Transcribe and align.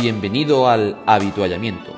Bienvenido 0.00 0.68
al 0.68 0.96
Habituallamiento, 1.06 1.92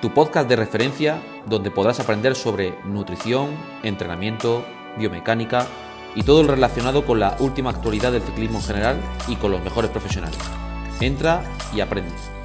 tu 0.00 0.14
podcast 0.14 0.48
de 0.48 0.54
referencia 0.54 1.20
donde 1.46 1.72
podrás 1.72 1.98
aprender 1.98 2.36
sobre 2.36 2.78
nutrición, 2.84 3.56
entrenamiento, 3.82 4.64
biomecánica 4.96 5.66
y 6.14 6.22
todo 6.22 6.44
lo 6.44 6.54
relacionado 6.54 7.04
con 7.04 7.18
la 7.18 7.36
última 7.40 7.70
actualidad 7.70 8.12
del 8.12 8.22
ciclismo 8.22 8.58
en 8.58 8.64
general 8.64 9.00
y 9.26 9.34
con 9.34 9.50
los 9.50 9.60
mejores 9.64 9.90
profesionales. 9.90 10.38
Entra 11.00 11.42
y 11.74 11.80
aprende. 11.80 12.37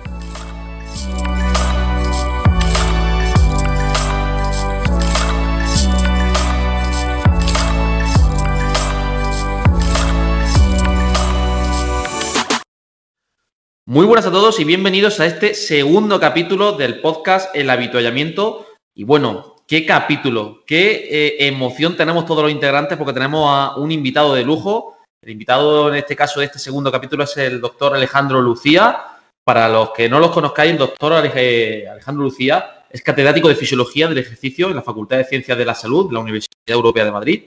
Muy 13.94 14.08
buenas 14.08 14.26
a 14.26 14.32
todos 14.32 14.60
y 14.60 14.64
bienvenidos 14.64 15.20
a 15.20 15.28
este 15.28 15.54
segundo 15.54 16.20
capítulo 16.20 16.72
del 16.72 17.00
podcast 17.00 17.56
El 17.56 17.70
Habituallamiento. 17.70 18.66
Y 18.96 19.04
bueno, 19.04 19.58
qué 19.68 19.86
capítulo, 19.86 20.64
qué 20.66 21.10
eh, 21.12 21.48
emoción 21.48 21.96
tenemos 21.96 22.26
todos 22.26 22.42
los 22.42 22.52
integrantes 22.52 22.98
porque 22.98 23.14
tenemos 23.14 23.48
a 23.48 23.76
un 23.76 23.92
invitado 23.92 24.34
de 24.34 24.44
lujo. 24.44 24.98
El 25.22 25.34
invitado 25.34 25.90
en 25.90 25.98
este 25.98 26.16
caso 26.16 26.40
de 26.40 26.48
este 26.48 26.58
segundo 26.58 26.92
capítulo 26.92 27.24
es 27.26 27.38
el 27.38 27.62
doctor 27.62 27.94
Alejandro 27.96 28.42
Lucía. 28.42 29.00
Para 29.44 29.70
los 29.70 29.92
que 29.92 30.10
no 30.10 30.20
los 30.20 30.32
conozcáis, 30.32 30.72
el 30.72 30.80
doctor 30.80 31.14
Alejandro 31.14 32.24
Lucía 32.24 32.86
es 32.90 33.04
catedrático 33.04 33.48
de 33.48 33.54
Fisiología 33.54 34.08
del 34.08 34.18
Ejercicio 34.18 34.70
en 34.70 34.76
la 34.76 34.82
Facultad 34.82 35.18
de 35.18 35.26
Ciencias 35.26 35.56
de 35.56 35.66
la 35.66 35.76
Salud 35.76 36.08
de 36.08 36.16
la 36.16 36.22
Universidad 36.22 36.56
Europea 36.66 37.06
de 37.06 37.12
Madrid. 37.12 37.44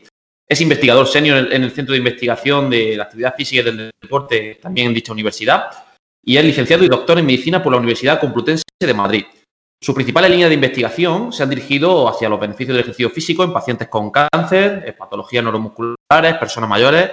Es 0.49 0.61
investigador 0.61 1.09
senior 1.09 1.53
en 1.53 1.65
el 1.65 1.73
Centro 1.73 1.95
de 1.95 1.99
Investigación 1.99 2.71
de 2.71 2.97
la 2.97 3.03
Actividad 3.03 3.35
Física 3.35 3.63
y 3.63 3.65
del 3.65 3.91
Deporte 4.01 4.61
también 4.63 4.87
en 4.87 4.95
dicha 4.95 5.13
universidad 5.13 5.86
y 6.27 6.37
es 6.37 6.45
licenciado 6.45 6.85
y 6.85 6.89
doctor 6.89 7.19
en 7.19 7.27
medicina 7.27 7.63
por 7.63 7.73
la 7.73 7.79
Universidad 7.79 8.21
Complutense 8.21 8.65
de 8.81 8.95
Madrid. 8.95 9.25
Sus 9.81 9.95
principales 9.95 10.31
líneas 10.31 10.49
de 10.49 10.55
investigación 10.55 11.33
se 11.33 11.43
han 11.43 11.51
dirigido 11.51 12.09
hacia 12.09 12.29
los 12.29 12.41
beneficios 12.41 12.75
del 12.75 12.81
ejercicio 12.81 13.11
físico 13.11 13.45
en 13.45 13.53
pacientes 13.53 13.89
con 13.89 14.11
cáncer, 14.11 14.97
patologías 14.99 15.45
neuromusculares, 15.45 16.35
personas 16.39 16.69
mayores 16.69 17.11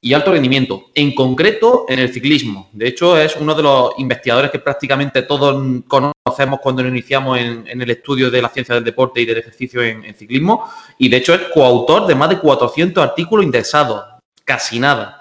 y 0.00 0.12
alto 0.14 0.32
rendimiento, 0.32 0.86
en 0.94 1.14
concreto 1.14 1.84
en 1.88 2.00
el 2.00 2.12
ciclismo. 2.12 2.68
De 2.72 2.88
hecho, 2.88 3.16
es 3.16 3.36
uno 3.36 3.54
de 3.54 3.62
los 3.62 3.92
investigadores 3.98 4.50
que 4.50 4.58
prácticamente 4.58 5.22
todos 5.22 5.62
conocemos 5.86 6.58
cuando 6.60 6.82
nos 6.82 6.90
iniciamos 6.90 7.38
en, 7.38 7.80
el 7.80 7.90
estudio 7.90 8.30
de 8.30 8.42
la 8.42 8.48
ciencia 8.48 8.74
del 8.74 8.84
deporte 8.84 9.20
y 9.20 9.26
del 9.26 9.38
ejercicio 9.38 9.82
en, 9.82 10.04
en 10.04 10.14
ciclismo, 10.14 10.68
y 10.98 11.08
de 11.08 11.18
hecho 11.18 11.34
es 11.34 11.42
coautor 11.54 12.06
de 12.06 12.14
más 12.14 12.30
de 12.30 12.40
400 12.40 13.02
artículos 13.02 13.44
indexados, 13.44 14.04
casi 14.44 14.80
nada. 14.80 15.15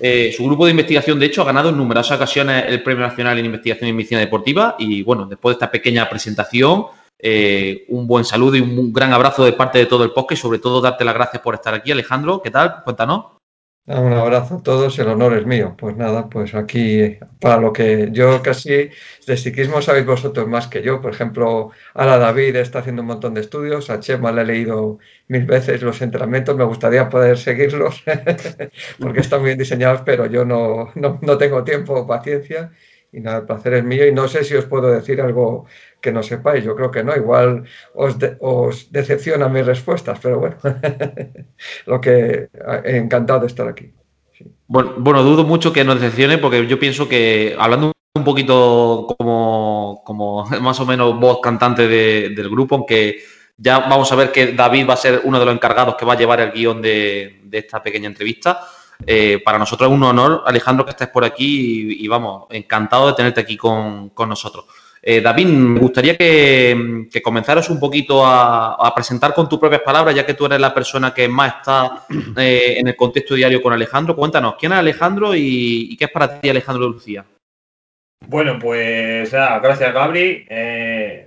Eh, 0.00 0.32
su 0.36 0.44
grupo 0.44 0.64
de 0.64 0.72
investigación, 0.72 1.18
de 1.18 1.26
hecho, 1.26 1.42
ha 1.42 1.46
ganado 1.46 1.70
en 1.70 1.76
numerosas 1.76 2.16
ocasiones 2.16 2.64
el 2.68 2.82
Premio 2.82 3.06
Nacional 3.06 3.38
en 3.38 3.46
Investigación 3.46 3.88
y 3.88 3.92
Medicina 3.92 4.20
Deportiva. 4.20 4.76
Y 4.78 5.02
bueno, 5.02 5.26
después 5.26 5.54
de 5.54 5.56
esta 5.56 5.70
pequeña 5.70 6.08
presentación, 6.08 6.86
eh, 7.18 7.84
un 7.88 8.06
buen 8.06 8.24
saludo 8.24 8.56
y 8.56 8.60
un 8.60 8.92
gran 8.92 9.12
abrazo 9.12 9.44
de 9.44 9.52
parte 9.52 9.78
de 9.78 9.86
todo 9.86 10.04
el 10.04 10.12
podcast 10.12 10.38
y 10.38 10.42
sobre 10.42 10.58
todo 10.58 10.80
darte 10.80 11.04
las 11.04 11.14
gracias 11.14 11.42
por 11.42 11.54
estar 11.54 11.74
aquí, 11.74 11.92
Alejandro. 11.92 12.40
¿Qué 12.42 12.50
tal? 12.50 12.82
Cuéntanos. 12.84 13.39
Un 13.86 14.12
abrazo 14.12 14.56
a 14.56 14.62
todos, 14.62 14.96
el 15.00 15.08
honor 15.08 15.36
es 15.36 15.46
mío. 15.46 15.74
Pues 15.76 15.96
nada, 15.96 16.28
pues 16.28 16.54
aquí 16.54 17.18
para 17.40 17.60
lo 17.60 17.72
que 17.72 18.08
yo 18.12 18.40
casi 18.40 18.90
de 19.26 19.36
psiquismo 19.36 19.82
sabéis 19.82 20.06
vosotros 20.06 20.46
más 20.46 20.68
que 20.68 20.80
yo. 20.82 21.00
Por 21.00 21.12
ejemplo, 21.12 21.72
ahora 21.94 22.18
David 22.18 22.54
está 22.56 22.78
haciendo 22.80 23.02
un 23.02 23.08
montón 23.08 23.34
de 23.34 23.40
estudios, 23.40 23.90
a 23.90 23.98
Chema 23.98 24.30
le 24.30 24.42
he 24.42 24.44
leído 24.44 24.98
mil 25.26 25.44
veces 25.44 25.82
los 25.82 26.00
entrenamientos, 26.02 26.56
me 26.56 26.64
gustaría 26.64 27.08
poder 27.08 27.36
seguirlos 27.36 28.04
porque 29.00 29.20
están 29.20 29.42
bien 29.42 29.58
diseñados, 29.58 30.02
pero 30.04 30.26
yo 30.26 30.44
no, 30.44 30.92
no, 30.94 31.18
no 31.20 31.38
tengo 31.38 31.64
tiempo 31.64 31.94
o 31.94 32.06
paciencia. 32.06 32.70
Y 33.12 33.20
nada, 33.20 33.38
el 33.38 33.46
placer 33.46 33.74
es 33.74 33.84
mío 33.84 34.06
y 34.06 34.12
no 34.12 34.28
sé 34.28 34.44
si 34.44 34.54
os 34.54 34.66
puedo 34.66 34.88
decir 34.88 35.20
algo 35.20 35.66
que 36.00 36.12
no 36.12 36.22
sepáis. 36.22 36.64
Yo 36.64 36.74
creo 36.74 36.90
que 36.90 37.04
no, 37.04 37.14
igual 37.16 37.64
os, 37.94 38.16
os 38.40 38.92
decepcionan 38.92 39.52
mis 39.52 39.66
respuestas, 39.66 40.18
pero 40.20 40.38
bueno, 40.38 40.56
lo 41.86 42.00
que 42.00 42.48
encantado 42.84 43.40
de 43.40 43.46
estar 43.46 43.68
aquí. 43.68 43.92
Bueno, 44.66 44.94
bueno, 44.98 45.22
dudo 45.22 45.44
mucho 45.44 45.72
que 45.72 45.84
nos 45.84 46.00
decepcione 46.00 46.38
porque 46.38 46.66
yo 46.66 46.78
pienso 46.78 47.08
que 47.08 47.56
hablando 47.58 47.92
un 48.14 48.24
poquito 48.24 49.06
como, 49.18 50.02
como 50.04 50.44
más 50.60 50.80
o 50.80 50.86
menos 50.86 51.18
voz 51.18 51.40
cantante 51.40 51.88
del 51.88 52.50
grupo, 52.50 52.76
aunque 52.76 53.18
ya 53.56 53.80
vamos 53.80 54.10
a 54.10 54.16
ver 54.16 54.32
que 54.32 54.52
David 54.52 54.88
va 54.88 54.94
a 54.94 54.96
ser 54.96 55.20
uno 55.24 55.38
de 55.38 55.44
los 55.44 55.54
encargados 55.54 55.96
que 55.96 56.06
va 56.06 56.14
a 56.14 56.18
llevar 56.18 56.40
el 56.40 56.52
guion 56.52 56.80
de, 56.80 57.40
de 57.44 57.58
esta 57.58 57.82
pequeña 57.82 58.08
entrevista. 58.08 58.60
Eh, 59.06 59.40
para 59.44 59.58
nosotros 59.58 59.88
es 59.88 59.94
un 59.94 60.02
honor, 60.02 60.42
Alejandro, 60.46 60.84
que 60.84 60.90
estés 60.90 61.08
por 61.08 61.24
aquí 61.24 62.04
y, 62.04 62.08
vamos, 62.08 62.46
encantado 62.50 63.06
de 63.06 63.14
tenerte 63.14 63.40
aquí 63.40 63.56
con, 63.56 64.12
nosotros. 64.28 64.66
Eh, 65.02 65.20
David, 65.20 65.46
me 65.46 65.80
gustaría 65.80 66.16
que, 66.16 67.08
comenzaras 67.22 67.70
un 67.70 67.80
poquito 67.80 68.22
a, 68.24 68.92
presentar 68.94 69.32
con 69.32 69.48
tus 69.48 69.58
propias 69.58 69.80
palabras, 69.82 70.14
ya 70.14 70.26
que 70.26 70.34
tú 70.34 70.46
eres 70.46 70.60
la 70.60 70.74
persona 70.74 71.14
que 71.14 71.28
más 71.28 71.56
está 71.56 72.04
eh, 72.36 72.76
en 72.78 72.88
el 72.88 72.96
contexto 72.96 73.34
diario 73.34 73.62
con 73.62 73.72
Alejandro. 73.72 74.14
Cuéntanos, 74.14 74.56
¿quién 74.58 74.72
es 74.72 74.78
Alejandro 74.78 75.34
y, 75.34 75.96
qué 75.96 76.04
es 76.04 76.10
para 76.10 76.40
ti 76.40 76.50
Alejandro 76.50 76.88
Lucía? 76.88 77.24
Bueno, 78.26 78.58
pues 78.60 79.32
gracias 79.32 79.94
Gabri. 79.94 80.46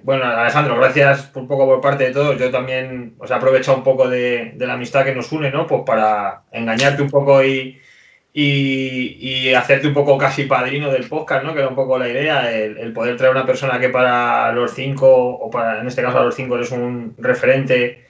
bueno, 0.03 0.25
Alejandro, 0.25 0.77
gracias 0.77 1.31
un 1.33 1.47
poco 1.47 1.65
por 1.65 1.81
parte 1.81 2.05
de 2.05 2.11
todos. 2.11 2.37
Yo 2.37 2.51
también 2.51 3.15
os 3.17 3.31
he 3.31 3.33
aprovechado 3.33 3.77
un 3.77 3.83
poco 3.83 4.07
de, 4.07 4.53
la 4.57 4.73
amistad 4.73 5.03
que 5.03 5.15
nos 5.15 5.31
une, 5.31 5.49
¿no? 5.49 5.65
Pues 5.65 5.81
para 5.87 6.43
engañarte 6.51 7.01
un 7.01 7.09
poco 7.09 7.43
y, 7.43 7.81
y, 8.33 9.53
hacerte 9.53 9.87
un 9.87 9.93
poco 9.93 10.17
casi 10.17 10.45
padrino 10.45 10.91
del 10.91 11.07
podcast, 11.07 11.45
¿no? 11.45 11.53
Que 11.53 11.59
era 11.59 11.69
un 11.69 11.75
poco 11.75 11.99
la 11.99 12.09
idea, 12.09 12.51
el, 12.51 12.91
poder 12.93 13.15
traer 13.17 13.31
una 13.31 13.45
persona 13.45 13.79
que 13.79 13.89
para 13.89 14.51
los 14.53 14.73
cinco, 14.73 15.07
o 15.07 15.49
para 15.51 15.81
en 15.81 15.87
este 15.87 16.01
caso 16.01 16.19
a 16.19 16.23
los 16.23 16.35
cinco, 16.35 16.57
es 16.57 16.71
un 16.71 17.15
referente 17.19 18.05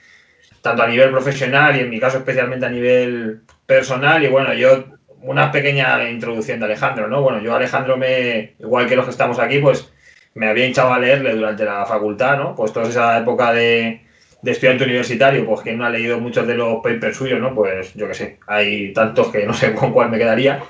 tanto 0.62 0.82
a 0.82 0.88
nivel 0.88 1.10
profesional 1.10 1.76
y 1.76 1.80
en 1.80 1.90
mi 1.90 2.00
caso 2.00 2.18
especialmente 2.18 2.66
a 2.66 2.70
nivel 2.70 3.42
personal. 3.66 4.24
Y 4.24 4.28
bueno, 4.28 4.54
yo 4.54 4.86
una 5.22 5.52
pequeña 5.52 6.08
introducción 6.08 6.58
de 6.60 6.66
Alejandro, 6.66 7.08
¿no? 7.08 7.22
Bueno, 7.22 7.40
yo 7.40 7.54
Alejandro 7.54 7.96
me, 7.96 8.54
igual 8.58 8.86
que 8.86 8.96
los 8.96 9.04
que 9.04 9.10
estamos 9.10 9.38
aquí, 9.38 9.58
pues 9.58 9.92
me 10.34 10.48
había 10.48 10.66
hinchado 10.66 10.92
a 10.92 10.98
leerle 10.98 11.34
durante 11.34 11.64
la 11.64 11.84
facultad, 11.86 12.36
¿no? 12.38 12.54
Pues 12.54 12.72
toda 12.72 12.88
esa 12.88 13.18
época 13.18 13.52
de, 13.52 14.04
de 14.44 14.50
estudiante 14.50 14.84
universitario, 14.84 15.46
pues 15.46 15.62
quien 15.62 15.78
no 15.78 15.86
ha 15.86 15.90
leído 15.90 16.20
muchos 16.20 16.46
de 16.46 16.54
los 16.54 16.76
papers 16.82 17.16
suyos, 17.16 17.40
¿no? 17.40 17.54
Pues 17.54 17.94
yo 17.94 18.06
qué 18.06 18.14
sé, 18.14 18.38
hay 18.46 18.92
tantos 18.92 19.28
que 19.28 19.46
no 19.46 19.54
sé 19.54 19.74
con 19.74 19.92
cuál 19.92 20.10
me 20.10 20.18
quedaría. 20.18 20.62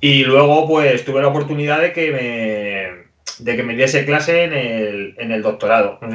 Y 0.00 0.24
luego, 0.24 0.66
pues 0.66 1.04
tuve 1.04 1.20
la 1.20 1.28
oportunidad 1.28 1.80
de 1.80 1.92
que 1.92 2.10
me, 2.10 3.44
de 3.44 3.56
que 3.56 3.62
me 3.62 3.76
diese 3.76 4.04
clase 4.04 4.44
en 4.44 4.52
el, 4.52 5.14
en 5.18 5.30
el 5.30 5.42
doctorado. 5.42 5.98
Pues, 6.00 6.12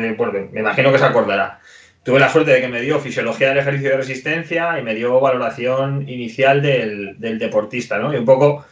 me 0.51 0.59
imagino 0.59 0.91
que 0.91 0.97
se 0.97 1.05
acordará 1.05 1.61
tuve 2.07 2.21
la 2.21 2.29
suerte 2.29 2.51
de 2.51 2.61
que 2.61 2.69
me 2.69 2.79
dio 2.79 3.01
fisiología 3.01 3.49
del 3.49 3.57
ejercicio 3.57 3.89
de 3.89 3.97
resistencia 3.97 4.79
y 4.79 4.81
me 4.81 4.95
dio 4.95 5.19
valoración 5.19 6.07
inicial 6.07 6.61
del, 6.61 7.17
deportista, 7.19 7.99
¿no? 7.99 8.13
Y 8.13 8.15
un 8.15 8.23
poco, 8.23 8.65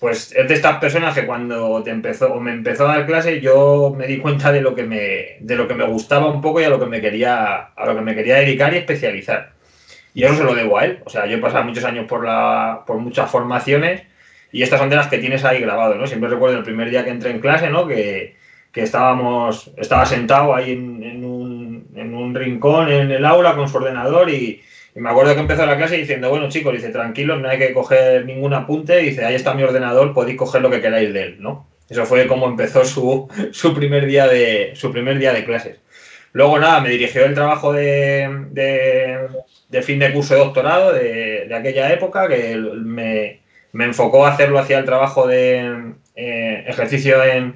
pues 0.00 0.32
es 0.32 0.48
de 0.48 0.54
estas 0.54 0.78
personas 0.78 1.14
que 1.14 1.26
cuando 1.26 1.82
te 1.82 1.90
empezó 1.90 2.32
o 2.32 2.40
me 2.40 2.52
empezó 2.52 2.86
a 2.88 2.96
dar 2.96 3.06
clase, 3.06 3.40
yo 3.40 3.94
me 3.96 4.06
di 4.06 4.18
cuenta 4.18 4.52
de 4.52 4.60
lo 4.60 4.74
que 4.74 4.84
me, 4.84 5.36
de 5.40 5.56
lo 5.56 5.66
que 5.66 5.74
me 5.74 5.84
gustaba 5.86 6.30
un 6.30 6.40
poco 6.40 6.60
y 6.60 6.64
a 6.64 6.68
lo 6.68 6.78
que 6.78 6.86
me 6.86 7.00
quería, 7.00 7.70
a 7.74 7.86
lo 7.86 7.94
que 7.96 8.02
me 8.02 8.14
quería 8.14 8.36
dedicar 8.36 8.72
y 8.74 8.78
especializar. 8.78 9.52
Y 10.14 10.24
eso 10.24 10.36
se 10.36 10.44
lo 10.44 10.54
debo 10.54 10.78
a 10.78 10.84
él. 10.84 11.00
O 11.04 11.10
sea, 11.10 11.26
yo 11.26 11.36
he 11.36 11.40
pasado 11.40 11.64
muchos 11.64 11.84
años 11.84 12.06
por 12.06 12.24
la, 12.24 12.82
por 12.86 12.98
muchas 12.98 13.30
formaciones 13.30 14.02
y 14.52 14.62
estas 14.62 14.78
son 14.78 14.88
de 14.88 14.96
las 14.96 15.08
que 15.08 15.18
tienes 15.18 15.44
ahí 15.44 15.60
grabado, 15.60 15.94
¿no? 15.96 16.06
Siempre 16.06 16.30
recuerdo 16.30 16.58
el 16.58 16.64
primer 16.64 16.90
día 16.90 17.04
que 17.04 17.10
entré 17.10 17.30
en 17.30 17.40
clase, 17.40 17.68
¿no? 17.68 17.86
Que, 17.86 18.36
que 18.72 18.82
estábamos, 18.82 19.72
estaba 19.76 20.06
sentado 20.06 20.54
ahí 20.54 20.72
en, 20.72 21.24
un, 21.24 21.88
en, 21.94 22.14
un, 22.14 22.34
rincón 22.34 22.90
en 22.90 23.10
el 23.10 23.24
aula 23.24 23.56
con 23.56 23.68
su 23.68 23.76
ordenador 23.76 24.30
y, 24.30 24.62
me 24.98 25.10
acuerdo 25.10 25.34
que 25.34 25.40
empezó 25.40 25.64
la 25.66 25.76
clase 25.76 25.96
diciendo, 25.96 26.28
bueno 26.30 26.48
chicos, 26.48 26.72
dice, 26.72 26.90
tranquilos, 26.90 27.40
no 27.40 27.48
hay 27.48 27.58
que 27.58 27.72
coger 27.72 28.24
ningún 28.26 28.54
apunte, 28.54 28.98
dice, 28.98 29.24
ahí 29.24 29.34
está 29.34 29.54
mi 29.54 29.62
ordenador, 29.62 30.12
podéis 30.12 30.36
coger 30.36 30.62
lo 30.62 30.70
que 30.70 30.80
queráis 30.80 31.12
de 31.12 31.22
él, 31.22 31.36
¿no? 31.40 31.66
Eso 31.88 32.04
fue 32.04 32.26
como 32.26 32.46
empezó 32.46 32.84
su, 32.84 33.28
su, 33.52 33.74
primer, 33.74 34.06
día 34.06 34.26
de, 34.26 34.72
su 34.74 34.92
primer 34.92 35.18
día 35.18 35.32
de 35.32 35.44
clases. 35.44 35.78
Luego 36.32 36.58
nada, 36.58 36.80
me 36.80 36.90
dirigió 36.90 37.24
el 37.24 37.34
trabajo 37.34 37.72
de, 37.72 38.28
de, 38.50 39.82
fin 39.82 39.98
de 39.98 40.12
curso 40.12 40.34
de 40.34 40.40
doctorado 40.40 40.92
de, 40.92 41.46
de 41.48 41.54
aquella 41.54 41.92
época, 41.92 42.28
que 42.28 42.56
me, 42.56 43.40
me, 43.72 43.84
enfocó 43.84 44.26
a 44.26 44.32
hacerlo 44.32 44.58
hacia 44.58 44.78
el 44.78 44.84
trabajo 44.84 45.26
de 45.26 45.94
eh, 46.16 46.64
ejercicio 46.66 47.24
en, 47.24 47.54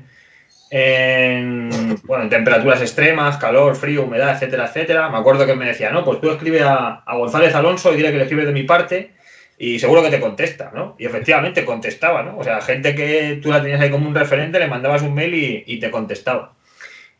en, 0.74 1.68
bueno, 2.04 2.24
en 2.24 2.30
temperaturas 2.30 2.80
extremas, 2.80 3.36
calor, 3.36 3.76
frío, 3.76 4.04
humedad, 4.04 4.32
etcétera, 4.32 4.64
etcétera. 4.64 5.10
Me 5.10 5.18
acuerdo 5.18 5.44
que 5.44 5.54
me 5.54 5.66
decía, 5.66 5.90
no, 5.90 6.02
pues 6.02 6.18
tú 6.18 6.30
escribe 6.30 6.62
a, 6.62 7.04
González 7.12 7.54
Alonso 7.54 7.92
y 7.92 7.96
dile 7.96 8.10
que 8.10 8.16
le 8.16 8.22
escribes 8.22 8.46
de 8.46 8.52
mi 8.52 8.62
parte 8.62 9.10
y 9.58 9.78
seguro 9.78 10.02
que 10.02 10.08
te 10.08 10.18
contesta, 10.18 10.72
¿no? 10.74 10.96
Y 10.98 11.04
efectivamente 11.04 11.66
contestaba, 11.66 12.22
¿no? 12.22 12.38
O 12.38 12.42
sea, 12.42 12.62
gente 12.62 12.94
que 12.94 13.38
tú 13.42 13.50
la 13.50 13.60
tenías 13.60 13.82
ahí 13.82 13.90
como 13.90 14.08
un 14.08 14.14
referente, 14.14 14.58
le 14.58 14.66
mandabas 14.66 15.02
un 15.02 15.12
mail 15.12 15.62
y, 15.66 15.78
te 15.78 15.90
contestaba. 15.90 16.54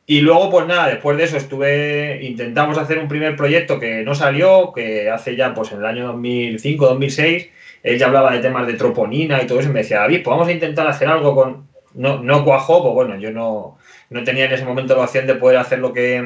Y 0.07 0.23
luego, 0.23 0.51
pues 0.51 0.67
nada, 0.67 0.89
después 0.89 1.19
de 1.19 1.25
eso 1.25 1.37
estuve, 1.37 2.21
intentamos 2.23 2.79
hacer 2.79 2.99
un 2.99 3.09
primer 3.09 3.37
proyecto 3.37 3.79
que 3.79 4.03
no 4.03 4.15
salió, 4.15 4.73
que 4.75 5.11
hace 5.11 5.37
ya, 5.37 5.53
pues 5.53 5.73
en 5.73 5.81
el 5.81 5.87
año 5.87 6.07
2005, 6.07 6.87
2006, 6.87 7.51
él 7.83 7.99
ya 7.99 8.07
hablaba 8.07 8.33
de 8.33 8.41
temas 8.41 8.67
de 8.67 8.75
troponina 8.75 9.43
y 9.43 9.47
todo 9.47 9.61
eso, 9.61 9.69
y 9.69 9.73
me 9.73 9.81
decía, 9.81 10.01
David, 10.01 10.23
pues 10.25 10.33
vamos 10.33 10.49
a 10.49 10.53
intentar 10.53 10.87
hacer 10.87 11.09
algo 11.09 11.35
con, 11.35 11.72
no, 11.95 12.23
no 12.23 12.45
cuajó, 12.45 12.83
pues 12.83 12.95
bueno, 12.95 13.17
yo 13.17 13.31
no, 13.33 13.79
no 14.11 14.25
tenía 14.25 14.47
en 14.47 14.53
ese 14.53 14.65
momento 14.65 14.97
la 14.97 15.05
opción 15.05 15.27
de 15.27 15.35
poder 15.35 15.59
hacer 15.59 15.79
lo 15.79 15.93
que 15.93 16.21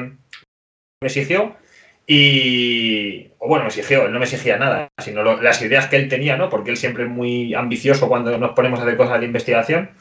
me 1.01 1.07
exigió. 1.07 1.55
Y, 2.09 3.27
o 3.37 3.49
bueno, 3.49 3.65
me 3.65 3.69
exigió, 3.69 4.05
él 4.05 4.13
no 4.13 4.19
me 4.19 4.25
exigía 4.25 4.57
nada, 4.57 4.87
sino 4.97 5.23
las 5.23 5.61
ideas 5.61 5.87
que 5.87 5.97
él 5.97 6.07
tenía, 6.07 6.37
¿no? 6.37 6.49
Porque 6.49 6.71
él 6.71 6.77
siempre 6.77 7.03
es 7.03 7.09
muy 7.09 7.53
ambicioso 7.53 8.07
cuando 8.07 8.37
nos 8.37 8.51
ponemos 8.51 8.79
a 8.79 8.83
hacer 8.83 8.95
cosas 8.95 9.19
de 9.19 9.25
investigación. 9.25 9.91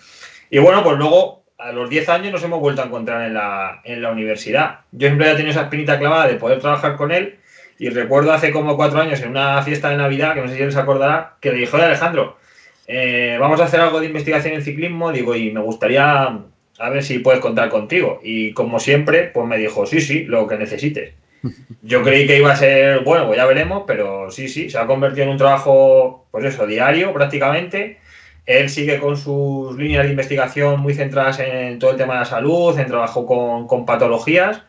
Y 0.48 0.58
bueno, 0.58 0.84
pues 0.84 0.96
luego, 0.98 1.44
a 1.58 1.72
los 1.72 1.90
10 1.90 2.08
años 2.08 2.32
nos 2.32 2.44
hemos 2.44 2.60
vuelto 2.60 2.82
a 2.82 2.86
encontrar 2.86 3.22
en 3.22 3.34
la, 3.34 3.80
en 3.84 4.02
la 4.02 4.12
universidad. 4.12 4.80
Yo 4.92 5.08
siempre 5.08 5.26
había 5.26 5.36
tenido 5.36 5.50
esa 5.50 5.62
espinita 5.62 5.98
clavada 5.98 6.28
de 6.28 6.34
poder 6.34 6.60
trabajar 6.60 6.96
con 6.96 7.10
él. 7.10 7.40
Y 7.78 7.90
recuerdo 7.90 8.32
hace 8.32 8.52
como 8.52 8.76
cuatro 8.76 9.00
años 9.00 9.20
en 9.20 9.30
una 9.30 9.60
fiesta 9.62 9.90
de 9.90 9.96
Navidad, 9.96 10.34
que 10.34 10.40
no 10.40 10.48
sé 10.48 10.56
si 10.56 10.62
él 10.62 10.72
se 10.72 10.78
acordará, 10.78 11.36
que 11.40 11.52
le 11.52 11.58
dijo, 11.58 11.76
Alejandro, 11.76 12.38
eh, 12.86 13.36
vamos 13.40 13.60
a 13.60 13.64
hacer 13.64 13.80
algo 13.80 14.00
de 14.00 14.06
investigación 14.06 14.54
en 14.54 14.62
ciclismo, 14.62 15.12
digo, 15.12 15.34
y 15.34 15.50
me 15.50 15.60
gustaría 15.60 16.38
a 16.78 16.90
ver 16.90 17.02
si 17.02 17.18
puedes 17.18 17.40
contar 17.40 17.68
contigo. 17.68 18.20
Y 18.22 18.52
como 18.52 18.78
siempre, 18.78 19.30
pues 19.32 19.46
me 19.46 19.58
dijo, 19.58 19.86
sí, 19.86 20.00
sí, 20.00 20.24
lo 20.24 20.46
que 20.46 20.56
necesites. 20.56 21.14
Yo 21.82 22.02
creí 22.02 22.26
que 22.26 22.38
iba 22.38 22.52
a 22.52 22.56
ser, 22.56 23.00
bueno, 23.00 23.26
pues 23.26 23.38
ya 23.38 23.46
veremos, 23.46 23.84
pero 23.86 24.30
sí, 24.30 24.48
sí, 24.48 24.70
se 24.70 24.78
ha 24.78 24.86
convertido 24.86 25.24
en 25.24 25.30
un 25.30 25.38
trabajo, 25.38 26.26
pues 26.30 26.44
eso, 26.44 26.66
diario 26.66 27.12
prácticamente. 27.12 27.98
Él 28.44 28.68
sigue 28.68 29.00
con 29.00 29.16
sus 29.16 29.76
líneas 29.76 30.04
de 30.04 30.10
investigación 30.10 30.80
muy 30.80 30.94
centradas 30.94 31.40
en 31.40 31.80
todo 31.80 31.90
el 31.90 31.96
tema 31.96 32.14
de 32.14 32.20
la 32.20 32.26
salud, 32.26 32.78
en 32.78 32.86
trabajo 32.86 33.26
con, 33.26 33.66
con 33.66 33.84
patologías, 33.84 34.62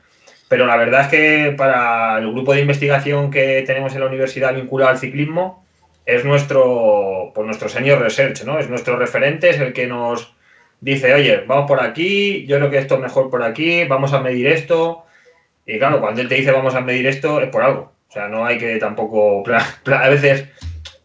pero 0.48 0.66
la 0.66 0.78
verdad 0.78 1.02
es 1.02 1.08
que 1.10 1.56
para 1.56 2.18
el 2.18 2.32
grupo 2.32 2.54
de 2.54 2.62
investigación 2.62 3.30
que 3.30 3.64
tenemos 3.68 3.94
en 3.94 4.00
la 4.00 4.08
universidad 4.08 4.56
vinculado 4.56 4.92
al 4.92 4.98
ciclismo, 4.98 5.67
es 6.08 6.24
nuestro, 6.24 7.32
pues 7.36 7.46
nuestro 7.46 7.68
senior 7.68 8.00
research, 8.00 8.44
¿no? 8.46 8.58
Es 8.58 8.70
nuestro 8.70 8.98
referente, 8.98 9.50
es 9.50 9.60
el 9.60 9.74
que 9.74 9.88
nos 9.88 10.34
dice, 10.80 11.14
oye, 11.14 11.44
vamos 11.46 11.68
por 11.68 11.82
aquí, 11.82 12.46
yo 12.48 12.58
creo 12.58 12.70
que 12.70 12.78
esto 12.78 12.96
es 12.96 13.02
mejor 13.02 13.30
por 13.30 13.44
aquí, 13.44 13.84
vamos 13.84 14.14
a 14.14 14.22
medir 14.22 14.48
esto. 14.48 15.04
Y 15.66 15.78
claro, 15.78 16.00
cuando 16.00 16.22
él 16.22 16.30
te 16.30 16.36
dice 16.36 16.54
vamos 16.54 16.76
a 16.76 16.82
medir 16.82 17.06
esto, 17.08 17.42
es 17.42 17.50
por 17.50 17.62
algo. 17.62 17.92
O 18.08 18.12
sea, 18.12 18.30
no 18.30 18.46
hay 18.46 18.58
que 18.58 18.78
tampoco 18.78 19.44
a 19.86 20.10
veces 20.10 20.48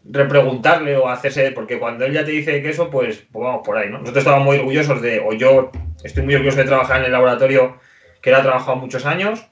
repreguntarle 0.05 0.95
o 0.95 1.09
hacerse, 1.09 1.51
porque 1.51 1.79
cuando 1.79 2.05
él 2.05 2.13
ya 2.13 2.23
te 2.23 2.31
dice 2.31 2.61
que 2.61 2.69
eso, 2.69 2.89
pues, 2.89 3.25
pues, 3.29 3.43
vamos 3.43 3.61
por 3.65 3.77
ahí, 3.77 3.89
¿no? 3.89 3.99
Nosotros 3.99 4.23
estamos 4.23 4.45
muy 4.45 4.57
orgullosos 4.57 5.01
de, 5.01 5.19
o 5.19 5.33
yo 5.33 5.69
estoy 6.01 6.23
muy 6.23 6.35
orgulloso 6.35 6.59
de 6.59 6.65
trabajar 6.65 6.99
en 6.99 7.07
el 7.07 7.11
laboratorio 7.11 7.77
que 8.21 8.29
él 8.29 8.37
ha 8.37 8.41
trabajado 8.41 8.77
muchos 8.77 9.05
años 9.05 9.45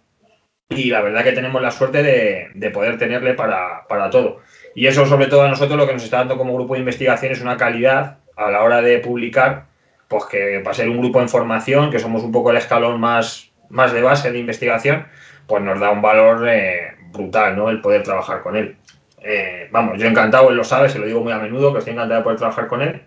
y 0.69 0.91
la 0.91 1.01
verdad 1.01 1.25
que 1.25 1.33
tenemos 1.33 1.61
la 1.61 1.71
suerte 1.71 2.03
de, 2.03 2.47
de 2.53 2.69
poder 2.69 2.97
tenerle 2.97 3.33
para, 3.33 3.85
para 3.89 4.09
todo. 4.09 4.39
Y 4.75 4.87
eso, 4.87 5.05
sobre 5.05 5.27
todo 5.27 5.43
a 5.43 5.49
nosotros, 5.49 5.77
lo 5.77 5.87
que 5.87 5.93
nos 5.93 6.03
está 6.03 6.17
dando 6.17 6.37
como 6.37 6.53
grupo 6.53 6.73
de 6.73 6.79
investigación 6.79 7.31
es 7.31 7.41
una 7.41 7.57
calidad 7.57 8.17
a 8.35 8.49
la 8.49 8.63
hora 8.63 8.81
de 8.81 8.99
publicar, 8.99 9.65
pues 10.07 10.25
que 10.25 10.61
para 10.63 10.73
ser 10.73 10.89
un 10.89 10.99
grupo 10.99 11.21
en 11.21 11.29
formación, 11.29 11.91
que 11.91 11.99
somos 11.99 12.23
un 12.23 12.31
poco 12.31 12.51
el 12.51 12.57
escalón 12.57 12.99
más, 12.99 13.51
más 13.69 13.93
de 13.93 14.01
base 14.01 14.31
de 14.31 14.39
investigación, 14.39 15.05
pues 15.47 15.61
nos 15.63 15.79
da 15.79 15.91
un 15.91 16.01
valor 16.01 16.47
eh, 16.49 16.95
brutal, 17.11 17.55
¿no? 17.55 17.69
El 17.69 17.81
poder 17.81 18.03
trabajar 18.03 18.41
con 18.41 18.55
él. 18.55 18.77
Eh, 19.23 19.67
vamos, 19.71 19.99
yo 19.99 20.07
encantado, 20.07 20.49
él 20.49 20.55
lo 20.55 20.63
sabe, 20.63 20.89
se 20.89 20.99
lo 20.99 21.05
digo 21.05 21.21
muy 21.21 21.31
a 21.31 21.37
menudo, 21.37 21.73
que 21.73 21.79
estoy 21.79 21.93
encantado 21.93 22.19
de 22.19 22.23
poder 22.23 22.39
trabajar 22.39 22.67
con 22.67 22.81
él. 22.81 23.01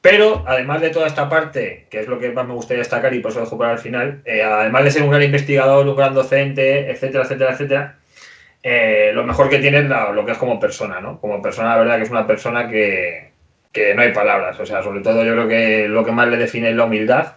Pero 0.00 0.44
además 0.46 0.82
de 0.82 0.90
toda 0.90 1.06
esta 1.06 1.30
parte, 1.30 1.86
que 1.90 2.00
es 2.00 2.08
lo 2.08 2.18
que 2.18 2.30
más 2.30 2.46
me 2.46 2.52
gustaría 2.52 2.80
destacar 2.80 3.14
y 3.14 3.20
por 3.20 3.30
eso 3.30 3.40
lo 3.40 3.46
dejo 3.46 3.56
para 3.56 3.72
el 3.72 3.78
final, 3.78 4.20
eh, 4.26 4.42
además 4.42 4.84
de 4.84 4.90
ser 4.90 5.02
un 5.02 5.10
gran 5.10 5.22
investigador, 5.22 5.88
un 5.88 5.96
gran 5.96 6.12
docente, 6.12 6.90
etcétera, 6.90 7.24
etcétera, 7.24 7.52
etcétera, 7.52 7.96
eh, 8.66 9.10
lo 9.12 9.24
mejor 9.24 9.50
que 9.50 9.58
tiene 9.58 9.80
es 9.80 9.84
lo 9.84 10.24
que 10.24 10.32
es 10.32 10.38
como 10.38 10.58
persona, 10.58 10.98
¿no? 10.98 11.20
Como 11.20 11.42
persona, 11.42 11.68
la 11.68 11.76
verdad 11.76 11.96
que 11.98 12.04
es 12.04 12.10
una 12.10 12.26
persona 12.26 12.66
que, 12.66 13.32
no 13.94 14.00
hay 14.00 14.12
palabras. 14.12 14.58
O 14.58 14.64
sea, 14.64 14.82
sobre 14.82 15.00
todo 15.00 15.22
yo 15.22 15.32
creo 15.32 15.48
que 15.48 15.86
lo 15.86 16.02
que 16.02 16.12
más 16.12 16.28
le 16.28 16.38
define 16.38 16.70
es 16.70 16.76
la 16.76 16.86
humildad. 16.86 17.34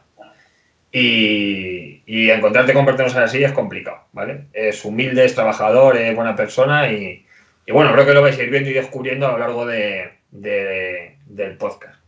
Y, 0.89 2.29
encontrarte 2.31 2.73
con 2.73 2.85
personas 2.85 3.17
así 3.17 3.43
es 3.43 3.51
complicado, 3.51 4.05
¿vale? 4.13 4.45
Es 4.53 4.85
humilde, 4.85 5.25
es 5.25 5.35
trabajador, 5.35 5.97
es 5.97 6.15
buena 6.15 6.35
persona 6.35 6.89
y, 6.91 7.25
bueno, 7.67 7.91
creo 7.91 8.05
que 8.05 8.13
lo 8.13 8.21
vais 8.21 8.39
a 8.39 8.43
ir 8.43 8.49
viendo 8.49 8.69
y 8.69 8.73
descubriendo 8.73 9.27
a 9.27 9.31
lo 9.33 9.37
largo 9.39 9.65
de, 9.65 10.11
del 10.31 11.57
podcast. 11.57 11.99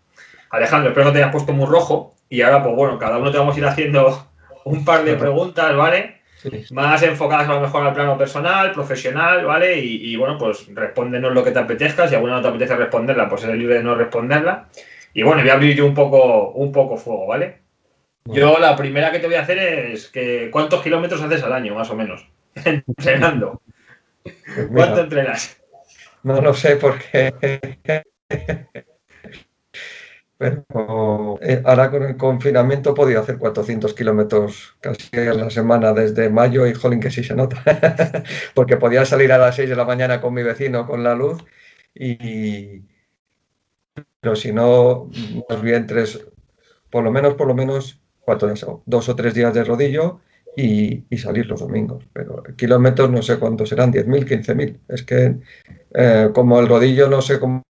Alejandro, 0.50 0.90
espero 0.90 1.08
que 1.08 1.14
te 1.14 1.18
hayas 1.20 1.32
puesto 1.32 1.52
muy 1.52 1.66
rojo 1.68 2.16
y 2.30 2.42
ahora, 2.42 2.64
pues 2.64 2.76
bueno, 2.76 2.98
cada 2.98 3.18
uno 3.18 3.32
te 3.32 3.38
vamos 3.38 3.56
a 3.56 3.60
ir 3.60 3.66
haciendo 3.66 4.28
un 4.64 4.86
par 4.86 5.04
de 5.04 5.16
preguntas, 5.16 5.76
¿vale? 5.76 6.19
Más 6.72 7.04
enfocadas 7.04 7.50
a 7.50 7.54
lo 7.54 7.62
mejor 7.62 7.86
al 7.86 7.94
plano 7.94 8.18
personal, 8.18 8.72
profesional, 8.72 9.46
¿vale? 9.46 9.80
Y, 9.80 10.16
bueno, 10.16 10.38
pues 10.38 10.68
respóndenos 10.74 11.34
lo 11.34 11.44
que 11.44 11.52
te 11.52 11.60
apetezca. 11.60 12.08
Si 12.08 12.16
alguna 12.16 12.36
no 12.36 12.42
te 12.42 12.48
apetece 12.48 12.76
responderla, 12.76 13.28
pues 13.28 13.44
eres 13.44 13.58
libre 13.58 13.76
de 13.76 13.84
no 13.84 13.96
responderla. 13.96 14.70
Y 15.14 15.24
bueno, 15.24 15.42
voy 15.42 15.50
a 15.50 15.54
abrir 15.54 15.76
yo 15.76 15.86
un 15.86 15.94
poco, 15.94 16.52
un 16.52 16.72
poco 16.72 16.98
fuego, 16.98 17.28
¿vale? 17.28 17.60
Yo 18.26 18.60
la 18.60 18.76
primera 18.76 19.12
que 19.12 19.20
te 19.20 19.28
voy 19.28 19.36
a 19.36 19.42
hacer 19.42 19.58
es 19.58 20.08
que 20.08 20.50
¿cuántos 20.52 20.84
kilómetros 20.84 21.22
haces 21.22 21.44
al 21.44 21.54
año, 21.54 21.76
más 21.76 21.90
o 21.90 21.96
menos? 21.96 22.28
Entrenando. 22.66 23.62
Pues 24.24 24.68
¿Cuánto 24.72 25.02
entrenas? 25.02 25.58
No 26.24 26.42
lo 26.42 26.54
sé 26.54 26.76
porque 26.76 27.34
pero 30.40 31.38
eh, 31.42 31.62
ahora 31.66 31.92
con 31.92 32.04
el 32.04 32.16
confinamiento 32.16 32.92
he 32.92 32.96
podido 32.96 33.22
hacer 33.22 33.38
400 33.38 33.94
kilómetros 33.94 34.78
casi 34.80 35.18
a 35.18 35.34
la 35.34 35.50
semana 35.50 35.92
desde 35.92 36.30
mayo 36.30 36.66
y 36.66 36.74
jolín 36.74 37.02
que 37.02 37.12
sí 37.12 37.26
se 37.26 37.36
nota, 37.36 37.62
porque 38.56 38.78
podía 38.78 39.04
salir 39.04 39.34
a 39.34 39.38
las 39.38 39.58
6 39.58 39.70
de 39.70 39.76
la 39.76 39.84
mañana 39.84 40.22
con 40.22 40.34
mi 40.34 40.42
vecino 40.42 40.88
con 40.88 41.04
la 41.04 41.14
luz 41.14 41.44
y 41.94 42.84
pero 44.22 44.36
si 44.36 44.54
no, 44.54 45.10
más 45.50 45.62
bien 45.62 45.88
tres, 45.88 46.26
por 46.90 47.04
lo 47.04 47.12
menos, 47.12 47.36
por 47.36 47.48
lo 47.48 47.54
menos 47.54 48.02
cuatro, 48.22 48.54
dos 48.86 49.10
o 49.10 49.16
tres 49.16 49.34
días 49.34 49.54
de 49.54 49.64
rodillo 49.64 50.22
y, 50.56 51.06
salir 51.18 51.48
los 51.48 51.62
domingos. 51.62 52.06
Pero 52.14 52.44
kilómetros 52.58 53.10
no 53.10 53.22
sé 53.22 53.40
cuántos 53.40 53.70
serán, 53.70 53.92
10.000, 53.94 54.26
15.000. 54.26 54.80
Es 54.88 55.04
que 55.04 55.38
eh, 55.94 56.30
como 56.34 56.60
el 56.60 56.68
rodillo 56.68 57.10
no 57.10 57.22
sé 57.22 57.40
cómo 57.40 57.64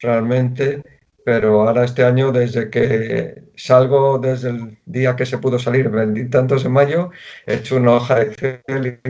realmente 0.00 0.82
pero 1.28 1.60
ahora 1.60 1.84
este 1.84 2.04
año, 2.04 2.32
desde 2.32 2.70
que 2.70 3.42
salgo, 3.54 4.18
desde 4.18 4.48
el 4.48 4.78
día 4.86 5.14
que 5.14 5.26
se 5.26 5.36
pudo 5.36 5.58
salir, 5.58 5.90
vendí 5.90 6.30
tantos 6.30 6.64
en 6.64 6.72
mayo, 6.72 7.10
he 7.44 7.56
hecho 7.56 7.76
una 7.76 7.92
hoja 7.96 8.14
de 8.14 8.22
Excel 8.22 9.00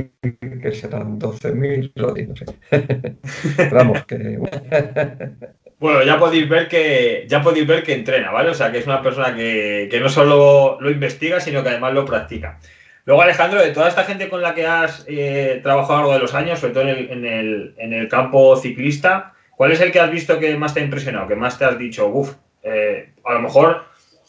que 0.60 0.72
serán 0.72 1.20
12.000, 1.20 1.92
no 1.94 2.34
sé. 2.34 3.70
Vamos, 3.70 4.04
que... 4.06 4.36
Bueno, 5.78 6.02
ya 6.02 6.18
podéis 6.18 6.48
ver 6.48 6.66
que 6.66 7.24
ya 7.28 7.40
podéis 7.40 7.68
ver 7.68 7.84
que 7.84 7.94
entrena, 7.94 8.32
¿vale? 8.32 8.50
O 8.50 8.54
sea, 8.54 8.72
que 8.72 8.78
es 8.78 8.86
una 8.86 9.00
persona 9.00 9.36
que, 9.36 9.96
no 10.02 10.08
solo 10.08 10.76
lo 10.80 10.90
investiga, 10.90 11.38
sino 11.38 11.62
que 11.62 11.68
además 11.68 11.94
lo 11.94 12.04
practica. 12.04 12.58
Luego, 13.04 13.22
Alejandro, 13.22 13.62
de 13.62 13.70
toda 13.70 13.86
esta 13.86 14.02
gente 14.02 14.28
con 14.28 14.42
la 14.42 14.56
que 14.56 14.66
has 14.66 15.04
eh, 15.06 15.60
trabajado 15.62 16.00
a 16.00 16.02
lo 16.02 16.08
largo 16.08 16.14
de 16.14 16.18
los 16.18 16.34
años, 16.34 16.58
sobre 16.58 16.74
todo 16.74 16.82
en 16.82 16.88
el, 16.88 17.10
en 17.12 17.24
el, 17.24 17.74
en 17.78 17.92
el 17.92 18.08
campo 18.08 18.56
ciclista, 18.56 19.34
¿Cuál 19.58 19.72
es 19.72 19.80
el 19.80 19.90
que 19.90 19.98
has 19.98 20.12
visto 20.12 20.38
que 20.38 20.56
más 20.56 20.72
te 20.72 20.78
ha 20.78 20.84
impresionado, 20.84 21.26
que 21.26 21.34
más 21.34 21.58
te 21.58 21.64
has 21.64 21.76
dicho, 21.76 22.06
uff, 22.06 22.32
eh, 22.62 23.12
a 23.24 23.34
lo 23.34 23.40
mejor 23.40 23.86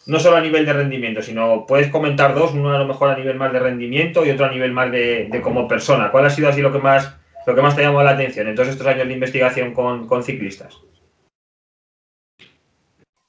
no 0.08 0.20
solo 0.20 0.38
a 0.38 0.42
nivel 0.42 0.66
de 0.66 0.74
rendimiento, 0.74 1.22
sino 1.22 1.68
puedes 1.68 1.92
comentar 1.92 2.34
dos, 2.34 2.56
uno 2.56 2.74
a 2.74 2.80
lo 2.80 2.88
mejor 2.88 3.12
a 3.12 3.16
nivel 3.16 3.38
más 3.38 3.54
de 3.54 3.60
rendimiento 3.60 4.26
y 4.26 4.32
otro 4.32 4.48
a 4.48 4.52
nivel 4.52 4.72
más 4.72 4.92
de, 4.92 5.30
como 5.44 5.68
persona. 5.68 6.10
¿Cuál 6.10 6.26
ha 6.26 6.32
sido 6.32 6.50
así 6.50 6.62
lo 6.62 6.72
que 6.72 6.80
más, 6.80 7.16
lo 7.46 7.54
que 7.54 7.62
más 7.62 7.76
te 7.76 7.84
ha 7.84 7.86
llamado 7.86 8.06
la 8.06 8.14
atención 8.14 8.48
en 8.48 8.56
todos 8.56 8.70
estos 8.70 8.88
años 8.88 9.08
de 9.08 9.14
investigación 9.14 9.72
con, 9.76 10.24
ciclistas? 10.24 10.82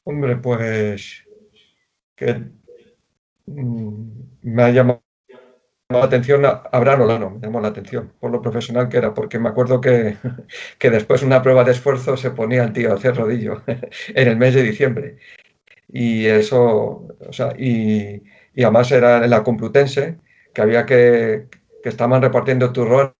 Hombre, 0.05 0.37
pues 0.37 1.27
que 2.17 2.45
mm, 3.45 4.23
me 4.41 4.63
ha 4.63 4.71
llamado 4.71 5.03
la 5.99 6.05
atención 6.05 6.45
a 6.47 6.63
Abraham 6.73 7.03
Olano, 7.03 7.31
me 7.31 7.41
llamó 7.41 7.61
la 7.61 7.69
atención 7.69 8.13
por 8.21 8.31
lo 8.31 8.41
profesional 8.43 8.89
que 8.89 8.99
era, 8.99 9.15
porque 9.15 9.39
me 9.39 9.49
acuerdo 9.49 9.81
que, 9.81 10.17
que 10.79 10.91
después 10.91 11.21
de 11.21 11.27
una 11.27 11.43
prueba 11.43 11.65
de 11.65 11.73
esfuerzo 11.73 12.17
se 12.17 12.31
ponía 12.31 12.65
el 12.65 12.73
tío 12.73 12.93
a 12.93 12.95
hacer 12.95 13.17
rodillo 13.17 13.63
en 13.67 14.29
el 14.29 14.37
mes 14.37 14.55
de 14.55 14.63
diciembre. 14.63 15.19
Y 15.89 16.27
eso, 16.27 16.61
o 17.29 17.33
sea, 17.33 17.55
y, 17.59 18.23
y 18.55 18.63
además 18.65 18.91
era 18.93 19.25
en 19.25 19.31
la 19.31 19.45
Complutense, 19.45 20.19
que 20.55 20.63
había 20.63 20.87
que, 20.87 21.49
que 21.83 21.89
estaban 21.89 22.23
repartiendo 22.23 22.73
turrones 22.73 23.15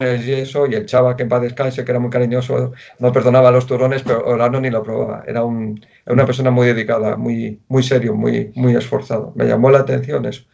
y 0.00 0.32
eso, 0.32 0.66
y 0.68 0.74
el 0.74 0.86
chava 0.86 1.16
que 1.16 1.24
en 1.24 1.28
paz 1.28 1.42
descanse, 1.42 1.84
que 1.84 1.90
era 1.90 1.98
muy 1.98 2.10
cariñoso, 2.10 2.72
no 3.00 3.12
perdonaba 3.12 3.50
los 3.50 3.66
turrones, 3.66 4.02
pero 4.04 4.24
Olano 4.24 4.60
ni 4.60 4.70
lo 4.70 4.82
probaba. 4.82 5.24
Era 5.26 5.44
un, 5.44 5.84
una 6.06 6.24
persona 6.24 6.50
muy 6.52 6.68
dedicada, 6.68 7.16
muy, 7.16 7.62
muy 7.68 7.82
serio, 7.82 8.14
muy, 8.14 8.52
muy 8.54 8.76
esforzado. 8.76 9.32
Me 9.34 9.46
llamó 9.46 9.70
la 9.70 9.80
atención 9.80 10.24
eso. 10.26 10.44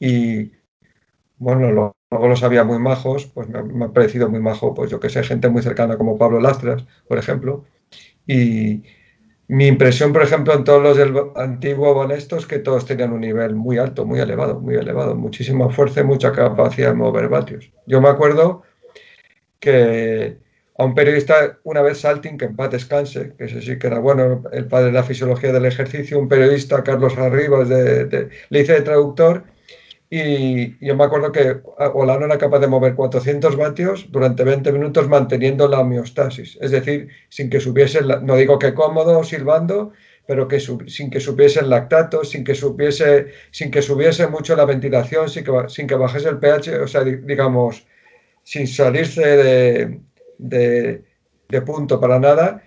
Y 0.00 0.52
bueno, 1.38 1.70
luego 1.70 2.28
los 2.28 2.42
había 2.42 2.64
muy 2.64 2.78
majos, 2.78 3.26
pues 3.26 3.48
me, 3.48 3.84
ha 3.84 3.92
parecido 3.92 4.28
muy 4.28 4.40
majo, 4.40 4.74
pues 4.74 4.90
yo 4.90 5.00
que 5.00 5.10
sé, 5.10 5.22
gente 5.22 5.48
muy 5.48 5.62
cercana 5.62 5.96
como 5.96 6.18
Pablo 6.18 6.40
Lastras, 6.40 6.84
por 7.08 7.18
ejemplo. 7.18 7.64
Y 8.26 8.82
mi 9.48 9.66
impresión, 9.66 10.12
por 10.12 10.22
ejemplo, 10.22 10.54
en 10.54 10.64
todos 10.64 10.82
los 10.82 10.96
del 10.96 11.14
antiguo 11.36 11.94
Banesto 11.94 12.36
es 12.36 12.46
que 12.46 12.58
todos 12.58 12.86
tenían 12.86 13.12
un 13.12 13.20
nivel 13.20 13.54
muy 13.54 13.78
alto, 13.78 14.06
muy 14.06 14.20
elevado, 14.20 14.60
muy 14.60 14.74
elevado, 14.76 15.14
muchísima 15.14 15.70
fuerza 15.70 16.00
y 16.00 16.04
mucha 16.04 16.32
capacidad 16.32 16.88
de 16.88 16.94
mover 16.94 17.28
vatios. 17.28 17.72
Yo 17.86 18.00
me 18.00 18.08
acuerdo 18.08 18.62
que 19.60 20.38
a 20.76 20.84
un 20.84 20.94
periodista, 20.94 21.58
una 21.64 21.82
vez 21.82 22.00
Salting, 22.00 22.36
que 22.36 22.46
en 22.46 22.56
paz 22.56 22.70
descanse, 22.70 23.34
que 23.36 23.44
ese 23.44 23.62
sí 23.62 23.78
que 23.78 23.86
era 23.86 23.98
bueno, 24.00 24.42
el 24.52 24.66
padre 24.66 24.86
de 24.86 24.92
la 24.92 25.04
fisiología 25.04 25.52
del 25.52 25.66
ejercicio, 25.66 26.18
un 26.18 26.28
periodista, 26.28 26.82
Carlos 26.82 27.16
Arribas, 27.16 27.68
de, 27.68 28.30
le 28.48 28.60
hice 28.60 28.72
de 28.72 28.80
traductor, 28.82 29.44
y 30.10 30.84
yo 30.84 30.94
me 30.94 31.04
acuerdo 31.04 31.32
que 31.32 31.60
Olano 31.94 32.26
era 32.26 32.38
capaz 32.38 32.60
de 32.60 32.66
mover 32.66 32.94
400 32.94 33.56
vatios 33.56 34.06
durante 34.10 34.44
20 34.44 34.70
minutos 34.72 35.08
manteniendo 35.08 35.66
la 35.66 35.80
homeostasis, 35.80 36.58
es 36.60 36.70
decir, 36.70 37.08
sin 37.28 37.50
que 37.50 37.60
subiese, 37.60 38.00
no 38.22 38.36
digo 38.36 38.58
que 38.58 38.74
cómodo, 38.74 39.24
silbando, 39.24 39.92
pero 40.26 40.48
que 40.48 40.60
sin 40.60 41.10
que 41.10 41.20
subiese 41.20 41.60
el 41.60 41.70
lactato, 41.70 42.24
sin 42.24 42.44
que, 42.44 42.54
subiese, 42.54 43.28
sin 43.50 43.70
que 43.70 43.82
subiese 43.82 44.26
mucho 44.26 44.56
la 44.56 44.64
ventilación, 44.64 45.28
sin 45.28 45.44
que, 45.44 45.52
sin 45.68 45.86
que 45.86 45.94
bajase 45.94 46.28
el 46.28 46.38
pH, 46.38 46.80
o 46.82 46.88
sea, 46.88 47.04
digamos, 47.04 47.86
sin 48.42 48.66
salirse 48.66 49.22
de, 49.26 50.00
de, 50.38 51.62
punto 51.62 52.00
para 52.00 52.18
nada. 52.18 52.62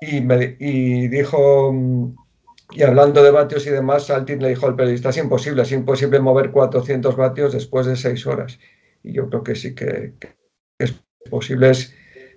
Y, 0.00 0.20
me, 0.20 0.56
y 0.58 1.08
dijo, 1.08 1.72
y 2.72 2.82
hablando 2.82 3.22
de 3.22 3.30
vatios 3.30 3.66
y 3.66 3.70
demás, 3.70 4.06
Saltin 4.06 4.42
le 4.42 4.50
dijo 4.50 4.66
al 4.66 4.76
periodista, 4.76 5.10
es 5.10 5.16
imposible, 5.16 5.62
es 5.62 5.72
imposible 5.72 6.20
mover 6.20 6.50
400 6.50 7.16
vatios 7.16 7.52
después 7.52 7.86
de 7.86 7.96
6 7.96 8.26
horas. 8.26 8.58
Y 9.02 9.12
yo 9.12 9.28
creo 9.28 9.42
que 9.42 9.56
sí 9.56 9.74
que, 9.74 10.14
es 10.78 10.94
posible. 11.30 11.72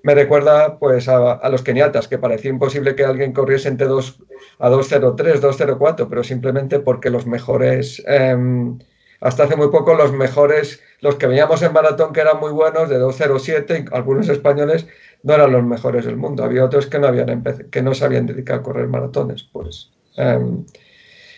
me 0.03 0.15
recuerda 0.15 0.79
pues 0.79 1.07
a, 1.07 1.47
los 1.49 1.61
keniatas, 1.61 2.07
que 2.07 2.17
parecía 2.17 2.49
imposible 2.49 2.95
que 2.95 3.05
alguien 3.05 3.33
corriese 3.33 3.69
entre 3.69 3.87
2 3.87 4.19
a 4.59 4.69
2.03, 4.69 5.39
2.04, 5.39 6.07
pero 6.09 6.23
simplemente 6.23 6.79
porque 6.79 7.09
los 7.09 7.27
mejores, 7.27 8.03
em, 8.07 8.79
hasta 9.21 9.43
hace 9.43 9.55
muy 9.55 9.69
poco 9.69 9.93
los 9.93 10.13
mejores, 10.13 10.81
los 10.99 11.15
que 11.15 11.27
veíamos 11.27 11.61
en 11.61 11.73
maratón 11.73 12.11
que 12.11 12.21
eran 12.21 12.39
muy 12.39 12.51
buenos, 12.51 12.89
de 12.89 12.99
2.07, 12.99 13.89
algunos 13.91 14.29
españoles, 14.29 14.87
no 15.21 15.33
eran 15.35 15.51
los 15.51 15.63
mejores 15.63 16.05
del 16.05 16.17
mundo. 16.17 16.43
Había 16.43 16.65
otros 16.65 16.87
que 16.87 16.99
no, 16.99 17.07
habían 17.07 17.43
que 17.71 17.81
no 17.81 17.93
se 17.93 18.05
habían 18.05 18.29
a 18.49 18.61
correr 18.61 18.87
maratones. 18.87 19.43
Pues 19.43 19.91
em, 20.15 20.65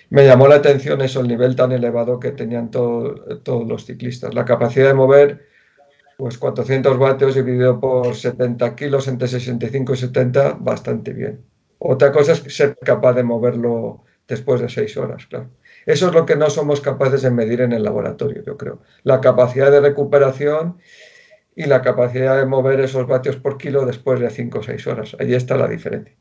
me 0.09 0.25
llamó 0.25 0.47
la 0.47 0.55
atención 0.55 1.01
eso, 1.01 1.21
el 1.21 1.27
nivel 1.27 1.55
tan 1.55 1.71
elevado 1.71 2.19
que 2.19 2.31
tenían 2.31 2.71
todos 2.71 3.67
los 3.67 3.85
ciclistas. 3.85 4.33
La 4.33 4.45
capacidad 4.45 4.87
de 4.87 4.93
mover 4.93 5.45
pues 6.17 6.37
400 6.37 6.97
vatios 6.97 7.35
dividido 7.35 7.79
por 7.79 8.15
70 8.15 8.75
kilos 8.75 9.07
entre 9.07 9.27
65 9.27 9.93
y 9.93 9.97
70, 9.97 10.53
bastante 10.59 11.13
bien. 11.13 11.43
Otra 11.79 12.11
cosa 12.11 12.33
es 12.33 12.39
ser 12.55 12.77
capaz 12.77 13.13
de 13.13 13.23
moverlo 13.23 14.03
después 14.27 14.61
de 14.61 14.69
6 14.69 14.97
horas, 14.97 15.25
claro. 15.27 15.49
Eso 15.85 16.07
es 16.07 16.13
lo 16.13 16.25
que 16.25 16.35
no 16.35 16.49
somos 16.49 16.81
capaces 16.81 17.21
de 17.21 17.31
medir 17.31 17.61
en 17.61 17.73
el 17.73 17.83
laboratorio, 17.83 18.43
yo 18.43 18.57
creo. 18.57 18.81
La 19.03 19.21
capacidad 19.21 19.71
de 19.71 19.81
recuperación 19.81 20.77
y 21.55 21.65
la 21.65 21.81
capacidad 21.81 22.37
de 22.37 22.45
mover 22.45 22.79
esos 22.79 23.07
vatios 23.07 23.37
por 23.37 23.57
kilo 23.57 23.85
después 23.85 24.19
de 24.19 24.29
5 24.29 24.59
o 24.59 24.63
6 24.63 24.87
horas. 24.87 25.15
Ahí 25.19 25.33
está 25.33 25.57
la 25.57 25.67
diferencia. 25.67 26.15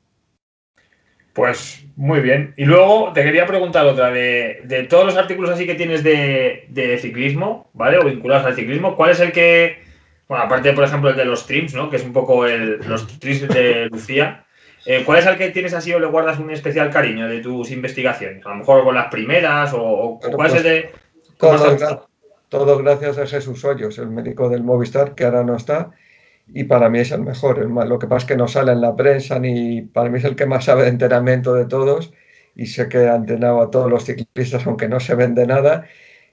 Pues 1.34 1.84
muy 1.96 2.20
bien. 2.20 2.54
Y 2.56 2.64
luego 2.64 3.12
te 3.12 3.24
quería 3.24 3.44
preguntar 3.44 3.86
otra, 3.86 4.10
de, 4.10 4.86
todos 4.88 5.04
los 5.04 5.16
artículos 5.16 5.50
así 5.50 5.66
que 5.66 5.74
tienes 5.74 6.04
de, 6.04 6.98
ciclismo, 7.00 7.68
¿vale? 7.72 7.98
O 7.98 8.04
vinculados 8.04 8.46
al 8.46 8.54
ciclismo, 8.54 8.96
¿cuál 8.96 9.10
es 9.10 9.20
el 9.20 9.32
que, 9.32 9.82
bueno, 10.28 10.44
aparte 10.44 10.72
por 10.72 10.84
ejemplo 10.84 11.10
el 11.10 11.16
de 11.16 11.24
los 11.24 11.40
streams, 11.40 11.74
¿no? 11.74 11.90
Que 11.90 11.96
es 11.96 12.04
un 12.04 12.12
poco 12.12 12.46
el, 12.46 12.78
los 12.86 13.02
streams 13.02 13.48
de 13.48 13.88
Lucía, 13.90 14.44
eh, 14.86 15.02
¿cuál 15.04 15.18
es 15.18 15.26
el 15.26 15.36
que 15.36 15.50
tienes 15.50 15.74
así 15.74 15.92
o 15.92 15.98
le 15.98 16.06
guardas 16.06 16.38
un 16.38 16.50
especial 16.50 16.90
cariño 16.90 17.26
de 17.26 17.40
tus 17.40 17.70
investigaciones? 17.72 18.46
A 18.46 18.50
lo 18.50 18.56
mejor 18.56 18.84
con 18.84 18.94
las 18.94 19.08
primeras 19.08 19.72
o, 19.74 20.20
cuál 20.20 20.50
es 20.50 20.56
el 20.56 20.62
de... 20.62 20.92
Todo 22.48 22.78
gracias 22.78 23.18
a 23.18 23.26
Jesús 23.26 23.64
Hoyos, 23.64 23.98
el 23.98 24.10
médico 24.10 24.48
del 24.48 24.62
Movistar, 24.62 25.16
que 25.16 25.24
ahora 25.24 25.42
no 25.42 25.56
está, 25.56 25.90
y 26.48 26.64
para 26.64 26.88
mí 26.88 27.00
es 27.00 27.12
el 27.12 27.22
mejor. 27.22 27.58
lo 27.58 27.98
que 27.98 28.06
pasa 28.06 28.24
es 28.24 28.28
que 28.28 28.36
no 28.36 28.48
sale 28.48 28.72
en 28.72 28.80
la 28.80 28.96
prensa, 28.96 29.38
ni 29.38 29.82
para 29.82 30.10
mí 30.10 30.18
es 30.18 30.24
el 30.24 30.36
que 30.36 30.46
más 30.46 30.64
sabe 30.64 30.84
de 30.84 30.90
entrenamiento 30.90 31.54
de 31.54 31.66
todos, 31.66 32.12
y 32.54 32.66
sé 32.66 32.88
que 32.88 32.98
ha 33.08 33.16
entrenado 33.16 33.60
a 33.62 33.70
todos 33.70 33.90
los 33.90 34.04
ciclistas, 34.04 34.66
aunque 34.66 34.88
no 34.88 35.00
se 35.00 35.14
vende 35.14 35.46
nada. 35.46 35.86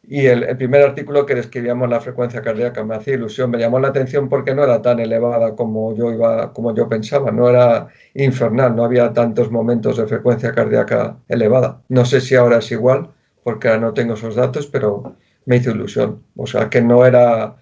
Y 0.04 0.26
el, 0.28 0.58
primer 0.58 0.82
artículo 0.84 1.26
que 1.26 1.36
describíamos 1.36 1.90
la 1.90 2.02
frecuencia 2.02 2.42
cardíaca 2.42 2.84
me 2.84 2.96
hacía 2.96 3.14
ilusión, 3.16 3.52
me 3.52 3.60
llamó 3.60 3.80
la 3.80 3.90
atención 3.90 4.30
porque 4.30 4.56
no 4.56 4.64
era 4.64 4.82
tan 4.82 5.00
elevada 5.00 5.56
como 5.56 5.96
yo 5.96 6.12
iba, 6.12 6.54
como 6.54 6.74
yo 6.76 6.90
pensaba, 6.90 7.32
no 7.32 7.50
era 7.50 7.88
infernal, 8.16 8.76
no 8.76 8.84
había 8.84 9.14
tantos 9.14 9.52
momentos 9.52 9.98
de 9.98 10.08
frecuencia 10.08 10.54
cardíaca 10.54 11.18
elevada. 11.28 11.82
No 11.90 12.06
sé 12.06 12.22
si 12.22 12.36
ahora 12.36 12.58
es 12.58 12.72
igual, 12.72 13.12
porque 13.44 13.68
ahora 13.68 13.82
no 13.82 13.94
tengo 13.94 14.16
esos 14.16 14.36
datos, 14.36 14.68
pero 14.68 15.16
me 15.46 15.58
hizo 15.58 15.72
ilusión. 15.72 16.24
O 16.36 16.48
sea, 16.48 16.70
que 16.70 16.82
no 16.82 17.06
era 17.06 17.58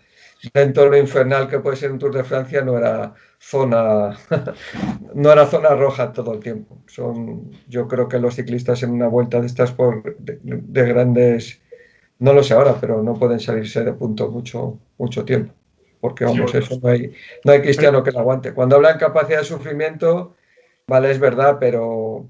lo 0.54 0.98
infernal 0.98 1.48
que 1.50 1.60
puede 1.60 1.78
ser 1.78 1.92
un 1.92 2.00
Tour 2.00 2.14
de 2.14 2.24
Francia, 2.24 2.62
no 2.62 2.78
era 2.78 3.14
zona, 3.40 4.18
no 5.14 5.32
era 5.32 5.46
zona 5.46 5.70
roja 5.70 6.14
todo 6.14 6.34
el 6.34 6.40
tiempo. 6.40 6.82
Son, 6.88 7.52
yo 7.68 7.88
creo 7.88 8.08
que 8.08 8.20
los 8.20 8.36
ciclistas 8.36 8.84
en 8.84 8.92
una 8.92 9.08
vuelta 9.08 9.42
de 9.42 9.48
estas 9.48 9.72
por, 9.72 10.18
de, 10.18 10.88
grandes, 10.88 11.62
no 12.20 12.34
lo 12.34 12.44
sé 12.44 12.54
ahora, 12.54 12.78
pero 12.80 13.04
no 13.04 13.16
pueden 13.16 13.40
salirse 13.40 13.84
de 13.84 13.94
punto 13.94 14.30
mucho, 14.30 14.80
mucho 14.98 15.26
tiempo. 15.26 15.54
Porque 16.00 16.24
vamos, 16.24 16.56
eso 16.56 16.80
no 16.82 16.90
hay, 16.90 17.12
no 17.44 17.52
hay 17.52 17.62
cristiano 17.62 18.02
que 18.04 18.12
lo 18.12 18.20
aguante. 18.20 18.54
Cuando 18.54 18.78
hablan 18.78 18.98
capacidad 18.98 19.40
de 19.40 19.46
sufrimiento, 19.46 20.36
vale, 20.88 21.12
es 21.12 21.20
verdad, 21.20 21.58
pero 21.60 22.30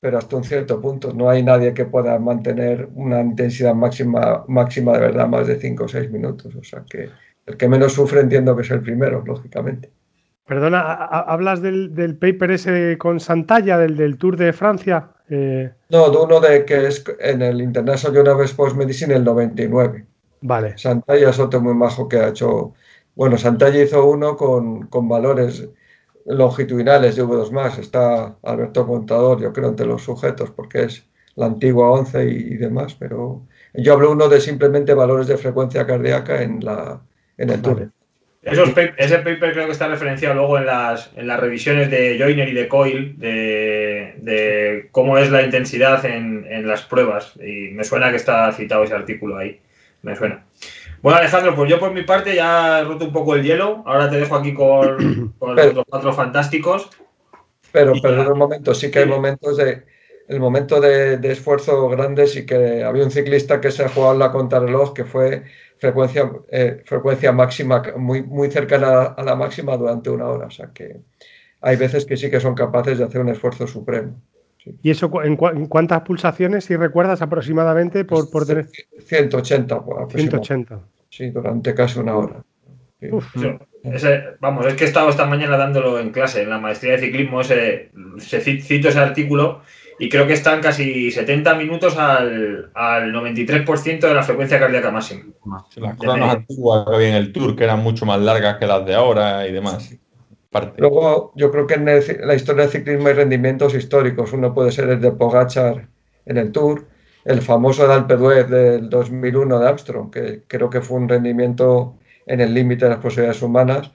pero 0.00 0.18
hasta 0.18 0.36
un 0.36 0.44
cierto 0.44 0.80
punto. 0.80 1.12
No 1.12 1.28
hay 1.28 1.42
nadie 1.42 1.74
que 1.74 1.84
pueda 1.84 2.18
mantener 2.18 2.88
una 2.94 3.20
intensidad 3.20 3.74
máxima, 3.74 4.44
máxima 4.46 4.92
de 4.92 5.00
verdad 5.00 5.26
más 5.26 5.46
de 5.46 5.58
5 5.58 5.84
o 5.84 5.88
6 5.88 6.10
minutos. 6.10 6.54
O 6.54 6.62
sea 6.62 6.84
que 6.88 7.10
el 7.48 7.56
que 7.56 7.68
menos 7.68 7.94
sufre 7.94 8.20
entiendo 8.20 8.54
que 8.54 8.62
es 8.62 8.70
el 8.70 8.82
primero, 8.82 9.22
lógicamente. 9.26 9.90
Perdona, 10.46 10.80
¿hablas 10.80 11.60
del, 11.60 12.16
paper 12.18 12.52
ese 12.52 12.96
con 12.96 13.20
Santalla, 13.20 13.76
del, 13.76 13.96
del 13.96 14.16
Tour 14.16 14.36
de 14.36 14.52
Francia? 14.52 15.10
Eh... 15.28 15.70
No, 15.90 16.10
de 16.10 16.16
uno 16.16 16.40
de 16.40 16.64
que 16.64 16.86
es 16.86 17.04
en 17.20 17.42
el 17.42 17.60
International 17.60 18.16
Journal 18.16 18.36
of 18.36 18.44
Sports 18.44 18.74
Medicine 18.74 19.14
el 19.14 19.24
99. 19.24 20.06
Vale. 20.40 20.78
Santalla 20.78 21.30
es 21.30 21.38
otro 21.38 21.60
muy 21.60 21.74
majo 21.74 22.08
que 22.08 22.16
ha 22.16 22.28
hecho. 22.28 22.72
Bueno, 23.14 23.36
Santalla 23.36 23.82
hizo 23.82 24.06
uno 24.06 24.36
con, 24.36 24.86
con 24.86 25.08
valores 25.08 25.68
longitudinales 26.24 27.16
de 27.16 27.24
V2 27.24 27.50
más. 27.50 27.78
Está 27.78 28.36
Alberto 28.42 28.86
Contador, 28.86 29.40
yo 29.40 29.52
creo, 29.52 29.68
entre 29.68 29.86
los 29.86 30.02
sujetos, 30.02 30.50
porque 30.50 30.84
es 30.84 31.04
la 31.34 31.46
antigua 31.46 31.90
11 31.90 32.24
y, 32.24 32.56
demás, 32.56 32.96
pero 32.98 33.42
yo 33.74 33.92
hablo 33.92 34.10
uno 34.10 34.28
de 34.28 34.40
simplemente 34.40 34.92
valores 34.92 35.28
de 35.28 35.36
frecuencia 35.36 35.86
cardíaca 35.86 36.42
en, 36.42 36.64
la, 36.64 37.00
en 37.38 37.50
el 37.50 37.62
Tour. 37.62 37.90
ese 38.42 39.18
paper 39.18 39.52
creo 39.52 39.66
que 39.66 39.72
está 39.72 39.88
referenciado 39.88 40.34
luego 40.34 40.58
en 40.58 40.66
las, 40.66 41.10
en 41.16 41.26
las 41.26 41.40
revisiones 41.40 41.90
de 41.90 42.18
Joyner 42.18 42.48
y 42.48 42.54
de 42.54 42.68
Coyle 42.68 43.14
de, 43.16 44.14
de 44.18 44.88
cómo 44.92 45.16
es 45.18 45.30
la 45.30 45.42
intensidad 45.42 46.04
en, 46.04 46.46
en, 46.48 46.66
las 46.66 46.82
pruebas. 46.82 47.34
Y 47.36 47.70
me 47.70 47.84
suena 47.84 48.10
que 48.10 48.16
está 48.16 48.52
citado 48.52 48.84
ese 48.84 48.94
artículo 48.94 49.38
ahí. 49.38 49.60
Me 50.02 50.14
suena. 50.14 50.44
Bueno, 51.02 51.18
Alejandro, 51.18 51.54
pues 51.54 51.70
yo 51.70 51.78
por 51.78 51.92
mi 51.92 52.02
parte 52.02 52.34
ya 52.34 52.80
he 52.80 52.84
roto 52.84 53.04
un 53.04 53.12
poco 53.12 53.34
el 53.34 53.42
hielo. 53.42 53.82
Ahora 53.86 54.10
te 54.10 54.18
dejo 54.18 54.36
aquí 54.36 54.52
con, 54.52 55.34
los 55.40 55.84
cuatro 55.88 56.12
fantásticos. 56.12 56.90
Pero, 57.70 57.92
pero 58.00 58.22
en 58.22 58.28
un 58.28 58.38
momento, 58.38 58.74
sí 58.74 58.90
que 58.90 59.00
hay 59.00 59.06
momentos 59.06 59.56
de. 59.56 59.84
El 60.28 60.40
momento 60.40 60.80
de, 60.80 61.18
esfuerzo 61.32 61.88
grande, 61.88 62.26
sí 62.26 62.44
que 62.44 62.84
había 62.84 63.04
un 63.04 63.10
ciclista 63.10 63.60
que 63.60 63.70
se 63.70 63.84
ha 63.84 63.88
jugado 63.88 64.18
la 64.18 64.30
contrarreloj 64.30 64.92
que 64.92 65.04
fue 65.04 65.44
frecuencia, 65.78 66.30
eh, 66.50 66.82
frecuencia 66.84 67.32
máxima, 67.32 67.82
muy, 67.96 68.22
muy 68.22 68.50
cercana 68.50 69.04
a 69.04 69.22
la 69.22 69.34
máxima 69.34 69.76
durante 69.76 70.10
una 70.10 70.26
hora. 70.26 70.46
O 70.46 70.50
sea 70.50 70.70
que 70.72 71.00
hay 71.60 71.76
veces 71.76 72.04
que 72.04 72.16
sí 72.16 72.30
que 72.30 72.40
son 72.40 72.54
capaces 72.54 72.98
de 72.98 73.04
hacer 73.04 73.20
un 73.20 73.30
esfuerzo 73.30 73.66
supremo. 73.66 74.20
¿Y 74.82 74.90
eso 74.90 75.10
en, 75.22 75.36
cuántas 75.36 76.02
pulsaciones, 76.02 76.64
si 76.64 76.76
recuerdas 76.76 77.22
aproximadamente, 77.22 78.04
por, 78.04 78.30
por 78.30 78.46
tener? 78.46 78.66
180. 79.06 79.82
180. 80.14 80.80
Sí, 81.08 81.30
durante 81.30 81.74
casi 81.74 81.98
una 81.98 82.16
hora. 82.16 82.44
vamos, 84.40 84.66
es 84.66 84.74
que 84.74 84.84
he 84.84 84.86
estado 84.86 85.08
esta 85.08 85.26
mañana 85.26 85.56
dándolo 85.56 85.98
en 85.98 86.10
clase, 86.10 86.42
en 86.42 86.50
la 86.50 86.58
maestría 86.58 86.92
de 86.92 86.98
ciclismo, 86.98 87.40
ese, 87.40 87.90
cito 88.20 88.88
ese 88.88 88.98
artículo 88.98 89.62
y 89.98 90.08
creo 90.08 90.26
que 90.26 90.34
están 90.34 90.60
casi 90.60 91.10
70 91.10 91.54
minutos 91.54 91.96
al, 91.96 92.70
al 92.74 93.12
93% 93.12 94.00
de 94.00 94.14
la 94.14 94.22
frecuencia 94.22 94.58
cardíaca 94.58 94.90
máxima. 94.90 95.24
Las 95.76 95.96
cronos 95.96 96.30
antiguas 96.30 96.86
que 96.86 96.94
había 96.94 97.08
en 97.08 97.14
el 97.14 97.32
Tour, 97.32 97.56
que 97.56 97.64
eran 97.64 97.82
mucho 97.82 98.06
más 98.06 98.20
largas 98.20 98.58
que 98.58 98.66
las 98.66 98.86
de 98.86 98.94
ahora 98.94 99.46
y 99.46 99.52
demás. 99.52 99.98
Luego, 100.76 101.32
yo 101.36 101.50
creo 101.50 101.66
que 101.66 101.74
en 101.74 101.84
la 101.84 102.34
historia 102.34 102.62
del 102.62 102.70
ciclismo 102.70 103.08
hay 103.08 103.14
rendimientos 103.14 103.74
históricos. 103.74 104.32
Uno 104.32 104.54
puede 104.54 104.72
ser 104.72 104.88
el 104.88 105.00
de 105.00 105.12
Pogachar 105.12 105.88
en 106.26 106.36
el 106.36 106.52
Tour, 106.52 106.86
el 107.24 107.42
famoso 107.42 107.86
de 107.86 107.94
Alpe 107.94 108.16
d'Huez 108.16 108.48
del 108.48 108.88
2001 108.88 109.58
de 109.58 109.68
Armstrong, 109.68 110.10
que 110.10 110.42
creo 110.46 110.70
que 110.70 110.80
fue 110.80 110.98
un 110.98 111.08
rendimiento 111.08 111.96
en 112.26 112.40
el 112.40 112.54
límite 112.54 112.84
de 112.84 112.92
las 112.92 113.00
posibilidades 113.00 113.42
humanas, 113.42 113.92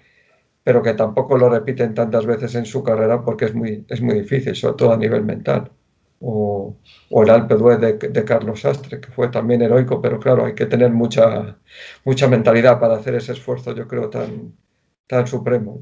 pero 0.64 0.82
que 0.82 0.94
tampoco 0.94 1.38
lo 1.38 1.50
repiten 1.50 1.94
tantas 1.94 2.26
veces 2.26 2.56
en 2.56 2.66
su 2.66 2.84
carrera 2.84 3.24
porque 3.24 3.46
es 3.46 3.56
muy, 3.56 3.86
es 3.88 4.02
muy 4.02 4.16
difícil, 4.16 4.56
sobre 4.56 4.76
todo 4.76 4.94
a 4.94 4.98
nivel 4.98 5.24
mental. 5.24 5.72
O, 6.26 6.78
el 7.10 7.30
Alpe 7.30 7.56
d'Huez 7.56 7.80
de, 7.80 8.26
Carlos 8.26 8.62
Sastre, 8.62 9.02
que 9.02 9.12
fue 9.12 9.28
también 9.28 9.62
heroico, 9.62 10.02
pero 10.02 10.20
claro, 10.20 10.46
hay 10.46 10.56
que 10.56 10.66
tener 10.66 10.90
mucha, 10.90 11.58
mucha 12.06 12.28
mentalidad 12.28 12.80
para 12.80 12.96
hacer 12.96 13.16
ese 13.16 13.34
esfuerzo, 13.34 13.76
yo 13.76 13.88
creo, 13.88 14.10
tan, 14.10 14.54
tan 15.06 15.28
supremo. 15.28 15.80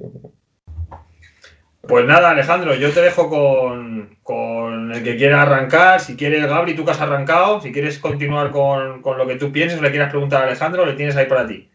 Pues 1.87 2.05
nada, 2.05 2.31
Alejandro, 2.31 2.73
yo 2.75 2.91
te 2.91 3.01
dejo 3.01 3.29
con, 3.29 4.17
con 4.23 4.91
el 4.93 5.03
que 5.03 5.15
quiera 5.15 5.43
arrancar. 5.43 5.99
Si 5.99 6.15
quieres, 6.15 6.47
Gabri, 6.47 6.75
tú 6.75 6.85
que 6.85 6.91
has 6.91 7.01
arrancado, 7.01 7.61
si 7.61 7.71
quieres 7.71 7.99
continuar 7.99 8.51
con, 8.51 9.01
con 9.01 9.17
lo 9.17 9.27
que 9.27 9.35
tú 9.35 9.51
pienses 9.51 9.79
o 9.79 9.81
le 9.81 9.91
quieras 9.91 10.09
preguntar 10.09 10.41
a 10.41 10.47
Alejandro, 10.47 10.85
le 10.85 10.93
tienes 10.93 11.15
ahí 11.15 11.25
para 11.27 11.47
ti. 11.47 11.69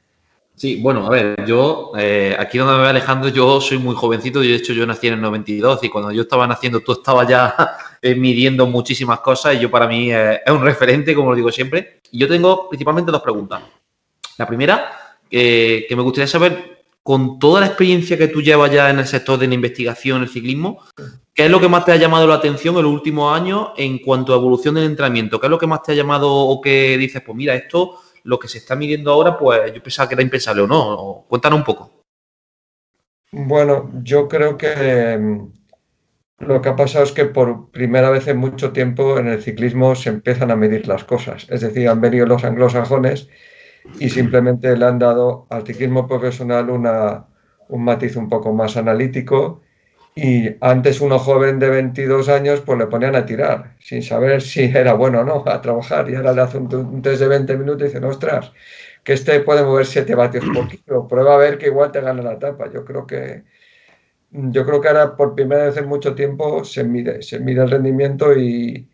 Sí, 0.57 0.81
bueno, 0.81 1.07
a 1.07 1.11
ver, 1.11 1.45
yo, 1.45 1.93
eh, 1.99 2.35
aquí 2.39 2.57
donde 2.57 2.77
me 2.77 2.83
ve 2.83 2.89
Alejandro, 2.89 3.29
yo 3.29 3.61
soy 3.61 3.77
muy 3.77 3.95
jovencito, 3.95 4.43
y 4.43 4.49
de 4.49 4.57
hecho 4.57 4.73
yo 4.73 4.87
nací 4.87 5.07
en 5.07 5.15
el 5.15 5.21
92 5.21 5.85
y 5.85 5.91
cuando 5.91 6.13
yo 6.13 6.23
estaba 6.23 6.47
naciendo 6.47 6.81
tú 6.81 6.93
estabas 6.93 7.29
ya 7.29 7.55
eh, 8.03 8.15
midiendo 8.15 8.67
muchísimas 8.67 9.21
cosas 9.21 9.55
y 9.55 9.61
yo 9.61 9.71
para 9.71 9.87
mí 9.87 10.13
eh, 10.13 10.41
es 10.45 10.53
un 10.53 10.63
referente, 10.63 11.15
como 11.15 11.31
lo 11.31 11.37
digo 11.37 11.51
siempre. 11.51 12.01
Y 12.11 12.19
yo 12.19 12.29
tengo 12.29 12.69
principalmente 12.69 13.13
dos 13.13 13.23
preguntas. 13.23 13.63
La 14.39 14.47
primera, 14.47 14.91
que 15.31 15.87
me 15.91 16.03
gustaría 16.03 16.27
saber, 16.27 16.77
con 17.03 17.39
toda 17.39 17.61
la 17.61 17.67
experiencia 17.67 18.19
que 18.19 18.27
tú 18.27 18.43
llevas 18.43 18.73
ya 18.73 18.91
en 18.91 18.99
el 18.99 19.07
sector 19.07 19.39
de 19.39 19.47
la 19.47 19.55
investigación, 19.55 20.23
el 20.23 20.29
ciclismo, 20.29 20.83
¿qué 21.33 21.45
es 21.45 21.51
lo 21.51 21.61
que 21.61 21.69
más 21.69 21.85
te 21.85 21.93
ha 21.93 21.97
llamado 21.97 22.27
la 22.27 22.35
atención 22.35 22.77
en 22.77 22.83
los 22.83 22.93
últimos 22.93 23.33
años 23.33 23.69
en 23.77 23.99
cuanto 24.01 24.33
a 24.33 24.37
evolución 24.37 24.75
del 24.75 24.85
entrenamiento? 24.85 25.39
¿Qué 25.39 25.47
es 25.47 25.51
lo 25.51 25.59
que 25.59 25.69
más 25.69 25.85
te 25.85 25.93
ha 25.93 25.95
llamado 25.95 26.33
o 26.33 26.61
que 26.61 26.99
dices, 26.99 27.23
pues 27.25 27.37
mira, 27.37 27.55
esto 27.55 28.01
lo 28.27 28.41
que 28.41 28.49
se 28.49 28.59
está 28.59 28.75
midiendo 28.75 29.13
ahora, 29.13 29.39
pues 29.39 29.73
yo 29.73 29.81
pensaba 29.81 30.09
que 30.09 30.17
era 30.17 30.23
impensable 30.23 30.63
o 30.63 30.67
no. 30.67 31.25
Cuéntanos 31.29 31.61
un 31.61 31.65
poco. 31.65 32.03
Bueno, 33.31 33.91
yo 34.03 34.27
creo 34.27 34.57
que 34.59 35.49
lo 36.39 36.61
que 36.61 36.69
ha 36.69 36.77
pasado 36.77 37.05
es 37.05 37.13
que 37.13 37.25
por 37.25 37.71
primera 37.71 38.11
vez 38.11 38.29
en 38.29 38.39
mucho 38.39 38.73
tiempo 38.73 39.19
en 39.19 39.29
el 39.29 39.43
ciclismo 39.43 39.95
se 39.95 40.11
empiezan 40.11 40.51
a 40.51 40.57
medir 40.57 40.87
las 40.87 41.05
cosas. 41.05 41.47
Es 41.51 41.63
decir, 41.63 41.89
han 41.89 42.01
venido 42.01 42.27
los 42.27 42.45
anglosajones 42.45 43.29
y 43.99 44.11
simplemente 44.11 44.77
le 44.77 44.85
han 44.85 44.99
dado 44.99 45.47
al 45.51 45.67
ciclismo 45.67 46.07
profesional 46.07 46.71
una, 46.71 47.27
un 47.69 47.85
matiz 47.85 48.17
un 48.17 48.29
poco 48.29 48.53
más 48.53 48.77
analítico 48.77 49.63
y 50.15 50.57
antes 50.63 51.01
uno 51.01 51.19
joven 51.19 51.59
de 51.59 51.69
22 51.69 52.29
años 52.31 52.63
pues 52.63 52.79
le 52.79 52.87
ponían 52.87 53.15
a 53.17 53.27
tirar, 53.27 53.77
sin 53.81 54.03
saber 54.03 54.41
si 54.41 54.65
era 54.65 54.95
bueno 54.95 55.21
o 55.21 55.25
no, 55.25 55.45
a 55.47 55.61
trabajar. 55.61 56.09
Y 56.11 56.15
ahora 56.15 56.33
le 56.33 56.41
hace 56.43 56.59
un, 56.59 57.03
test 57.03 57.21
de 57.21 57.29
20 57.29 57.57
minutos 57.59 57.83
y 57.83 57.85
dicen, 57.87 58.05
ostras, 58.05 58.53
que 59.05 59.13
este 59.13 59.41
puede 59.41 59.63
mover 59.63 59.85
7 59.87 60.15
vatios 60.15 60.45
por 60.55 60.69
kilo, 60.69 61.07
prueba 61.07 61.35
a 61.35 61.39
ver 61.39 61.59
que 61.59 61.67
igual 61.67 61.93
te 61.93 62.01
gana 62.01 62.23
la 62.23 62.33
etapa. 62.33 62.71
Yo 62.73 62.85
creo 62.85 63.07
que 63.07 63.45
yo 64.31 64.67
creo 64.67 64.81
que 64.81 64.89
ahora 64.89 65.17
por 65.17 65.35
primera 65.35 65.67
vez 65.67 65.77
en 65.77 65.89
mucho 65.89 66.15
tiempo 66.15 66.65
se 66.65 66.85
mide, 66.85 67.23
se 67.23 67.41
mide 67.41 67.63
el 67.63 67.71
rendimiento 67.71 68.37
y, 68.37 68.89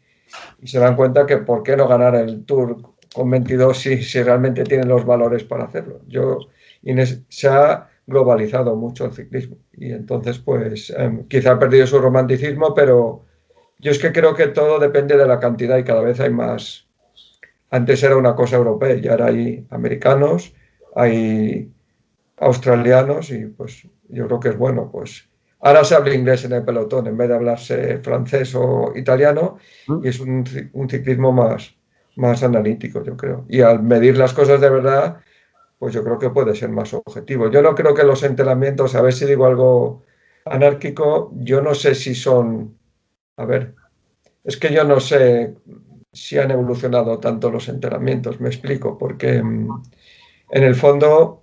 se 0.64 0.78
dan 0.78 0.96
cuenta 0.96 1.26
que 1.26 1.38
por 1.38 1.62
qué 1.62 1.76
no 1.76 1.86
ganar 1.86 2.14
el 2.14 2.44
Tour 2.46 2.80
con 3.14 3.30
22 3.30 3.78
si, 3.78 4.02
si 4.02 4.22
realmente 4.22 4.64
tienen 4.64 4.88
los 4.88 5.04
valores 5.04 5.44
para 5.44 5.64
hacerlo. 5.64 6.00
Yo, 6.08 6.38
Inés, 6.82 7.22
se 7.28 7.48
ha 7.48 7.90
globalizado 8.06 8.74
mucho 8.76 9.04
el 9.06 9.12
ciclismo. 9.12 9.56
Y 9.72 9.92
entonces, 9.92 10.38
pues, 10.38 10.90
em, 10.96 11.26
quizá 11.28 11.52
ha 11.52 11.58
perdido 11.58 11.86
su 11.86 11.98
romanticismo, 11.98 12.74
pero 12.74 13.24
yo 13.78 13.90
es 13.90 13.98
que 13.98 14.12
creo 14.12 14.34
que 14.34 14.48
todo 14.48 14.78
depende 14.78 15.16
de 15.16 15.26
la 15.26 15.40
cantidad 15.40 15.76
y 15.78 15.84
cada 15.84 16.02
vez 16.02 16.20
hay 16.20 16.30
más. 16.30 16.86
Antes 17.70 18.02
era 18.02 18.16
una 18.16 18.34
cosa 18.34 18.56
europea 18.56 18.94
y 18.96 19.08
ahora 19.08 19.26
hay 19.26 19.66
americanos, 19.70 20.54
hay 20.94 21.72
australianos 22.38 23.30
y 23.30 23.46
pues 23.46 23.86
yo 24.12 24.26
creo 24.26 24.40
que 24.40 24.48
es 24.50 24.58
bueno, 24.58 24.90
pues 24.90 25.28
ahora 25.60 25.84
se 25.84 25.94
habla 25.94 26.14
inglés 26.14 26.44
en 26.44 26.52
el 26.52 26.64
pelotón 26.64 27.06
en 27.06 27.16
vez 27.16 27.28
de 27.28 27.34
hablarse 27.34 27.98
francés 27.98 28.54
o 28.54 28.92
italiano 28.94 29.58
y 30.02 30.08
es 30.08 30.20
un, 30.20 30.44
un 30.72 30.88
ciclismo 30.88 31.32
más, 31.32 31.74
más 32.16 32.42
analítico, 32.42 33.02
yo 33.02 33.16
creo. 33.16 33.44
Y 33.48 33.60
al 33.62 33.82
medir 33.82 34.16
las 34.16 34.34
cosas 34.34 34.60
de 34.60 34.70
verdad, 34.70 35.20
pues 35.78 35.94
yo 35.94 36.04
creo 36.04 36.18
que 36.18 36.30
puede 36.30 36.54
ser 36.54 36.68
más 36.68 36.94
objetivo. 36.94 37.50
Yo 37.50 37.62
no 37.62 37.74
creo 37.74 37.94
que 37.94 38.04
los 38.04 38.22
entrenamientos, 38.22 38.94
a 38.94 39.02
ver 39.02 39.12
si 39.12 39.26
digo 39.26 39.46
algo 39.46 40.02
anárquico, 40.44 41.32
yo 41.34 41.60
no 41.60 41.74
sé 41.74 41.94
si 41.94 42.14
son, 42.14 42.78
a 43.36 43.44
ver, 43.44 43.74
es 44.44 44.56
que 44.56 44.72
yo 44.72 44.84
no 44.84 45.00
sé 45.00 45.54
si 46.12 46.38
han 46.38 46.50
evolucionado 46.50 47.18
tanto 47.18 47.50
los 47.50 47.68
entrenamientos, 47.68 48.40
me 48.40 48.48
explico, 48.48 48.98
porque 48.98 49.42
mm, 49.42 49.82
en 50.50 50.62
el 50.62 50.74
fondo 50.74 51.41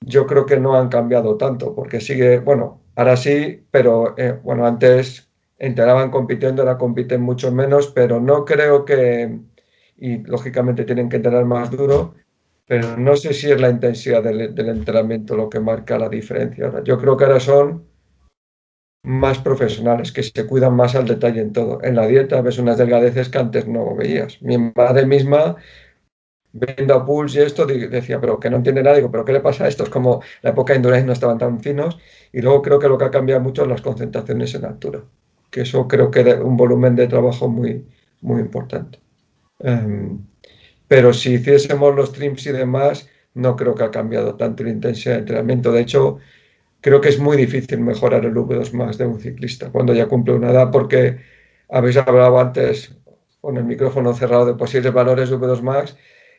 yo 0.00 0.26
creo 0.26 0.46
que 0.46 0.58
no 0.58 0.74
han 0.74 0.88
cambiado 0.88 1.36
tanto, 1.36 1.74
porque 1.74 2.00
sigue, 2.00 2.38
bueno, 2.38 2.80
ahora 2.96 3.16
sí, 3.16 3.64
pero 3.70 4.14
eh, 4.16 4.38
bueno, 4.42 4.66
antes 4.66 5.28
entrenaban 5.58 6.10
compitiendo, 6.10 6.62
ahora 6.62 6.78
compiten 6.78 7.20
mucho 7.20 7.52
menos, 7.52 7.88
pero 7.88 8.20
no 8.20 8.44
creo 8.44 8.84
que, 8.84 9.38
y 9.96 10.18
lógicamente 10.18 10.84
tienen 10.84 11.08
que 11.08 11.16
entrenar 11.16 11.44
más 11.44 11.70
duro, 11.70 12.14
pero 12.66 12.96
no 12.96 13.16
sé 13.16 13.32
si 13.32 13.50
es 13.50 13.60
la 13.60 13.70
intensidad 13.70 14.22
del, 14.22 14.40
entrenamiento 14.68 15.36
lo 15.36 15.48
que 15.48 15.58
marca 15.58 15.98
la 15.98 16.08
diferencia. 16.08 16.66
Ahora, 16.66 16.84
yo 16.84 16.98
creo 16.98 17.16
que 17.16 17.24
ahora 17.24 17.40
son 17.40 17.88
más 19.02 19.38
profesionales, 19.38 20.12
que 20.12 20.22
se 20.22 20.46
cuidan 20.46 20.76
más 20.76 20.94
al 20.94 21.06
detalle 21.06 21.40
en 21.40 21.52
todo. 21.52 21.82
En 21.82 21.96
la 21.96 22.06
dieta 22.06 22.42
ves 22.42 22.58
unas 22.58 22.76
delgadeces 22.76 23.30
que 23.30 23.38
antes 23.38 23.66
no 23.66 23.96
veías. 23.96 24.42
Mi 24.42 24.58
madre 24.58 25.06
misma, 25.06 25.56
viendo 26.58 26.94
a 26.94 27.04
Pulse 27.04 27.40
y 27.40 27.42
esto, 27.42 27.66
decía, 27.66 28.20
pero 28.20 28.38
que 28.38 28.50
no 28.50 28.56
entiende 28.56 28.82
nada, 28.82 28.96
digo, 28.96 29.10
pero 29.10 29.24
¿qué 29.24 29.32
le 29.32 29.40
pasa 29.40 29.64
a 29.64 29.68
esto? 29.68 29.84
Es 29.84 29.90
como 29.90 30.22
la 30.42 30.50
época 30.50 30.74
Indurain 30.74 31.06
no 31.06 31.12
estaban 31.12 31.38
tan 31.38 31.60
finos 31.60 31.98
y 32.32 32.40
luego 32.40 32.62
creo 32.62 32.78
que 32.78 32.88
lo 32.88 32.98
que 32.98 33.04
ha 33.04 33.10
cambiado 33.10 33.40
mucho 33.40 33.62
es 33.62 33.68
las 33.68 33.82
concentraciones 33.82 34.54
en 34.54 34.64
altura, 34.64 35.02
que 35.50 35.62
eso 35.62 35.88
creo 35.88 36.10
que 36.10 36.20
es 36.20 36.38
un 36.40 36.56
volumen 36.56 36.96
de 36.96 37.06
trabajo 37.06 37.48
muy, 37.48 37.86
muy 38.20 38.40
importante. 38.40 39.00
Em, 39.60 40.20
pero 40.88 41.12
si 41.12 41.34
hiciésemos 41.34 41.94
los 41.94 42.12
trims 42.12 42.46
y 42.46 42.52
demás, 42.52 43.08
no 43.34 43.56
creo 43.56 43.74
que 43.74 43.84
ha 43.84 43.90
cambiado 43.90 44.34
tanto 44.36 44.64
la 44.64 44.70
intensidad 44.70 45.14
de 45.14 45.20
entrenamiento. 45.20 45.72
De 45.72 45.82
hecho, 45.82 46.18
creo 46.80 47.00
que 47.00 47.08
es 47.10 47.18
muy 47.18 47.36
difícil 47.36 47.80
mejorar 47.80 48.24
el 48.24 48.34
V2 48.34 48.72
más 48.72 48.98
de 48.98 49.06
un 49.06 49.20
ciclista 49.20 49.70
cuando 49.70 49.94
ya 49.94 50.06
cumple 50.06 50.34
una 50.34 50.50
edad, 50.50 50.70
porque 50.70 51.18
habéis 51.68 51.96
hablado 51.98 52.38
antes 52.38 52.94
con 53.40 53.56
el 53.56 53.64
micrófono 53.64 54.14
cerrado 54.14 54.46
de 54.46 54.54
posibles 54.54 54.92
valores 54.92 55.30
de 55.30 55.36
V2 55.36 55.62
max, 55.62 55.96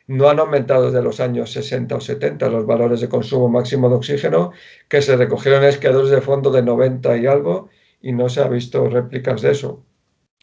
no 0.10 0.28
han 0.28 0.40
aumentado 0.40 0.86
desde 0.88 1.04
los 1.04 1.20
años 1.20 1.52
60 1.52 1.96
o 1.96 2.02
70 2.02 2.50
los 2.50 2.66
valores 2.66 3.00
de 3.00 3.08
consumo 3.08 3.48
máximo 3.48 3.90
de 3.90 3.96
oxígeno, 3.96 4.52
que 4.88 5.04
se 5.04 5.16
recogieron 5.16 5.62
en 5.62 5.70
esquiadores 5.70 6.10
de 6.10 6.20
fondo 6.20 6.50
de 6.52 6.64
90 6.64 7.16
y 7.18 7.28
algo, 7.28 7.70
y 8.02 8.12
no 8.12 8.28
se 8.28 8.42
ha 8.42 8.48
visto 8.48 8.90
réplicas 8.90 9.44
de 9.44 9.52
eso. 9.52 9.86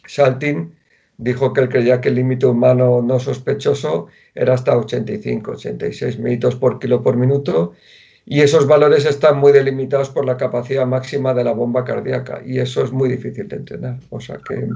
Saltin 0.07 0.77
dijo 1.17 1.53
que 1.53 1.63
él 1.63 1.69
creía 1.69 2.01
que 2.01 2.11
el 2.11 2.15
límite 2.15 2.47
humano 2.47 3.03
no 3.03 3.19
sospechoso 3.19 4.07
era 4.37 4.55
hasta 4.55 4.77
85, 4.77 5.51
86 5.51 6.21
minutos 6.21 6.55
por 6.55 6.79
kilo 6.79 7.03
por 7.03 7.17
minuto 7.17 7.73
y 8.25 8.43
esos 8.43 8.69
valores 8.69 9.05
están 9.05 9.39
muy 9.39 9.51
delimitados 9.51 10.11
por 10.11 10.25
la 10.27 10.37
capacidad 10.37 10.87
máxima 10.87 11.35
de 11.35 11.43
la 11.43 11.53
bomba 11.53 11.85
cardíaca 11.85 12.41
y 12.47 12.61
eso 12.61 12.85
es 12.85 12.93
muy 12.93 13.09
difícil 13.09 13.49
de 13.49 13.57
entrenar. 13.57 13.99
O 14.11 14.21
sea 14.21 14.39
que, 14.49 14.69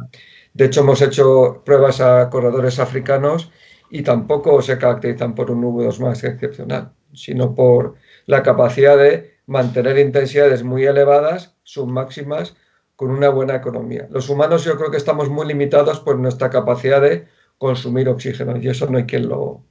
de 0.55 0.65
hecho, 0.65 0.81
hemos 0.81 1.01
hecho 1.01 1.63
pruebas 1.65 2.01
a 2.01 2.29
corredores 2.29 2.81
africanos 2.81 3.53
y 3.91 4.03
tampoco 4.03 4.63
se 4.63 4.79
caracterizan 4.79 5.35
por 5.35 5.51
un 5.51 5.63
V2 5.63 6.01
más 6.01 6.23
excepcional, 6.25 6.93
sino 7.13 7.55
por 7.55 7.97
la 8.27 8.43
capacidad 8.43 8.97
de 8.97 9.39
mantener 9.47 9.99
intensidades 9.99 10.63
muy 10.63 10.85
elevadas, 10.85 11.57
submáximas, 11.65 12.57
con 12.95 13.11
una 13.11 13.31
buena 13.31 13.57
economía. 13.57 14.07
Los 14.11 14.29
humanos 14.29 14.65
yo 14.65 14.77
creo 14.77 14.91
que 14.91 14.99
estamos 14.99 15.31
muy 15.31 15.47
limitados 15.47 16.01
por 16.01 16.19
nuestra 16.19 16.51
capacidad 16.51 17.01
de 17.01 17.27
consumir 17.59 18.09
oxígeno 18.09 18.57
y 18.59 18.69
eso 18.69 18.89
no 18.91 18.99
hay 18.99 19.05
quien 19.05 19.29
lo, 19.29 19.65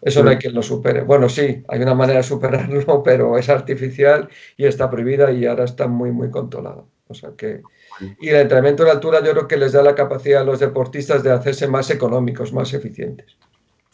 eso 0.00 0.24
no 0.24 0.30
hay 0.30 0.38
quien 0.38 0.54
lo 0.54 0.62
supere. 0.62 1.02
Bueno, 1.02 1.28
sí, 1.28 1.62
hay 1.68 1.80
una 1.80 1.94
manera 1.94 2.18
de 2.18 2.24
superarlo, 2.24 3.02
pero 3.04 3.38
es 3.38 3.48
artificial 3.48 4.28
y 4.56 4.64
está 4.64 4.90
prohibida 4.90 5.30
y 5.30 5.46
ahora 5.46 5.64
está 5.64 5.86
muy, 5.86 6.10
muy 6.10 6.30
controlado. 6.30 6.88
O 7.08 7.14
sea 7.14 7.30
que, 7.36 7.62
y 8.20 8.30
el 8.30 8.36
entrenamiento 8.36 8.84
de 8.84 8.90
altura 8.90 9.22
yo 9.22 9.32
creo 9.32 9.48
que 9.48 9.58
les 9.58 9.72
da 9.72 9.82
la 9.82 9.94
capacidad 9.94 10.40
a 10.40 10.44
los 10.44 10.58
deportistas 10.58 11.22
de 11.22 11.30
hacerse 11.30 11.68
más 11.68 11.90
económicos, 11.90 12.52
más 12.52 12.72
eficientes. 12.72 13.36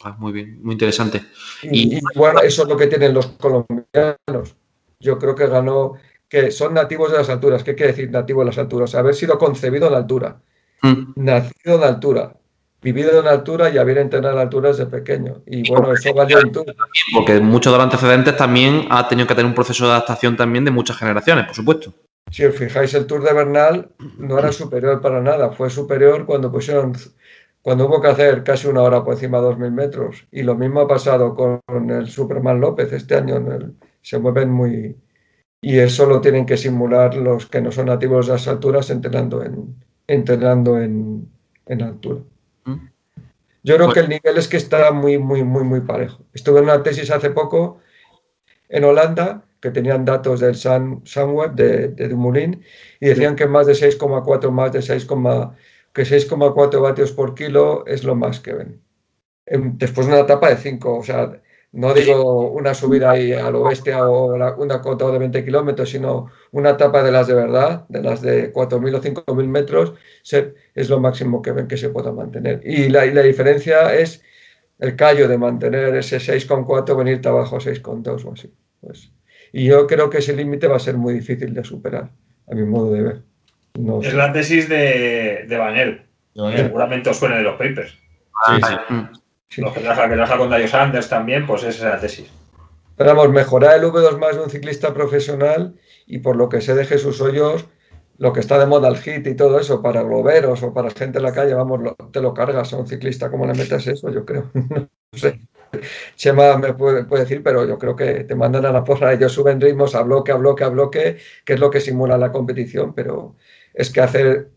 Ah, 0.03 0.15
muy 0.17 0.31
bien, 0.31 0.59
muy 0.63 0.73
interesante. 0.73 1.21
y, 1.63 1.99
bueno, 2.15 2.39
eso 2.41 2.63
es 2.63 2.69
lo 2.69 2.77
que 2.77 2.87
tienen 2.87 3.13
los 3.13 3.27
colombianos. 3.27 4.55
Yo 4.99 5.17
creo 5.17 5.35
que 5.35 5.47
ganó 5.47 5.93
que 6.29 6.51
son 6.51 6.73
nativos 6.73 7.11
de 7.11 7.17
las 7.17 7.29
alturas. 7.29 7.63
¿Qué 7.63 7.75
quiere 7.75 7.91
decir 7.91 8.11
nativo 8.11 8.41
de 8.41 8.47
las 8.47 8.57
alturas? 8.57 8.95
Haber 8.95 9.15
sido 9.15 9.37
concebido 9.37 9.87
en 9.87 9.93
la 9.93 9.99
altura, 9.99 10.41
mm. 10.83 11.13
nacido 11.15 11.75
en 11.75 11.81
la 11.81 11.87
altura, 11.87 12.33
vivido 12.81 13.19
en 13.19 13.25
la 13.25 13.31
altura 13.31 13.69
y 13.69 13.77
haber 13.77 13.97
entrenado 13.97 14.33
en 14.33 14.37
la 14.37 14.43
altura 14.43 14.69
desde 14.69 14.85
pequeño. 14.85 15.41
Y 15.45 15.69
bueno, 15.69 15.91
eso 15.91 16.13
valió 16.13 16.39
en 16.39 16.51
Tour. 16.51 16.65
Porque 17.13 17.39
muchos 17.39 17.73
de 17.73 17.77
los 17.77 17.83
antecedentes 17.83 18.37
también 18.37 18.87
ha 18.89 19.07
tenido 19.07 19.27
que 19.27 19.35
tener 19.35 19.47
un 19.47 19.55
proceso 19.55 19.85
de 19.85 19.91
adaptación 19.91 20.37
también 20.37 20.63
de 20.63 20.71
muchas 20.71 20.97
generaciones, 20.97 21.45
por 21.47 21.55
supuesto. 21.55 21.93
Si 22.31 22.45
os 22.45 22.55
fijáis, 22.55 22.93
el 22.93 23.07
Tour 23.07 23.23
de 23.23 23.33
Bernal 23.33 23.89
no 24.19 24.37
era 24.37 24.51
superior 24.51 25.01
para 25.01 25.19
nada, 25.19 25.49
fue 25.51 25.69
superior 25.69 26.25
cuando 26.27 26.51
pusieron, 26.51 26.93
cuando 27.69 27.85
hubo 27.85 28.01
que 28.01 28.07
hacer 28.07 28.43
casi 28.43 28.65
una 28.65 28.81
hora 28.81 29.03
por 29.03 29.13
encima 29.13 29.39
de 29.39 29.49
2.000 29.49 29.71
metros. 29.71 30.27
Y 30.31 30.41
lo 30.41 30.55
mismo 30.55 30.79
ha 30.79 30.87
pasado 30.87 31.35
con 31.35 31.61
el 31.91 32.07
Superman 32.07 32.59
López 32.59 32.91
este 32.91 33.13
año, 33.13 33.39
se 34.01 34.17
mueven 34.17 34.49
muy, 34.49 34.97
y 35.61 35.77
eso 35.77 36.07
lo 36.07 36.19
tienen 36.19 36.47
que 36.47 36.57
simular 36.57 37.13
los 37.13 37.45
que 37.45 37.61
no 37.61 37.71
son 37.71 37.85
nativos 37.85 38.25
de 38.25 38.33
las 38.33 38.47
alturas 38.47 38.89
entrenando 38.89 39.43
en, 39.43 39.75
entrenando 40.07 40.81
en, 40.81 41.29
en 41.67 41.81
altura. 41.83 42.21
Mm. 42.65 42.87
Yo 43.61 43.75
creo 43.75 43.93
que 43.93 43.99
el 43.99 44.09
nivel 44.09 44.39
es 44.39 44.47
que 44.47 44.57
está 44.57 44.91
muy, 44.91 45.19
muy, 45.19 45.43
muy, 45.43 45.63
muy 45.63 45.81
parejo. 45.81 46.23
Estuve 46.33 46.57
en 46.57 46.63
una 46.63 46.81
tesis 46.81 47.11
hace 47.11 47.29
poco 47.29 47.77
en 48.67 48.83
Holanda, 48.83 49.45
que 49.61 49.69
tenían 49.69 50.05
datos 50.05 50.39
del 50.39 50.55
Sun, 50.55 51.01
Sunweb 51.05 51.53
de, 51.53 51.89
de 51.89 52.07
Dumoulin, 52.07 52.63
y 52.99 53.09
decían 53.09 53.35
que 53.35 53.45
más 53.45 53.67
de 53.67 53.73
6,4, 53.73 54.49
más 54.49 54.73
de 54.73 54.81
6, 54.81 55.05
que 55.93 56.03
6,4 56.03 56.81
vatios 56.81 57.11
por 57.11 57.35
kilo 57.35 57.85
es 57.85 58.03
lo 58.03 58.15
más 58.15 58.39
que 58.39 58.53
ven. 58.53 58.81
Después 59.45 60.07
de 60.07 60.13
una 60.13 60.21
etapa 60.21 60.49
de 60.49 60.57
5, 60.57 60.97
o 60.97 61.03
sea, 61.03 61.41
no 61.71 61.93
digo 61.93 62.51
una 62.51 62.73
subida 62.73 63.11
ahí 63.11 63.31
al 63.31 63.55
oeste 63.55 63.93
o 63.93 64.33
una 64.57 64.81
cota 64.81 65.11
de 65.11 65.19
20 65.19 65.45
kilómetros, 65.45 65.89
sino 65.89 66.27
una 66.51 66.71
etapa 66.71 67.03
de 67.03 67.11
las 67.11 67.27
de 67.27 67.33
verdad, 67.35 67.85
de 67.89 68.01
las 68.01 68.21
de 68.21 68.51
4.000 68.51 68.95
o 68.95 69.01
5.000 69.01 69.47
metros, 69.47 69.93
es 70.75 70.89
lo 70.89 70.99
máximo 70.99 71.41
que 71.41 71.51
ven 71.51 71.67
que 71.67 71.77
se 71.77 71.89
pueda 71.89 72.11
mantener. 72.11 72.61
Y 72.63 72.89
la, 72.89 73.05
la 73.05 73.21
diferencia 73.21 73.93
es 73.95 74.21
el 74.79 74.95
callo 74.95 75.27
de 75.27 75.37
mantener 75.37 75.95
ese 75.95 76.17
6,4, 76.17 76.95
venirte 76.95 77.27
abajo 77.27 77.57
a 77.57 77.59
6,2 77.59 78.25
o 78.25 78.33
así. 78.33 78.53
Pues. 78.81 79.11
Y 79.51 79.65
yo 79.65 79.87
creo 79.87 80.09
que 80.09 80.19
ese 80.19 80.35
límite 80.35 80.67
va 80.67 80.77
a 80.77 80.79
ser 80.79 80.97
muy 80.97 81.13
difícil 81.13 81.53
de 81.53 81.63
superar, 81.63 82.11
a 82.47 82.55
mi 82.55 82.63
modo 82.63 82.91
de 82.93 83.01
ver. 83.01 83.28
Es 84.01 84.13
la 84.13 84.31
tesis 84.31 84.67
de, 84.69 85.45
de 85.47 85.57
Banel. 85.57 86.05
Seguramente 86.33 87.09
os 87.09 87.17
suene 87.17 87.37
de 87.37 87.43
los 87.43 87.53
papers. 87.53 87.97
Sí, 88.47 88.61
sí. 88.67 88.93
Mm. 88.93 89.61
Los 89.61 89.73
que 89.73 89.79
trabaja, 89.79 90.07
que 90.07 90.13
trabaja 90.13 90.37
con 90.37 90.49
Dario 90.49 90.67
Sanders 90.67 91.09
también, 91.09 91.47
pues 91.47 91.63
esa 91.63 91.87
es 91.87 91.93
la 91.93 91.99
tesis. 91.99 92.31
Pero 92.95 93.15
vamos, 93.15 93.29
mejorar 93.31 93.77
el 93.77 93.85
V2 93.85 94.17
más 94.17 94.35
de 94.35 94.43
un 94.43 94.49
ciclista 94.49 94.93
profesional 94.93 95.75
y 96.05 96.19
por 96.19 96.35
lo 96.35 96.49
que 96.49 96.61
sé 96.61 96.75
de 96.75 96.85
Jesús 96.85 97.21
Hoyos, 97.21 97.65
lo 98.17 98.33
que 98.33 98.41
está 98.41 98.59
de 98.59 98.65
moda 98.65 98.89
el 98.89 98.97
hit 98.97 99.25
y 99.25 99.35
todo 99.35 99.59
eso 99.59 99.81
para 99.81 100.03
globeros 100.03 100.61
o 100.63 100.73
para 100.73 100.89
gente 100.91 101.17
en 101.17 101.23
la 101.23 101.33
calle, 101.33 101.53
vamos, 101.53 101.79
te 102.11 102.21
lo 102.21 102.33
cargas 102.33 102.73
a 102.73 102.77
un 102.77 102.87
ciclista, 102.87 103.31
¿cómo 103.31 103.45
le 103.45 103.53
metes 103.53 103.87
eso? 103.87 104.11
Yo 104.11 104.25
creo, 104.25 104.51
no 104.53 104.89
sé. 105.13 105.39
Chema 106.15 106.57
me 106.57 106.73
puede, 106.73 107.05
decir, 107.05 107.41
pero 107.43 107.65
yo 107.65 107.77
creo 107.77 107.95
que 107.95 108.25
te 108.25 108.35
mandan 108.35 108.65
a 108.65 108.71
la 108.71 108.83
porra, 108.83 109.13
ellos 109.13 109.31
suben 109.31 109.61
ritmos 109.61 109.95
a 109.95 110.01
bloque, 110.01 110.31
a 110.31 110.35
bloque, 110.35 110.63
a 110.63 110.69
bloque, 110.69 111.17
que 111.45 111.53
es 111.53 111.59
lo 111.59 111.69
que 111.69 111.79
simula 111.79 112.17
la 112.17 112.31
competición, 112.31 112.93
pero 112.93 113.35
es 113.79 113.89
que 113.91 114.01
hacer 114.01 114.51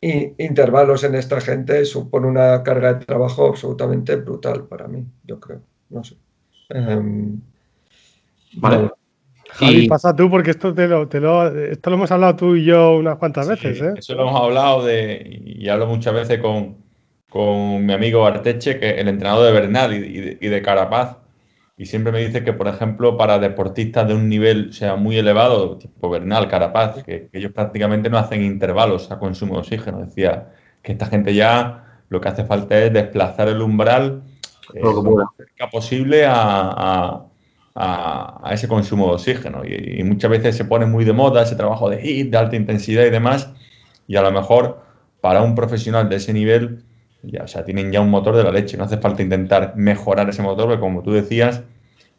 intervalos 0.00 1.04
en 1.04 1.14
esta 1.14 1.40
gente 1.40 1.84
supone 1.84 2.26
una 2.26 2.62
carga 2.62 2.94
de 2.94 3.04
trabajo 3.04 3.46
absolutamente 3.46 4.16
brutal 4.16 4.64
para 4.66 4.88
mí, 4.88 5.04
yo 5.24 5.38
creo. 5.38 5.60
No 5.90 6.02
sé. 6.02 6.16
Em, 6.70 7.40
vale. 8.54 8.90
Javi, 9.50 9.86
pasa 9.86 10.16
tú 10.16 10.30
porque 10.30 10.50
esto 10.50 10.74
te 10.74 10.88
lo, 10.88 11.06
te 11.08 11.20
lo, 11.20 11.46
esto 11.46 11.90
lo 11.90 11.96
hemos 11.96 12.10
hablado 12.10 12.36
tú 12.36 12.56
y 12.56 12.64
yo 12.64 12.96
unas 12.96 13.16
cuantas 13.18 13.48
veces. 13.48 13.80
¿eh? 13.80 13.94
Eso 13.96 14.14
lo 14.14 14.22
hemos 14.22 14.40
hablado 14.40 14.84
de, 14.84 15.40
y 15.44 15.68
hablo 15.68 15.86
muchas 15.86 16.14
veces 16.14 16.40
con, 16.40 16.78
con 17.28 17.84
mi 17.84 17.92
amigo 17.92 18.26
Arteche, 18.26 18.80
que 18.80 18.90
es 18.90 18.98
el 18.98 19.08
entrenador 19.08 19.46
de 19.46 19.52
Bernal 19.52 19.94
y, 19.94 20.20
de, 20.20 20.38
y 20.40 20.48
de 20.48 20.62
Carapaz, 20.62 21.18
y 21.76 21.86
siempre 21.86 22.12
me 22.12 22.20
dice 22.24 22.44
que, 22.44 22.52
por 22.52 22.68
ejemplo, 22.68 23.16
para 23.16 23.38
deportistas 23.40 24.06
de 24.06 24.14
un 24.14 24.28
nivel 24.28 24.72
sea, 24.72 24.94
muy 24.94 25.18
elevado, 25.18 25.76
tipo 25.76 26.08
Bernal, 26.08 26.48
Carapaz, 26.48 27.02
que, 27.02 27.28
ellos 27.32 27.50
prácticamente 27.52 28.08
no 28.08 28.18
hacen 28.18 28.42
intervalos 28.42 29.10
a 29.10 29.18
consumo 29.18 29.54
de 29.54 29.60
oxígeno. 29.60 29.98
Decía 30.04 30.52
que 30.82 30.92
esta 30.92 31.06
gente 31.06 31.34
ya 31.34 32.02
lo 32.10 32.20
que 32.20 32.28
hace 32.28 32.44
falta 32.44 32.78
es 32.78 32.92
desplazar 32.92 33.48
el 33.48 33.60
umbral 33.60 34.22
eh, 34.72 34.80
lo 34.80 35.02
más 35.02 35.26
cerca 35.36 35.68
posible 35.68 36.24
a, 36.26 37.24
ese 38.52 38.68
consumo 38.68 39.08
de 39.08 39.14
oxígeno. 39.14 39.62
Y, 39.64 40.04
muchas 40.04 40.30
veces 40.30 40.56
se 40.56 40.64
pone 40.64 40.86
muy 40.86 41.04
de 41.04 41.12
moda 41.12 41.42
ese 41.42 41.56
trabajo 41.56 41.90
de 41.90 42.00
HIIT, 42.00 42.30
de 42.30 42.38
alta 42.38 42.54
intensidad 42.54 43.04
y 43.04 43.10
demás, 43.10 43.52
y 44.06 44.14
a 44.14 44.22
lo 44.22 44.30
mejor 44.30 44.80
para 45.20 45.42
un 45.42 45.56
profesional 45.56 46.08
de 46.08 46.16
ese 46.16 46.32
nivel 46.32 46.84
ya, 47.26 47.44
o 47.44 47.48
sea, 47.48 47.64
tienen 47.64 47.92
ya 47.92 48.00
un 48.00 48.10
motor 48.10 48.36
de 48.36 48.44
la 48.44 48.50
leche. 48.50 48.76
No 48.76 48.84
hace 48.84 48.98
falta 48.98 49.22
intentar 49.22 49.74
mejorar 49.76 50.28
ese 50.28 50.42
motor, 50.42 50.66
porque 50.66 50.80
como 50.80 51.02
tú 51.02 51.12
decías, 51.12 51.62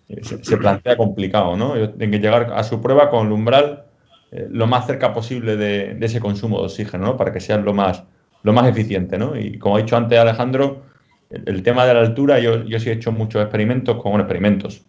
eh, 0.09 0.21
se, 0.23 0.57
plantea 0.57 0.97
complicado, 0.97 1.57
¿no? 1.57 1.73
Tienen 1.73 2.11
que 2.11 2.19
llegar 2.19 2.53
a 2.55 2.63
su 2.63 2.81
prueba 2.81 3.09
con 3.09 3.27
el 3.27 3.33
umbral 3.33 3.85
eh, 4.31 4.47
lo 4.49 4.67
más 4.67 4.85
cerca 4.85 5.13
posible 5.13 5.55
de, 5.55 5.97
ese 6.01 6.19
consumo 6.19 6.59
de 6.59 6.65
oxígeno, 6.65 7.05
¿no? 7.05 7.17
Para 7.17 7.31
que 7.31 7.39
sean 7.39 7.63
lo 7.63 7.73
más, 7.73 8.03
lo 8.43 8.53
más 8.53 8.67
eficiente, 8.67 9.17
¿no? 9.17 9.37
Y 9.37 9.57
como 9.57 9.77
ha 9.77 9.79
dicho 9.79 9.95
antes 9.95 10.19
Alejandro, 10.19 10.83
el, 11.29 11.63
tema 11.63 11.85
de 11.85 11.93
la 11.93 12.01
altura, 12.01 12.39
yo, 12.39 12.63
yo, 12.65 12.79
sí 12.79 12.89
he 12.89 12.93
hecho 12.93 13.11
muchos 13.11 13.41
experimentos 13.41 14.01
con 14.01 14.19
experimentos. 14.19 14.83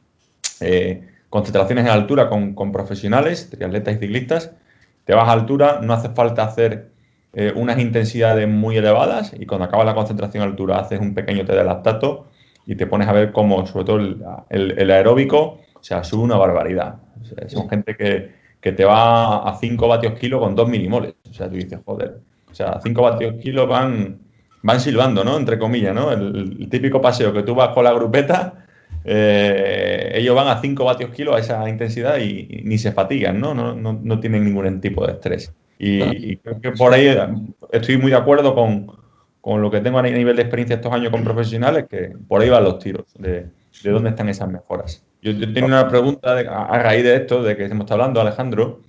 Eh, 0.60 1.08
concentraciones 1.30 1.84
en 1.84 1.90
altura 1.90 2.28
con, 2.28 2.54
con 2.54 2.72
profesionales, 2.72 3.48
triatletas 3.50 3.96
y 3.96 3.98
ciclistas. 3.98 4.52
Te 5.04 5.14
vas 5.14 5.28
a 5.28 5.32
altura, 5.32 5.80
no 5.82 5.92
hace 5.92 6.08
falta 6.10 6.44
hacer 6.44 6.90
eh, 7.38 7.52
unas 7.54 7.78
intensidades 7.78 8.48
muy 8.48 8.78
elevadas 8.78 9.34
y 9.38 9.44
cuando 9.44 9.66
acaba 9.66 9.84
la 9.84 9.94
concentración 9.94 10.42
a 10.42 10.46
altura 10.46 10.78
haces 10.78 11.00
un 11.00 11.12
pequeño 11.12 11.44
té 11.44 11.54
de 11.54 11.64
lactato 11.64 12.28
y 12.64 12.76
te 12.76 12.86
pones 12.86 13.08
a 13.08 13.12
ver 13.12 13.30
cómo, 13.30 13.66
sobre 13.66 13.84
todo 13.84 13.98
el, 14.48 14.90
aeróbico, 14.90 15.58
o 15.74 15.82
sea, 15.82 16.02
sube 16.02 16.22
una 16.22 16.38
barbaridad. 16.38 16.94
son 17.48 17.68
gente 17.68 17.94
que, 17.94 18.46
te 18.72 18.84
va 18.86 19.48
a 19.48 19.54
5 19.54 19.86
vatios 19.86 20.18
kilo 20.18 20.40
con 20.40 20.54
2 20.54 20.68
milimoles. 20.68 21.14
O 21.30 21.34
sea, 21.34 21.48
tú 21.50 21.56
dices, 21.56 21.78
joder, 21.84 22.20
o 22.50 22.54
sea, 22.54 22.80
5 22.82 23.02
vatios 23.02 23.34
kilo 23.42 23.66
van, 23.66 24.18
van 24.62 24.80
silbando, 24.80 25.22
¿no? 25.22 25.36
Entre 25.36 25.58
comillas, 25.58 25.94
¿no? 25.94 26.12
El, 26.12 26.68
típico 26.70 27.02
paseo 27.02 27.34
que 27.34 27.42
tú 27.42 27.54
vas 27.54 27.68
con 27.74 27.84
la 27.84 27.92
grupeta, 27.92 28.64
eh, 29.04 30.12
ellos 30.14 30.34
van 30.34 30.48
a 30.48 30.62
5 30.62 30.84
vatios 30.86 31.10
kilo 31.10 31.34
a 31.34 31.40
esa 31.40 31.68
intensidad 31.68 32.18
y, 32.18 32.62
ni 32.64 32.78
se 32.78 32.92
fatigan, 32.92 33.38
¿no? 33.38 33.52
No, 33.52 33.74
¿no? 33.74 34.00
no 34.02 34.20
tienen 34.20 34.42
ningún 34.42 34.80
tipo 34.80 35.06
de 35.06 35.12
estrés. 35.12 35.52
Y, 35.78 36.36
creo 36.38 36.60
que 36.60 36.72
por 36.72 36.94
ahí 36.94 37.14
estoy 37.72 37.98
muy 37.98 38.10
de 38.10 38.16
acuerdo 38.16 38.54
con, 38.54 39.62
lo 39.62 39.70
que 39.70 39.80
tengo 39.80 39.98
a 39.98 40.02
nivel 40.02 40.36
de 40.36 40.42
experiencia 40.42 40.76
estos 40.76 40.92
años 40.92 41.10
con 41.10 41.22
profesionales, 41.22 41.86
que 41.88 42.12
por 42.26 42.40
ahí 42.40 42.48
van 42.48 42.64
los 42.64 42.78
tiros, 42.78 43.06
de, 43.18 43.46
dónde 43.84 44.10
están 44.10 44.28
esas 44.28 44.48
mejoras. 44.48 45.04
Yo, 45.22 45.52
tengo 45.52 45.66
una 45.66 45.88
pregunta 45.88 46.38
a, 46.38 46.78
raíz 46.78 47.04
de 47.04 47.16
esto, 47.16 47.42
de 47.42 47.56
que 47.56 47.64
hemos 47.64 47.84
estado 47.84 48.02
hablando, 48.02 48.20
Alejandro, 48.20 48.80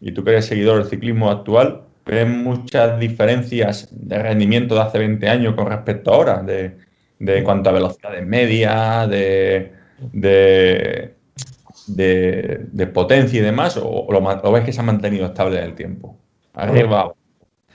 y 0.00 0.12
tú 0.12 0.24
que 0.24 0.30
eres 0.30 0.46
seguidor 0.46 0.78
del 0.78 0.86
ciclismo 0.86 1.30
actual, 1.30 1.82
¿ves 2.04 2.28
muchas 2.28 2.98
diferencias 2.98 3.88
de 3.92 4.18
rendimiento 4.18 4.74
de 4.74 4.80
hace 4.80 4.98
20 4.98 5.28
años 5.28 5.54
con 5.54 5.68
respecto 5.68 6.10
a 6.12 6.16
ahora? 6.16 6.42
De, 6.42 6.76
de 7.22 7.44
cuanto 7.44 7.70
a 7.70 7.72
velocidades 7.72 8.26
media, 8.26 9.06
de, 9.06 9.72
de, 10.12 11.14
de, 11.86 12.86
potencia 12.88 13.38
y 13.38 13.42
demás, 13.42 13.78
o, 13.80 14.08
lo, 14.10 14.52
ves 14.52 14.64
que 14.64 14.72
se 14.72 14.80
ha 14.80 14.82
mantenido 14.82 15.26
estable 15.26 15.58
en 15.58 15.64
el 15.64 15.74
tiempo? 15.74 16.18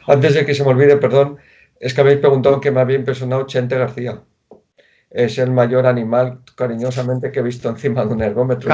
Antes 0.08 0.34
de 0.34 0.46
que 0.46 0.54
se 0.54 0.63
me 0.63 0.70
olvide, 0.70 0.98
perdón, 0.98 1.38
es 1.80 1.94
que 1.94 2.02
habéis 2.02 2.20
preguntado 2.20 2.60
que 2.60 2.72
me 2.72 2.80
había 2.80 2.98
impresionado 2.98 3.46
Chente 3.46 3.78
García. 3.78 4.22
Es 5.10 5.38
el 5.38 5.52
mayor 5.52 5.88
animal 5.88 6.42
cariñosamente 6.56 7.32
que 7.32 7.40
he 7.40 7.44
visto 7.44 7.70
encima 7.70 8.06
de 8.06 8.13
un 8.13 8.22
ergómetro. 8.22 8.70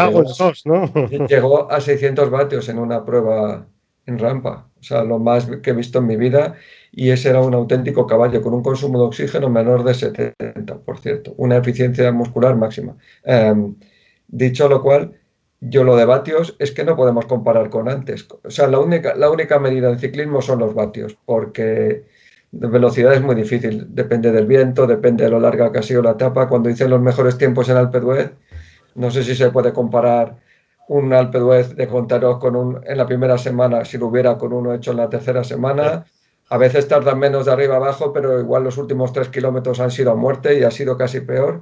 llegó, 1.29 1.71
a 1.71 1.79
600 1.79 2.29
vatios 2.29 2.69
en 2.69 2.79
una 2.79 3.05
prueba 3.05 3.67
en 4.05 4.19
rampa. 4.19 4.69
O 4.79 4.83
sea, 4.83 5.03
lo 5.03 5.19
más 5.19 5.45
que 5.61 5.69
he 5.69 5.73
visto 5.73 5.99
en 5.99 6.07
mi 6.07 6.17
vida. 6.17 6.55
Y 6.91 7.09
ese 7.09 7.29
era 7.29 7.41
un 7.41 7.53
auténtico 7.53 8.05
caballo 8.05 8.41
con 8.41 8.53
un 8.53 8.63
consumo 8.63 8.99
de 8.99 9.05
oxígeno 9.05 9.49
menor 9.49 9.83
de 9.83 9.93
70, 9.93 10.79
por 10.79 10.99
cierto. 10.99 11.33
Una 11.37 11.57
eficiencia 11.57 12.11
muscular 12.11 12.55
máxima. 12.55 12.97
Em, 13.23 13.75
dicho 14.27 14.67
lo 14.67 14.81
cual, 14.81 15.13
yo 15.69 15.83
lo 15.83 15.95
de 15.95 16.05
vatios 16.05 16.55
es 16.59 16.71
que 16.71 16.83
no 16.83 16.95
podemos 16.95 17.25
comparar 17.25 17.69
con 17.69 17.87
antes. 17.87 18.27
O 18.43 18.49
sea, 18.49 18.67
la 18.67 18.79
única, 18.79 19.15
la 19.15 19.29
única 19.29 19.59
medida 19.59 19.89
en 19.89 19.99
ciclismo 19.99 20.41
son 20.41 20.59
los 20.59 20.73
vatios, 20.73 21.17
porque 21.25 22.03
velocidad 22.51 23.13
es 23.13 23.21
muy 23.21 23.35
difícil. 23.35 23.87
Depende 23.89 24.31
del 24.31 24.45
viento, 24.45 24.85
depende 24.87 25.23
de 25.23 25.29
lo 25.29 25.39
larga 25.39 25.71
que 25.71 25.79
ha 25.79 25.83
sido 25.83 26.01
la 26.01 26.11
etapa. 26.11 26.49
Cuando 26.49 26.69
dicen 26.69 26.89
los 26.89 27.01
mejores 27.01 27.37
tiempos 27.37 27.69
en 27.69 27.77
Alpe 27.77 28.01
d'Huez, 28.01 28.31
no 28.95 29.09
sé 29.09 29.23
si 29.23 29.35
se 29.35 29.51
puede 29.51 29.71
comparar 29.71 30.37
un 30.89 31.13
Alpe 31.13 31.39
de 31.39 31.87
Contaros 31.87 32.39
con 32.39 32.55
un, 32.57 32.81
en 32.85 32.97
la 32.97 33.07
primera 33.07 33.37
semana, 33.37 33.85
si 33.85 33.97
lo 33.97 34.07
hubiera 34.07 34.37
con 34.37 34.51
uno 34.51 34.73
hecho 34.73 34.91
en 34.91 34.97
la 34.97 35.09
tercera 35.09 35.45
semana. 35.45 36.05
A 36.49 36.57
veces 36.57 36.89
tardan 36.89 37.19
menos 37.19 37.45
de 37.45 37.53
arriba 37.53 37.77
abajo, 37.77 38.11
pero 38.11 38.37
igual 38.39 38.65
los 38.65 38.77
últimos 38.77 39.13
tres 39.13 39.29
kilómetros 39.29 39.79
han 39.79 39.91
sido 39.91 40.11
a 40.11 40.15
muerte 40.15 40.59
y 40.59 40.63
ha 40.63 40.71
sido 40.71 40.97
casi 40.97 41.21
peor 41.21 41.61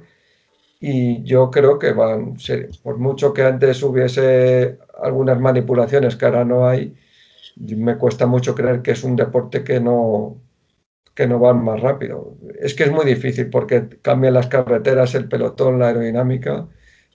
y 0.84 1.22
yo 1.22 1.48
creo 1.52 1.78
que 1.78 1.92
van, 1.92 2.34
por 2.82 2.98
mucho 2.98 3.32
que 3.32 3.44
antes 3.44 3.80
hubiese 3.84 4.78
algunas 5.00 5.38
manipulaciones 5.38 6.16
que 6.16 6.24
ahora 6.24 6.44
no 6.44 6.66
hay, 6.66 6.96
me 7.56 7.96
cuesta 7.96 8.26
mucho 8.26 8.56
creer 8.56 8.82
que 8.82 8.90
es 8.90 9.04
un 9.04 9.14
deporte 9.14 9.62
que 9.62 9.78
no, 9.78 10.40
que 11.14 11.28
no 11.28 11.38
van 11.38 11.64
más 11.64 11.80
rápido. 11.80 12.36
Es 12.58 12.74
que 12.74 12.82
es 12.82 12.90
muy 12.90 13.04
difícil 13.04 13.48
porque 13.48 14.00
cambian 14.02 14.34
las 14.34 14.48
carreteras, 14.48 15.14
el 15.14 15.28
pelotón, 15.28 15.78
la 15.78 15.86
aerodinámica. 15.88 16.66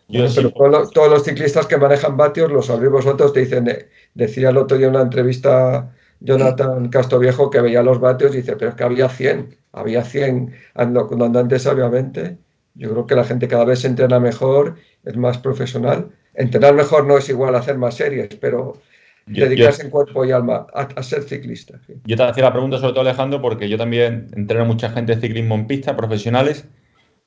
pero 0.08 0.54
todos, 0.54 1.10
los, 1.10 1.24
ciclistas 1.26 1.68
que 1.68 1.76
manejan 1.76 2.16
vatios, 2.16 2.50
los 2.50 2.68
sabréis 2.68 2.94
vosotros, 2.94 3.34
te 3.34 3.42
dicen, 3.42 3.68
eh, 3.68 3.90
decía 4.14 4.52
el 4.52 4.58
otro 4.58 4.78
día 4.78 4.88
en 4.88 4.94
una 4.94 5.04
entrevista 5.04 5.94
Jonathan 6.22 6.88
Castoviejo 6.88 7.50
que 7.50 7.60
veía 7.60 7.84
los 7.84 8.00
vatios 8.00 8.34
y 8.34 8.38
dice, 8.38 8.56
pero 8.56 8.70
es 8.70 8.76
que 8.78 8.84
había 8.86 9.10
100, 9.10 9.58
había 9.74 10.06
100 10.06 10.54
andantes 10.74 11.68
obviamente 11.68 12.38
yo 12.78 12.92
creo 12.92 13.08
que 13.08 13.16
la 13.16 13.24
gente 13.24 13.48
cada 13.48 13.66
vez 13.66 13.80
se 13.80 13.88
entrena 13.88 14.20
mejor, 14.20 14.76
es 15.04 15.18
más 15.18 15.38
profesional. 15.40 16.10
Entrenar 16.34 16.74
mejor 16.76 17.06
no 17.06 17.18
es 17.18 17.28
igual 17.30 17.56
a 17.56 17.60
hacer 17.60 17.78
más 17.78 17.96
series, 17.96 18.36
pero 18.36 18.80
dedicarse 19.26 19.84
en 19.84 19.90
cuerpo 19.90 20.24
y 20.26 20.32
alma 20.32 20.68
a, 20.74 21.04
ser 21.04 21.24
ciclista. 21.24 21.80
Yo 22.06 22.16
te 22.16 22.24
hacía 22.24 22.44
la 22.44 22.54
pregunta 22.54 22.78
sobre 22.78 22.94
todo, 22.94 23.02
Alejandro, 23.02 23.42
porque 23.42 23.68
yo 23.68 23.78
también 23.78 24.30
entreno 24.36 24.66
mucha 24.66 24.90
gente 24.90 25.16
de 25.16 25.22
ciclismo 25.22 25.56
en 25.56 25.68
pista, 25.68 25.98
profesionales, 25.98 26.68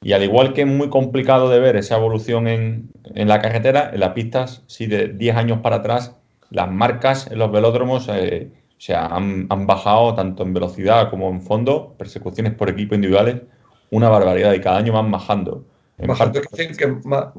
Y 0.03 0.13
al 0.13 0.23
igual 0.23 0.55
que 0.55 0.63
es 0.63 0.67
muy 0.67 0.89
complicado 0.89 1.51
de 1.51 1.61
ver 1.61 1.77
esa 1.77 1.97
evolución 1.97 2.49
en, 2.49 2.91
la 3.15 3.41
carretera, 3.43 3.91
en 3.93 4.01
las 4.01 4.11
pistas, 4.15 4.63
sí, 4.67 4.87
de 4.87 5.09
10 5.09 5.37
años 5.37 5.59
para 5.61 5.77
atrás, 5.77 6.17
las 6.51 6.71
marcas 6.71 7.31
en 7.31 7.39
los 7.39 7.53
velódromos 7.53 8.09
eh, 8.11 8.51
se 8.79 8.95
han, 8.95 9.47
bajado 9.67 10.15
tanto 10.15 10.43
en 10.43 10.55
velocidad 10.55 11.11
como 11.11 11.29
en 11.29 11.43
fondo, 11.43 11.95
persecuciones 11.99 12.55
por 12.55 12.71
equipo 12.71 12.95
individuales, 12.95 13.43
una 13.91 14.09
barbaridad 14.09 14.53
y 14.53 14.61
cada 14.61 14.79
año 14.79 14.93
van 14.93 15.11
bajando. 15.11 15.65
En 15.99 16.09
bajando 16.09 16.41
que, 16.41 16.77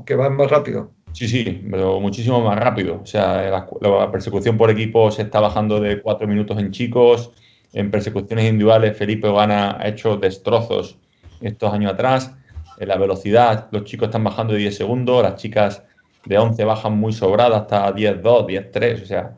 que 0.06 0.16
van 0.16 0.36
más 0.36 0.50
rápido. 0.52 0.92
Sí, 1.14 1.28
sí, 1.28 1.68
pero 1.70 2.00
muchísimo 2.00 2.42
más 2.42 2.58
rápido. 2.58 3.02
O 3.04 3.06
sea, 3.06 3.50
la, 3.50 4.12
persecución 4.12 4.58
por 4.58 4.70
equipo 4.70 5.12
se 5.12 5.24
está 5.24 5.40
bajando 5.40 5.80
de 5.80 6.02
4 6.02 6.28
minutos 6.28 6.58
en 6.60 6.72
chicos. 6.72 7.32
En 7.74 7.92
persecuciones 7.92 8.46
individuales, 8.46 8.98
Felipe 8.98 9.32
Gana 9.32 9.78
ha 9.80 9.88
hecho 9.88 10.18
destrozos 10.18 10.98
estos 11.42 11.74
años 11.74 11.94
atrás. 11.94 12.34
En 12.78 12.88
la 12.88 12.98
velocidad, 12.98 13.68
los 13.72 13.84
chicos 13.84 14.08
están 14.08 14.24
bajando 14.24 14.54
de 14.54 14.60
10 14.60 14.76
segundos, 14.76 15.24
las 15.24 15.36
chicas 15.36 15.84
de 16.26 16.38
11 16.38 16.64
bajan 16.66 16.98
muy 16.98 17.14
sobradas 17.14 17.62
hasta 17.62 17.94
10-2, 17.94 18.46
10-3. 18.72 19.04
O 19.04 19.06
sea, 19.06 19.36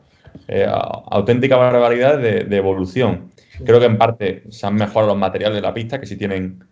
eh, 0.48 0.66
auténtica 0.66 1.56
barbaridad 1.56 2.18
de, 2.18 2.56
evolución. 2.56 3.30
Creo 3.64 3.78
que 3.80 3.86
en 3.86 3.98
parte 3.98 4.44
se 4.50 4.66
han 4.66 4.74
mejorado 4.74 5.12
los 5.12 5.18
materiales 5.18 5.56
de 5.56 5.62
la 5.62 5.74
pista, 5.74 6.00
que 6.00 6.06
sí 6.06 6.16
tienen 6.16 6.64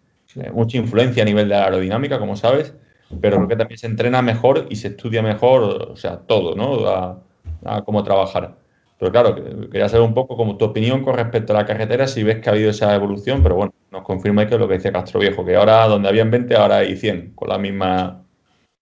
mucha 0.52 0.76
influencia 0.76 1.22
a 1.22 1.26
nivel 1.26 1.48
de 1.48 1.54
aerodinámica, 1.54 2.18
como 2.18 2.36
sabes, 2.36 2.74
pero 3.20 3.36
creo 3.36 3.48
que 3.48 3.56
también 3.56 3.78
se 3.78 3.86
entrena 3.86 4.22
mejor 4.22 4.66
y 4.70 4.76
se 4.76 4.88
estudia 4.88 5.22
mejor, 5.22 5.90
o 5.92 5.96
sea, 5.96 6.18
todo, 6.18 6.54
¿no? 6.54 6.86
A, 6.86 7.82
cómo 7.84 8.02
trabajar. 8.02 8.56
Pero 8.98 9.12
claro, 9.12 9.34
quería 9.70 9.88
saber 9.88 10.06
un 10.06 10.14
poco 10.14 10.36
como 10.36 10.56
tu 10.56 10.64
opinión 10.64 11.02
con 11.02 11.16
respecto 11.16 11.52
a 11.52 11.56
la 11.56 11.66
carretera, 11.66 12.06
si 12.06 12.22
ves 12.22 12.40
que 12.40 12.48
ha 12.48 12.52
habido 12.52 12.70
esa 12.70 12.94
evolución, 12.94 13.42
pero 13.42 13.56
bueno, 13.56 13.74
nos 13.90 14.02
confirma 14.02 14.46
que 14.46 14.54
es 14.54 14.60
lo 14.60 14.68
que 14.68 14.74
dice 14.74 14.92
Castro 14.92 15.20
Viejo, 15.20 15.44
que 15.44 15.56
ahora 15.56 15.86
donde 15.86 16.08
habían 16.08 16.30
20, 16.30 16.54
ahora 16.56 16.78
hay 16.78 16.96
100, 16.96 17.32
con 17.34 17.48
la 17.48 17.58
misma, 17.58 18.24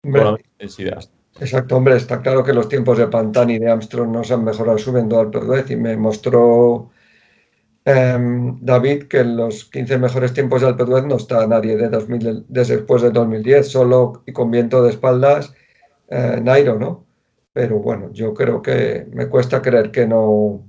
con 0.02 0.12
la 0.12 0.32
misma 0.32 0.38
intensidad. 0.52 1.04
Exacto, 1.38 1.76
hombre, 1.76 1.96
está 1.96 2.20
claro 2.20 2.44
que 2.44 2.52
los 2.52 2.68
tiempos 2.68 2.98
de 2.98 3.06
Pantani 3.06 3.54
y 3.54 3.58
de 3.58 3.70
Armstrong 3.70 4.10
no 4.10 4.24
se 4.24 4.34
han 4.34 4.44
mejorado 4.44 4.76
subiendo 4.78 5.18
al 5.18 5.30
Perduez 5.30 5.70
y 5.70 5.76
me 5.76 5.96
mostró 5.96 6.90
em, 7.84 8.58
David 8.60 9.04
que 9.04 9.20
en 9.20 9.36
los 9.36 9.64
15 9.64 9.98
mejores 9.98 10.32
tiempos 10.32 10.60
de 10.60 10.68
Alpe 10.68 10.84
no 10.84 11.16
está 11.16 11.46
nadie 11.46 11.76
de 11.76 11.88
2000, 11.88 12.46
desde 12.48 12.76
después 12.76 13.02
de 13.02 13.10
2010, 13.10 13.68
solo 13.68 14.22
y 14.26 14.32
con 14.32 14.50
viento 14.50 14.82
de 14.82 14.90
espaldas 14.90 15.54
eh, 16.08 16.40
Nairo, 16.42 16.78
¿no? 16.78 17.06
Pero 17.52 17.78
bueno, 17.78 18.10
yo 18.12 18.34
creo 18.34 18.62
que 18.62 19.06
me 19.12 19.28
cuesta 19.28 19.62
creer 19.62 19.90
que 19.90 20.06
no, 20.06 20.64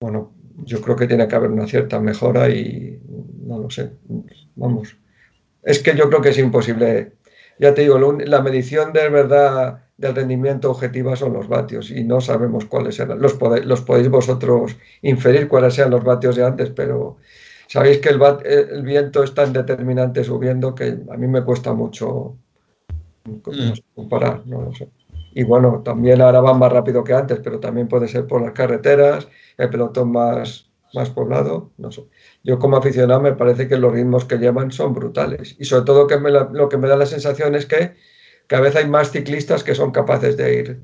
bueno, 0.00 0.32
yo 0.64 0.80
creo 0.80 0.96
que 0.96 1.06
tiene 1.06 1.28
que 1.28 1.36
haber 1.36 1.50
una 1.50 1.66
cierta 1.66 2.00
mejora 2.00 2.48
y 2.50 3.00
no 3.44 3.58
lo 3.58 3.70
sé, 3.70 3.92
vamos. 4.56 4.96
Es 5.62 5.80
que 5.80 5.96
yo 5.96 6.08
creo 6.08 6.20
que 6.20 6.30
es 6.30 6.38
imposible 6.38 7.12
ya 7.62 7.74
te 7.74 7.82
digo, 7.82 7.98
la 7.98 8.42
medición 8.42 8.92
de 8.92 9.08
verdad 9.08 9.84
del 10.02 10.16
rendimiento 10.16 10.68
objetiva 10.72 11.14
son 11.14 11.32
los 11.32 11.46
vatios 11.46 11.92
y 11.92 12.02
no 12.02 12.20
sabemos 12.20 12.64
cuáles 12.64 12.98
eran. 12.98 13.22
Los, 13.22 13.38
los 13.64 13.82
podéis 13.82 14.08
vosotros 14.10 14.76
inferir 15.00 15.46
cuáles 15.46 15.74
sean 15.74 15.92
los 15.92 16.02
vatios 16.02 16.34
de 16.34 16.44
antes, 16.44 16.70
pero 16.70 17.18
sabéis 17.68 17.98
que 17.98 18.08
el, 18.08 18.20
el, 18.44 18.82
viento 18.82 19.22
es 19.22 19.32
tan 19.32 19.52
determinante 19.52 20.24
subiendo 20.24 20.74
que 20.74 20.98
a 21.08 21.16
mí 21.16 21.28
me 21.28 21.44
cuesta 21.44 21.72
mucho 21.72 22.36
mm. 23.24 23.72
comparar, 23.94 24.42
no 24.44 24.62
lo 24.62 24.74
sé. 24.74 24.88
Y 25.34 25.44
bueno, 25.44 25.82
también 25.84 26.20
ahora 26.20 26.40
van 26.40 26.58
más 26.58 26.72
rápido 26.72 27.04
que 27.04 27.14
antes, 27.14 27.38
pero 27.38 27.60
también 27.60 27.86
puede 27.86 28.08
ser 28.08 28.26
por 28.26 28.42
las 28.42 28.52
carreteras, 28.52 29.28
el 29.56 29.70
pelotón 29.70 30.10
más, 30.10 30.68
más 30.94 31.10
poblado, 31.10 31.70
no 31.78 31.92
sé. 31.92 32.04
Yo 32.42 32.58
como 32.58 32.76
aficionado 32.76 33.20
me 33.20 33.34
parece 33.34 33.68
que 33.68 33.78
los 33.78 33.92
ritmos 33.92 34.24
que 34.24 34.38
llevan 34.38 34.72
son 34.72 34.94
brutales 34.94 35.54
y 35.60 35.64
sobre 35.64 35.84
todo 35.84 36.08
que 36.08 36.18
lo 36.18 36.68
que 36.68 36.76
me 36.76 36.88
da 36.88 36.96
la 36.96 37.06
sensación 37.06 37.54
es 37.54 37.66
que 37.66 37.94
cada 38.46 38.62
vez 38.62 38.76
hay 38.76 38.86
más 38.86 39.10
ciclistas 39.10 39.64
que 39.64 39.74
son 39.74 39.90
capaces 39.90 40.36
de 40.36 40.54
ir 40.54 40.80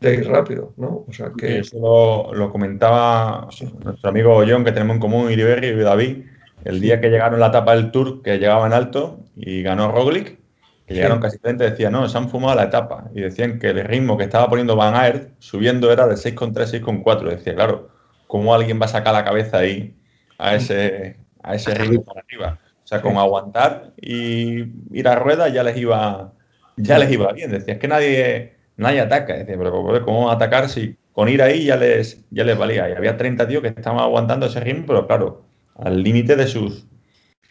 de 0.00 0.14
ir 0.14 0.28
rápido, 0.28 0.72
¿no? 0.76 1.04
O 1.08 1.12
sea 1.12 1.32
que... 1.36 1.58
Eso 1.58 2.30
lo, 2.32 2.50
comentaba 2.50 3.48
nuestro 3.84 4.10
amigo 4.10 4.44
John, 4.46 4.64
que 4.64 4.72
tenemos 4.72 4.94
en 4.94 5.00
común, 5.00 5.30
Iriberri 5.30 5.68
y 5.68 5.74
David, 5.74 6.24
el 6.64 6.80
día 6.80 7.00
que 7.00 7.10
llegaron 7.10 7.40
la 7.40 7.48
etapa 7.48 7.74
del 7.74 7.90
Tour, 7.90 8.22
que 8.22 8.38
llegaban 8.38 8.72
alto 8.72 9.24
y 9.36 9.62
ganó 9.62 9.90
Roglic, 9.90 10.38
que 10.86 10.94
llegaron 10.94 11.20
casi 11.20 11.38
frente, 11.38 11.68
decían, 11.68 11.92
no, 11.92 12.08
se 12.08 12.16
han 12.16 12.30
fumado 12.30 12.54
la 12.54 12.64
etapa. 12.64 13.10
Y 13.14 13.20
decían 13.20 13.58
que 13.58 13.70
el 13.70 13.84
ritmo 13.84 14.16
que 14.16 14.24
estaba 14.24 14.48
poniendo 14.48 14.74
Van 14.74 14.94
Aert 14.94 15.32
subiendo 15.38 15.92
era 15.92 16.06
de 16.06 16.14
6,3, 16.14 16.82
6,4. 16.82 17.28
Decía, 17.28 17.54
claro, 17.54 17.90
¿cómo 18.26 18.54
alguien 18.54 18.80
va 18.80 18.86
a 18.86 18.88
sacar 18.88 19.12
la 19.12 19.24
cabeza 19.24 19.58
ahí 19.58 19.94
a 20.38 20.54
ese, 20.54 21.18
a 21.42 21.54
ese 21.54 21.74
ritmo 21.74 22.04
para 22.04 22.20
arriba? 22.20 22.58
O 22.84 22.86
sea, 22.86 23.02
con 23.02 23.18
aguantar 23.18 23.92
y 24.00 24.64
ir 24.92 25.08
a 25.08 25.16
rueda 25.16 25.48
ya 25.48 25.62
les 25.62 25.76
iba, 25.76 26.32
ya 26.78 26.98
les 26.98 27.10
iba 27.12 27.32
bien. 27.32 27.50
Decía, 27.50 27.74
es 27.74 27.80
que 27.80 27.88
nadie, 27.88 28.54
nadie 28.76 29.00
ataca. 29.00 29.34
Decía, 29.36 29.56
pero 29.58 30.04
¿cómo 30.04 30.30
atacar 30.30 30.68
si 30.68 30.96
con 31.12 31.28
ir 31.28 31.42
ahí 31.42 31.64
ya 31.66 31.76
les, 31.76 32.24
ya 32.30 32.44
les 32.44 32.58
valía? 32.58 32.88
Y 32.88 32.92
había 32.92 33.16
30 33.16 33.46
tíos 33.48 33.62
que 33.62 33.68
estaban 33.68 34.00
aguantando 34.00 34.46
ese 34.46 34.60
ritmo, 34.60 34.84
pero 34.86 35.06
claro, 35.06 35.44
al 35.76 36.02
límite 36.02 36.36
de 36.36 36.46
sus, 36.46 36.86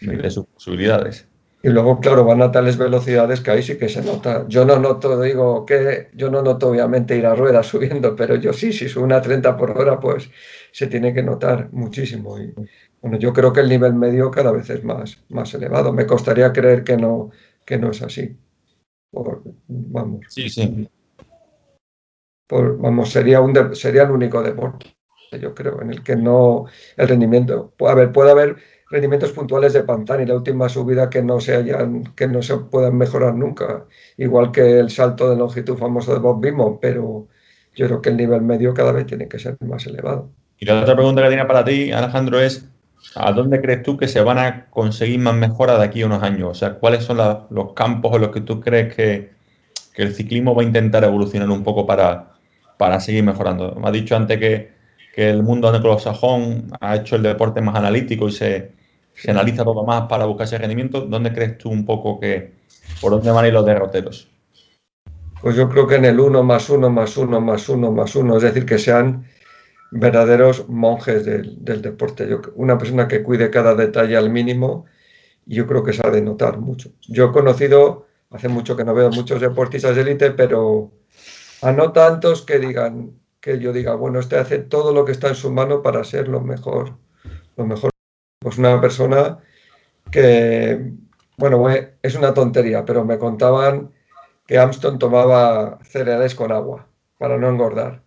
de 0.01 0.29
sus 0.31 0.45
posibilidades. 0.47 1.27
Y 1.63 1.69
luego, 1.69 1.99
claro, 1.99 2.23
van 2.23 2.41
a 2.41 2.51
tales 2.51 2.77
velocidades 2.77 3.41
que 3.41 3.51
ahí 3.51 3.63
sí 3.63 3.77
que 3.77 3.89
se 3.89 4.01
nota. 4.03 4.45
Yo 4.47 4.63
no 4.63 4.79
noto, 4.79 5.19
digo, 5.21 5.65
que 5.65 6.09
yo 6.13 6.29
no 6.29 6.41
noto 6.41 6.69
obviamente 6.69 7.17
ir 7.17 7.25
a 7.25 7.35
ruedas 7.35 7.67
subiendo, 7.67 8.15
pero 8.15 8.35
yo 8.35 8.53
sí, 8.53 8.71
si 8.73 8.87
sube 8.89 9.03
una 9.03 9.21
30 9.21 9.57
por 9.57 9.71
hora, 9.71 9.99
pues 9.99 10.29
se 10.71 10.87
tiene 10.87 11.13
que 11.13 11.23
notar 11.23 11.69
muchísimo. 11.73 12.39
Y 12.39 12.53
bueno, 13.01 13.17
yo 13.17 13.33
creo 13.33 13.51
que 13.53 13.61
el 13.61 13.69
nivel 13.69 13.93
medio 13.95 14.31
cada 14.31 14.51
vez 14.51 14.69
es 14.69 14.83
más, 14.83 15.23
más 15.29 15.53
elevado. 15.53 15.91
Me 15.93 16.05
costaría 16.05 16.53
creer 16.53 16.83
que 16.83 16.97
no, 16.97 17.31
que 17.65 17.77
no 17.77 17.91
es 17.91 18.01
así. 18.01 18.37
Vamos. 19.11 20.21
Sí, 20.29 20.49
sí. 20.49 20.89
vamos, 22.49 23.09
sería, 23.09 23.41
un 23.41 23.75
sería 23.75 24.03
el 24.03 24.11
único 24.11 24.41
deporte, 24.41 24.95
yo 25.39 25.53
creo, 25.53 25.81
en 25.81 25.91
el 25.91 26.03
que 26.03 26.15
no 26.15 26.65
el 26.95 27.07
rendimiento. 27.07 27.73
A 27.79 27.93
ver, 27.93 28.11
puede 28.11 28.31
haber 28.31 28.57
rendimientos 28.89 29.31
puntuales 29.31 29.73
de 29.73 29.83
Pantani, 29.83 30.25
la 30.25 30.35
última 30.35 30.69
subida 30.69 31.09
que 31.09 31.21
no 31.21 31.39
se 31.39 31.55
hayan, 31.55 32.13
que 32.15 32.27
no 32.27 32.41
se 32.41 32.57
puedan 32.57 32.97
mejorar 32.97 33.35
nunca, 33.35 33.85
igual 34.17 34.51
que 34.51 34.79
el 34.79 34.89
salto 34.89 35.29
de 35.29 35.35
longitud 35.35 35.77
famoso 35.77 36.13
de 36.13 36.19
Bob 36.19 36.41
Beamon, 36.41 36.79
pero 36.79 37.27
yo 37.75 37.85
creo 37.87 38.01
que 38.01 38.09
el 38.09 38.17
nivel 38.17 38.41
medio 38.41 38.73
cada 38.73 38.91
vez 38.91 39.05
tiene 39.05 39.27
que 39.27 39.39
ser 39.39 39.57
más 39.61 39.85
elevado. 39.85 40.31
Y 40.57 40.65
la 40.65 40.81
otra 40.81 40.95
pregunta 40.95 41.21
que 41.21 41.29
tenía 41.29 41.47
para 41.47 41.63
ti, 41.63 41.91
Alejandro, 41.91 42.39
es 42.39 42.67
¿a 43.15 43.31
dónde 43.31 43.61
crees 43.61 43.83
tú 43.83 43.97
que 43.97 44.07
se 44.07 44.21
van 44.21 44.37
a 44.37 44.65
conseguir 44.69 45.19
más 45.19 45.35
mejoras 45.35 45.79
de 45.79 45.85
aquí 45.85 46.01
a 46.01 46.05
unos 46.05 46.23
años? 46.23 46.49
O 46.51 46.53
sea, 46.53 46.75
¿cuáles 46.75 47.03
son 47.03 47.17
los 47.49 47.73
campos 47.73 48.15
en 48.15 48.21
los 48.21 48.31
que 48.31 48.41
tú 48.41 48.59
crees 48.59 48.93
que, 48.95 49.37
el 49.95 50.13
ciclismo 50.13 50.53
va 50.53 50.61
a 50.61 50.65
intentar 50.65 51.03
evolucionar 51.03 51.49
un 51.49 51.63
poco 51.63 51.87
para, 51.87 52.33
para 52.77 52.99
seguir 52.99 53.23
mejorando? 53.23 53.75
Me 53.75 53.87
has 53.87 53.93
dicho 53.93 54.15
antes 54.15 54.37
que, 54.37 54.71
que 55.15 55.29
el 55.29 55.41
mundo 55.41 55.69
anglosajón 55.69 56.71
ha 56.79 56.95
hecho 56.95 57.15
el 57.15 57.23
deporte 57.23 57.61
más 57.61 57.75
analítico 57.75 58.27
y 58.27 58.31
se, 58.31 58.71
se 59.15 59.31
analiza 59.31 59.63
todo 59.63 59.83
más 59.83 60.03
para 60.03 60.25
buscar 60.25 60.45
ese 60.45 60.59
rendimiento. 60.59 61.01
¿Dónde 61.01 61.33
crees 61.33 61.57
tú 61.57 61.69
un 61.69 61.85
poco 61.85 62.19
que, 62.19 62.53
por 63.01 63.11
dónde 63.11 63.31
van 63.31 63.45
a 63.45 63.47
ir 63.47 63.53
los 63.53 63.65
derroteros? 63.65 64.29
Pues 65.41 65.55
yo 65.55 65.69
creo 65.69 65.87
que 65.87 65.95
en 65.95 66.05
el 66.05 66.19
1 66.19 66.43
más 66.43 66.69
1 66.69 66.89
más 66.89 67.17
1 67.17 67.41
más 67.41 67.69
1 67.69 67.91
más 67.91 68.15
1, 68.15 68.37
es 68.37 68.43
decir, 68.43 68.65
que 68.65 68.77
sean 68.77 69.25
verdaderos 69.91 70.67
monjes 70.69 71.25
del, 71.25 71.81
deporte. 71.81 72.27
Yo, 72.27 72.41
una 72.55 72.77
persona 72.77 73.07
que 73.07 73.23
cuide 73.23 73.49
cada 73.49 73.75
detalle 73.75 74.17
al 74.17 74.29
mínimo, 74.29 74.85
yo 75.45 75.67
creo 75.67 75.83
que 75.83 75.93
se 75.93 76.05
ha 76.05 76.11
de 76.11 76.21
notar 76.21 76.59
mucho. 76.59 76.91
Yo 77.07 77.25
he 77.25 77.31
conocido, 77.31 78.07
hace 78.29 78.49
mucho 78.49 78.75
que 78.75 78.83
no 78.83 78.93
veo 78.93 79.09
muchos 79.11 79.41
deportistas 79.41 79.95
de 79.95 80.01
élite, 80.01 80.31
pero 80.31 80.91
a 81.61 81.71
no 81.71 81.91
tantos 81.91 82.43
que 82.43 82.59
digan, 82.59 83.11
que 83.39 83.59
yo 83.59 83.73
diga, 83.73 83.95
bueno, 83.95 84.19
este 84.19 84.37
hace 84.37 84.59
todo 84.59 84.93
lo 84.93 85.05
que 85.05 85.11
está 85.13 85.29
en 85.29 85.35
su 85.35 85.51
mano 85.51 85.81
para 85.81 86.03
ser 86.03 86.27
lo 86.27 86.41
mejor, 86.41 86.97
lo 87.55 87.65
mejor 87.65 87.91
pues 88.39 88.57
una 88.57 88.79
persona 88.79 89.39
que, 90.11 90.91
bueno, 91.37 91.65
es 92.01 92.15
una 92.15 92.33
tontería, 92.33 92.85
pero 92.85 93.05
me 93.05 93.17
contaban 93.17 93.91
que 94.45 94.57
Armstrong 94.57 94.97
tomaba 94.99 95.79
cereales 95.83 96.35
con 96.35 96.51
agua 96.51 96.87
para 97.17 97.37
no 97.37 97.49
engordar. 97.49 98.03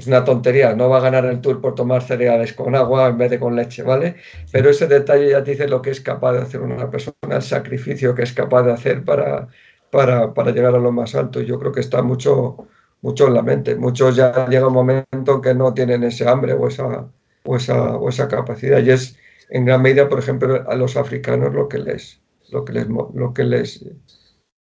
Es 0.00 0.06
una 0.06 0.24
tontería, 0.24 0.74
no 0.74 0.88
va 0.88 0.96
a 0.96 1.00
ganar 1.00 1.26
el 1.26 1.42
Tour 1.42 1.60
por 1.60 1.74
tomar 1.74 2.00
cereales 2.02 2.54
con 2.54 2.74
agua 2.74 3.08
en 3.08 3.18
vez 3.18 3.30
de 3.30 3.38
con 3.38 3.54
leche, 3.54 3.82
¿vale? 3.82 4.16
Pero 4.50 4.70
ese 4.70 4.86
detalle 4.86 5.28
ya 5.28 5.42
dice 5.42 5.68
lo 5.68 5.82
que 5.82 5.90
es 5.90 6.00
capaz 6.00 6.32
de 6.32 6.38
hacer 6.38 6.62
una 6.62 6.90
persona, 6.90 7.36
el 7.36 7.42
sacrificio 7.42 8.14
que 8.14 8.22
es 8.22 8.32
capaz 8.32 8.62
de 8.62 8.72
hacer 8.72 9.04
para, 9.04 9.48
para, 9.90 10.32
para 10.32 10.52
llegar 10.52 10.74
a 10.74 10.78
lo 10.78 10.90
más 10.90 11.14
alto. 11.14 11.42
Yo 11.42 11.58
creo 11.58 11.70
que 11.72 11.80
está 11.80 12.00
mucho, 12.00 12.66
mucho 13.02 13.26
en 13.26 13.34
la 13.34 13.42
mente. 13.42 13.76
Muchos 13.76 14.16
ya 14.16 14.46
llega 14.48 14.68
un 14.68 14.72
momento 14.72 15.42
que 15.42 15.54
no 15.54 15.74
tienen 15.74 16.02
ese 16.02 16.26
hambre 16.26 16.54
o 16.54 16.66
esa, 16.68 17.10
o 17.44 17.56
esa, 17.56 17.96
o 17.98 18.08
esa 18.08 18.26
capacidad. 18.26 18.82
Y 18.82 18.92
es, 18.92 19.18
en 19.50 19.66
gran 19.66 19.82
medida, 19.82 20.08
por 20.08 20.18
ejemplo, 20.18 20.64
a 20.66 20.76
los 20.76 20.96
africanos 20.96 21.52
lo 21.52 21.68
que 21.68 21.78
les, 21.78 22.22
lo 22.50 22.64
que 22.64 22.72
les, 22.72 22.88
lo 22.88 23.34
que 23.34 23.44
les, 23.44 23.84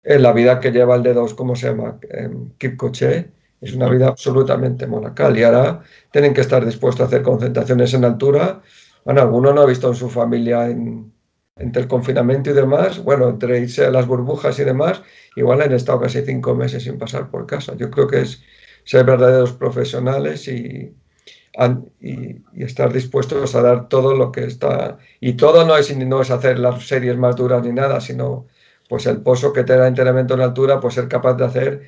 en 0.02 0.24
la 0.24 0.34
vida 0.34 0.60
que 0.60 0.72
lleva 0.72 0.96
el 0.96 1.04
de 1.04 1.14
dos, 1.14 1.36
¿cómo 1.36 1.56
se 1.56 1.68
llama? 1.68 2.00
Em, 2.10 2.50
Kipkoche, 2.58 3.30
es 3.62 3.74
una 3.74 3.88
vida 3.88 4.08
absolutamente 4.08 4.88
monacal 4.88 5.38
y 5.38 5.44
ahora 5.44 5.82
tienen 6.12 6.34
que 6.34 6.42
estar 6.42 6.66
dispuestos 6.66 7.02
a 7.02 7.08
hacer 7.08 7.22
concentraciones 7.22 7.94
en 7.94 8.06
altura. 8.06 8.62
Bueno, 9.06 9.22
alguno 9.22 9.54
no 9.54 9.62
ha 9.62 9.66
visto 9.66 9.88
en 9.88 9.96
su 9.96 10.10
familia 10.10 10.68
en, 10.68 11.14
entre 11.56 11.84
el 11.84 11.88
confinamiento 11.88 12.50
y 12.50 12.54
demás, 12.54 13.04
bueno, 13.04 13.30
entre 13.30 13.60
irse 13.60 13.86
a 13.86 13.92
las 13.92 14.08
burbujas 14.08 14.58
y 14.60 14.64
demás, 14.64 15.02
igual 15.36 15.62
han 15.62 15.74
estado 15.74 16.02
casi 16.02 16.22
cinco 16.24 16.56
meses 16.56 16.84
sin 16.84 16.98
pasar 16.98 17.30
por 17.30 17.46
casa. 17.46 17.76
Yo 17.78 17.90
creo 17.92 18.08
que 18.08 18.22
es 18.22 18.44
ser 18.84 19.06
verdaderos 19.06 19.54
profesionales 19.54 20.48
y, 20.48 20.96
y, 22.00 22.64
estar 22.64 22.92
dispuestos 22.92 23.56
a 23.56 23.62
dar 23.62 23.90
todo 23.90 24.16
lo 24.16 24.32
que 24.32 24.46
está. 24.46 24.98
Y 25.20 25.34
todo 25.34 25.66
no 25.66 25.78
es, 25.78 25.96
no 25.96 26.22
es 26.22 26.32
hacer 26.32 26.60
las 26.60 26.88
series 26.88 27.18
más 27.18 27.36
duras 27.36 27.64
ni 27.64 27.74
nada, 27.74 28.02
sino 28.02 28.48
pues 28.90 29.06
el 29.06 29.22
pozo 29.22 29.54
que 29.54 29.64
te 29.64 29.78
da 29.78 29.88
entrenamiento 29.88 30.34
en 30.34 30.42
altura, 30.42 30.80
pues 30.80 30.96
ser 30.96 31.08
capaz 31.08 31.36
de 31.36 31.46
hacer 31.46 31.82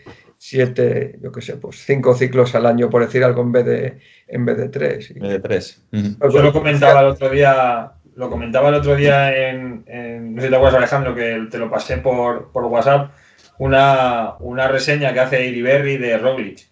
siete, 0.46 1.18
yo 1.22 1.32
qué 1.32 1.42
sé, 1.42 1.56
pues 1.56 1.86
cinco 1.86 2.14
ciclos 2.16 2.54
al 2.54 2.66
año, 2.66 2.90
por 2.90 3.06
decir 3.06 3.24
algo, 3.24 3.44
en 3.44 3.54
vez 3.54 3.66
de, 3.66 4.00
en 4.28 4.46
vez 4.46 4.58
de 4.58 4.68
tres. 4.68 5.12
En 5.12 5.22
vez 5.22 5.32
de 5.32 5.40
tres. 5.40 5.82
Yo 5.92 6.42
lo 6.42 6.52
comentaba 6.52 7.00
el 7.00 7.08
otro 7.08 7.30
día, 7.30 7.94
lo 8.18 8.30
comentaba 8.30 8.68
el 8.68 8.76
otro 8.76 8.98
día 8.98 9.34
en, 9.34 9.86
no 10.36 10.42
sé 10.42 10.48
si 10.48 10.52
te 10.52 10.56
acuerdas, 10.58 10.80
Alejandro, 10.80 11.16
que 11.16 11.48
te 11.50 11.58
lo 11.58 11.70
pasé 11.70 11.98
por, 12.00 12.52
por 12.52 12.66
WhatsApp, 12.66 13.12
una, 13.58 14.34
una 14.42 14.68
reseña 14.68 15.14
que 15.14 15.22
hace 15.22 15.48
Iriberri 15.48 15.96
de 15.96 16.18
Roglic 16.18 16.68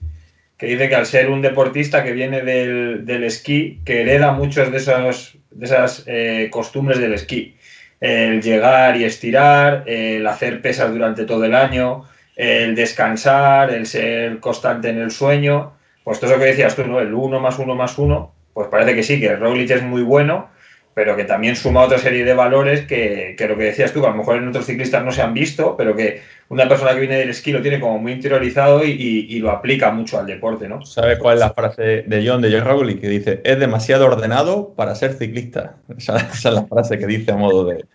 que 0.57 0.67
dice 0.67 0.89
que 0.89 0.95
al 0.95 1.05
ser 1.05 1.29
un 1.29 1.41
deportista 1.41 2.03
que 2.03 2.11
viene 2.11 2.41
del, 2.41 3.23
esquí, 3.23 3.79
que 3.85 4.01
hereda 4.01 4.33
muchos 4.33 4.69
de, 4.69 4.77
esos, 4.77 5.37
de 5.49 5.65
esas 5.65 6.03
eh, 6.05 6.49
costumbres 6.51 6.99
del 6.99 7.13
esquí. 7.13 7.55
El 8.01 8.41
llegar 8.43 8.95
y 8.97 9.05
estirar, 9.05 9.85
el 9.87 10.27
hacer 10.27 10.61
pesas 10.61 10.91
durante 10.91 11.25
todo 11.25 11.45
el 11.45 11.55
año, 11.55 12.03
el 12.41 12.73
descansar, 12.73 13.71
el 13.71 13.85
ser 13.85 14.39
constante 14.39 14.89
en 14.89 14.97
el 14.97 15.11
sueño. 15.11 15.73
Pues 16.03 16.19
todo 16.19 16.31
eso 16.31 16.39
que 16.39 16.47
decías 16.47 16.75
tú, 16.75 16.83
¿no? 16.83 16.99
El 16.99 17.13
uno 17.13 17.39
más 17.39 17.59
uno 17.59 17.75
más 17.75 17.99
uno, 17.99 18.33
pues 18.55 18.67
parece 18.67 18.95
que 18.95 19.03
sí, 19.03 19.19
que 19.19 19.35
Roglic 19.35 19.69
es 19.69 19.83
muy 19.83 20.01
bueno, 20.01 20.49
pero 20.95 21.15
que 21.15 21.23
también 21.23 21.55
suma 21.55 21.81
otra 21.81 21.99
serie 21.99 22.25
de 22.25 22.33
valores 22.33 22.81
que, 22.87 23.35
que, 23.37 23.47
lo 23.47 23.55
que 23.55 23.65
decías 23.65 23.93
tú, 23.93 24.01
que 24.01 24.07
a 24.07 24.09
lo 24.09 24.17
mejor 24.17 24.37
en 24.37 24.47
otros 24.47 24.65
ciclistas 24.65 25.05
no 25.05 25.11
se 25.11 25.21
han 25.21 25.35
visto, 25.35 25.77
pero 25.77 25.95
que 25.95 26.21
una 26.49 26.67
persona 26.67 26.93
que 26.95 27.01
viene 27.01 27.17
del 27.17 27.29
esquí 27.29 27.51
lo 27.51 27.61
tiene 27.61 27.79
como 27.79 27.99
muy 27.99 28.13
interiorizado 28.13 28.83
y, 28.83 29.37
lo 29.37 29.51
aplica 29.51 29.91
mucho 29.91 30.17
al 30.17 30.25
deporte, 30.25 30.67
¿no? 30.67 30.83
¿Sabes 30.83 31.19
cuál 31.19 31.35
es 31.35 31.41
la 31.41 31.51
frase 31.51 32.05
de 32.07 32.27
John, 32.27 32.41
de 32.41 32.51
John 32.51 32.65
Rowley, 32.65 32.95
que 32.95 33.07
dice, 33.07 33.41
es 33.43 33.59
demasiado 33.59 34.07
ordenado 34.07 34.73
para 34.73 34.95
ser 34.95 35.13
ciclista? 35.13 35.75
Esa, 35.95 36.17
es 36.17 36.43
la 36.45 36.65
frase 36.65 36.97
que 36.97 37.05
dice 37.05 37.33
a 37.33 37.37
modo 37.37 37.65
de, 37.65 37.85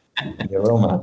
broma. 0.49 1.03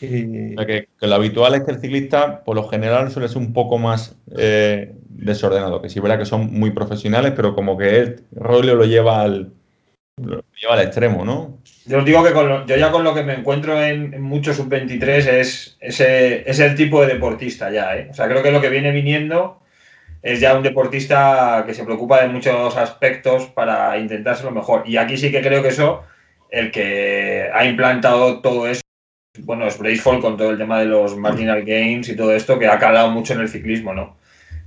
Que, 0.00 0.88
lo 1.00 1.14
habitual 1.14 1.54
es 1.54 1.62
que 1.62 1.72
el 1.72 1.80
ciclista, 1.80 2.42
por 2.42 2.56
lo 2.56 2.68
general, 2.68 3.10
suele 3.10 3.28
ser 3.28 3.38
un 3.38 3.52
poco 3.52 3.78
más 3.78 4.16
eh, 4.36 4.94
desordenado, 5.08 5.82
que 5.82 5.90
sí, 5.90 6.00
verá 6.00 6.18
que 6.18 6.24
son 6.24 6.52
muy 6.52 6.70
profesionales, 6.70 7.32
pero 7.36 7.54
como 7.54 7.76
que 7.76 7.98
él, 7.98 8.24
Rowley 8.32 8.74
lo 8.74 8.84
lleva 8.84 9.20
al, 9.20 9.52
lo 10.16 10.42
lleva 10.60 10.74
al 10.74 10.80
extremo, 10.80 11.24
¿no? 11.24 11.58
Yo 11.84 11.98
os 11.98 12.04
digo 12.04 12.22
que 12.24 12.32
yo 12.32 12.76
ya 12.76 12.90
con 12.90 13.04
lo 13.04 13.14
que 13.14 13.22
me 13.22 13.34
encuentro 13.34 13.80
en, 13.82 14.20
muchos 14.22 14.56
sub-23 14.56 15.04
es, 15.26 15.76
ese, 15.80 16.48
es 16.48 16.58
el 16.58 16.74
tipo 16.74 17.02
de 17.02 17.14
deportista 17.14 17.70
ya, 17.70 17.96
¿eh? 17.96 18.08
O 18.10 18.14
sea, 18.14 18.28
creo 18.28 18.42
que 18.42 18.52
lo 18.52 18.60
que 18.60 18.70
viene 18.70 18.92
viniendo 18.92 19.60
es 20.22 20.40
ya 20.40 20.56
un 20.56 20.62
deportista 20.62 21.64
que 21.66 21.74
se 21.74 21.84
preocupa 21.84 22.22
de 22.22 22.28
muchos 22.28 22.76
aspectos 22.76 23.46
para 23.46 23.98
intentárselo 23.98 24.50
mejor. 24.50 24.84
Y 24.86 24.96
aquí 24.96 25.16
sí 25.16 25.30
que 25.30 25.40
creo 25.40 25.62
que 25.62 25.68
eso, 25.68 26.02
el 26.50 26.70
que 26.70 27.48
ha 27.52 27.64
implantado 27.64 28.40
todo 28.40 28.66
eso, 28.66 28.82
bueno, 29.38 29.66
es 29.66 29.78
Braceful 29.78 30.20
con 30.20 30.36
todo 30.36 30.50
el 30.50 30.58
tema 30.58 30.80
de 30.80 30.86
los 30.86 31.16
marginal 31.16 31.64
gains 31.64 32.08
y 32.08 32.16
todo 32.16 32.34
esto, 32.34 32.58
que 32.58 32.66
ha 32.66 32.78
calado 32.78 33.10
mucho 33.10 33.34
en 33.34 33.40
el 33.40 33.48
ciclismo, 33.48 33.94
¿no? 33.94 34.18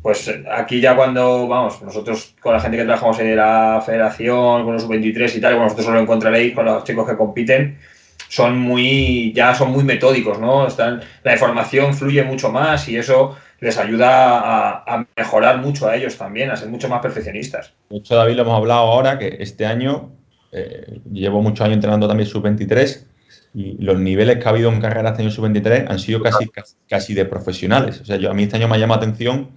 pues 0.01 0.29
aquí 0.51 0.81
ya 0.81 0.97
cuando, 0.97 1.47
vamos, 1.47 1.81
nosotros 1.81 2.35
con 2.41 2.51
la 2.51 2.59
gente 2.59 2.75
que 2.75 2.83
trabajamos 2.83 3.17
en 3.19 3.37
la 3.37 3.81
federación, 3.85 4.65
con 4.65 4.73
los 4.73 4.83
sub-23 4.83 5.37
y 5.37 5.39
tal, 5.39 5.53
bueno, 5.53 5.69
vosotros 5.69 5.93
lo 5.93 6.01
encontraréis 6.01 6.53
con 6.53 6.65
los 6.65 6.83
chicos 6.83 7.07
que 7.07 7.15
compiten, 7.15 7.79
son 8.27 8.59
muy, 8.59 9.31
ya 9.33 9.55
son 9.55 9.71
muy 9.71 9.85
metódicos, 9.85 10.39
¿no? 10.39 10.67
Están, 10.67 10.99
la 11.23 11.31
información 11.31 11.93
fluye 11.93 12.21
mucho 12.21 12.51
más 12.51 12.89
y 12.89 12.97
eso 12.97 13.37
les 13.61 13.77
ayuda 13.77 14.83
a, 14.85 15.05
mejorar 15.15 15.59
mucho 15.59 15.87
a 15.87 15.95
ellos 15.95 16.17
también, 16.17 16.51
a 16.51 16.57
ser 16.57 16.67
mucho 16.67 16.89
más 16.89 16.99
perfeccionistas. 16.99 17.73
Hecho, 17.89 18.17
David, 18.17 18.35
lo 18.35 18.41
hemos 18.41 18.57
hablado 18.57 18.81
ahora, 18.81 19.17
que 19.17 19.37
este 19.39 19.65
año, 19.65 20.11
eh, 20.51 20.99
llevo 21.13 21.41
muchos 21.41 21.61
años 21.61 21.75
entrenando 21.75 22.09
también 22.09 22.27
sub-23 22.27 23.05
y 23.53 23.77
los 23.83 23.99
niveles 23.99 24.37
que 24.37 24.45
ha 24.45 24.49
habido 24.49 24.71
en 24.71 24.81
carrera 24.81 25.09
este 25.09 25.21
año 25.21 25.31
sub-23 25.31 25.85
han 25.87 25.99
sido 25.99 26.21
casi, 26.21 26.49
casi, 26.89 27.13
de 27.13 27.25
profesionales. 27.25 28.01
O 28.01 28.05
sea, 28.05 28.17
yo, 28.17 28.31
a 28.31 28.33
mí 28.33 28.43
este 28.43 28.57
año 28.57 28.67
me 28.67 28.79
llama 28.79 28.95
atención 28.95 29.51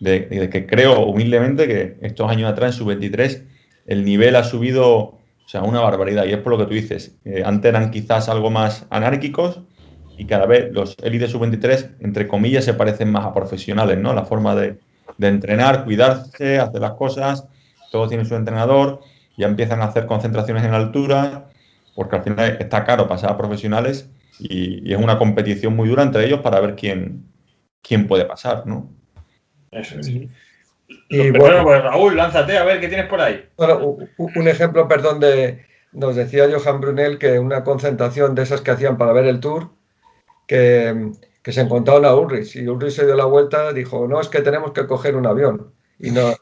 de, 0.00 0.48
que 0.50 0.66
creo 0.66 1.04
humildemente 1.06 1.66
que 1.66 1.96
estos 2.00 2.30
años 2.30 2.50
atrás 2.50 2.74
en 2.74 2.78
sub-23 2.78 3.44
el 3.86 4.04
nivel 4.04 4.36
ha 4.36 4.44
subido, 4.44 4.88
o 4.88 5.20
sea, 5.46 5.62
una 5.62 5.80
barbaridad. 5.80 6.24
Y 6.24 6.32
es 6.32 6.38
por 6.38 6.52
lo 6.52 6.58
que 6.58 6.64
tú 6.64 6.74
dices. 6.74 7.16
antes 7.44 7.68
eran 7.68 7.90
quizás 7.90 8.28
algo 8.28 8.50
más 8.50 8.86
anárquicos 8.90 9.60
y 10.16 10.24
cada 10.24 10.46
vez 10.46 10.72
los 10.72 10.96
élites 11.02 11.30
sub-23, 11.30 11.96
entre 12.00 12.26
comillas, 12.26 12.64
se 12.64 12.74
parecen 12.74 13.12
más 13.12 13.26
a 13.26 13.34
profesionales, 13.34 13.98
¿no? 13.98 14.14
La 14.14 14.24
forma 14.24 14.54
de, 14.54 14.78
entrenar, 15.20 15.84
cuidarse, 15.84 16.58
hacer 16.58 16.80
las 16.80 16.92
cosas, 16.92 17.46
todos 17.92 18.08
tienen 18.08 18.26
su 18.26 18.34
entrenador, 18.34 19.00
ya 19.36 19.46
empiezan 19.46 19.82
a 19.82 19.84
hacer 19.84 20.06
concentraciones 20.06 20.64
en 20.64 20.72
altura, 20.72 21.48
porque 21.96 22.16
al 22.16 22.22
final 22.22 22.56
está 22.60 22.84
caro 22.84 23.08
pasar 23.08 23.32
a 23.32 23.38
profesionales 23.38 24.08
y, 24.38 24.92
es 24.92 24.98
una 24.98 25.18
competición 25.18 25.74
muy 25.74 25.88
dura 25.88 26.04
entre 26.04 26.26
ellos 26.26 26.40
para 26.40 26.60
ver 26.60 26.76
quién, 26.76 27.24
quién 27.82 28.06
puede 28.06 28.26
pasar, 28.26 28.66
¿no? 28.66 28.92
Eso 29.72 29.96
Y 31.08 31.30
bueno, 31.30 31.64
pues 31.64 31.82
Raúl, 31.82 32.16
lánzate 32.16 32.58
a 32.58 32.64
ver 32.64 32.80
qué 32.80 32.88
tienes 32.88 33.06
por 33.06 33.20
ahí. 33.20 33.48
Bueno, 33.56 33.96
un 34.18 34.48
ejemplo, 34.48 34.86
perdón, 34.86 35.18
de. 35.18 35.64
Nos 35.92 36.14
decía 36.14 36.46
Johan 36.52 36.80
Brunel 36.82 37.18
que 37.18 37.38
una 37.38 37.64
concentración 37.64 38.34
de 38.34 38.42
esas 38.42 38.60
que 38.60 38.70
hacían 38.70 38.98
para 38.98 39.14
ver 39.14 39.24
el 39.24 39.40
tour, 39.40 39.70
que, 40.46 41.12
que 41.42 41.52
se 41.52 41.62
encontraron 41.62 42.04
a 42.04 42.14
Ulrich 42.14 42.56
y 42.56 42.68
Ulrich 42.68 42.92
se 42.92 43.06
dio 43.06 43.16
la 43.16 43.24
vuelta, 43.24 43.72
dijo, 43.72 44.06
no, 44.06 44.20
es 44.20 44.28
que 44.28 44.42
tenemos 44.42 44.72
que 44.72 44.86
coger 44.86 45.16
un 45.16 45.26
avión. 45.26 45.72
Y 45.98 46.10
no, 46.10 46.34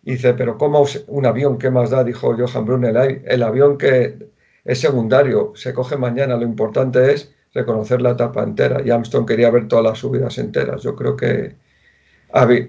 dice, 0.00 0.32
pero 0.32 0.56
¿cómo 0.56 0.86
un 1.08 1.26
avión? 1.26 1.58
¿Qué 1.58 1.70
más 1.70 1.90
da? 1.90 2.02
Dijo 2.02 2.34
Johan 2.34 2.64
Brunel, 2.64 3.22
el 3.26 3.42
avión 3.42 3.76
que 3.76 4.30
es 4.64 4.80
secundario, 4.80 5.52
se 5.54 5.72
coge 5.72 5.96
mañana, 5.96 6.36
lo 6.36 6.44
importante 6.44 7.12
es 7.12 7.32
reconocer 7.52 8.00
la 8.02 8.10
etapa 8.10 8.42
entera. 8.42 8.82
Y 8.84 8.90
Armstrong 8.90 9.26
quería 9.26 9.50
ver 9.50 9.68
todas 9.68 9.84
las 9.84 9.98
subidas 9.98 10.38
enteras. 10.38 10.82
Yo 10.82 10.94
creo 10.94 11.16
que, 11.16 11.56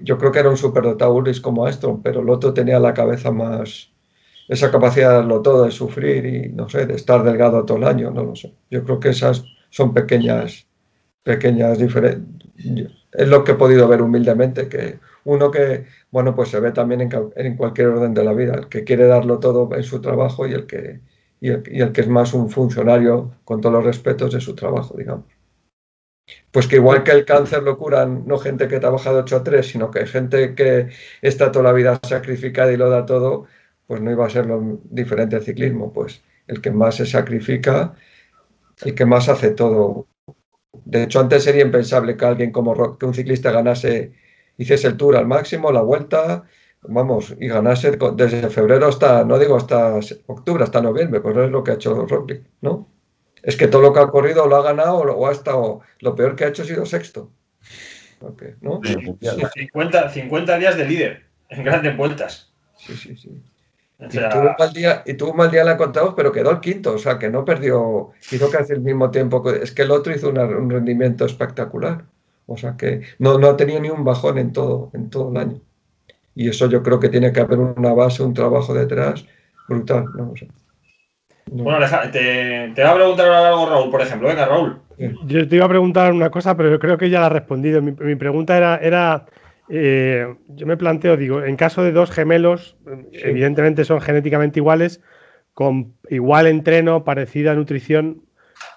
yo 0.02 0.18
creo 0.18 0.32
que 0.32 0.38
era 0.38 0.50
un 0.50 0.56
superdotado 0.56 1.14
Ulrich 1.14 1.40
como 1.40 1.68
esto, 1.68 2.00
pero 2.02 2.20
el 2.20 2.30
otro 2.30 2.52
tenía 2.52 2.78
la 2.80 2.94
cabeza 2.94 3.30
más, 3.30 3.92
esa 4.48 4.70
capacidad 4.70 5.10
de 5.10 5.14
darlo 5.16 5.42
todo, 5.42 5.64
de 5.64 5.70
sufrir 5.70 6.26
y, 6.26 6.48
no 6.48 6.68
sé, 6.68 6.86
de 6.86 6.94
estar 6.94 7.22
delgado 7.22 7.64
todo 7.64 7.78
el 7.78 7.84
año, 7.84 8.10
no 8.10 8.24
lo 8.24 8.36
sé. 8.36 8.54
Yo 8.70 8.84
creo 8.84 9.00
que 9.00 9.10
esas 9.10 9.44
son 9.70 9.94
pequeñas, 9.94 10.66
pequeñas 11.22 11.78
diferencias. 11.78 12.32
Es 13.12 13.28
lo 13.28 13.44
que 13.44 13.52
he 13.52 13.54
podido 13.56 13.88
ver 13.88 14.02
humildemente, 14.02 14.68
que 14.68 14.98
uno 15.24 15.50
que, 15.50 15.86
bueno, 16.10 16.34
pues 16.34 16.48
se 16.48 16.60
ve 16.60 16.72
también 16.72 17.02
en, 17.02 17.10
en 17.36 17.56
cualquier 17.56 17.88
orden 17.88 18.14
de 18.14 18.24
la 18.24 18.32
vida, 18.32 18.54
el 18.54 18.68
que 18.68 18.84
quiere 18.84 19.06
darlo 19.06 19.38
todo 19.38 19.68
en 19.74 19.82
su 19.82 20.00
trabajo 20.00 20.46
y 20.46 20.52
el 20.52 20.66
que, 20.66 21.00
y 21.42 21.48
el, 21.50 21.92
que 21.92 22.02
es 22.02 22.08
más 22.08 22.34
un 22.34 22.48
funcionario 22.50 23.34
con 23.44 23.60
todos 23.60 23.74
los 23.74 23.84
respetos 23.84 24.32
de 24.32 24.40
su 24.40 24.54
trabajo, 24.54 24.96
digamos. 24.96 25.24
Pues 26.52 26.68
que 26.68 26.76
igual 26.76 27.02
que 27.02 27.10
el 27.10 27.24
cáncer 27.24 27.64
lo 27.64 27.76
curan 27.78 28.24
no 28.28 28.38
gente 28.38 28.68
que 28.68 28.78
trabaja 28.78 29.12
de 29.12 29.18
8 29.18 29.36
a 29.36 29.42
3, 29.42 29.66
sino 29.66 29.90
que 29.90 30.06
gente 30.06 30.54
que 30.54 30.90
está 31.20 31.50
toda 31.50 31.64
la 31.64 31.72
vida 31.72 31.98
sacrificada 32.06 32.72
y 32.72 32.76
lo 32.76 32.88
da 32.88 33.04
todo, 33.06 33.46
pues 33.88 34.00
no 34.00 34.12
iba 34.12 34.24
a 34.24 34.30
ser 34.30 34.46
lo 34.46 34.78
diferente 34.84 35.34
el 35.34 35.42
ciclismo. 35.42 35.92
Pues 35.92 36.22
el 36.46 36.60
que 36.60 36.70
más 36.70 36.94
se 36.94 37.06
sacrifica, 37.06 37.96
el 38.84 38.94
que 38.94 39.04
más 39.04 39.28
hace 39.28 39.50
todo. 39.50 40.06
De 40.84 41.02
hecho, 41.02 41.18
antes 41.18 41.42
sería 41.42 41.62
impensable 41.62 42.16
que 42.16 42.24
alguien 42.24 42.52
como 42.52 42.96
que 42.98 43.06
un 43.06 43.14
ciclista 43.14 43.50
ganase, 43.50 44.12
hiciese 44.58 44.86
el 44.86 44.96
tour 44.96 45.16
al 45.16 45.26
máximo, 45.26 45.72
la 45.72 45.82
vuelta, 45.82 46.44
vamos, 46.82 47.34
y 47.40 47.48
ganase 47.48 47.98
desde 48.16 48.48
febrero 48.50 48.86
hasta, 48.86 49.24
no 49.24 49.38
digo 49.38 49.56
hasta 49.56 49.98
octubre, 50.26 50.64
hasta 50.64 50.80
noviembre, 50.80 51.20
pues 51.20 51.34
no 51.34 51.44
es 51.44 51.50
lo 51.50 51.62
que 51.62 51.72
ha 51.72 51.74
hecho 51.74 52.06
Roglic, 52.06 52.42
¿no? 52.60 52.88
es 53.42 53.56
que 53.56 53.68
todo 53.68 53.82
lo 53.82 53.92
que 53.92 54.00
ha 54.00 54.06
corrido 54.08 54.46
lo 54.46 54.56
ha 54.56 54.62
ganado 54.62 54.98
o 54.98 55.26
ha 55.26 55.32
estado. 55.32 55.80
Lo 56.00 56.14
peor 56.14 56.36
que 56.36 56.44
ha 56.44 56.48
hecho 56.48 56.62
ha 56.62 56.66
sido 56.66 56.86
sexto. 56.86 57.30
50, 60.10 60.58
días 60.58 60.76
de 60.76 60.84
líder 60.84 61.24
en 61.48 61.64
grandes 61.64 61.96
vueltas. 61.96 62.52
Sí, 62.76 62.94
sí, 62.94 63.16
sí. 63.16 63.42
y, 63.98 64.06
tuvo 64.08 64.42
un 64.42 64.54
mal 64.58 64.72
día, 64.72 65.02
y 65.04 65.14
tuvo 65.14 65.34
mal 65.34 65.50
día 65.50 65.64
la 65.64 65.76
contamos, 65.76 66.14
pero 66.16 66.30
quedó 66.30 66.50
el 66.50 66.60
quinto, 66.60 66.94
o 66.94 66.98
sea 66.98 67.18
que 67.18 67.30
no 67.30 67.44
perdió, 67.44 68.12
hizo 68.30 68.50
casi 68.50 68.72
el 68.72 68.80
mismo 68.80 69.10
tiempo. 69.10 69.42
Es 69.50 69.72
que 69.72 69.82
el 69.82 69.90
otro 69.90 70.14
hizo 70.14 70.30
un 70.30 70.70
rendimiento 70.70 71.26
espectacular. 71.26 72.04
O 72.46 72.56
sea 72.56 72.76
que 72.76 73.02
no, 73.18 73.38
no 73.38 73.48
ha 73.48 73.56
tenido 73.56 73.80
ni 73.80 73.90
un 73.90 74.04
bajón 74.04 74.38
en 74.38 74.52
todo, 74.52 74.90
en 74.94 75.10
todo 75.10 75.30
el 75.30 75.36
año. 75.36 75.60
Y 76.34 76.48
eso 76.48 76.68
yo 76.68 76.82
creo 76.82 76.98
que 76.98 77.08
tiene 77.08 77.32
que 77.32 77.40
haber 77.40 77.58
una 77.58 77.92
base, 77.92 78.22
un 78.22 78.34
trabajo 78.34 78.72
detrás 78.72 79.24
brutal. 79.68 80.06
¿no? 80.16 80.34
Bueno, 81.46 81.86
te, 82.12 82.72
te, 82.74 82.82
va 82.82 82.90
a 82.90 82.94
preguntar 82.94 83.30
algo 83.30 83.68
Raúl, 83.68 83.90
por 83.90 84.00
ejemplo. 84.00 84.28
Venga, 84.28 84.46
Raúl. 84.46 84.78
Yo 85.26 85.48
te 85.48 85.56
iba 85.56 85.66
a 85.66 85.68
preguntar 85.68 86.12
una 86.12 86.30
cosa, 86.30 86.56
pero 86.56 86.70
yo 86.70 86.78
creo 86.78 86.96
que 86.96 87.10
ya 87.10 87.20
la 87.20 87.26
has 87.26 87.32
respondido. 87.32 87.82
Mi, 87.82 88.14
pregunta 88.14 88.56
era, 88.56 88.76
era 88.76 89.26
eh, 89.68 90.34
yo 90.48 90.66
me 90.66 90.76
planteo, 90.76 91.16
digo, 91.16 91.42
en 91.42 91.56
caso 91.56 91.82
de 91.82 91.92
dos 91.92 92.10
gemelos, 92.10 92.76
evidentemente 93.12 93.84
son 93.84 94.00
genéticamente 94.00 94.60
iguales, 94.60 95.00
con 95.54 95.94
igual 96.08 96.46
entreno, 96.46 97.04
parecida 97.04 97.54
nutrición, 97.54 98.22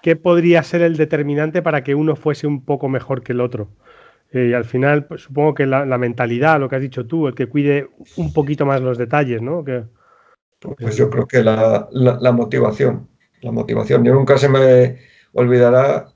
qué 0.01 0.15
podría 0.15 0.63
ser 0.63 0.81
el 0.81 0.97
determinante 0.97 1.61
para 1.61 1.83
que 1.83 1.95
uno 1.95 2.15
fuese 2.15 2.47
un 2.47 2.65
poco 2.65 2.89
mejor 2.89 3.23
que 3.23 3.33
el 3.33 3.41
otro. 3.41 3.69
Eh, 4.35 4.49
y 4.49 4.53
al 4.53 4.65
final, 4.65 5.05
pues, 5.05 5.21
supongo 5.21 5.53
que 5.53 5.65
la, 5.65 5.85
mentalidad, 5.97 6.59
lo 6.59 6.67
que 6.67 6.75
has 6.75 6.81
dicho 6.81 7.05
tú, 7.05 7.27
el 7.27 7.35
que 7.35 7.47
cuide 7.47 7.89
un 8.17 8.33
poquito 8.33 8.65
más 8.65 8.81
los 8.81 8.97
detalles, 8.97 9.41
¿no? 9.41 9.63
pues 10.77 10.97
yo 10.97 11.09
creo 11.09 11.25
que 11.25 11.41
la, 11.41 11.87
motivación, 12.33 13.07
la 13.41 13.51
motivación. 13.51 14.03
Yo 14.03 14.13
nunca 14.13 14.37
se 14.37 14.49
me 14.49 14.99
olvidará 15.33 16.07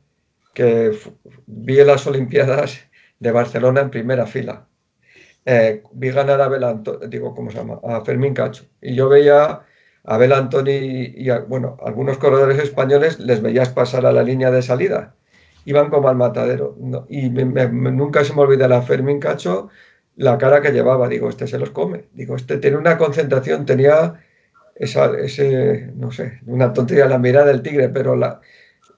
que 0.54 0.92
vi 1.46 1.76
las 1.76 2.06
Olimpiadas 2.08 2.82
de 3.20 3.32
Barcelona 3.32 3.82
en 3.82 3.90
primera 3.90 4.26
fila. 4.26 4.68
Eh, 5.46 5.82
vi 5.94 6.10
ganar 6.12 6.42
a 6.42 6.46
Abel 6.46 6.66
digo, 7.08 7.34
¿cómo 7.34 7.50
se 7.52 7.58
llama? 7.58 7.80
A 7.84 8.04
Fermín 8.04 8.34
Cacho. 8.34 8.66
Y 8.82 8.96
yo 8.96 9.08
veía 9.08 9.44
a 9.46 9.64
Abel 10.04 10.34
Antoni 10.34 10.72
y, 10.72 11.30
bueno, 11.48 11.78
algunos 11.86 12.18
corredores 12.18 12.60
españoles 12.60 13.18
les 13.20 13.42
veías 13.42 13.70
pasar 13.70 14.06
a 14.06 14.12
la 14.12 14.24
línea 14.24 14.52
de 14.52 14.62
salida. 14.62 15.16
Iban 15.66 15.90
como 15.90 16.10
al 16.10 16.16
matadero. 16.16 16.76
y 17.10 17.30
nunca 17.30 18.24
se 18.24 18.34
me 18.34 18.42
olvida 18.42 18.68
la 18.68 18.82
Fermín 18.82 19.20
Cacho, 19.20 19.70
la 20.16 20.38
cara 20.38 20.62
que 20.62 20.72
llevaba. 20.72 21.08
Digo, 21.08 21.30
este 21.30 21.48
se 21.48 21.60
los 21.60 21.72
come. 21.72 22.06
Digo, 22.14 22.36
este 22.36 22.58
tiene 22.58 22.78
una 22.78 22.98
concentración, 22.98 23.66
tenía 23.66 24.20
esa, 24.76 25.12
ese, 25.20 25.92
no 25.96 26.12
sé, 26.12 26.40
una 26.46 26.74
tontería, 26.74 27.06
la 27.08 27.20
mirada 27.20 27.48
del 27.48 27.62
tigre, 27.62 27.90
pero 27.90 28.16
la, 28.16 28.42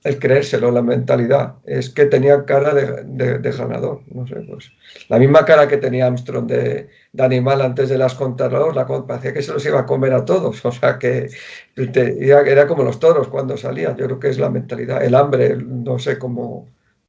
el 0.03 0.19
creérselo, 0.19 0.71
la 0.71 0.81
mentalidad. 0.81 1.55
Es 1.65 1.89
que 1.89 2.05
tenía 2.05 2.45
cara 2.45 2.73
de, 2.73 3.51
ganador, 3.51 4.01
no 4.07 4.25
sé, 4.25 4.35
pues. 4.49 4.71
La 5.09 5.19
misma 5.19 5.45
cara 5.45 5.67
que 5.67 5.77
tenía 5.77 6.07
Armstrong 6.07 6.47
de, 6.47 6.89
animal 7.19 7.61
antes 7.61 7.89
de 7.89 7.97
las 7.97 8.15
contrarreloj, 8.15 8.75
la 8.75 8.87
parecía 8.87 9.33
que 9.33 9.43
se 9.43 9.53
los 9.53 9.65
iba 9.65 9.81
a 9.81 9.85
comer 9.85 10.13
a 10.13 10.25
todos. 10.25 10.63
O 10.71 10.71
sea 10.71 10.97
que 10.97 11.29
era, 11.75 12.67
como 12.67 12.83
los 12.83 12.99
toros 12.99 13.27
cuando 13.27 13.57
salían. 13.57 13.95
Yo 13.97 14.05
creo 14.05 14.19
que 14.19 14.29
es 14.29 14.39
la 14.39 14.49
mentalidad, 14.49 15.03
el 15.03 15.15
hambre, 15.15 15.55
no 15.57 15.99
sé 15.99 16.17
cómo. 16.17 16.67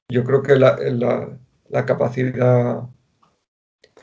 Yo 0.08 0.24
creo 0.24 0.42
que 0.42 0.56
la, 0.56 0.76
la, 0.76 1.30
la 1.68 1.86
capacidad. 1.86 2.82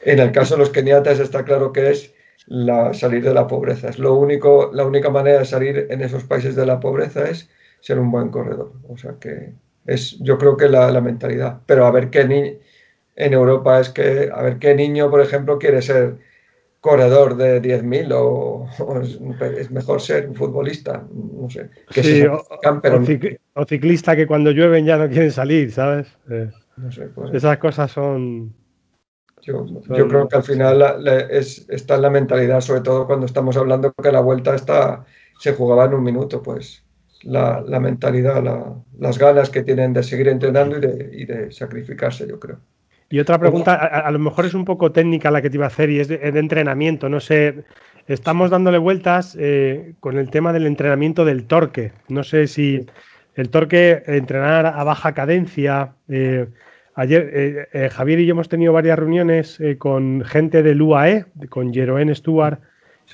En 0.01 0.19
el 0.19 0.31
caso 0.31 0.55
de 0.55 0.59
los 0.61 0.69
keniatas 0.69 1.19
está 1.19 1.43
claro 1.43 1.73
que 1.73 1.91
es 1.91 2.13
la, 2.47 2.93
salir 2.93 3.23
de 3.23 3.33
la 3.33 3.47
pobreza. 3.47 3.89
Es 3.89 3.99
lo 3.99 4.15
único, 4.15 4.71
la 4.73 4.85
única 4.85 5.09
manera 5.09 5.39
de 5.39 5.45
salir 5.45 5.87
en 5.89 6.01
esos 6.01 6.23
países 6.23 6.55
de 6.55 6.65
la 6.65 6.79
pobreza 6.79 7.29
es 7.29 7.49
ser 7.81 7.99
un 7.99 8.11
buen 8.11 8.29
corredor. 8.29 8.73
O 8.87 8.97
sea 8.97 9.15
que 9.19 9.53
es, 9.85 10.17
yo 10.19 10.37
creo 10.37 10.57
que 10.57 10.69
la, 10.69 10.91
la 10.91 11.01
mentalidad. 11.01 11.59
Pero 11.65 11.85
a 11.85 11.91
ver 11.91 12.09
qué 12.09 12.25
niño 12.25 12.57
en 13.19 13.33
Europa 13.33 13.79
es 13.79 13.89
que, 13.89 14.29
a 14.33 14.41
ver 14.41 14.57
qué 14.59 14.73
niño, 14.73 15.11
por 15.11 15.19
ejemplo, 15.19 15.59
quiere 15.59 15.81
ser 15.81 16.15
corredor 16.79 17.35
de 17.35 17.61
10.000 17.61 18.13
o, 18.15 18.65
es, 19.57 19.69
mejor 19.69 20.01
ser 20.01 20.29
un 20.29 20.35
futbolista, 20.35 21.05
no 21.13 21.49
sé. 21.49 21.69
o, 23.53 23.65
ciclista 23.65 24.15
que 24.15 24.25
cuando 24.25 24.51
llueven 24.51 24.85
ya 24.85 24.97
no 24.97 25.09
quieren 25.09 25.31
salir, 25.31 25.71
¿sabes? 25.71 26.07
Eh, 26.29 26.49
no 26.77 26.91
sé, 26.91 27.07
pues, 27.07 27.33
esas 27.33 27.57
cosas 27.57 27.91
son... 27.91 28.53
Yo, 29.41 29.65
yo 29.65 30.07
creo 30.07 30.27
que 30.27 30.35
al 30.37 30.43
final 30.43 31.07
es, 31.29 31.65
está 31.69 31.95
en 31.95 32.01
la 32.03 32.09
mentalidad, 32.09 32.61
sobre 32.61 32.81
todo 32.81 33.05
cuando 33.05 33.25
estamos 33.25 33.57
hablando 33.57 33.93
que 33.93 34.11
la 34.11 34.21
vuelta 34.21 34.55
está, 34.55 35.05
se 35.39 35.53
jugaba 35.53 35.85
en 35.85 35.93
un 35.93 36.03
minuto, 36.03 36.41
pues 36.41 36.83
la, 37.23 37.63
la 37.67 37.79
mentalidad, 37.79 38.43
las 38.97 39.17
ganas 39.17 39.49
que 39.49 39.63
tienen 39.63 39.93
de 39.93 40.03
seguir 40.03 40.27
entrenando 40.27 40.77
y 40.77 40.81
de, 40.81 41.09
y 41.13 41.25
de 41.25 41.51
sacrificarse, 41.51 42.27
yo 42.27 42.39
creo. 42.39 42.59
Y 43.09 43.19
otra 43.19 43.39
pregunta, 43.39 43.73
a, 43.73 44.11
lo 44.11 44.19
mejor 44.19 44.45
es 44.45 44.53
un 44.53 44.65
poco 44.65 44.91
técnica 44.91 45.31
la 45.31 45.41
que 45.41 45.49
te 45.49 45.57
iba 45.57 45.65
a 45.65 45.69
hacer 45.69 45.89
y 45.89 45.99
es 45.99 46.07
de, 46.07 46.19
entrenamiento. 46.21 47.09
No 47.09 47.19
sé, 47.19 47.63
estamos 48.07 48.51
dándole 48.51 48.77
vueltas 48.77 49.35
eh, 49.39 49.93
con 49.99 50.19
el 50.19 50.29
tema 50.29 50.53
del 50.53 50.67
entrenamiento 50.67 51.25
del 51.25 51.45
torque. 51.45 51.91
No 52.07 52.23
sé 52.23 52.45
si 52.45 52.85
el 53.33 53.49
torque, 53.49 54.03
entrenar 54.05 54.67
a 54.67 54.83
baja 54.83 55.13
cadencia. 55.13 55.93
Eh, 56.07 56.45
ayer 56.93 57.67
eh, 57.73 57.89
Javier 57.89 58.19
y 58.19 58.27
yo 58.27 58.33
hemos 58.33 58.49
tenido 58.49 58.73
varias 58.73 58.99
reuniones 58.99 59.59
con 59.79 60.23
gente 60.23 60.61
del 60.61 60.79
UAE, 60.79 61.25
con 61.49 61.73
Jeroen 61.73 62.13
Stewart 62.13 62.59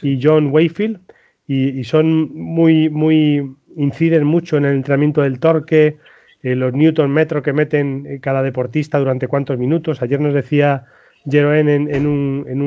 y 0.02 0.20
John 0.22 0.50
Wayfield, 0.52 1.00
y, 1.48 1.84
son 1.86 2.34
muy, 2.34 2.90
muy, 2.90 3.56
inciden 3.76 4.26
mucho 4.26 4.58
en 4.58 4.66
el 4.66 4.76
entrenamiento 4.76 5.22
del 5.22 5.40
torque 5.40 5.98
eh, 6.46 6.56
los 6.56 6.74
newton 6.74 7.10
metro 7.10 7.42
que 7.42 7.54
meten 7.54 8.06
eh, 8.06 8.20
cada 8.22 8.44
deportista 8.44 9.00
durante 9.00 9.28
cuántos 9.28 9.58
minutos. 9.58 10.04
Ayer 10.04 10.20
nos 10.20 10.32
decía 10.32 10.86
Jeroen 11.28 11.68
en, 11.68 12.06
un, 12.06 12.46
en 12.48 12.62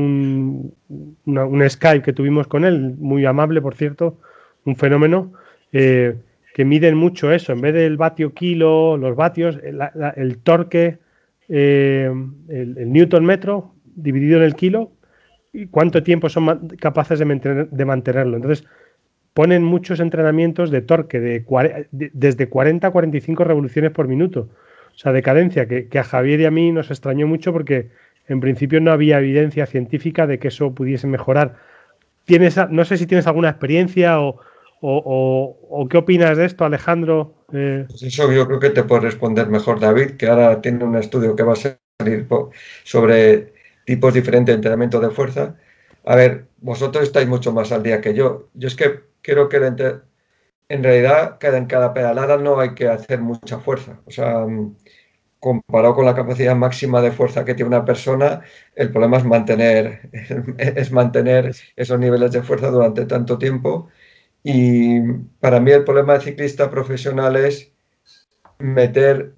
un, 1.24 1.70
Skype 1.70 2.02
que 2.02 2.12
tuvimos 2.12 2.48
con 2.48 2.64
él, 2.64 2.96
muy 2.98 3.24
amable, 3.24 3.62
por 3.62 3.76
cierto, 3.76 4.18
un 4.64 4.74
fenómeno, 4.74 5.32
eh, 5.72 6.16
que 6.54 6.64
miden 6.64 6.96
mucho 6.96 7.30
eso. 7.30 7.52
En 7.52 7.60
vez 7.60 7.72
del 7.72 7.96
vatio 7.96 8.34
kilo, 8.34 8.96
los 8.96 9.14
vatios, 9.14 9.60
el 9.62 10.38
torque, 10.38 10.98
el, 11.48 12.92
newton 12.92 13.24
metro 13.24 13.74
dividido 13.84 14.38
en 14.38 14.42
el 14.42 14.56
kilo, 14.56 14.90
y 15.52 15.66
cuánto 15.66 16.02
tiempo 16.02 16.28
son 16.28 16.66
capaces 16.80 17.20
de, 17.20 17.68
de 17.70 17.84
mantenerlo. 17.84 18.38
Entonces, 18.38 18.66
ponen 19.34 19.62
muchos 19.62 20.00
entrenamientos 20.00 20.70
de 20.70 20.82
torque, 20.82 21.20
de, 21.20 21.44
desde 21.90 22.48
40 22.48 22.86
a 22.86 22.90
45 22.90 23.44
revoluciones 23.44 23.92
por 23.92 24.08
minuto. 24.08 24.48
O 24.94 24.98
sea, 24.98 25.12
de 25.12 25.22
cadencia, 25.22 25.68
que, 25.68 25.98
a 25.98 26.02
Javier 26.02 26.40
y 26.40 26.44
a 26.44 26.50
mí 26.50 26.72
nos 26.72 26.90
extrañó 26.90 27.26
mucho 27.26 27.52
porque 27.52 27.88
en 28.26 28.40
principio 28.40 28.80
no 28.80 28.90
había 28.90 29.18
evidencia 29.18 29.66
científica 29.66 30.26
de 30.26 30.38
que 30.38 30.48
eso 30.48 30.74
pudiese 30.74 31.06
mejorar. 31.06 31.56
¿Tienes, 32.24 32.58
no 32.70 32.84
sé 32.84 32.96
si 32.96 33.06
tienes 33.06 33.26
alguna 33.26 33.48
experiencia 33.48 34.18
o, 34.20 35.86
qué 35.88 35.98
opinas 35.98 36.36
de 36.36 36.44
esto, 36.44 36.64
Alejandro. 36.64 37.34
Eh, 37.52 37.84
pues 37.88 38.02
eso 38.02 38.30
yo 38.32 38.46
creo 38.46 38.58
que 38.58 38.70
te 38.70 38.82
puede 38.82 39.02
responder 39.02 39.48
mejor 39.48 39.80
David, 39.80 40.16
que 40.16 40.26
ahora 40.26 40.60
tiene 40.60 40.84
un 40.84 40.96
estudio 40.96 41.36
que 41.36 41.42
va 41.44 41.52
a 41.52 41.56
salir 41.56 42.26
sobre 42.84 43.52
tipos 43.84 44.12
diferentes 44.12 44.52
de 44.52 44.56
entrenamiento 44.56 45.00
de 45.00 45.10
fuerza. 45.10 45.56
A 46.04 46.16
ver, 46.16 46.46
vosotros 46.60 47.04
estáis 47.04 47.28
mucho 47.28 47.52
más 47.52 47.70
al 47.70 47.82
día 47.82 48.00
que 48.00 48.14
yo. 48.14 48.48
Yo 48.54 48.68
es 48.68 48.74
que 48.74 49.07
creo 49.28 49.48
que 49.48 49.56
en 50.68 50.82
realidad 50.82 51.38
en 51.42 51.66
cada 51.66 51.92
pedalada 51.92 52.38
no 52.38 52.58
hay 52.60 52.74
que 52.74 52.88
hacer 52.88 53.20
mucha 53.20 53.58
fuerza. 53.58 54.00
O 54.06 54.10
sea, 54.10 54.46
comparado 55.40 55.94
con 55.94 56.06
la 56.06 56.14
capacidad 56.14 56.56
máxima 56.56 57.00
de 57.02 57.12
fuerza 57.12 57.44
que 57.44 57.54
tiene 57.54 57.68
una 57.68 57.84
persona, 57.84 58.42
el 58.74 58.90
problema 58.90 59.18
es 59.18 59.24
mantener, 59.24 60.10
es 60.58 60.92
mantener 60.92 61.54
esos 61.76 61.98
niveles 61.98 62.32
de 62.32 62.42
fuerza 62.42 62.70
durante 62.70 63.06
tanto 63.06 63.38
tiempo. 63.38 63.88
Y 64.42 65.00
para 65.40 65.60
mí 65.60 65.70
el 65.72 65.84
problema 65.84 66.14
de 66.14 66.20
ciclista 66.20 66.70
profesional 66.70 67.36
es 67.36 67.72
meter 68.58 69.34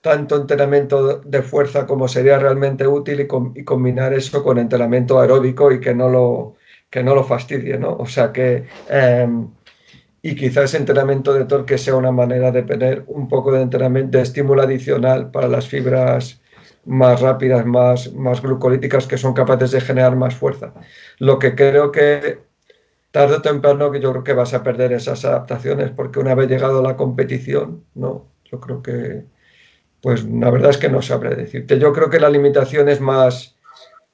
tanto 0.00 0.36
entrenamiento 0.36 1.18
de 1.20 1.42
fuerza 1.42 1.86
como 1.86 2.08
sería 2.08 2.38
realmente 2.38 2.86
útil 2.88 3.20
y, 3.20 3.64
combinar 3.64 4.12
eso 4.14 4.42
con 4.42 4.58
entrenamiento 4.58 5.20
aeróbico 5.20 5.70
y 5.72 5.80
que 5.80 5.94
no 5.94 6.08
lo, 6.08 6.56
que 6.92 7.02
no 7.02 7.14
lo 7.14 7.24
fastidie, 7.24 7.78
¿no? 7.78 7.96
O 7.96 8.06
sea 8.06 8.32
que, 8.32 8.66
em, 8.90 9.48
y 10.20 10.36
quizás 10.36 10.74
entrenamiento 10.74 11.32
de 11.32 11.46
torque 11.46 11.78
sea 11.78 11.96
una 11.96 12.12
manera 12.12 12.52
de 12.52 12.62
tener 12.64 13.04
un 13.06 13.28
poco 13.28 13.50
de 13.52 13.62
entrenamiento, 13.62 14.18
de 14.18 14.24
estímulo 14.24 14.62
adicional 14.62 15.30
para 15.30 15.48
las 15.48 15.66
fibras 15.66 16.42
más 16.84 17.20
rápidas, 17.20 17.64
más, 17.64 18.12
más 18.12 18.42
glucolíticas, 18.42 19.06
que 19.06 19.16
son 19.16 19.32
capaces 19.32 19.70
de 19.70 19.80
generar 19.80 20.16
más 20.16 20.34
fuerza. 20.34 20.74
Lo 21.18 21.38
que 21.38 21.54
creo 21.54 21.92
que 21.92 22.40
tarde 23.10 23.36
o 23.36 23.42
temprano 23.42 23.90
que 23.90 24.00
yo 24.00 24.12
creo 24.12 24.24
que 24.24 24.34
vas 24.34 24.52
a 24.54 24.62
perder 24.62 24.92
esas 24.92 25.24
adaptaciones, 25.24 25.90
porque 25.92 26.20
una 26.20 26.34
vez 26.34 26.48
llegado 26.48 26.80
a 26.80 26.82
la 26.82 26.96
competición, 26.96 27.84
no, 27.94 28.26
yo 28.44 28.60
creo 28.60 28.82
que, 28.82 29.24
pues 30.02 30.24
la 30.24 30.50
verdad 30.50 30.70
es 30.70 30.78
que 30.78 30.90
no 30.90 31.00
sabré 31.00 31.34
decirte. 31.36 31.78
Yo 31.78 31.92
creo 31.94 32.10
que 32.10 32.20
la 32.20 32.28
limitación 32.28 32.88
es 32.90 33.00
más, 33.00 33.56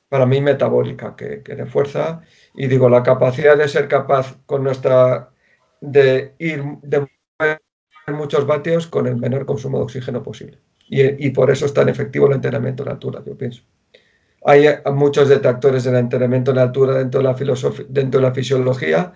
para 0.08 0.26
mí, 0.26 0.40
metabólica 0.40 1.16
que, 1.16 1.42
que 1.42 1.54
de 1.54 1.66
fuerza 1.66 2.22
y 2.54 2.66
digo, 2.66 2.88
la 2.88 3.02
capacidad 3.02 3.56
de 3.56 3.68
ser 3.68 3.88
capaz 3.88 4.36
con 4.46 4.64
nuestra, 4.64 5.30
de 5.80 6.34
ir, 6.38 6.62
de 6.82 7.06
muchos 8.12 8.46
vatios 8.46 8.86
con 8.86 9.06
el 9.06 9.16
menor 9.16 9.46
consumo 9.46 9.78
de 9.78 9.84
oxígeno 9.84 10.22
posible. 10.22 10.58
Y, 10.88 11.26
y 11.26 11.30
por 11.30 11.50
eso 11.50 11.66
es 11.66 11.74
tan 11.74 11.88
efectivo 11.88 12.26
el 12.26 12.34
entrenamiento 12.34 12.82
en 12.82 12.90
altura, 12.90 13.22
yo 13.24 13.36
pienso. 13.36 13.62
Hay 14.44 14.66
muchos 14.94 15.28
detractores 15.28 15.84
del 15.84 15.96
entrenamiento 15.96 16.52
en 16.52 16.58
altura 16.58 16.94
dentro 16.94 17.20
de 17.20 17.24
la, 17.24 17.36
dentro 17.88 18.20
de 18.20 18.26
la 18.26 18.34
fisiología, 18.34 19.12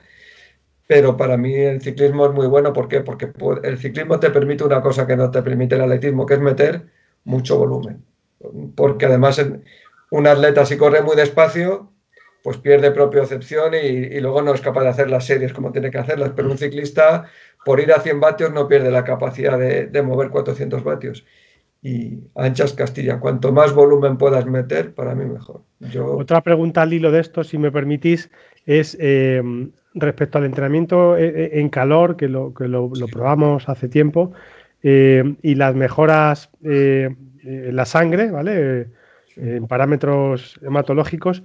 pero 0.87 1.17
para 1.17 1.37
mí 1.37 1.55
el 1.55 1.81
ciclismo 1.81 2.27
es 2.27 2.33
muy 2.33 2.47
bueno. 2.47 2.73
¿Por 2.73 2.89
qué? 2.89 3.01
Porque 3.01 3.33
el 3.63 3.79
ciclismo 3.79 4.21
te 4.21 4.31
permite 4.31 4.65
una 4.65 4.83
cosa 4.83 5.07
que 5.07 5.17
no 5.17 5.31
te 5.31 5.43
permite 5.43 5.77
el 5.77 5.83
atletismo, 5.83 6.27
que 6.27 6.35
es 6.35 6.41
meter 6.41 6.87
mucho 7.25 7.57
volumen. 7.57 8.05
Porque 8.75 9.07
además 9.07 9.43
un 10.13 10.27
atleta 10.27 10.67
si 10.67 10.77
corre 10.77 11.03
muy 11.03 11.17
despacio, 11.17 11.91
pues 12.43 12.59
pierde 12.59 12.91
propiocepción 12.91 13.75
y, 13.75 13.77
y, 13.77 14.21
luego 14.21 14.43
no 14.43 14.53
es 14.53 14.61
capaz 14.61 14.83
de 14.83 14.89
hacer 14.89 15.11
las 15.11 15.25
series 15.25 15.53
como 15.53 15.73
tiene 15.73 15.91
que 15.91 15.99
hacerlas. 15.99 16.33
Pero 16.35 16.51
un 16.51 16.59
ciclista, 16.59 17.25
por 17.65 17.81
ir 17.81 17.93
a 17.93 18.01
100 18.01 18.21
vatios, 18.21 18.53
no 18.53 18.69
pierde 18.69 18.91
la 18.91 19.05
capacidad 19.05 19.59
de, 19.59 20.03
mover 20.03 20.31
400 20.31 20.83
vatios. 20.85 21.25
Y 21.83 22.21
anchas 22.35 22.75
Castilla, 22.75 23.21
cuanto 23.21 23.53
más 23.53 23.73
volumen 23.73 24.19
puedas 24.19 24.47
meter, 24.47 24.95
para 24.95 25.15
mí 25.15 25.25
mejor. 25.25 25.63
Otra 26.01 26.41
pregunta 26.43 26.83
al 26.83 26.93
hilo 26.93 27.11
de 27.11 27.21
esto, 27.21 27.43
si 27.43 27.59
me 27.59 27.73
permitís, 27.73 28.31
es, 28.67 28.97
eh, 29.01 29.43
respecto 29.95 30.39
al 30.39 30.45
entrenamiento 30.45 31.17
eh, 31.17 31.27
eh, 31.27 31.51
en 31.55 31.69
calor, 31.69 32.17
que 32.17 32.29
lo, 32.29 32.55
que 32.55 32.69
lo, 32.69 32.91
probamos 33.11 33.69
hace 33.69 33.89
tiempo, 33.89 34.33
eh, 34.83 35.37
y 35.43 35.55
las 35.55 35.75
mejoras 35.75 36.51
en 36.63 37.17
la 37.77 37.85
sangre, 37.85 38.31
¿vale? 38.31 38.89
En 39.37 39.67
parámetros 39.67 40.59
hematológicos, 40.63 41.43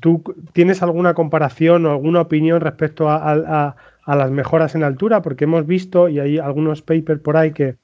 ¿tú 0.00 0.22
tienes 0.52 0.82
alguna 0.82 1.14
comparación 1.14 1.86
o 1.86 1.90
alguna 1.90 2.20
opinión 2.20 2.60
respecto 2.60 3.08
a, 3.08 3.76
las 4.06 4.30
mejoras 4.30 4.74
en 4.74 4.82
altura? 4.82 5.22
Porque 5.22 5.44
hemos 5.44 5.66
visto, 5.66 6.08
y 6.08 6.18
hay 6.18 6.38
algunos 6.38 6.82
papers 6.82 7.20
por 7.20 7.36
ahí 7.36 7.52
que, 7.52 7.76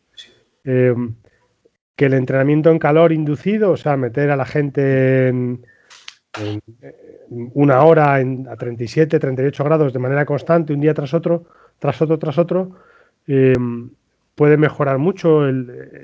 que 0.64 2.06
el 2.06 2.14
entrenamiento 2.14 2.70
en 2.70 2.78
calor 2.78 3.12
inducido, 3.12 3.70
o 3.70 3.76
sea, 3.76 3.96
meter 3.96 4.30
a 4.30 4.36
la 4.36 4.44
gente 4.44 5.28
en 5.28 5.64
una 7.54 7.82
hora 7.82 8.14
a 8.16 8.56
37, 8.56 9.18
38 9.18 9.64
grados 9.64 9.92
de 9.92 9.98
manera 9.98 10.24
constante, 10.24 10.72
un 10.72 10.80
día 10.80 10.94
tras 10.94 11.14
otro, 11.14 11.44
tras 11.78 12.00
otro, 12.02 12.18
tras 12.18 12.38
otro, 12.38 12.72
eh, 13.26 13.54
puede 14.36 14.56
mejorar 14.56 14.98
mucho, 14.98 15.40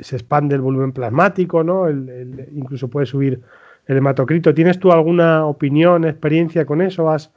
se 0.00 0.16
expande 0.16 0.56
el 0.56 0.62
volumen 0.62 0.92
plasmático, 0.92 1.62
¿no? 1.62 1.88
incluso 1.88 2.88
puede 2.88 3.06
subir 3.06 3.40
el 3.86 3.96
hematocrito. 3.96 4.52
¿Tienes 4.52 4.80
tú 4.80 4.90
alguna 4.90 5.46
opinión, 5.46 6.04
experiencia 6.04 6.66
con 6.66 6.82
eso? 6.82 7.08
¿Has, 7.08 7.30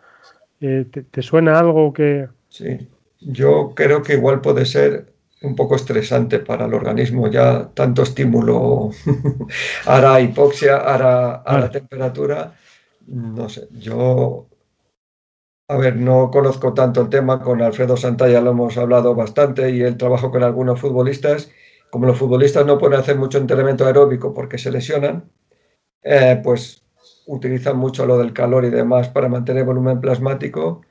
eh, 0.62 0.86
te, 1.12 1.22
suena 1.22 1.60
algo 1.60 1.94
que...? 1.94 2.28
Sí, 2.50 2.90
yo 3.20 3.74
creo 3.76 4.02
que 4.02 4.14
igual 4.14 4.42
puede 4.42 4.66
ser 4.66 5.14
un 5.42 5.56
poco 5.56 5.76
estresante 5.76 6.40
para 6.40 6.66
el 6.66 6.74
organismo, 6.74 7.30
ya 7.30 7.70
tanto 7.74 8.02
estímulo 8.02 8.90
hará 9.86 10.20
hipoxia, 10.22 10.78
hará, 10.78 11.44
la 11.46 11.70
temperatura 11.70 12.54
no 13.08 13.50
sé, 13.50 13.68
yo, 13.72 14.48
a 15.68 15.78
ver, 15.78 15.96
no 15.96 16.30
conozco 16.32 16.74
tanto 16.74 17.02
el 17.02 17.10
tema, 17.10 17.42
con 17.42 17.62
Alfredo 17.62 17.98
Santalla 17.98 18.42
lo 18.42 18.52
hemos 18.52 18.78
hablado 18.78 19.16
bastante 19.16 19.72
y 19.72 19.82
él 19.82 19.98
trabaja 19.98 20.30
con 20.30 20.44
algunos 20.44 20.80
futbolistas. 20.80 21.52
Como 21.90 22.06
los 22.08 22.18
futbolistas 22.18 22.66
no 22.66 22.78
pueden 22.78 23.00
hacer 23.00 23.18
mucho 23.18 23.38
entrenamiento 23.38 23.86
aeróbico 23.86 24.34
porque 24.34 24.58
se 24.58 24.72
lesionan, 24.72 25.32
eh, 26.04 26.40
pues 26.44 26.86
utilizan 27.28 27.78
mucho 27.78 28.06
lo 28.06 28.18
del 28.18 28.34
calor 28.34 28.66
y 28.66 28.70
demás 28.70 29.10
para 29.10 29.30
mantener 29.30 29.66
volumen 29.66 30.02
plasmático. 30.02 30.82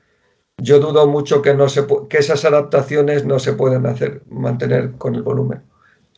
Yo 0.57 0.79
dudo 0.79 1.07
mucho 1.07 1.41
que, 1.41 1.53
no 1.53 1.69
se, 1.69 1.85
que 2.09 2.17
esas 2.17 2.43
adaptaciones 2.45 3.25
no 3.25 3.39
se 3.39 3.53
pueden 3.53 3.85
hacer, 3.85 4.23
mantener 4.29 4.93
con 4.97 5.15
el 5.15 5.23
volumen. 5.23 5.63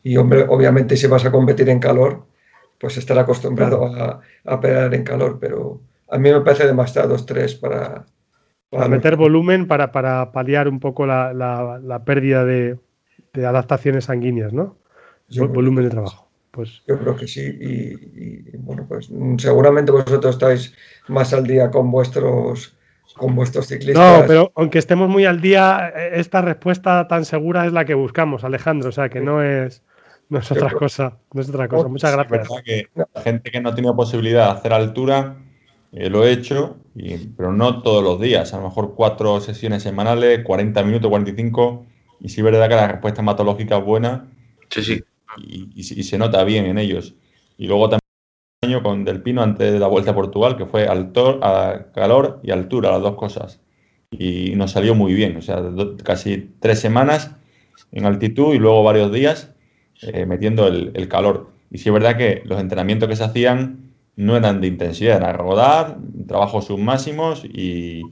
Y 0.02 0.16
hombre, 0.16 0.46
obviamente 0.48 0.96
si 0.96 1.06
vas 1.06 1.24
a 1.24 1.32
competir 1.32 1.68
en 1.68 1.80
calor, 1.80 2.24
pues 2.80 2.96
estar 2.96 3.18
acostumbrado 3.18 3.86
a, 3.86 4.20
a 4.44 4.60
en 4.92 5.04
calor, 5.04 5.38
pero 5.40 5.80
a 6.08 6.18
mí 6.18 6.32
me 6.32 6.40
parece 6.40 6.66
demasiado 6.66 7.14
estrés 7.14 7.54
para... 7.54 8.06
Para, 8.70 8.88
meter 8.88 9.16
volumen 9.16 9.66
para, 9.66 9.92
para, 9.92 10.30
paliar 10.30 10.68
un 10.68 10.78
poco 10.78 11.06
la, 11.06 11.32
la, 11.32 12.04
pérdida 12.04 12.44
de, 12.44 12.78
de, 13.32 13.46
adaptaciones 13.46 14.04
sanguíneas, 14.04 14.52
¿no? 14.52 14.76
volumen 15.30 15.84
de 15.84 15.90
trabajo. 15.90 16.28
Pues... 16.50 16.82
Yo 16.86 16.98
creo 16.98 17.16
que 17.16 17.26
sí. 17.26 17.40
Y, 17.40 18.56
bueno, 18.58 18.84
pues 18.88 19.10
seguramente 19.38 19.92
vosotros 19.92 20.34
estáis 20.34 20.74
más 21.08 21.32
al 21.32 21.46
día 21.46 21.70
con 21.70 21.90
vuestros 21.90 22.74
con 23.16 23.34
vuestros 23.34 23.66
ciclistas. 23.66 24.20
No, 24.20 24.26
pero 24.26 24.52
aunque 24.54 24.78
estemos 24.78 25.08
muy 25.08 25.24
al 25.24 25.40
día, 25.40 25.88
esta 26.12 26.42
respuesta 26.42 27.08
tan 27.08 27.24
segura 27.24 27.66
es 27.66 27.72
la 27.72 27.84
que 27.84 27.94
buscamos, 27.94 28.44
Alejandro. 28.44 28.90
O 28.90 28.92
sea, 28.92 29.08
que 29.08 29.20
no 29.20 29.42
es, 29.42 29.82
no 30.28 30.38
es 30.38 30.52
otra 30.52 30.70
cosa. 30.70 31.16
No 31.32 31.40
es 31.40 31.48
otra 31.48 31.68
cosa. 31.68 31.88
Muchas 31.88 32.12
gracias. 32.12 32.48
la 32.96 33.22
gente 33.22 33.50
que 33.50 33.60
no 33.60 33.70
ha 33.70 33.74
tenido 33.74 33.96
posibilidad 33.96 34.52
de 34.52 34.58
hacer 34.58 34.72
altura 34.72 35.36
eh, 35.92 36.10
lo 36.10 36.24
he 36.24 36.32
hecho, 36.32 36.76
pero 37.36 37.52
no 37.52 37.82
todos 37.82 38.02
los 38.02 38.20
días. 38.20 38.52
A 38.52 38.58
lo 38.58 38.64
mejor 38.64 38.94
cuatro 38.94 39.40
sesiones 39.40 39.82
semanales, 39.82 40.44
40 40.44 40.82
minutos, 40.84 41.08
45. 41.08 41.86
Y 42.20 42.28
sí 42.28 42.40
es 42.40 42.44
verdad 42.44 42.68
que 42.68 42.74
la 42.74 42.88
respuesta 42.88 43.22
hematológica 43.22 43.78
es 43.78 43.84
buena. 43.84 44.28
Sí, 44.70 44.82
sí. 44.82 45.00
Y, 45.38 45.82
se 45.82 46.18
nota 46.18 46.44
bien 46.44 46.66
en 46.66 46.78
ellos. 46.78 47.14
Y 47.56 47.66
luego 47.66 47.88
también 47.88 48.00
año 48.62 48.82
con 48.82 49.04
Del 49.04 49.22
Pino 49.22 49.42
antes 49.42 49.72
de 49.72 49.78
la 49.78 49.86
vuelta 49.86 50.10
a 50.10 50.14
Portugal, 50.14 50.56
que 50.56 50.66
fue 50.66 50.86
altor, 50.86 51.40
a 51.42 51.92
calor 51.94 52.40
y 52.42 52.50
altura, 52.50 52.90
las 52.90 53.02
dos 53.02 53.14
cosas. 53.14 53.60
Y 54.10 54.54
nos 54.56 54.72
salió 54.72 54.94
muy 54.94 55.14
bien. 55.14 55.36
O 55.36 55.42
sea, 55.42 55.62
casi 56.02 56.50
tres 56.60 56.80
semanas 56.80 57.34
en 57.92 58.04
altitud 58.04 58.54
y 58.54 58.58
luego 58.58 58.82
varios 58.82 59.12
días 59.12 59.54
eh, 60.02 60.26
metiendo 60.26 60.66
el, 60.66 60.90
el 60.94 61.08
calor. 61.08 61.50
Y 61.70 61.78
sí 61.78 61.88
es 61.88 61.92
verdad 61.92 62.16
que 62.16 62.42
los 62.44 62.60
entrenamientos 62.60 63.08
que 63.08 63.16
se 63.16 63.24
hacían 63.24 63.87
no 64.18 64.36
eran 64.36 64.60
de 64.60 64.66
intensidad, 64.66 65.18
era 65.18 65.32
rodar, 65.32 65.96
trabajos 66.26 66.66
submáximos 66.66 67.44
y, 67.44 68.02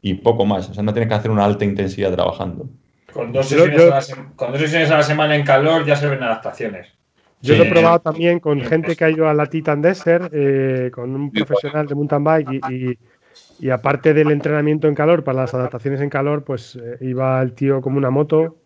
y 0.00 0.14
poco 0.14 0.46
más. 0.46 0.70
O 0.70 0.74
sea, 0.74 0.84
no 0.84 0.92
tienes 0.92 1.08
que 1.08 1.16
hacer 1.16 1.32
una 1.32 1.44
alta 1.44 1.64
intensidad 1.64 2.14
trabajando. 2.14 2.68
Con 3.12 3.32
dos, 3.32 3.48
sesiones, 3.48 4.90
a 4.90 4.98
la 4.98 5.02
semana 5.02 5.34
en 5.34 5.44
calor 5.44 5.84
ya 5.84 5.96
se 5.96 6.06
ven 6.06 6.22
adaptaciones. 6.22 6.86
Yo 7.42 7.56
lo 7.56 7.64
he 7.64 7.70
probado 7.70 7.98
también 7.98 8.38
con 8.38 8.60
gente 8.60 8.94
que 8.94 9.04
ha 9.04 9.10
ido 9.10 9.28
a 9.28 9.34
la 9.34 9.46
Titan 9.46 9.82
Desert, 9.82 10.32
eh, 10.32 10.92
con 10.92 11.12
un 11.14 11.32
profesional 11.32 11.88
de 11.88 11.94
mountain 11.96 12.22
bike 12.22 12.48
y, 12.70 12.98
y, 13.58 13.70
aparte 13.70 14.14
del 14.14 14.30
entrenamiento 14.30 14.86
en 14.86 14.94
calor, 14.94 15.24
para 15.24 15.40
las 15.40 15.54
adaptaciones 15.54 16.00
en 16.00 16.10
calor, 16.10 16.44
pues 16.44 16.76
eh, 16.76 16.98
iba 17.00 17.42
el 17.42 17.54
tío 17.54 17.80
como 17.80 17.98
una 17.98 18.10
moto, 18.10 18.58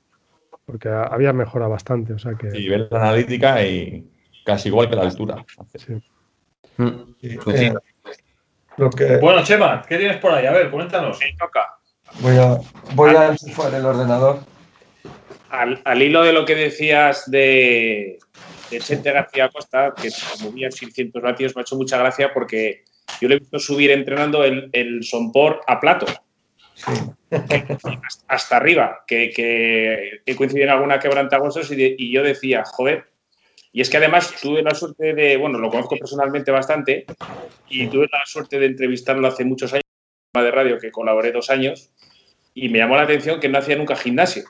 porque 0.66 0.90
había 0.90 1.32
mejorado 1.32 1.70
bastante. 1.70 2.12
O 2.12 2.18
sea 2.18 2.34
que... 2.34 2.49
Y 2.55 2.68
ver 2.68 2.88
la 2.90 2.99
analítica 2.99 3.66
y 3.66 4.07
casi 4.45 4.68
igual 4.68 4.90
que 4.90 4.97
la 4.97 5.03
altura. 5.03 5.45
Sí. 5.74 5.95
Mm. 6.77 7.14
Pues 7.45 7.61
eh, 7.61 9.18
bueno, 9.20 9.45
Chema, 9.45 9.85
¿qué 9.87 9.99
tienes 9.99 10.16
por 10.18 10.33
ahí? 10.33 10.47
A 10.47 10.53
ver, 10.53 10.70
coméntanos. 10.70 11.18
toca. 11.39 11.77
Voy 12.20 12.37
a, 12.37 12.59
voy 12.95 13.14
a 13.14 13.29
enchufar 13.29 13.75
el 13.75 13.85
ordenador. 13.85 14.41
Al, 15.51 16.03
hilo 16.03 16.23
de 16.23 16.33
lo 16.33 16.47
que 16.47 16.55
decías 16.55 17.31
de, 17.31 18.18
de 18.70 18.79
Chente 18.81 19.12
García 19.12 19.51
Costa, 19.51 19.93
que 20.01 20.09
movía 20.43 20.70
600 20.70 21.23
vatios, 21.23 21.55
me 21.55 21.61
ha 21.61 21.62
hecho 21.62 21.77
mucha 21.77 21.99
gracia 21.99 22.33
porque 22.33 22.85
yo 23.20 23.29
le 23.29 23.35
he 23.35 23.39
visto 23.39 23.59
subir 23.59 23.91
entrenando 23.91 24.45
el, 24.45 24.70
el 24.73 25.05
Sompor 25.05 25.61
a 25.66 25.79
plato. 25.79 26.07
hasta, 28.29 28.57
arriba, 28.57 29.05
que, 29.07 29.31
que, 29.31 30.23
que 30.25 30.37
coincidía 30.37 30.64
en 30.64 30.70
alguna 30.70 30.99
quebrantagosos 30.99 31.70
y, 31.70 31.97
y 31.99 32.12
yo 32.12 32.23
decía, 32.23 32.64
joder, 32.64 33.12
y 33.73 33.81
es 33.81 33.89
que 33.89 33.97
además 33.97 34.35
tuve 34.41 34.62
la 34.62 34.75
suerte 34.75 35.14
de, 35.14 35.37
bueno, 35.39 35.59
lo 35.59 35.70
conozco 35.70 35.97
personalmente 35.97 36.51
bastante 36.51 37.07
y 37.70 37.87
tuve 37.89 38.07
la 38.12 38.25
suerte 38.27 38.59
de 38.59 38.66
entrevistarlo 38.66 39.27
hace 39.27 39.45
muchos 39.45 39.73
años 39.73 39.83
en 40.35 40.43
de 40.45 40.51
radio 40.51 40.79
que 40.79 40.91
colaboré 40.91 41.33
dos 41.33 41.49
años 41.49 41.91
y 42.55 42.68
me 42.68 42.79
llamó 42.79 42.97
la 42.97 43.03
atención 43.03 43.41
que 43.41 43.49
no 43.49 43.59
hacía 43.59 43.77
nunca 43.77 43.97
gimnasio. 43.97 44.45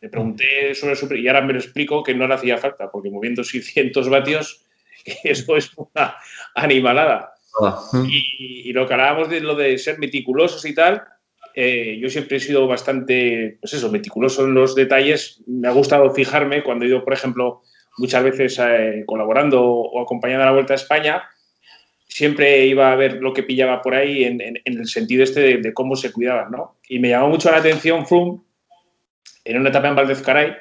Le 0.00 0.08
pregunté 0.08 0.74
sobre 0.74 0.96
su... 0.96 1.12
y 1.14 1.28
ahora 1.28 1.42
me 1.42 1.52
lo 1.52 1.60
explico 1.60 2.02
que 2.02 2.14
no 2.14 2.26
le 2.26 2.34
hacía 2.34 2.58
falta, 2.58 2.90
porque 2.90 3.10
moviendo 3.10 3.44
600 3.44 4.08
vatios, 4.08 4.64
eso 5.24 5.56
es 5.56 5.70
una 5.76 6.16
animalada. 6.54 7.34
Ah. 7.60 7.80
Y, 8.08 8.72
lo 8.72 8.86
que 8.86 8.94
hablábamos 8.94 9.28
de 9.28 9.40
lo 9.40 9.54
de 9.54 9.78
ser 9.78 9.98
meticulosos 9.98 10.64
y 10.64 10.74
tal, 10.74 11.02
eh, 11.54 11.98
yo 12.00 12.08
siempre 12.10 12.36
he 12.36 12.40
sido 12.40 12.66
bastante, 12.66 13.58
pues 13.60 13.72
eso, 13.72 13.90
meticuloso 13.90 14.44
en 14.44 14.54
los 14.54 14.74
detalles. 14.74 15.42
Me 15.46 15.68
ha 15.68 15.72
gustado 15.72 16.10
fijarme 16.12 16.62
cuando 16.62 16.84
he 16.84 16.88
ido, 16.88 17.04
por 17.04 17.12
ejemplo, 17.12 17.62
muchas 17.98 18.24
veces 18.24 18.58
eh, 18.60 19.04
colaborando 19.06 19.62
o 19.64 20.00
acompañando 20.00 20.44
a 20.44 20.46
la 20.46 20.52
Vuelta 20.52 20.72
a 20.72 20.76
España, 20.76 21.22
siempre 22.06 22.66
iba 22.66 22.90
a 22.90 22.96
ver 22.96 23.14
lo 23.20 23.32
que 23.32 23.42
pillaba 23.42 23.82
por 23.82 23.94
ahí 23.94 24.24
en, 24.24 24.40
el 24.64 24.86
sentido 24.88 25.22
este 25.22 25.58
de, 25.58 25.74
cómo 25.74 25.94
se 25.94 26.12
cuidaban, 26.12 26.50
¿no? 26.50 26.76
Y 26.88 26.98
me 26.98 27.10
llamó 27.10 27.28
mucho 27.28 27.50
la 27.50 27.58
atención 27.58 28.06
Froome 28.06 28.40
en 29.44 29.58
una 29.58 29.68
etapa 29.68 29.88
en 29.88 29.96
Valdez 29.96 30.22
Caray, 30.22 30.54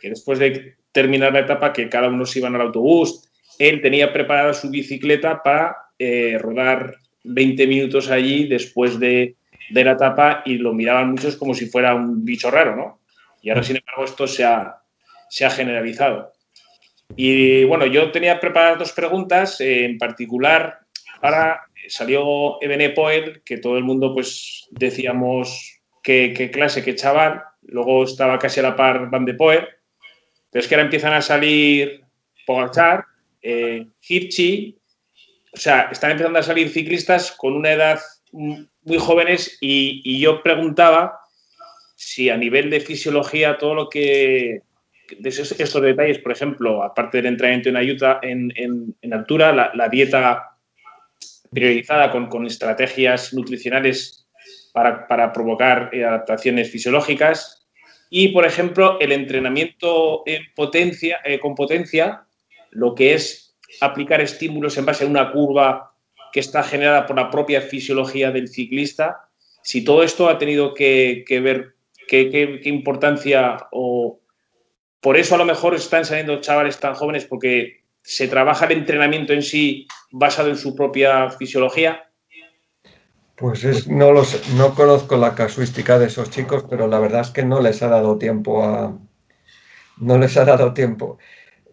que 0.00 0.10
después 0.10 0.38
de 0.38 0.76
terminar 0.92 1.32
la 1.32 1.40
etapa, 1.40 1.72
que 1.72 1.88
cada 1.88 2.08
uno 2.08 2.24
se 2.24 2.38
iban 2.38 2.54
al 2.54 2.62
autobús, 2.62 3.28
él 3.58 3.80
tenía 3.80 4.12
preparada 4.12 4.54
su 4.54 4.70
bicicleta 4.70 5.42
para 5.42 5.76
eh, 5.98 6.38
rodar 6.40 6.96
20 7.24 7.66
minutos 7.66 8.10
allí 8.10 8.46
después 8.46 8.98
de, 8.98 9.36
de, 9.70 9.84
la 9.84 9.92
etapa 9.92 10.42
y 10.44 10.58
lo 10.58 10.72
miraban 10.72 11.10
muchos 11.10 11.36
como 11.36 11.54
si 11.54 11.66
fuera 11.66 11.94
un 11.94 12.24
bicho 12.24 12.50
raro, 12.50 12.76
¿no? 12.76 13.00
Y 13.42 13.50
ahora, 13.50 13.62
sin 13.62 13.76
embargo, 13.76 14.04
esto 14.04 14.26
se 14.26 14.44
ha, 14.44 14.76
se 15.28 15.44
ha 15.44 15.50
generalizado. 15.50 16.33
Y 17.16 17.64
bueno, 17.64 17.86
yo 17.86 18.10
tenía 18.10 18.40
preparadas 18.40 18.78
dos 18.78 18.92
preguntas, 18.92 19.60
eh, 19.60 19.84
en 19.84 19.98
particular 19.98 20.80
para 21.20 21.62
salió 21.88 22.62
Ebene 22.62 22.90
Poel, 22.90 23.42
que 23.44 23.58
todo 23.58 23.76
el 23.76 23.84
mundo 23.84 24.14
pues 24.14 24.68
decíamos 24.70 25.80
qué, 26.02 26.50
clase, 26.52 26.82
qué 26.82 26.94
chaval, 26.94 27.42
luego 27.62 28.04
estaba 28.04 28.38
casi 28.38 28.60
a 28.60 28.64
la 28.64 28.76
par 28.76 29.10
Van 29.10 29.24
de 29.24 29.34
Poel, 29.34 29.68
pero 30.50 30.62
es 30.62 30.68
que 30.68 30.74
ahora 30.74 30.84
empiezan 30.84 31.12
a 31.12 31.22
salir 31.22 32.02
Pogachar, 32.46 33.04
eh, 33.42 33.86
o 35.52 35.56
sea, 35.56 35.88
están 35.92 36.10
empezando 36.10 36.38
a 36.38 36.42
salir 36.42 36.68
ciclistas 36.68 37.32
con 37.32 37.54
una 37.54 37.72
edad 37.72 38.00
muy 38.32 38.98
jóvenes 38.98 39.58
y 39.60 40.18
yo 40.20 40.42
preguntaba 40.42 41.20
si 41.96 42.28
a 42.28 42.36
nivel 42.36 42.70
de 42.70 42.80
fisiología 42.80 43.56
todo 43.56 43.74
lo 43.74 43.88
que 43.88 44.62
de 45.18 45.28
estos 45.28 45.82
detalles, 45.82 46.18
por 46.18 46.32
ejemplo, 46.32 46.82
aparte 46.82 47.18
del 47.18 47.26
entrenamiento 47.26 47.68
en, 47.68 47.76
ayuda, 47.76 48.20
en, 48.22 48.52
en, 49.00 49.14
altura, 49.14 49.52
la, 49.52 49.88
dieta 49.88 50.56
priorizada 51.50 52.10
con, 52.10 52.28
con, 52.28 52.46
estrategias 52.46 53.34
nutricionales 53.34 54.26
para, 54.72 55.32
provocar 55.32 55.90
eh, 55.92 56.04
adaptaciones 56.04 56.70
fisiológicas. 56.70 57.66
Y, 58.10 58.28
por 58.28 58.44
ejemplo, 58.44 58.98
el 59.00 59.12
entrenamiento 59.12 60.22
en 60.26 60.42
potencia, 60.54 61.20
eh, 61.24 61.38
con 61.38 61.54
potencia, 61.54 62.24
lo 62.70 62.94
que 62.94 63.14
es 63.14 63.56
aplicar 63.80 64.20
estímulos 64.20 64.76
en 64.78 64.86
base 64.86 65.04
a 65.04 65.08
una 65.08 65.32
curva 65.32 65.94
que 66.32 66.40
está 66.40 66.62
generada 66.64 67.06
por 67.06 67.16
la 67.16 67.30
propia 67.30 67.60
fisiología 67.60 68.32
del 68.32 68.48
ciclista, 68.48 69.28
si 69.62 69.84
todo 69.84 70.02
esto 70.02 70.28
ha 70.28 70.38
tenido 70.38 70.74
que, 70.74 71.24
ver 71.28 71.74
qué, 72.08 72.60
importancia 72.64 73.56
o 73.70 74.20
por 75.04 75.18
eso 75.18 75.34
a 75.34 75.38
lo 75.38 75.44
mejor 75.44 75.74
están 75.74 76.06
saliendo 76.06 76.40
chavales 76.40 76.80
tan 76.80 76.94
jóvenes 76.94 77.26
porque 77.26 77.84
se 78.00 78.26
trabaja 78.26 78.64
el 78.64 78.72
entrenamiento 78.72 79.34
en 79.34 79.42
sí 79.42 79.86
basado 80.10 80.48
en 80.48 80.56
su 80.56 80.74
propia 80.74 81.28
fisiología. 81.28 82.08
Pues 83.36 83.64
es, 83.64 83.86
no, 83.86 84.12
los, 84.12 84.48
no 84.54 84.74
conozco 84.74 85.18
la 85.18 85.34
casuística 85.34 85.98
de 85.98 86.06
esos 86.06 86.30
chicos, 86.30 86.64
pero 86.70 86.88
la 86.88 86.98
verdad 87.00 87.20
es 87.20 87.28
que 87.28 87.44
no 87.44 87.60
les 87.60 87.82
ha 87.82 87.88
dado 87.88 88.16
tiempo 88.16 88.64
a... 88.64 88.98
No 89.98 90.16
les 90.16 90.38
ha 90.38 90.46
dado 90.46 90.72
tiempo. 90.72 91.18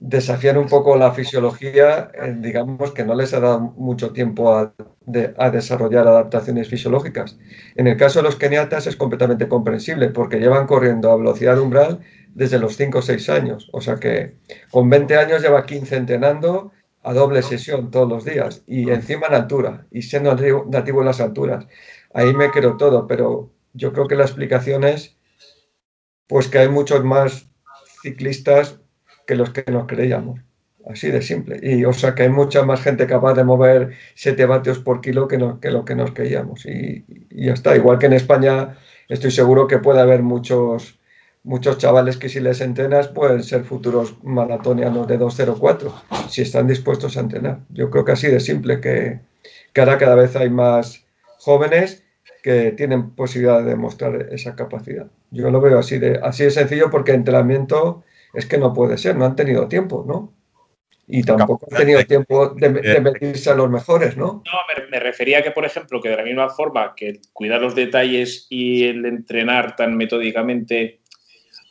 Desafiar 0.02 0.58
un 0.58 0.68
poco 0.68 0.98
la 0.98 1.14
fisiología, 1.14 2.12
eh, 2.14 2.36
digamos 2.38 2.92
que 2.92 3.06
no 3.06 3.16
les 3.16 3.34
ha 3.34 3.40
dado 3.40 3.62
mucho 3.62 4.12
tiempo 4.12 4.54
a, 4.54 4.74
a, 5.38 5.50
desarrollar 5.52 6.06
adaptaciones 6.06 6.68
fisiológicas. 6.68 7.38
En 7.78 7.88
el 7.88 7.96
caso 7.96 8.20
de 8.20 8.24
los 8.24 8.36
keniatas 8.36 8.88
es 8.88 8.98
completamente 8.98 9.48
comprensible 9.48 10.10
porque 10.10 10.40
llevan 10.40 10.68
corriendo 10.68 11.12
a 11.12 11.16
velocidad 11.16 11.58
umbral 11.60 12.02
desde 12.34 12.60
los 12.60 12.78
5 12.78 13.00
o 13.00 13.02
6 13.02 13.30
años. 13.30 13.70
O 13.72 13.82
sea 13.82 13.96
que 13.96 14.36
con 14.70 14.90
20 14.90 15.16
años 15.18 15.42
lleva 15.42 15.66
15 15.66 15.96
entrenando 15.96 16.72
a 17.04 17.14
doble 17.14 17.42
sesión 17.42 17.90
todos 17.92 18.08
los 18.08 18.26
días 18.26 18.64
y 18.68 18.90
encima 18.92 19.28
en 19.28 19.34
altura 19.34 19.88
y 19.92 20.04
siendo 20.04 20.36
nativo 20.36 21.02
en 21.02 21.06
las 21.06 21.20
alturas. 21.20 21.66
Ahí 22.14 22.34
me 22.34 22.52
creo 22.52 22.78
todo, 22.78 23.08
pero 23.08 23.52
yo 23.74 23.94
creo 23.94 24.08
que 24.08 24.16
la 24.16 24.24
explicación 24.24 24.84
es 24.84 25.18
pues 26.28 26.48
que 26.48 26.60
hay 26.60 26.70
muchos 26.70 27.04
más 27.04 27.48
ciclistas 28.02 28.80
que 29.28 29.36
los 29.36 29.52
que 29.52 29.70
nos 29.72 29.88
creíamos. 29.88 30.40
Así 30.90 31.12
de 31.12 31.22
simple. 31.22 31.60
Y 31.62 31.86
o 31.86 31.94
sea 31.94 32.16
que 32.16 32.24
hay 32.24 32.30
mucha 32.30 32.64
más 32.64 32.82
gente 32.82 33.06
capaz 33.06 33.34
de 33.36 33.44
mover 33.44 33.92
7 34.16 34.46
vatios 34.46 34.80
por 34.80 35.02
kilo 35.02 35.28
que, 35.28 35.38
que 35.62 35.72
lo 35.72 35.86
que 35.86 35.96
nos 35.96 36.12
creíamos. 36.12 36.66
Y, 36.66 37.06
y 37.30 37.46
ya 37.46 37.54
está. 37.54 37.76
Igual 37.76 38.00
que 38.00 38.08
en 38.08 38.14
España 38.14 38.78
estoy 39.08 39.32
seguro 39.32 39.68
que 39.68 39.78
puede 39.78 40.00
haber 40.00 40.24
muchos 40.24 41.00
muchos 41.44 41.78
chavales 41.78 42.18
que 42.18 42.30
si 42.30 42.40
les 42.40 42.62
entrenas 42.62 43.08
pueden 43.08 43.44
ser 43.44 43.64
futuros 43.64 44.16
maratonianos 44.24 45.08
de 45.08 45.18
204, 45.18 45.94
si 46.30 46.44
están 46.44 46.68
dispuestos 46.68 47.18
a 47.18 47.22
entrenar. 47.22 47.60
Yo 47.70 47.90
creo 47.90 48.06
que 48.06 48.12
así 48.12 48.28
de 48.28 48.40
simple, 48.40 48.80
que, 48.80 49.20
ahora 49.76 49.98
cada 49.98 50.16
vez 50.16 50.36
hay 50.36 50.50
más 50.50 51.06
jóvenes 51.40 52.04
que 52.44 52.72
tienen 52.72 53.12
posibilidad 53.12 53.60
de 53.60 53.70
demostrar 53.70 54.28
esa 54.32 54.56
capacidad. 54.56 55.08
Yo 55.32 55.50
lo 55.50 55.62
veo 55.62 55.80
así 55.80 56.00
de, 56.00 56.20
así 56.22 56.44
de 56.44 56.52
sencillo 56.52 56.90
porque 56.90 57.14
entrenamiento 57.14 58.04
es 58.34 58.46
que 58.46 58.58
no 58.58 58.74
puede 58.74 58.98
ser, 58.98 59.16
no 59.16 59.26
han 59.26 59.36
tenido 59.36 59.68
tiempo, 59.68 60.04
¿no? 60.08 60.34
Y 61.08 61.24
tampoco 61.24 61.68
han 61.70 61.78
tenido 61.78 62.06
tiempo 62.06 62.50
de, 62.50 62.70
meterse 62.70 63.50
a 63.50 63.56
los 63.56 63.70
mejores, 63.70 64.16
¿no? 64.16 64.44
No, 64.46 64.90
me, 64.90 65.00
refería 65.00 65.44
que, 65.44 65.52
por 65.52 65.66
ejemplo, 65.66 66.00
que 66.00 66.08
de 66.08 66.16
la 66.16 66.24
misma 66.24 66.50
forma 66.50 66.94
que 66.96 67.20
cuidar 67.34 67.62
los 67.62 67.76
detalles 67.76 68.48
y 68.50 68.86
el 68.86 69.06
entrenar 69.06 69.76
tan 69.76 69.98
metódicamente 69.98 71.01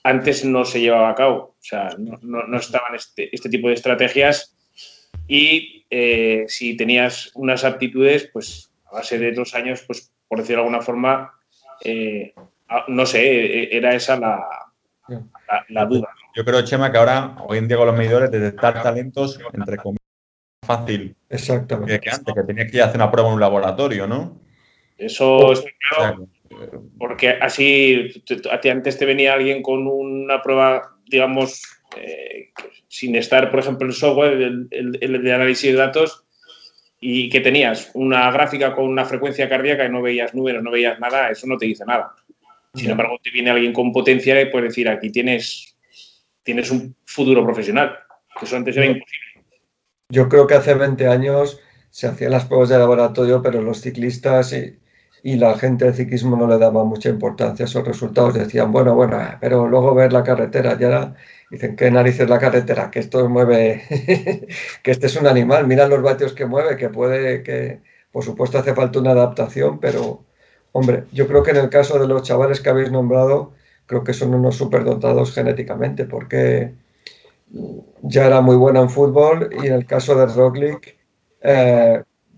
antes 0.03 0.45
no 0.45 0.65
se 0.65 0.81
llevaba 0.81 1.11
a 1.11 1.15
cabo. 1.15 1.37
O 1.37 1.63
sea, 1.63 1.95
no, 1.99 2.57
estaban 2.57 2.95
este, 2.95 3.35
este, 3.35 3.49
tipo 3.49 3.69
de 3.69 3.75
estrategias 3.75 4.57
y 5.27 5.87
eh, 5.91 6.45
si 6.49 6.77
tenías 6.77 7.31
unas 7.35 7.65
aptitudes, 7.65 8.29
pues 8.33 8.73
a 8.87 8.95
base 8.97 9.19
de 9.19 9.33
dos 9.33 9.55
años, 9.55 9.83
pues 9.87 10.13
por 10.29 10.39
decirlo 10.39 10.63
de 10.63 10.69
alguna 10.69 10.83
forma, 10.83 11.35
eh, 11.85 12.35
no 12.89 13.07
sé, 13.07 13.21
e, 13.21 13.77
era 13.77 13.95
esa 13.95 14.17
la, 14.17 14.47
la, 15.69 15.85
duda. 15.87 16.09
Yo 16.35 16.45
creo, 16.45 16.63
Chema, 16.63 16.91
que 16.93 16.99
ahora, 16.99 17.37
hoy 17.49 17.59
en 17.59 17.69
día 17.69 17.77
con 17.77 17.87
los 17.87 17.97
medidores, 17.97 18.31
detectar 18.31 18.83
talentos, 18.83 19.41
entre 19.53 19.77
comillas, 19.77 20.01
fácil 20.65 21.17
Exactamente. 21.29 22.01
que, 22.01 22.11
antes, 22.11 22.35
que 22.35 22.43
tenías 22.45 22.71
que 22.71 22.77
ir 22.77 22.83
a 22.83 22.87
hacer 22.87 22.97
una 22.97 23.11
prueba 23.11 23.29
en 23.29 23.35
un 23.35 23.41
laboratorio, 23.41 24.07
¿no? 24.07 24.41
Eso 24.97 25.53
es 25.53 25.65
claro. 25.97 26.29
Porque 26.99 27.31
así, 27.31 28.13
a 28.51 28.61
ti 28.61 28.69
antes 28.69 28.99
te 28.99 29.07
venía 29.07 29.35
alguien 29.35 29.63
con 29.63 29.87
una 29.87 30.43
prueba, 30.43 30.97
digamos, 31.07 31.63
eh, 31.97 32.51
sin 32.89 33.17
estar, 33.17 33.51
por 33.51 33.61
ejemplo, 33.61 33.87
el 33.87 33.95
software, 33.95 34.33
el, 34.71 35.23
de 35.23 35.33
análisis 35.33 35.73
de 35.73 35.79
datos, 35.79 36.25
y 37.01 37.31
que 37.31 37.41
tenías 37.41 37.91
una 37.95 38.31
gráfica 38.31 38.75
con 38.75 38.87
una 38.87 39.05
frecuencia 39.05 39.49
cardíaca 39.49 39.87
y 39.87 39.91
no 39.91 40.03
veías 40.03 40.35
números, 40.35 40.63
no 40.63 40.71
veías 40.71 41.01
nada, 41.01 41.31
eso 41.31 41.47
no 41.47 41.57
te 41.57 41.67
dice 41.67 41.85
nada. 41.87 42.15
Sin 42.75 42.91
embargo, 42.91 43.19
te 43.23 43.31
viene 43.31 43.51
alguien 43.51 43.73
con 43.73 43.93
potencia 43.93 44.41
y 44.41 44.51
puedes 44.51 44.71
decir, 44.71 44.89
aquí 44.89 45.11
tienes, 45.11 45.77
tienes 46.43 46.71
un 46.71 46.95
futuro 47.05 47.45
profesional, 47.45 47.99
eso 48.41 48.57
antes 48.57 48.77
era 48.77 48.87
imposible. 48.87 49.27
Yo 50.11 50.29
creo 50.29 50.47
que 50.47 50.55
hace 50.55 50.75
20 50.75 51.07
años 51.07 51.61
se 51.91 52.07
hacían 52.07 52.33
las 52.33 52.45
pruebas 52.45 52.69
de 52.69 52.79
laboratorio, 52.79 53.43
pero 53.43 53.63
los 53.63 53.81
ciclistas 53.81 54.53
y 54.53 54.80
y 55.23 55.37
la 55.37 55.59
gente 55.59 55.85
del 55.85 55.95
ciclismo 55.95 56.37
no 56.37 56.47
le 56.47 56.59
daba 56.59 56.85
mucha 56.85 57.09
importancia 57.09 57.65
a 57.65 57.69
esos 57.69 57.87
resultados. 57.87 58.35
Decían, 58.35 58.73
bueno, 58.73 58.95
bueno, 58.95 59.19
pero 59.41 59.69
luego 59.69 59.95
ver 59.95 60.13
la 60.13 60.23
carretera, 60.25 60.79
ya 60.79 61.15
dicen, 61.51 61.77
¿qué 61.77 61.91
narices 61.91 62.29
la 62.29 62.39
carretera? 62.39 62.91
Que 62.91 63.01
esto 63.01 63.29
mueve, 63.29 63.83
que 64.83 64.91
este 64.91 65.07
es 65.07 65.17
un 65.17 65.27
animal, 65.27 65.67
mira 65.67 65.89
los 65.89 66.03
vatios 66.03 66.33
que 66.33 66.47
mueve, 66.47 66.77
que 66.77 66.89
puede, 66.89 67.43
que 67.43 67.81
por 68.13 68.25
supuesto 68.25 68.59
hace 68.59 68.75
falta 68.75 68.99
una 69.01 69.13
adaptación, 69.13 69.79
pero 69.81 70.25
hombre, 70.73 71.05
yo 71.13 71.27
creo 71.29 71.43
que 71.43 71.51
en 71.53 71.59
el 71.59 71.71
caso 71.71 71.99
de 71.99 72.09
los 72.09 72.23
chavales 72.23 72.61
que 72.61 72.71
habéis 72.71 72.91
nombrado, 72.91 73.53
creo 73.87 74.05
que 74.05 74.15
son 74.15 74.35
unos 74.35 74.57
superdotados 74.57 75.35
genéticamente, 75.35 76.05
porque 76.07 76.75
ya 78.03 78.27
era 78.27 78.41
muy 78.41 78.57
buena 78.57 78.81
en 78.81 78.91
fútbol 78.91 79.51
y 79.63 79.67
en 79.67 79.73
el 79.75 79.87
caso 79.87 80.15
de 80.15 80.27
Roglic, 80.27 80.97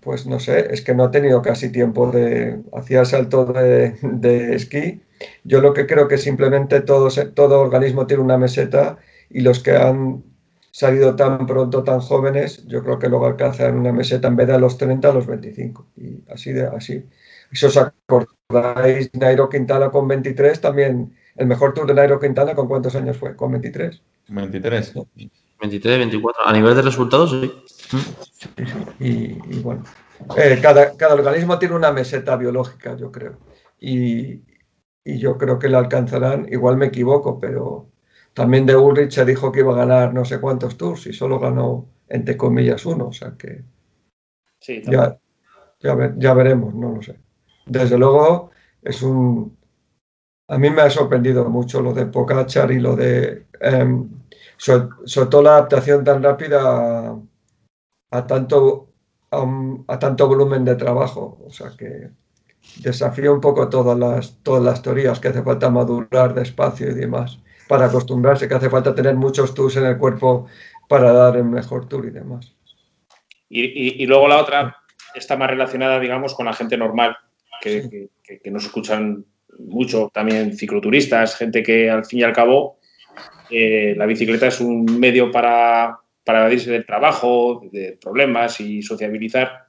pues 0.03 0.25
no 0.25 0.39
sé, 0.39 0.73
es 0.73 0.81
que 0.81 0.93
no 0.93 1.05
ha 1.05 1.11
tenido 1.11 1.41
casi 1.41 1.71
tiempo 1.71 2.11
de, 2.11 2.61
hacía 2.73 3.05
salto 3.05 3.45
de, 3.45 3.95
de 4.01 4.55
esquí. 4.55 5.01
Yo 5.43 5.61
lo 5.61 5.73
que 5.73 5.85
creo 5.87 6.07
que 6.07 6.17
simplemente 6.17 6.81
todo, 6.81 7.09
todo 7.33 7.61
organismo 7.61 8.07
tiene 8.07 8.23
una 8.23 8.37
meseta 8.37 8.97
y 9.29 9.41
los 9.41 9.61
que 9.61 9.71
han 9.71 10.23
salido 10.73 11.15
tan 11.15 11.45
pronto, 11.45 11.83
tan 11.83 11.99
jóvenes, 11.99 12.65
yo 12.65 12.83
creo 12.83 12.97
que 12.97 13.07
luego 13.07 13.27
alcanzan 13.27 13.77
una 13.77 13.91
meseta 13.91 14.27
en 14.27 14.35
vez 14.35 14.47
de 14.47 14.53
a 14.53 14.57
los 14.57 14.77
30, 14.77 15.09
a 15.09 15.13
los 15.13 15.27
25. 15.27 15.87
Y 15.97 16.23
así 16.31 16.51
de 16.51 16.65
así. 16.65 17.05
Si 17.51 17.65
os 17.67 17.77
acordáis, 17.77 19.11
Nairo 19.13 19.49
Quintana 19.49 19.91
con 19.91 20.07
23 20.07 20.59
también, 20.59 21.15
el 21.35 21.45
mejor 21.45 21.73
tour 21.73 21.85
de 21.85 21.93
Nairo 21.93 22.19
Quintana, 22.19 22.55
¿con 22.55 22.67
cuántos 22.67 22.95
años 22.95 23.17
fue? 23.17 23.35
Con 23.35 23.51
23. 23.51 24.01
23. 24.29 24.93
23, 25.61 25.97
24. 25.99 26.47
A 26.47 26.53
nivel 26.53 26.75
de 26.75 26.81
resultados, 26.81 27.31
sí. 27.31 27.51
Y, 28.99 29.59
bueno, 29.59 29.83
eh, 30.37 30.59
cada, 30.61 31.13
organismo 31.13 31.59
tiene 31.59 31.75
una 31.75 31.91
meseta 31.91 32.35
biológica, 32.35 32.95
yo 32.95 33.11
creo. 33.11 33.37
Y, 33.79 34.41
yo 35.05 35.37
creo 35.37 35.59
que 35.59 35.69
la 35.69 35.79
alcanzarán. 35.79 36.47
Igual 36.49 36.77
me 36.77 36.85
equivoco, 36.85 37.39
pero 37.39 37.89
también 38.33 38.65
de 38.65 38.75
Ulrich 38.75 39.11
se 39.11 39.25
dijo 39.25 39.51
que 39.51 39.59
iba 39.59 39.73
a 39.73 39.85
ganar 39.85 40.13
no 40.13 40.23
sé 40.23 40.39
cuántos 40.39 40.77
tours 40.77 41.07
y 41.07 41.13
solo 41.13 41.39
ganó, 41.39 41.89
entre 42.07 42.37
comillas, 42.37 42.85
uno. 42.85 43.07
O 43.07 43.11
sea 43.11 43.33
que. 43.37 43.63
ya, 44.85 45.19
ya, 45.81 46.33
veremos, 46.33 46.73
no 46.73 46.95
lo 46.95 47.01
sé. 47.01 47.19
Desde 47.65 47.97
luego, 47.97 48.51
es 48.81 49.01
un. 49.03 49.57
A 50.47 50.57
mí 50.57 50.69
me 50.69 50.83
ha 50.83 50.89
sorprendido 50.89 51.49
mucho 51.49 51.81
lo 51.81 51.93
de 51.93 52.05
Pocachar 52.05 52.71
y 52.71 52.79
lo 52.79 52.95
de. 52.95 53.47
Em, 53.59 54.09
sobre, 54.57 54.87
todo 55.29 55.41
la 55.41 55.57
adaptación 55.57 56.03
tan 56.03 56.23
rápida 56.23 56.61
a, 57.09 57.19
tanto, 58.27 58.89
a, 59.31 59.99
tanto 59.99 60.27
volumen 60.27 60.63
de 60.65 60.75
trabajo. 60.75 61.39
O 61.45 61.51
sea 61.51 61.71
que 61.77 62.09
desafía 62.77 63.31
un 63.31 63.41
poco 63.41 63.69
todas 63.69 63.97
las, 63.97 64.37
todas 64.43 64.63
las 64.63 64.81
teorías 64.81 65.19
que 65.19 65.29
hace 65.29 65.43
falta 65.43 65.69
madurar 65.69 66.33
despacio 66.33 66.89
y 66.89 66.93
demás 66.93 67.39
para 67.67 67.85
acostumbrarse, 67.85 68.47
que 68.47 68.53
hace 68.53 68.69
falta 68.69 68.93
tener 68.93 69.15
muchos 69.15 69.53
tours 69.53 69.77
en 69.77 69.85
el 69.85 69.97
cuerpo 69.97 70.47
para 70.87 71.11
dar 71.11 71.37
el 71.37 71.45
mejor 71.45 71.87
tour 71.87 72.05
y 72.05 72.11
demás. 72.11 72.53
Y, 73.49 74.05
luego 74.05 74.27
la 74.27 74.41
otra 74.41 74.77
está 75.13 75.37
más 75.37 75.49
relacionada, 75.49 75.99
digamos, 75.99 76.33
con 76.33 76.45
la 76.45 76.53
gente 76.53 76.75
normal, 76.75 77.15
que, 77.61 78.09
que 78.23 78.51
nos 78.51 78.65
escuchan 78.65 79.25
mucho, 79.59 80.09
también 80.13 80.57
cicloturistas, 80.57 81.35
gente 81.35 81.63
que 81.63 81.89
al 81.89 82.05
fin 82.05 82.19
y 82.19 82.23
al 82.23 82.33
cabo 82.33 82.77
eh, 83.49 83.93
la 83.97 84.05
bicicleta 84.05 84.47
es 84.47 84.59
un 84.59 84.99
medio 84.99 85.31
para, 85.31 85.99
para 86.23 86.39
evadirse 86.39 86.71
del 86.71 86.85
trabajo, 86.85 87.67
de 87.71 87.97
problemas 88.01 88.59
y 88.59 88.81
sociabilizar. 88.81 89.65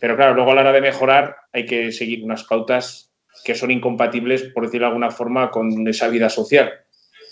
Pero 0.00 0.16
claro, 0.16 0.34
luego 0.34 0.52
a 0.52 0.54
la 0.54 0.60
hora 0.62 0.72
de 0.72 0.80
mejorar 0.80 1.36
hay 1.52 1.66
que 1.66 1.92
seguir 1.92 2.24
unas 2.24 2.44
pautas 2.44 3.12
que 3.44 3.54
son 3.54 3.70
incompatibles, 3.70 4.44
por 4.44 4.64
decirlo 4.64 4.86
de 4.86 4.88
alguna 4.88 5.10
forma, 5.10 5.50
con 5.50 5.86
esa 5.86 6.08
vida 6.08 6.28
social. 6.28 6.70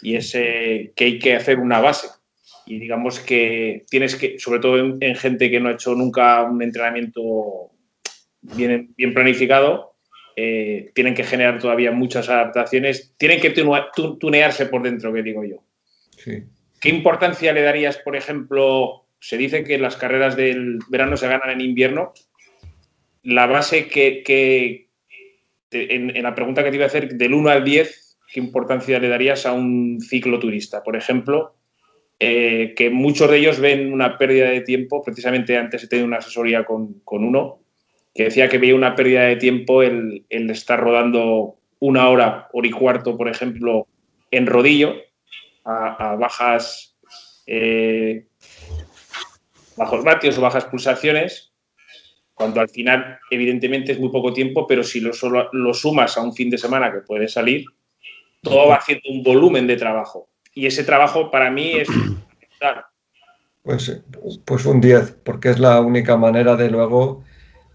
Y 0.03 0.17
es 0.17 0.33
que 0.33 0.93
hay 0.99 1.19
que 1.19 1.35
hacer 1.35 1.59
una 1.59 1.81
base. 1.81 2.09
Y 2.67 2.79
digamos 2.79 3.21
que 3.21 3.87
tienes 3.91 4.15
que, 4.15 4.39
sobre 4.39 4.61
todo 4.61 4.79
en, 4.79 5.15
gente 5.17 5.51
que 5.51 5.59
no 5.59 5.71
ha 5.71 5.73
hecho 5.73 5.95
nunca 5.95 6.43
un 6.43 6.63
entrenamiento 6.63 7.71
bien, 8.43 8.93
bien 8.97 9.15
planificado, 9.15 9.97
eh, 10.37 10.93
tienen 10.95 11.15
que 11.15 11.25
generar 11.25 11.59
todavía 11.59 11.91
muchas 11.93 12.29
adaptaciones, 12.29 13.15
tienen 13.17 13.41
que 13.41 13.51
tunearse 13.51 14.67
por 14.67 14.83
dentro, 14.83 15.13
que 15.13 15.23
digo 15.23 15.45
yo. 15.45 15.65
¿Qué 16.81 16.89
importancia 16.91 17.53
le 17.53 17.63
darías, 17.63 17.99
por 17.99 18.17
ejemplo, 18.17 19.05
se 19.21 19.37
dice 19.37 19.65
que 19.65 19.79
las 19.79 19.97
carreras 19.97 20.37
del 20.37 20.79
verano 20.89 21.17
se 21.17 21.29
ganan 21.29 21.51
en 21.51 21.61
invierno? 21.61 22.13
La 23.23 23.47
base 23.47 23.89
que, 23.89 24.89
en, 25.71 26.23
la 26.23 26.35
pregunta 26.35 26.63
que 26.63 26.71
te 26.71 26.77
iba 26.77 26.85
a 26.85 26.89
hacer, 26.89 27.15
del 27.15 27.35
1 27.35 27.51
al 27.51 27.65
10, 27.65 28.19
¿qué 28.33 28.41
importancia 28.41 28.99
le 29.01 29.09
darías 29.09 29.45
a 29.45 29.53
un 29.53 30.01
cicloturista? 30.01 30.83
Por 30.85 30.95
ejemplo, 30.95 31.57
eh, 32.21 32.75
que 32.77 32.91
muchos 32.91 33.31
de 33.31 33.39
ellos 33.39 33.59
ven 33.59 33.93
una 33.93 34.17
pérdida 34.17 34.49
de 34.51 34.61
tiempo, 34.61 35.03
precisamente 35.03 35.57
antes 35.57 35.83
he 35.83 35.89
tenido 35.89 36.07
una 36.07 36.19
asesoría 36.19 36.65
con, 36.65 37.03
uno, 37.07 37.61
que 38.15 38.25
decía 38.25 38.49
que 38.49 38.59
veía 38.59 38.75
una 38.75 38.95
pérdida 38.95 39.23
de 39.23 39.37
tiempo 39.37 39.83
el, 39.83 40.25
el 40.29 40.51
estar 40.51 40.81
rodando 40.81 41.57
una 41.81 42.09
hora, 42.09 42.49
hora 42.53 42.69
y 42.69 42.71
cuarto, 42.71 43.17
por 43.17 43.29
ejemplo, 43.29 43.87
en 44.31 44.47
rodillo, 44.47 44.97
a, 45.69 46.17
bajas, 46.17 46.97
eh, 47.47 48.27
bajos 49.77 50.03
vatios 50.03 50.39
o 50.39 50.41
bajas 50.41 50.65
pulsaciones, 50.65 51.53
cuando 52.35 52.61
al 52.61 52.69
final, 52.69 53.19
evidentemente, 53.31 53.93
es 53.93 54.01
muy 54.01 54.11
poco 54.11 54.33
tiempo, 54.33 54.67
pero 54.67 54.83
si 54.83 55.01
lo, 55.01 55.13
solo, 55.13 55.49
lo 55.53 55.75
sumas 55.75 56.17
a 56.17 56.23
un 56.23 56.35
fin 56.35 56.49
de 56.49 56.59
semana 56.59 56.93
que 56.93 57.01
puede 57.01 57.29
salir, 57.29 57.65
todo 58.41 58.69
va 58.69 58.77
haciendo 58.77 59.11
un 59.11 59.23
volumen 59.23 59.67
de 59.67 59.77
trabajo. 59.77 60.29
Y 60.55 60.67
ese 60.67 60.85
trabajo 60.85 61.31
para 61.31 61.51
mí 61.51 61.73
es 61.73 61.89
Pues, 63.63 64.03
pues 64.45 64.65
un 64.65 64.81
10, 64.81 65.19
porque 65.25 65.51
es 65.51 65.59
la 65.59 65.81
única 65.81 66.17
manera 66.17 66.57
de 66.57 66.71
luego 66.71 67.25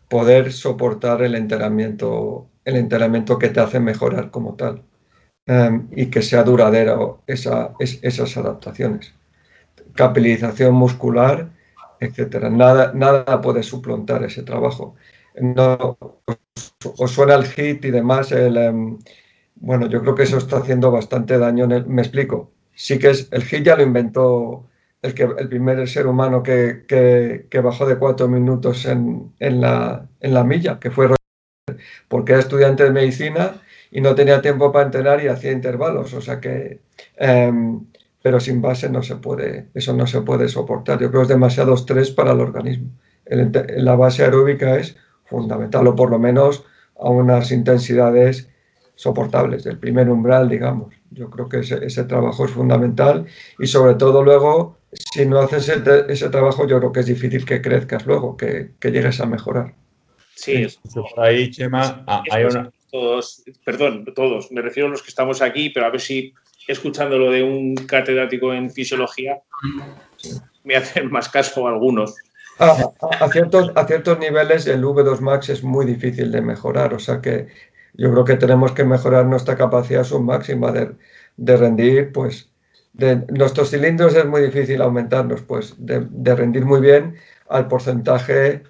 poder 0.09 0.51
soportar 0.51 1.21
el 1.21 1.35
entrenamiento, 1.35 2.49
el 2.65 2.77
entrenamiento 2.77 3.37
que 3.37 3.49
te 3.49 3.59
hace 3.59 3.79
mejorar 3.79 4.31
como 4.31 4.55
tal. 4.55 4.83
Em, 5.45 5.89
y 5.91 6.05
que 6.09 6.21
sea 6.21 6.43
duradero 6.43 7.21
esa, 7.27 7.73
esas 7.79 8.37
adaptaciones. 8.37 9.13
Capilización 9.93 10.73
muscular, 10.73 11.49
etcétera. 11.99 12.49
Nada, 12.49 12.93
nada 12.95 13.41
puede 13.41 13.61
suplantar 13.63 14.23
ese 14.23 14.43
trabajo. 14.43 14.95
No, 15.41 15.97
os 16.97 17.11
suena 17.11 17.35
el 17.35 17.45
hit 17.45 17.83
y 17.85 17.91
demás. 17.91 18.31
Em, 18.31 18.99
bueno, 19.55 19.87
yo 19.87 20.01
creo 20.01 20.15
que 20.15 20.23
eso 20.23 20.37
está 20.37 20.57
haciendo 20.57 20.91
bastante 20.91 21.37
daño. 21.37 21.65
En 21.65 21.71
el, 21.73 21.85
me 21.87 22.01
explico. 22.01 22.51
Sí 22.73 22.97
que 22.99 23.09
es, 23.11 23.27
el 23.31 23.43
hit 23.43 23.65
ya 23.65 23.75
lo 23.75 23.83
inventó 23.83 24.69
el, 25.01 25.13
que, 25.13 25.23
el 25.23 25.49
primer 25.49 25.87
ser 25.89 26.07
humano 26.07 26.41
que, 26.41 27.47
bajó 27.63 27.85
de 27.85 27.97
cuatro 27.97 28.27
minutos 28.29 28.85
en, 28.85 29.33
la, 29.39 30.07
en 30.21 30.33
la 30.33 30.43
milla, 30.43 30.79
que 30.79 30.89
fue 30.91 31.09
porque 32.07 32.33
era 32.33 32.41
estudiante 32.41 32.83
de 32.83 32.91
medicina 32.91 33.61
y 33.93 34.01
no 34.01 34.15
tenía 34.15 34.41
tiempo 34.41 34.71
para 34.71 34.85
entrenar 34.85 35.23
y 35.23 35.27
hacía 35.27 35.51
intervalos, 35.51 36.13
o 36.15 36.21
sea 36.21 36.41
que, 36.41 36.81
em, 37.15 37.85
pero 38.23 38.39
sin 38.39 38.59
base 38.59 38.89
no 38.89 39.03
se 39.03 39.17
puede, 39.17 39.67
eso 39.75 39.93
no 39.93 40.07
se 40.07 40.21
puede 40.21 40.49
soportar. 40.49 40.99
Yo 40.99 41.09
creo 41.09 41.21
que 41.21 41.25
es 41.25 41.29
demasiado 41.29 41.75
estrés 41.75 42.09
para 42.11 42.31
el 42.31 42.41
organismo. 42.41 42.89
la 43.25 43.95
base 43.95 44.23
aeróbica 44.23 44.77
es 44.77 44.97
fundamental, 45.25 45.87
o 45.87 45.95
por 45.95 46.09
lo 46.09 46.19
menos 46.19 46.65
a 46.99 47.09
unas 47.09 47.51
intensidades 47.51 48.49
soportables, 48.95 49.63
del 49.63 49.77
primer 49.77 50.09
umbral, 50.09 50.49
digamos. 50.49 50.93
Yo 51.11 51.29
creo 51.29 51.47
que 51.47 51.59
ese, 51.59 52.03
trabajo 52.05 52.45
es 52.45 52.51
fundamental 52.51 53.25
y 53.59 53.67
sobre 53.67 53.95
todo 53.95 54.23
luego, 54.23 54.77
si 54.91 55.25
no 55.25 55.39
haces 55.39 55.69
ese, 56.09 56.29
trabajo, 56.29 56.67
yo 56.67 56.79
creo 56.79 56.91
que 56.91 57.01
es 57.01 57.05
difícil 57.05 57.45
que 57.45 57.61
crezcas 57.61 58.05
luego, 58.05 58.35
que, 58.37 58.71
que 58.79 58.91
llegues 58.91 59.21
a 59.21 59.25
mejorar. 59.25 59.75
Sí, 60.35 60.67
ahí, 61.17 61.51
Chema, 61.51 62.03
ah, 62.07 62.23
hay 62.31 62.43
una, 62.43 62.71
todos, 62.93 63.43
perdón, 63.65 64.05
todos, 64.13 64.51
me 64.51 64.61
refiero 64.61 64.87
a 64.87 64.91
los 64.91 65.01
que 65.01 65.09
estamos 65.09 65.41
aquí, 65.41 65.71
pero 65.71 65.87
a 65.87 65.89
ver 65.89 65.99
si 65.99 66.31
escuchando 66.67 67.17
lo 67.17 67.31
de 67.31 67.41
un 67.41 67.73
catedrático 67.73 68.53
en 68.53 68.69
fisiología 68.69 69.39
me 70.63 70.75
hacen 70.75 71.11
más 71.11 71.27
caso 71.27 71.67
algunos. 71.67 72.15
A, 72.59 73.27
ciertos, 73.31 73.71
a 73.73 73.87
ciertos 73.87 74.19
niveles 74.19 74.67
el 74.67 74.83
V2 74.83 75.21
Max 75.21 75.49
es 75.49 75.63
muy 75.63 75.87
difícil 75.87 76.31
de 76.31 76.41
mejorar, 76.41 76.93
o 76.93 76.99
sea 76.99 77.19
que 77.19 77.47
yo 77.95 78.11
creo 78.11 78.25
que 78.25 78.35
tenemos 78.35 78.73
que 78.73 78.83
mejorar 78.83 79.25
nuestra 79.25 79.57
capacidad 79.57 80.03
submáxima 80.03 80.71
de, 80.71 80.91
de 81.37 81.57
rendir, 81.57 82.11
pues 82.11 82.51
de 82.93 83.25
nuestros 83.29 83.71
cilindros 83.71 84.15
es 84.15 84.25
muy 84.27 84.43
difícil 84.43 84.83
aumentarnos, 84.83 85.41
pues 85.41 85.73
de, 85.79 86.05
de 86.11 86.35
rendir 86.35 86.63
muy 86.63 86.79
bien 86.79 87.15
al 87.49 87.67
porcentaje 87.67 88.61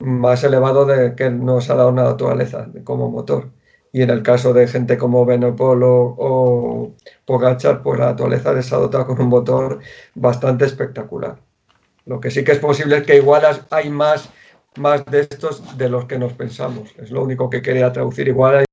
más 0.00 0.42
elevado 0.44 0.86
de 0.86 1.14
que 1.14 1.30
nos 1.30 1.70
ha 1.70 1.74
dado 1.76 1.90
una 1.90 2.04
naturaleza 2.04 2.68
como 2.84 3.10
motor. 3.10 3.50
Y 3.92 4.02
en 4.02 4.10
el 4.10 4.22
caso 4.22 4.52
de 4.52 4.68
gente 4.68 4.96
como 4.98 5.26
Benopolo 5.26 6.14
o 6.18 6.94
Pogachar, 7.24 7.82
pues 7.82 7.98
la 7.98 8.06
naturaleza 8.06 8.52
les 8.52 8.72
ha 8.72 8.76
dotado 8.76 9.06
con 9.06 9.20
un 9.20 9.28
motor 9.28 9.80
bastante 10.14 10.64
espectacular. 10.64 11.38
Lo 12.06 12.20
que 12.20 12.30
sí 12.30 12.44
que 12.44 12.52
es 12.52 12.58
posible 12.58 12.98
es 12.98 13.02
que 13.04 13.16
igual 13.16 13.42
hay 13.70 13.90
más, 13.90 14.30
más 14.76 15.04
de 15.06 15.20
estos 15.20 15.76
de 15.76 15.88
los 15.88 16.06
que 16.06 16.18
nos 16.18 16.32
pensamos. 16.32 16.94
Es 16.98 17.10
lo 17.10 17.22
único 17.22 17.50
que 17.50 17.62
quería 17.62 17.92
traducir. 17.92 18.28
Igual 18.28 18.58
hay 18.58 18.64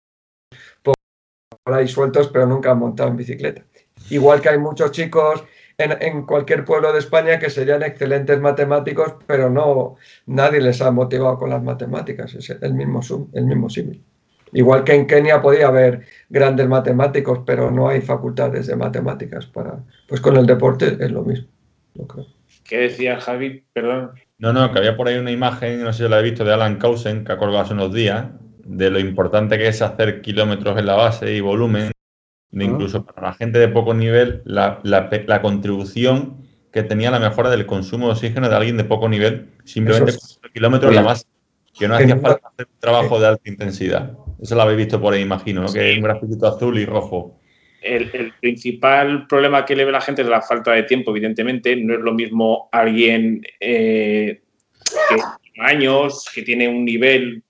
por 0.84 1.74
ahí 1.74 1.88
sueltos, 1.88 2.30
pero 2.30 2.46
nunca 2.46 2.72
han 2.72 2.80
montado 2.80 3.10
en 3.10 3.18
bicicleta. 3.18 3.66
Igual 4.10 4.40
que 4.40 4.50
hay 4.50 4.58
muchos 4.58 4.92
chicos 4.92 5.44
en, 5.78 6.26
cualquier 6.26 6.66
pueblo 6.66 6.92
de 6.92 7.00
España 7.00 7.38
que 7.40 7.50
serían 7.50 7.84
excelentes 7.84 8.40
matemáticos, 8.40 9.14
pero 9.28 9.50
no 9.50 9.96
nadie 10.26 10.60
les 10.60 10.82
ha 10.82 10.92
motivado 10.92 11.38
con 11.38 11.52
las 11.52 11.62
matemáticas, 11.62 12.34
es 12.34 12.50
el 12.50 12.74
mismo, 12.74 13.02
el 13.34 13.46
mismo 13.46 13.70
símil. 13.70 14.02
Igual 14.54 14.84
que 14.84 14.94
en 14.94 15.06
Kenia 15.06 15.42
podía 15.42 15.68
haber 15.68 16.06
grandes 16.30 16.68
matemáticos, 16.68 17.42
pero 17.46 17.70
no 17.70 17.90
hay 17.90 18.02
facultades 18.02 18.68
de 18.68 18.76
matemáticas 18.76 19.46
para. 19.46 19.80
Pues 20.08 20.22
con 20.22 20.38
el 20.38 20.46
deporte 20.46 20.98
es 21.00 21.12
lo 21.12 21.24
mismo. 21.24 21.48
¿Qué 22.64 22.78
decía 22.80 23.20
Javi? 23.20 23.66
Perdón. 23.74 24.12
No, 24.40 24.54
no, 24.54 24.72
que 24.72 24.80
había 24.80 24.96
por 24.96 25.08
ahí 25.08 25.18
una 25.18 25.32
imagen, 25.32 25.84
no 25.84 25.92
sé 25.92 26.04
si 26.04 26.10
la 26.10 26.20
he 26.20 26.24
visto, 26.24 26.46
de 26.46 26.54
Alan 26.54 26.78
Causen, 26.78 27.26
que 27.26 27.34
ha 27.34 27.38
colgado 27.38 27.64
hace 27.64 27.74
unos 27.74 27.94
días, 27.94 28.28
de 28.64 28.90
lo 28.90 29.00
importante 29.00 29.58
que 29.58 29.68
es 29.68 29.82
hacer 29.82 30.22
kilómetros 30.22 30.78
en 30.78 30.86
la 30.86 30.96
base 30.96 31.34
y 31.34 31.42
volumen 31.42 31.92
incluso 32.52 33.06
para 33.06 33.28
la 33.28 33.34
gente 33.34 33.60
de 33.60 33.68
poco 33.68 33.94
nivel, 33.94 34.42
la, 34.46 35.40
contribución 35.42 36.46
que 36.72 36.84
tenía 36.84 37.12
la 37.12 37.20
mejora 37.20 37.50
del 37.50 37.66
consumo 37.66 38.08
de 38.08 38.14
oxígeno 38.14 38.50
de 38.50 38.56
alguien 38.56 38.78
de 38.78 38.84
poco 38.84 39.10
nivel, 39.10 39.50
simplemente 39.64 40.14
con 40.14 40.52
kilómetros 40.52 40.94
la 40.94 41.02
más, 41.02 41.28
que 41.78 41.88
no 41.88 41.96
hacía 41.96 42.18
falta 42.18 42.48
hacer 42.48 42.68
un 42.72 42.80
trabajo 42.80 43.20
de 43.20 43.28
alta 43.28 43.50
intensidad. 43.50 44.18
Eso 44.42 44.56
lo 44.56 44.62
habéis 44.62 44.78
visto 44.78 45.02
por 45.02 45.14
ahí, 45.14 45.22
imagino, 45.22 45.66
que 45.72 45.92
es 45.92 45.98
un 45.98 46.04
graficito 46.04 46.48
azul 46.48 46.78
y 46.78 46.86
rojo. 46.86 47.40
El, 47.82 48.34
principal 48.40 49.28
problema 49.28 49.64
que 49.64 49.76
le 49.76 49.86
ve 49.86 49.92
la 49.92 50.02
gente 50.02 50.22
es 50.22 50.28
la 50.28 50.42
falta 50.42 50.74
de 50.74 50.84
tiempo, 50.84 51.12
evidentemente. 51.12 51.76
No 51.76 51.94
es 51.94 52.00
lo 52.00 52.14
mismo 52.14 52.70
alguien 52.72 53.42
eh, 53.60 54.42
que 55.10 55.16
tiene 55.16 55.68
años, 55.70 56.26
que 56.34 56.42
tiene 56.42 56.68
un 56.68 56.84
nivel, 56.84 57.44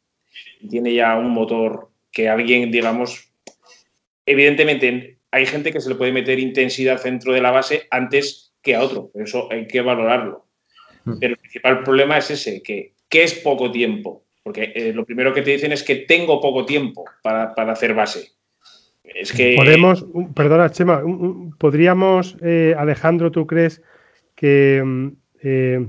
tiene 0.69 0.93
ya 0.93 1.17
un 1.17 1.31
motor, 1.31 1.89
que 2.11 2.29
alguien, 2.29 2.71
digamos, 2.71 3.31
Evidentemente, 4.27 5.17
hay 5.31 5.45
gente 5.45 5.71
que 5.71 5.79
se 5.79 5.89
le 5.89 5.95
puede 5.95 6.11
meter 6.11 6.37
intensidad 6.37 7.01
dentro 7.01 7.33
de 7.33 7.41
la 7.41 7.51
base 7.51 7.87
antes 7.89 8.53
que 8.61 8.75
a 8.75 8.83
otro, 8.83 9.09
eso 9.15 9.47
hay 9.49 9.65
que 9.67 9.81
valorarlo. 9.81 10.45
Mm. 11.05 11.19
Pero 11.19 11.33
el 11.33 11.39
principal 11.39 11.83
problema 11.83 12.17
es 12.17 12.29
ese, 12.31 12.61
que, 12.61 12.93
es 13.09 13.33
poco 13.35 13.71
tiempo. 13.71 14.25
Porque 14.43 14.71
eh, 14.75 14.93
lo 14.93 15.05
primero 15.05 15.33
que 15.33 15.41
te 15.41 15.51
dicen 15.51 15.71
es 15.71 15.83
que 15.83 15.95
tengo 15.95 16.41
poco 16.41 16.65
tiempo 16.65 17.05
para, 17.23 17.53
hacer 17.71 17.93
base. 17.93 18.31
Es 19.03 19.31
que. 19.31 19.55
Podemos, 19.57 20.05
perdona, 20.35 20.69
Chema, 20.69 21.01
podríamos, 21.57 22.37
eh, 22.41 22.75
Alejandro, 22.77 23.31
¿tú 23.31 23.47
crees 23.47 23.81
que 24.35 24.81
mm, 24.83 25.07
eh, 25.43 25.87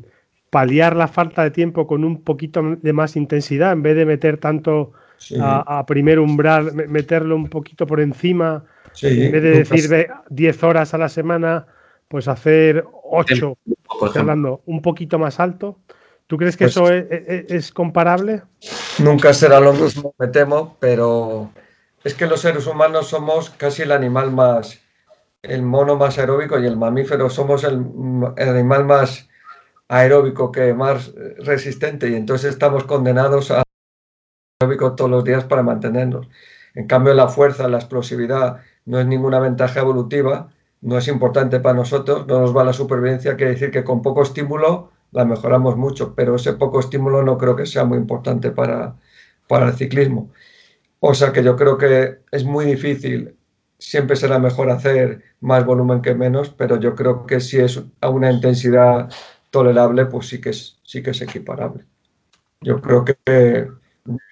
paliar 0.50 0.94
la 0.96 1.08
falta 1.08 1.42
de 1.42 1.50
tiempo 1.50 1.86
con 1.86 2.04
un 2.04 2.22
poquito 2.22 2.76
de 2.80 2.92
más 2.92 3.16
intensidad 3.16 3.72
en 3.72 3.82
vez 3.82 3.96
de 3.96 4.06
meter 4.06 4.38
tanto 4.38 4.92
a, 5.40 5.84
primer 5.86 6.18
umbral, 6.18 6.72
meterlo 6.72 7.36
un 7.36 7.48
poquito 7.48 7.86
por 7.86 8.00
encima, 8.00 8.64
en 9.02 9.32
vez 9.32 9.42
de 9.42 9.50
decir 9.50 10.08
10 10.30 10.62
horas 10.62 10.94
a 10.94 10.98
la 10.98 11.08
semana, 11.08 11.66
pues 12.08 12.28
hacer 12.28 12.84
8, 13.04 13.58
hablando 14.14 14.62
un 14.66 14.82
poquito 14.82 15.18
más 15.18 15.40
alto. 15.40 15.78
¿Tú 16.26 16.36
crees 16.36 16.56
que 16.56 16.66
pues 16.66 16.76
eso 16.76 16.90
es, 16.90 17.72
comparable? 17.72 18.42
Nunca 18.98 19.32
será 19.32 19.60
lo 19.60 19.72
mismo, 19.72 20.14
me 20.18 20.28
temo, 20.28 20.76
pero 20.78 21.50
es 22.04 22.14
que 22.14 22.26
los 22.26 22.40
seres 22.40 22.66
humanos 22.66 23.08
somos 23.08 23.50
casi 23.50 23.82
el 23.82 23.92
animal 23.92 24.30
más, 24.30 24.80
el 25.42 25.62
mono 25.62 25.96
más 25.96 26.18
aeróbico 26.18 26.58
y 26.58 26.66
el 26.66 26.76
mamífero 26.76 27.30
somos 27.30 27.64
el, 27.64 27.82
el 28.36 28.48
animal 28.48 28.84
más 28.84 29.28
aeróbico 29.88 30.52
que 30.52 30.74
más 30.74 31.12
resistente 31.38 32.10
y 32.10 32.14
entonces 32.14 32.50
estamos 32.50 32.84
condenados 32.84 33.50
a 33.50 33.62
todos 34.58 35.08
los 35.08 35.22
días 35.22 35.44
para 35.44 35.62
mantenernos. 35.62 36.28
En 36.74 36.88
cambio, 36.88 37.14
la 37.14 37.28
fuerza, 37.28 37.68
la 37.68 37.78
explosividad 37.78 38.60
no 38.86 38.98
es 38.98 39.06
ninguna 39.06 39.38
ventaja 39.38 39.80
evolutiva, 39.80 40.50
no 40.80 40.98
es 40.98 41.06
importante 41.06 41.60
para 41.60 41.76
nosotros, 41.76 42.26
no 42.26 42.40
nos 42.40 42.56
va 42.56 42.64
la 42.64 42.72
supervivencia, 42.72 43.36
quiere 43.36 43.52
decir 43.52 43.70
que 43.70 43.84
con 43.84 44.02
poco 44.02 44.22
estímulo 44.22 44.90
la 45.12 45.24
mejoramos 45.24 45.76
mucho, 45.76 46.14
pero 46.16 46.34
ese 46.34 46.54
poco 46.54 46.80
estímulo 46.80 47.22
no 47.22 47.38
creo 47.38 47.54
que 47.54 47.66
sea 47.66 47.84
muy 47.84 47.98
importante 47.98 48.50
para, 48.50 48.96
para 49.46 49.68
el 49.68 49.74
ciclismo. 49.74 50.32
O 50.98 51.14
sea 51.14 51.32
que 51.32 51.44
yo 51.44 51.54
creo 51.54 51.78
que 51.78 52.18
es 52.32 52.44
muy 52.44 52.64
difícil, 52.64 53.36
siempre 53.78 54.16
será 54.16 54.40
mejor 54.40 54.70
hacer 54.70 55.22
más 55.40 55.64
volumen 55.64 56.02
que 56.02 56.14
menos, 56.16 56.50
pero 56.50 56.80
yo 56.80 56.96
creo 56.96 57.26
que 57.26 57.38
si 57.40 57.58
es 57.58 57.80
a 58.00 58.08
una 58.08 58.32
intensidad 58.32 59.08
tolerable, 59.50 60.06
pues 60.06 60.28
sí 60.28 60.40
que 60.40 60.50
es, 60.50 60.80
sí 60.82 61.00
que 61.00 61.10
es 61.10 61.20
equiparable. 61.22 61.84
Yo 62.60 62.80
creo 62.80 63.04
que, 63.04 63.68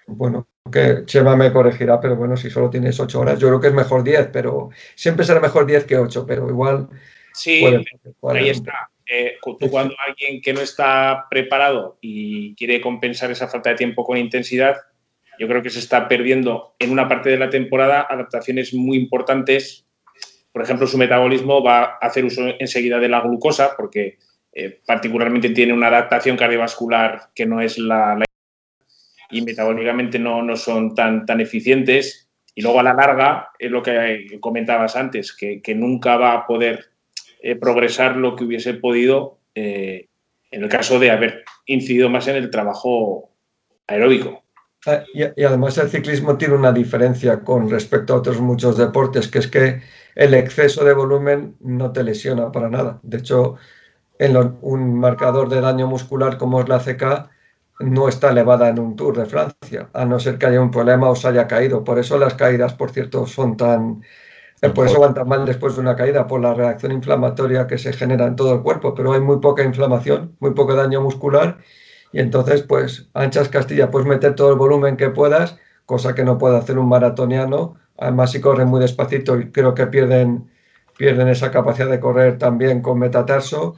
bueno, 0.07 0.49
que 0.73 1.05
Chema 1.05 1.37
me 1.37 1.53
corregirá, 1.53 2.01
pero 2.01 2.17
bueno, 2.17 2.37
si 2.37 2.51
solo 2.51 2.71
tienes 2.71 2.99
8 2.99 3.21
horas, 3.21 3.39
yo 3.39 3.49
creo 3.49 3.61
que 3.61 3.69
es 3.69 3.75
mejor 3.75 4.05
10, 4.05 4.29
pero 4.33 4.71
siempre 4.95 5.25
será 5.25 5.41
mejor 5.41 5.67
10 5.67 5.85
que 5.85 5.99
8, 5.99 6.25
pero 6.27 6.49
igual... 6.49 6.89
Sí, 7.33 7.65
ahí 8.23 8.49
está. 8.49 8.91
Eh, 9.09 9.37
tú 9.43 9.71
cuando 9.71 9.95
alguien 10.05 10.41
que 10.41 10.53
no 10.53 10.61
está 10.61 11.27
preparado 11.31 11.99
y 12.01 12.55
quiere 12.57 12.81
compensar 12.81 13.31
esa 13.31 13.47
falta 13.47 13.71
de 13.71 13.77
tiempo 13.77 14.05
con 14.05 14.17
intensidad, 14.17 14.77
yo 15.39 15.47
creo 15.47 15.63
que 15.63 15.71
se 15.71 15.79
está 15.79 16.09
perdiendo 16.09 16.75
en 16.79 16.91
una 16.91 17.09
parte 17.09 17.31
de 17.31 17.39
la 17.39 17.51
temporada 17.51 18.07
adaptaciones 18.09 18.75
muy 18.75 18.97
importantes. 18.97 19.87
Por 20.51 20.63
ejemplo, 20.63 20.87
su 20.87 20.99
metabolismo 20.99 21.63
va 21.63 21.83
a 21.83 22.07
hacer 22.07 22.25
uso 22.25 22.43
enseguida 22.59 22.99
de 22.99 23.09
la 23.09 23.21
glucosa 23.21 23.77
porque 23.77 24.19
eh, 24.53 24.81
particularmente 24.87 25.51
tiene 25.51 25.75
una 25.75 25.89
adaptación 25.89 26.37
cardiovascular 26.37 27.29
que 27.35 27.45
no 27.45 27.61
es 27.61 27.79
la, 27.79 28.19
y 29.31 29.43
metabólicamente 29.43 30.18
no, 30.18 30.43
no, 30.43 30.57
son 30.57 30.95
tan, 30.95 31.27
tan 31.27 31.41
eficientes. 31.41 32.29
Y 32.55 32.62
luego 32.62 32.81
a 32.81 32.85
la 32.85 32.95
larga, 32.95 33.51
es 33.59 33.70
lo 33.70 33.83
que 33.83 34.39
comentabas 34.41 34.97
antes, 34.97 35.35
que, 35.35 35.61
que 35.61 35.74
nunca 35.74 36.16
va 36.16 36.33
a 36.33 36.47
poder 36.47 36.87
eh, 37.41 37.55
progresar 37.55 38.16
lo 38.16 38.35
que 38.35 38.45
hubiese 38.45 38.74
podido 38.74 39.39
eh, 39.55 40.09
en 40.51 40.62
el 40.62 40.68
caso 40.68 40.99
de 40.99 41.11
haber 41.11 41.45
incidido 41.66 42.09
más 42.09 42.29
en 42.29 42.37
el 42.37 42.51
trabajo 42.51 43.31
aeróbico. 43.87 44.43
Ah, 44.87 45.03
y, 45.12 45.43
además 45.43 45.77
el 45.79 45.89
ciclismo 45.89 46.39
tiene 46.39 46.55
una 46.55 46.72
diferencia 46.72 47.41
con 47.41 47.68
respecto 47.68 48.14
a 48.14 48.18
otros 48.18 48.41
muchos 48.41 48.77
deportes, 48.77 49.29
que 49.29 49.39
es 49.39 49.49
que 49.49 49.83
el 50.14 50.35
exceso 50.35 50.85
de 50.85 50.95
volumen 50.95 51.57
no 51.61 51.93
te 51.93 52.05
lesiona 52.05 52.53
para 52.53 52.70
nada. 52.70 53.01
De 53.03 53.18
hecho, 53.18 53.57
en 54.18 54.37
un 54.62 54.99
marcador 54.99 55.49
de 55.49 55.61
daño 55.61 55.87
muscular 55.87 56.39
como 56.39 56.61
es 56.61 56.68
la 56.68 56.79
CK 56.79 57.29
no 57.81 58.09
está 58.09 58.31
elevada 58.31 58.68
en 58.68 58.79
un 58.79 58.97
Tour 58.97 59.18
de 59.18 59.27
Francia, 59.27 59.89
a 59.93 60.05
no 60.05 60.18
ser 60.18 60.39
que 60.39 60.47
haya 60.47 60.61
un 60.61 60.70
problema 60.70 61.11
o 61.11 61.16
se 61.16 61.29
haya 61.29 61.47
caído. 61.47 61.85
Por 61.85 61.99
eso 61.99 62.18
las 62.18 62.35
caídas, 62.35 62.74
por 62.74 62.91
cierto, 62.91 63.27
son 63.27 63.57
tan... 63.57 64.03
Eh, 64.62 64.70
por 64.70 64.87
eso 64.87 65.01
van 65.01 65.12
tan 65.12 65.29
mal 65.29 65.45
después 65.45 65.74
de 65.74 65.83
una 65.83 65.97
caída, 65.97 66.27
por 66.27 66.41
la 66.41 66.55
reacción 66.55 66.93
inflamatoria 66.93 67.66
que 67.66 67.77
se 67.77 67.93
genera 67.93 68.27
en 68.27 68.37
todo 68.37 68.55
el 68.55 68.62
cuerpo, 68.62 68.95
pero 68.95 69.12
hay 69.12 69.20
muy 69.20 69.39
poca 69.39 69.62
inflamación, 69.62 70.35
muy 70.41 70.53
poco 70.53 70.74
daño 70.74 71.03
muscular 71.03 71.59
y 72.12 72.20
entonces, 72.20 72.62
pues, 72.62 73.09
anchas 73.14 73.49
Castilla, 73.49 73.91
puedes 73.91 74.09
meter 74.09 74.35
todo 74.35 74.51
el 74.51 74.59
volumen 74.59 74.97
que 74.97 75.11
puedas, 75.11 75.59
cosa 75.85 76.14
que 76.14 76.24
no 76.24 76.39
puede 76.39 76.57
hacer 76.57 76.79
un 76.79 76.89
maratoniano. 76.89 77.74
Además, 77.99 78.33
si 78.33 78.41
corren 78.41 78.68
muy 78.68 78.81
despacito, 78.81 79.37
creo 79.53 79.74
que 79.74 79.87
pierden, 79.87 80.51
pierden 80.97 81.29
esa 81.29 81.51
capacidad 81.51 81.91
de 81.91 82.01
correr 82.01 82.39
también 82.39 82.83
con 82.83 82.99
metatarso 82.99 83.74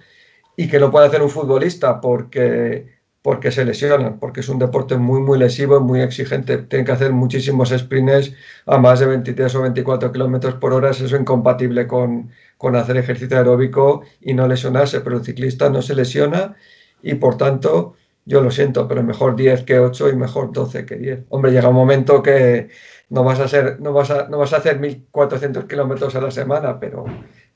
y 0.56 0.68
que 0.68 0.78
no 0.78 0.90
puede 0.90 1.06
hacer 1.06 1.22
un 1.22 1.30
futbolista 1.30 2.00
porque, 2.00 2.97
porque 3.22 3.50
se 3.50 3.64
lesionan, 3.64 4.18
porque 4.18 4.40
es 4.40 4.48
un 4.48 4.58
deporte 4.58 4.96
muy, 4.96 5.20
muy 5.20 5.38
lesivo, 5.38 5.80
muy 5.80 6.00
exigente. 6.00 6.58
Tienen 6.58 6.86
que 6.86 6.92
hacer 6.92 7.12
muchísimos 7.12 7.70
sprints 7.70 8.32
a 8.66 8.78
más 8.78 9.00
de 9.00 9.06
23 9.06 9.54
o 9.56 9.62
24 9.62 10.12
kilómetros 10.12 10.54
por 10.54 10.72
hora. 10.72 10.90
Eso 10.90 11.06
es 11.06 11.12
incompatible 11.12 11.86
con, 11.86 12.30
con 12.56 12.76
hacer 12.76 12.96
ejercicio 12.96 13.36
aeróbico 13.36 14.02
y 14.20 14.34
no 14.34 14.46
lesionarse, 14.46 15.00
pero 15.00 15.18
el 15.18 15.24
ciclista 15.24 15.68
no 15.68 15.82
se 15.82 15.94
lesiona 15.94 16.56
y 17.02 17.14
por 17.14 17.36
tanto 17.36 17.94
yo 18.24 18.42
lo 18.42 18.50
siento, 18.50 18.86
pero 18.86 19.02
mejor 19.02 19.36
10 19.36 19.64
que 19.64 19.78
8 19.78 20.10
y 20.10 20.16
mejor 20.16 20.52
12 20.52 20.84
que 20.84 20.96
10. 20.96 21.24
Hombre, 21.30 21.50
llega 21.50 21.70
un 21.70 21.74
momento 21.74 22.22
que 22.22 22.68
no 23.08 23.24
vas 23.24 23.40
a, 23.40 23.48
ser, 23.48 23.80
no 23.80 23.94
vas 23.94 24.10
a, 24.10 24.28
no 24.28 24.36
vas 24.38 24.52
a 24.52 24.58
hacer 24.58 24.78
1.400 24.78 25.66
kilómetros 25.66 26.14
a 26.14 26.20
la 26.20 26.30
semana, 26.30 26.78
pero, 26.78 27.06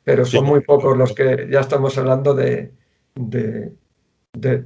pero 0.03 0.25
son 0.25 0.47
muy 0.47 0.61
pocos 0.61 0.97
los 0.97 1.15
que 1.15 1.47
ya 1.51 1.61
estamos 1.61 1.99
hablando 1.99 2.33
de, 2.35 2.73
de, 3.15 3.73
de, 4.33 4.65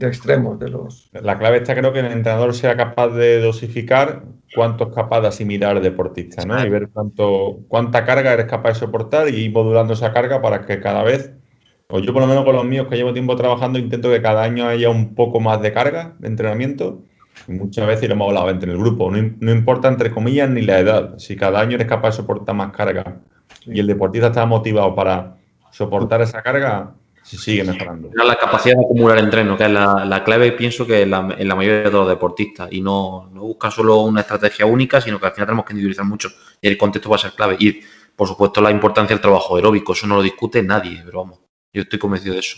extremos. 0.00 0.58
De 0.58 0.68
los... 0.68 1.10
La 1.12 1.38
clave 1.38 1.58
está 1.58 1.74
creo 1.74 1.92
que 1.92 2.00
el 2.00 2.06
entrenador 2.06 2.54
sea 2.54 2.76
capaz 2.76 3.08
de 3.08 3.40
dosificar 3.40 4.24
cuánto 4.54 4.88
es 4.88 4.94
capaz 4.94 5.20
de 5.20 5.28
asimilar 5.28 5.76
el 5.76 5.82
deportista, 5.82 6.44
¿no? 6.44 6.64
Y 6.64 6.68
ver 6.68 6.88
cuánto, 6.92 7.58
cuánta 7.68 8.04
carga 8.04 8.32
eres 8.32 8.46
capaz 8.46 8.70
de 8.70 8.74
soportar 8.76 9.28
y 9.28 9.36
ir 9.36 9.52
modulando 9.52 9.94
esa 9.94 10.12
carga 10.12 10.40
para 10.40 10.64
que 10.64 10.80
cada 10.80 11.02
vez 11.02 11.32
pues 11.86 12.04
yo 12.04 12.12
por 12.12 12.22
lo 12.22 12.28
menos 12.28 12.44
con 12.44 12.56
los 12.56 12.64
míos 12.64 12.88
que 12.88 12.96
llevo 12.96 13.12
tiempo 13.12 13.36
trabajando 13.36 13.78
intento 13.78 14.10
que 14.10 14.20
cada 14.20 14.42
año 14.42 14.66
haya 14.66 14.90
un 14.90 15.14
poco 15.14 15.38
más 15.38 15.62
de 15.62 15.72
carga 15.72 16.14
de 16.18 16.28
entrenamiento. 16.28 17.02
muchas 17.46 17.86
veces 17.86 18.08
lo 18.08 18.14
hemos 18.14 18.28
hablado 18.28 18.50
entre 18.50 18.72
el 18.72 18.78
grupo. 18.78 19.10
No, 19.10 19.52
importa 19.52 19.88
entre 19.88 20.10
comillas 20.10 20.50
ni 20.50 20.62
la 20.62 20.80
edad. 20.80 21.18
Si 21.18 21.36
cada 21.36 21.60
año 21.60 21.76
eres 21.76 21.86
capaz 21.86 22.10
de 22.10 22.16
soportar 22.16 22.56
más 22.56 22.72
carga 22.72 23.20
y 23.66 23.78
el 23.78 23.86
deportista 23.86 24.28
está 24.28 24.46
motivado 24.46 24.94
para 24.96 25.36
soportar 25.70 26.22
esa 26.22 26.42
carga, 26.42 26.94
se 27.26 27.38
sigue 27.38 27.64
mejorando. 27.64 28.10
La 28.14 28.36
capacidad 28.36 28.76
de 28.76 28.84
acumular 28.84 29.18
entreno, 29.18 29.56
que 29.56 29.64
es 29.64 29.70
la, 29.70 30.22
clave, 30.24 30.52
pienso 30.52 30.86
que 30.86 31.02
en 31.02 31.10
la, 31.10 31.22
mayoría 31.22 31.82
de 31.82 31.90
los 31.90 32.08
deportistas. 32.08 32.68
Y 32.70 32.80
no, 32.80 33.30
no 33.32 33.40
busca 33.42 33.70
solo 33.70 33.98
una 34.02 34.20
estrategia 34.20 34.64
única, 34.64 35.00
sino 35.00 35.18
que 35.18 35.26
al 35.26 35.32
final 35.32 35.48
tenemos 35.48 35.64
que 35.64 35.72
individualizar 35.72 36.04
mucho. 36.04 36.30
Y 36.60 36.68
el 36.68 36.78
contexto 36.78 37.10
va 37.10 37.16
a 37.16 37.20
ser 37.20 37.32
clave. 37.32 37.56
Y, 37.58 37.80
por 38.14 38.28
supuesto, 38.28 38.60
la 38.60 38.70
importancia 38.70 39.14
del 39.14 39.20
trabajo 39.20 39.56
aeróbico. 39.56 39.92
Eso 39.92 40.06
no 40.06 40.16
lo 40.16 40.22
discute 40.22 40.62
nadie, 40.62 41.02
pero 41.04 41.18
vamos. 41.18 41.40
Yo 41.72 41.82
estoy 41.82 41.98
convencido 41.98 42.34
de 42.34 42.40
eso. 42.40 42.56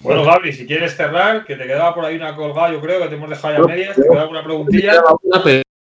Bueno, 0.00 0.24
Gabri, 0.24 0.52
si 0.52 0.66
quieres 0.66 0.96
cerrar, 0.96 1.44
que 1.44 1.56
te 1.56 1.64
quedaba 1.64 1.94
por 1.94 2.04
ahí 2.04 2.16
una 2.16 2.34
colgada, 2.34 2.72
yo 2.72 2.80
creo 2.80 3.02
que 3.02 3.08
te 3.08 3.14
hemos 3.14 3.28
dejado 3.28 3.66
ya 3.66 3.74
medias, 3.74 3.96
te 3.96 4.02
queda 4.02 4.22
alguna 4.22 4.44
preguntilla. 4.44 5.02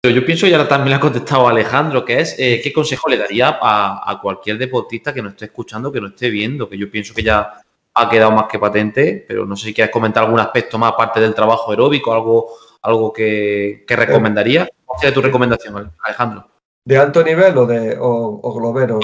Pero 0.07 0.15
yo 0.15 0.25
pienso, 0.25 0.47
y 0.47 0.53
ahora 0.53 0.67
también 0.67 0.91
le 0.91 0.95
ha 0.95 0.99
contestado 0.99 1.47
Alejandro, 1.47 2.05
que 2.05 2.19
es 2.19 2.35
eh, 2.39 2.61
qué 2.63 2.71
consejo 2.71 3.09
le 3.09 3.17
daría 3.17 3.59
a, 3.61 4.19
cualquier 4.21 4.57
deportista 4.57 5.13
que 5.13 5.21
nos 5.21 5.33
esté 5.33 5.45
escuchando, 5.45 5.91
que 5.91 5.99
nos 5.99 6.11
esté 6.11 6.29
viendo, 6.29 6.69
que 6.69 6.77
yo 6.77 6.89
pienso 6.89 7.13
que 7.13 7.23
ya 7.23 7.61
ha 7.97 8.09
quedado 8.09 8.31
más 8.31 8.45
que 8.45 8.59
patente, 8.59 9.25
pero 9.27 9.45
no 9.45 9.55
sé 9.55 9.67
si 9.67 9.73
quieres 9.73 9.91
comentar 9.91 10.23
algún 10.23 10.39
aspecto 10.39 10.77
más 10.77 10.93
aparte 10.93 11.19
del 11.19 11.33
trabajo 11.33 11.71
aeróbico, 11.71 12.13
algo, 12.13 12.49
algo 12.81 13.11
que, 13.11 13.83
que 13.87 13.95
recomendaría. 13.95 14.69
¿Cuál 14.85 14.99
sería 14.99 15.13
tu 15.13 15.21
recomendación, 15.21 15.91
Alejandro? 16.03 16.47
de 16.87 16.97
alto 16.97 17.21
nivel 17.21 17.57
o 17.57 17.65
de 17.65 17.97
o, 17.99 18.41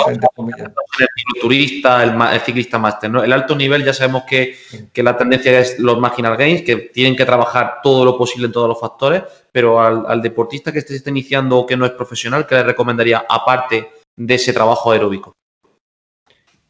entre 0.07 0.29
comillas. 0.33 0.71
El 0.99 1.41
turista, 1.41 2.01
el, 2.01 2.39
ciclista 2.39 2.79
máster. 2.79 3.11
¿no? 3.11 3.21
El 3.21 3.33
alto 3.33 3.57
nivel 3.57 3.83
ya 3.83 3.93
sabemos 3.93 4.23
que, 4.23 4.55
la 4.95 5.17
tendencia 5.17 5.59
es 5.59 5.79
los 5.79 5.99
marginal 5.99 6.37
gains, 6.37 6.61
que 6.61 6.77
tienen 6.77 7.17
que 7.17 7.25
trabajar 7.25 7.79
todo 7.83 8.05
lo 8.05 8.17
posible 8.17 8.47
en 8.47 8.53
todos 8.53 8.69
los 8.69 8.79
factores, 8.79 9.23
pero 9.51 9.81
al, 9.81 10.21
deportista 10.21 10.71
que 10.71 10.79
esté, 10.79 11.09
iniciando 11.09 11.57
o 11.57 11.65
que 11.65 11.75
no 11.75 11.85
es 11.85 11.91
profesional, 11.91 12.47
¿qué 12.47 12.55
le 12.55 12.63
recomendaría 12.63 13.25
aparte 13.27 13.91
de 14.15 14.33
ese 14.33 14.53
trabajo 14.53 14.93
aeróbico? 14.93 15.35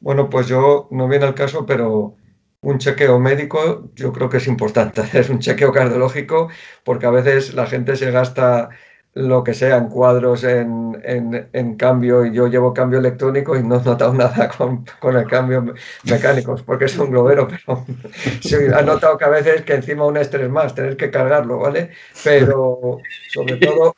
Bueno, 0.04 0.30
pues 0.30 0.47
yo 0.47 0.89
no 0.91 1.08
viene 1.08 1.26
al 1.26 1.34
caso, 1.34 1.66
pero 1.66 2.18
un 2.62 2.78
chequeo 2.78 3.20
médico 3.20 3.89
yo 3.95 4.12
creo 4.12 4.30
que 4.30 4.38
es 4.38 4.47
importante. 4.47 5.01
Es 5.14 5.30
un 5.30 5.39
chequeo 5.39 5.72
cardiológico 5.72 6.49
porque 6.84 7.06
a 7.06 7.12
veces 7.12 7.54
la 7.54 7.66
gente 7.68 7.95
se 7.95 8.12
gasta 8.12 8.70
lo 9.14 9.43
que 9.45 9.54
sean 9.54 9.88
cuadros 9.89 10.43
en, 10.43 10.99
en, 11.54 11.76
cambio 11.76 12.26
y 12.26 12.34
yo 12.34 12.47
llevo 12.47 12.74
cambio 12.74 12.99
electrónico 12.99 13.56
y 13.56 13.64
no 13.64 13.80
he 13.80 13.84
notado 13.84 14.14
nada 14.24 14.49
con, 14.49 14.86
con 14.99 15.16
el 15.16 15.26
cambio 15.28 15.74
mecánico 16.04 16.56
porque 16.66 16.86
es 16.86 16.97
un 16.97 17.12
globero, 17.12 17.47
pero 17.66 17.86
sí, 18.41 18.56
he 18.56 18.84
notado 18.84 19.18
que 19.18 19.26
a 19.26 19.30
veces 19.30 19.62
que 19.62 19.76
encima 19.76 20.06
un 20.06 20.18
estrés 20.18 20.49
más, 20.49 20.76
tener 20.76 20.97
que 20.97 21.12
cargarlo, 21.12 21.60
¿vale? 21.60 21.91
Pero 22.26 22.97
sobre 23.30 23.56
todo, 23.58 23.95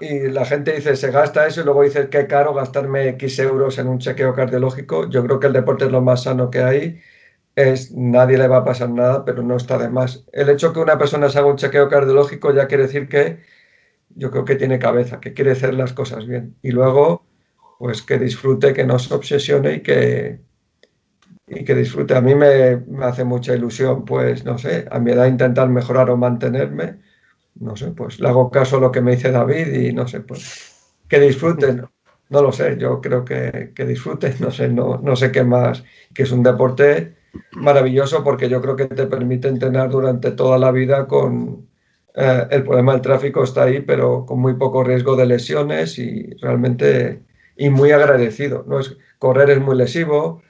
y 0.00 0.28
la 0.28 0.44
gente 0.44 0.72
dice, 0.72 0.96
se 0.96 1.10
gasta 1.10 1.46
eso 1.46 1.60
y 1.60 1.64
luego 1.64 1.82
dice, 1.82 2.08
qué 2.08 2.26
caro 2.26 2.54
gastarme 2.54 3.08
X 3.10 3.38
euros 3.38 3.78
en 3.78 3.88
un 3.88 3.98
chequeo 3.98 4.34
cardiológico. 4.34 5.08
Yo 5.08 5.24
creo 5.24 5.40
que 5.40 5.46
el 5.46 5.52
deporte 5.52 5.86
es 5.86 5.92
lo 5.92 6.02
más 6.02 6.24
sano 6.24 6.50
que 6.50 6.62
hay. 6.62 7.00
Es, 7.54 7.92
nadie 7.92 8.38
le 8.38 8.48
va 8.48 8.58
a 8.58 8.64
pasar 8.64 8.90
nada, 8.90 9.24
pero 9.24 9.42
no 9.42 9.56
está 9.56 9.78
de 9.78 9.88
más. 9.88 10.26
El 10.32 10.50
hecho 10.50 10.72
que 10.72 10.80
una 10.80 10.98
persona 10.98 11.30
se 11.30 11.38
haga 11.38 11.48
un 11.48 11.56
chequeo 11.56 11.88
cardiológico 11.88 12.52
ya 12.52 12.66
quiere 12.68 12.84
decir 12.84 13.08
que 13.08 13.40
yo 14.10 14.30
creo 14.30 14.44
que 14.44 14.56
tiene 14.56 14.78
cabeza, 14.78 15.20
que 15.20 15.34
quiere 15.34 15.52
hacer 15.52 15.74
las 15.74 15.92
cosas 15.92 16.26
bien. 16.26 16.56
Y 16.62 16.72
luego, 16.72 17.26
pues 17.78 18.02
que 18.02 18.18
disfrute, 18.18 18.74
que 18.74 18.84
no 18.86 18.98
se 18.98 19.14
obsesione 19.14 19.74
y 19.74 19.82
que, 19.82 20.40
y 21.46 21.64
que 21.64 21.74
disfrute. 21.74 22.14
A 22.14 22.20
mí 22.20 22.34
me, 22.34 22.82
hace 23.02 23.24
mucha 23.24 23.54
ilusión, 23.54 24.04
pues, 24.04 24.44
no 24.44 24.58
sé, 24.58 24.86
a 24.90 24.98
mi 24.98 25.12
edad 25.12 25.26
intentar 25.26 25.68
mejorar 25.68 26.10
o 26.10 26.16
mantenerme. 26.16 27.00
No 27.60 27.76
sé, 27.76 27.90
pues 27.92 28.20
le 28.20 28.28
hago 28.28 28.50
caso 28.50 28.76
a 28.76 28.80
lo 28.80 28.92
que 28.92 29.00
me 29.00 29.16
dice 29.16 29.30
David 29.30 29.72
y 29.72 29.92
no 29.92 30.06
sé, 30.06 30.20
pues 30.20 30.92
que 31.08 31.20
disfruten. 31.20 31.84
No 32.28 32.42
lo 32.42 32.50
sé, 32.50 32.76
yo 32.76 33.00
creo 33.00 33.24
que, 33.24 33.72
que 33.74 33.84
disfruten, 33.84 34.34
no 34.40 34.50
sé, 34.50 34.68
no, 34.68 34.98
no 35.02 35.14
sé 35.14 35.30
qué 35.30 35.44
más, 35.44 35.84
que 36.12 36.24
es 36.24 36.32
un 36.32 36.42
deporte 36.42 37.14
maravilloso 37.52 38.24
porque 38.24 38.48
yo 38.48 38.60
creo 38.60 38.74
que 38.76 38.86
te 38.86 39.06
permite 39.06 39.48
entrenar 39.48 39.90
durante 39.90 40.32
toda 40.32 40.58
la 40.58 40.72
vida 40.72 41.06
con, 41.06 41.66
eh, 42.16 42.46
el 42.50 42.64
problema 42.64 42.92
del 42.92 43.02
tráfico 43.02 43.44
está 43.44 43.64
ahí, 43.64 43.80
pero 43.82 44.24
con 44.24 44.40
muy 44.40 44.54
poco 44.54 44.82
riesgo 44.82 45.16
de 45.16 45.26
lesiones 45.26 45.98
y 45.98 46.30
realmente 46.40 47.22
y 47.56 47.68
muy 47.68 47.90
agradecido. 47.92 48.64
¿no? 48.66 48.80
Es, 48.80 48.96
correr 49.18 49.50
es 49.50 49.60
muy 49.60 49.76
lesivo, 49.76 50.42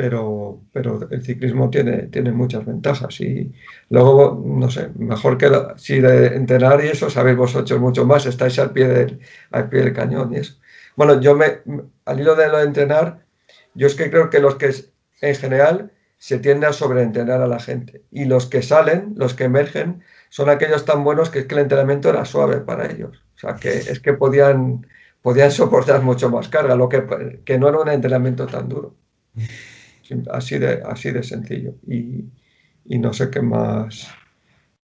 pero, 0.00 0.62
pero 0.72 1.08
el 1.10 1.24
ciclismo 1.24 1.70
tiene, 1.70 2.02
tiene 2.06 2.30
muchas 2.30 2.64
ventajas 2.64 3.20
y 3.20 3.52
luego, 3.90 4.40
no 4.46 4.70
sé, 4.70 4.90
mejor 4.96 5.36
que 5.36 5.50
si 5.76 6.00
de 6.00 6.36
entrenar 6.36 6.84
y 6.84 6.86
eso 6.86 7.10
sabéis 7.10 7.36
vosotros 7.36 7.80
mucho 7.80 8.06
más, 8.06 8.24
estáis 8.24 8.60
al 8.60 8.70
pie 8.72 8.86
del, 8.86 9.18
al 9.50 9.68
pie 9.68 9.80
del 9.80 9.92
cañón 9.92 10.32
y 10.32 10.36
eso. 10.36 10.54
Bueno, 10.94 11.20
yo 11.20 11.34
me, 11.34 11.62
al 12.04 12.20
hilo 12.20 12.36
de 12.36 12.48
lo 12.48 12.58
de 12.58 12.66
entrenar, 12.66 13.26
yo 13.74 13.88
es 13.88 13.96
que 13.96 14.08
creo 14.08 14.30
que 14.30 14.38
los 14.38 14.54
que 14.54 14.72
en 15.20 15.34
general 15.34 15.90
se 16.16 16.38
tiende 16.38 16.68
a 16.68 16.72
sobreentrenar 16.72 17.42
a 17.42 17.48
la 17.48 17.58
gente 17.58 18.04
y 18.12 18.26
los 18.26 18.46
que 18.46 18.62
salen, 18.62 19.14
los 19.16 19.34
que 19.34 19.44
emergen, 19.44 20.04
son 20.28 20.48
aquellos 20.48 20.84
tan 20.84 21.02
buenos 21.02 21.28
que 21.28 21.40
es 21.40 21.46
que 21.46 21.56
el 21.56 21.62
entrenamiento 21.62 22.08
era 22.08 22.24
suave 22.24 22.58
para 22.60 22.88
ellos. 22.88 23.20
O 23.34 23.38
sea, 23.40 23.56
que 23.56 23.70
es 23.70 23.98
que 23.98 24.12
podían, 24.12 24.86
podían 25.22 25.50
soportar 25.50 26.02
mucho 26.02 26.30
más 26.30 26.48
carga, 26.48 26.76
lo 26.76 26.88
que, 26.88 27.40
que 27.44 27.58
no 27.58 27.68
era 27.68 27.78
un 27.78 27.88
entrenamiento 27.88 28.46
tan 28.46 28.68
duro. 28.68 28.94
Así 30.30 30.58
de, 30.58 30.82
así 30.84 31.10
de 31.10 31.22
sencillo. 31.22 31.74
Y, 31.86 32.98
no 32.98 33.12
sé 33.12 33.30
qué 33.30 33.42
más, 33.42 34.08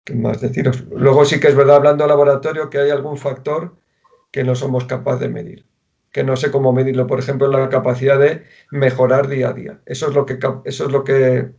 qué 0.05 0.15
más 0.15 0.41
deciros. 0.41 0.85
Luego 0.91 1.25
sí 1.25 1.41
que 1.41 1.49
es 1.49 1.57
verdad, 1.57 1.77
hablando 1.77 2.05
de 2.05 2.09
laboratorio, 2.09 2.71
que 2.71 2.79
hay 2.79 2.91
algún 2.91 3.17
factor 3.17 3.77
que 4.31 4.45
no 4.45 4.55
somos 4.55 4.85
capaces 4.85 5.21
de 5.21 5.29
medir. 5.29 5.67
Que 6.11 6.25
no 6.25 6.37
sé 6.37 6.51
cómo 6.51 6.73
medirlo. 6.73 7.07
Por 7.07 7.19
ejemplo, 7.19 7.49
la 7.49 7.69
capacidad 7.69 8.19
de 8.19 8.45
mejorar 8.71 9.29
día 9.29 9.49
a 9.49 9.53
día. 9.53 9.81
Eso 9.87 10.09
es 10.09 10.15
lo 10.15 10.27
que, 10.27 10.39
eso 10.65 10.87
es 10.87 10.93
lo 10.93 11.05
que, 11.05 11.53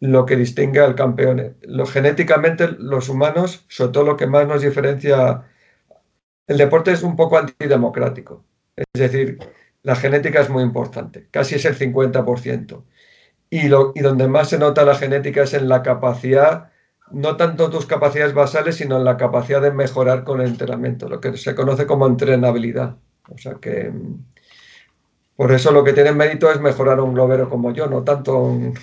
lo 0.00 0.26
que 0.26 0.36
distingue 0.36 0.80
al 0.80 0.94
campeón. 0.94 1.56
Lo, 1.62 1.86
genéticamente, 1.86 2.68
los 2.78 3.08
humanos, 3.08 3.64
sobre 3.68 3.92
todo 3.92 4.04
lo 4.04 4.16
que 4.16 4.26
más 4.26 4.46
nos 4.46 4.62
diferencia. 4.62 5.44
El 6.46 6.58
deporte 6.58 6.92
es 6.92 7.02
un 7.02 7.16
poco 7.16 7.38
antidemocrático. 7.38 8.44
Es 8.76 8.86
decir, 8.94 9.38
la 9.82 9.96
genética 9.96 10.40
es 10.40 10.50
muy 10.50 10.62
importante, 10.62 11.28
casi 11.30 11.54
es 11.56 11.64
el 11.64 11.76
50%. 11.78 12.84
Y, 13.50 13.68
lo, 13.68 13.92
y 13.94 14.00
donde 14.00 14.28
más 14.28 14.50
se 14.50 14.58
nota 14.58 14.84
la 14.84 14.94
genética 14.94 15.42
es 15.42 15.54
en 15.54 15.68
la 15.68 15.82
capacidad, 15.82 16.70
no 17.10 17.36
tanto 17.36 17.70
tus 17.70 17.86
capacidades 17.86 18.34
basales, 18.34 18.76
sino 18.76 18.98
en 18.98 19.04
la 19.04 19.16
capacidad 19.16 19.62
de 19.62 19.72
mejorar 19.72 20.24
con 20.24 20.40
el 20.40 20.48
entrenamiento, 20.48 21.08
lo 21.08 21.20
que 21.20 21.36
se 21.36 21.54
conoce 21.54 21.86
como 21.86 22.06
entrenabilidad. 22.06 22.96
O 23.30 23.38
sea 23.38 23.54
que 23.54 23.92
por 25.38 25.52
eso 25.52 25.70
lo 25.70 25.84
que 25.84 25.92
tiene 25.92 26.10
mérito 26.10 26.50
es 26.50 26.60
mejorar 26.60 26.98
a 26.98 27.04
un 27.04 27.14
globero 27.14 27.48
como 27.48 27.72
yo, 27.72 27.86
no 27.86 28.02
tanto 28.02 28.32
a 28.32 28.42
un, 28.42 28.74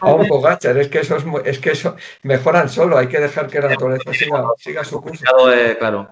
a 0.00 0.58
Es 0.60 0.88
que 0.88 0.98
eso 0.98 1.16
es, 1.44 1.58
que 1.60 1.70
eso 1.70 1.94
mejoran 2.24 2.68
solo, 2.68 2.98
hay 2.98 3.06
que 3.06 3.20
dejar 3.20 3.46
que 3.46 3.60
la 3.60 3.68
naturaleza 3.68 4.10
siga, 4.56 4.82
su 4.82 5.00
curso. 5.00 5.24
claro, 5.78 6.08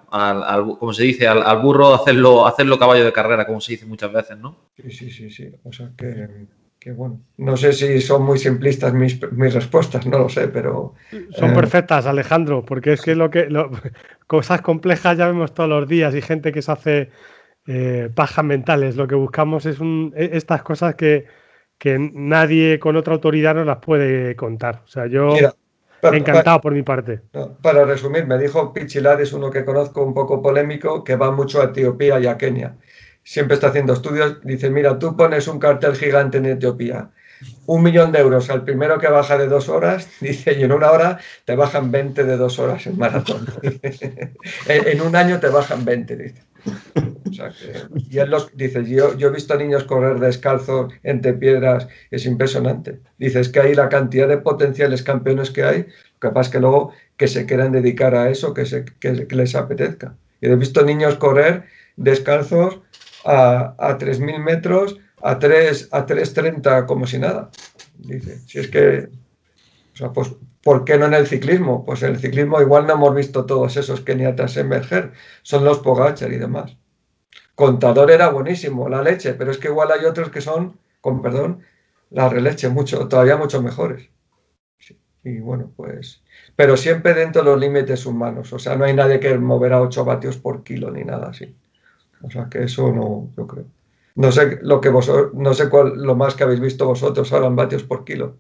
como 0.78 0.92
se 0.92 1.02
dice, 1.02 1.26
al, 1.26 1.60
burro 1.62 1.94
hacerlo, 1.94 2.46
hacerlo 2.46 2.78
caballo 2.78 3.04
de 3.04 3.12
carrera, 3.12 3.44
como 3.44 3.60
se 3.60 3.72
dice 3.72 3.86
muchas 3.86 4.12
veces, 4.12 4.38
¿no? 4.38 4.56
Sí, 4.76 4.88
sí, 4.92 5.10
sí, 5.10 5.30
sí. 5.32 5.50
O 5.64 5.72
sea 5.72 5.90
que, 5.96 6.92
bueno. 6.92 7.20
No 7.36 7.56
sé 7.56 7.72
si 7.72 8.00
son 8.00 8.22
muy 8.22 8.38
simplistas 8.38 8.94
mis, 8.94 9.18
respuestas, 9.20 10.06
no 10.06 10.20
lo 10.20 10.28
sé, 10.28 10.46
pero. 10.46 10.94
Son 11.32 11.50
eh, 11.50 11.54
perfectas, 11.54 12.06
Alejandro, 12.06 12.64
porque 12.64 12.92
es 12.92 13.02
que 13.02 13.16
lo 13.16 13.30
que 13.30 13.48
cosas 14.28 14.62
complejas 14.62 15.18
ya 15.18 15.26
vemos 15.26 15.52
todos 15.54 15.68
los 15.68 15.88
días 15.88 16.14
y 16.14 16.22
gente 16.22 16.52
que 16.52 16.62
se 16.62 16.70
hace 16.70 17.10
eh, 17.72 18.10
pajas 18.12 18.44
mentales. 18.44 18.96
Lo 18.96 19.06
que 19.06 19.14
buscamos 19.14 19.64
es 19.64 19.78
un, 19.78 20.12
e, 20.16 20.30
estas 20.32 20.60
cosas 20.64 20.96
que, 20.96 21.26
nadie 22.12 22.80
con 22.80 22.96
otra 22.96 23.14
autoridad 23.14 23.54
nos 23.54 23.64
las 23.64 23.78
puede 23.78 24.34
contar. 24.34 24.82
O 24.84 24.88
sea, 24.88 25.06
yo 25.06 25.36
encantado 26.02 26.60
por 26.60 26.72
mi 26.72 26.82
parte. 26.82 27.20
para 27.62 27.84
resumir, 27.84 28.26
me 28.26 28.38
dijo 28.38 28.72
Pichilares, 28.72 29.32
uno 29.32 29.50
que 29.50 29.64
conozco 29.64 30.02
un 30.02 30.12
poco 30.12 30.42
polémico, 30.42 31.04
que 31.04 31.14
va 31.14 31.30
mucho 31.30 31.62
a 31.62 31.66
Etiopía 31.66 32.18
y 32.18 32.26
a 32.26 32.36
Kenia. 32.36 32.74
Siempre 33.22 33.54
está 33.54 33.68
haciendo 33.68 33.92
estudios. 33.92 34.40
Dice, 34.42 34.68
mira, 34.68 34.98
tú 34.98 35.16
pones 35.16 35.46
un 35.46 35.60
cartel 35.60 35.94
gigante 35.94 36.38
en 36.38 36.46
Etiopía 36.46 37.10
un 37.66 37.82
millón 37.82 38.12
de 38.12 38.18
euros 38.18 38.50
al 38.50 38.64
primero 38.64 38.98
que 38.98 39.08
baja 39.08 39.38
de 39.38 39.46
dos 39.46 39.68
horas, 39.68 40.08
dice, 40.20 40.58
y 40.58 40.62
en 40.64 40.72
una 40.72 40.90
hora 40.90 41.18
te 41.44 41.56
bajan 41.56 41.90
20 41.90 42.24
de 42.24 42.36
dos 42.36 42.58
horas 42.58 42.86
en 42.86 42.98
maratón. 42.98 43.46
en 44.66 45.00
un 45.00 45.16
año 45.16 45.40
te 45.40 45.48
bajan 45.48 45.84
20, 45.84 46.16
dice. 46.16 46.49
Y 48.10 48.18
él 48.18 48.30
los, 48.30 48.56
dice, 48.56 48.84
yo, 48.84 49.16
yo 49.16 49.28
he 49.28 49.32
visto 49.32 49.56
niños 49.56 49.84
correr 49.84 50.18
descalzos 50.18 50.92
entre 51.02 51.34
piedras, 51.34 51.88
es 52.10 52.26
impresionante. 52.26 53.00
Dice, 53.18 53.40
es 53.40 53.48
que 53.48 53.60
hay 53.60 53.74
la 53.74 53.88
cantidad 53.88 54.28
de 54.28 54.38
potenciales 54.38 55.02
campeones 55.02 55.50
que 55.50 55.62
hay, 55.62 55.86
capaz 56.18 56.50
que 56.50 56.60
luego 56.60 56.92
que 57.16 57.28
se 57.28 57.46
quieran 57.46 57.72
dedicar 57.72 58.14
a 58.14 58.30
eso, 58.30 58.54
que, 58.54 58.66
se, 58.66 58.84
que, 58.84 59.26
les 59.30 59.54
apetezca. 59.54 60.16
Y 60.40 60.48
he 60.48 60.56
visto 60.56 60.84
niños 60.84 61.16
correr 61.16 61.64
descalzos 61.96 62.80
a, 63.24 63.74
a 63.78 63.98
3.000 63.98 64.38
metros, 64.38 64.98
a 65.22 65.38
3 65.38 65.88
a 65.92 66.06
3.30 66.06 66.86
como 66.86 67.06
si 67.06 67.18
nada. 67.18 67.50
Dice, 67.98 68.38
si 68.46 68.58
es 68.58 68.68
que, 68.68 69.08
sea, 70.00 70.12
pues 70.12 70.34
¿Por 70.62 70.84
qué 70.84 70.98
no 70.98 71.06
en 71.06 71.14
el 71.14 71.26
ciclismo? 71.26 71.84
Pues 71.86 72.02
en 72.02 72.10
el 72.10 72.18
ciclismo 72.18 72.60
igual 72.60 72.86
no 72.86 72.94
hemos 72.94 73.14
visto 73.14 73.46
todos 73.46 73.76
esos 73.76 74.02
keniatas 74.02 74.56
emerger, 74.56 75.12
son 75.42 75.64
los 75.64 75.78
Pogachar 75.78 76.32
y 76.32 76.38
demás. 76.38 76.76
Contador 77.54 78.10
era 78.10 78.28
buenísimo, 78.30 78.88
la 78.88 79.02
leche, 79.02 79.34
pero 79.34 79.50
es 79.50 79.58
que 79.58 79.68
igual 79.68 79.90
hay 79.90 80.04
otros 80.04 80.30
que 80.30 80.40
son, 80.40 80.78
con 81.00 81.22
perdón, 81.22 81.62
la 82.10 82.28
releche, 82.28 82.68
mucho, 82.68 83.08
todavía 83.08 83.36
mucho 83.36 83.62
mejores. 83.62 84.10
Y 85.22 85.38
bueno, 85.40 85.70
pues, 85.76 86.22
pero 86.56 86.76
siempre 86.76 87.14
dentro 87.14 87.42
de 87.42 87.50
los 87.50 87.60
límites 87.60 88.06
humanos, 88.06 88.52
o 88.52 88.58
sea, 88.58 88.76
no 88.76 88.84
hay 88.84 88.94
nadie 88.94 89.20
que 89.20 89.36
moverá 89.38 89.80
8 89.80 90.04
vatios 90.04 90.38
por 90.38 90.62
kilo 90.62 90.90
ni 90.90 91.04
nada 91.04 91.28
así. 91.28 91.54
O 92.22 92.30
sea, 92.30 92.48
que 92.50 92.64
eso 92.64 92.92
no, 92.92 93.30
yo 93.36 93.46
creo. 93.46 93.66
No 94.14 94.32
sé 94.32 94.58
lo 94.62 94.80
que 94.80 94.88
vosotros, 94.90 95.32
no 95.34 95.54
sé 95.54 95.68
cuál, 95.70 96.02
lo 96.02 96.16
más 96.16 96.34
que 96.34 96.44
habéis 96.44 96.60
visto 96.60 96.86
vosotros 96.86 97.32
ahora 97.32 97.46
en 97.46 97.56
vatios 97.56 97.82
por 97.82 98.04
kilo. 98.04 98.36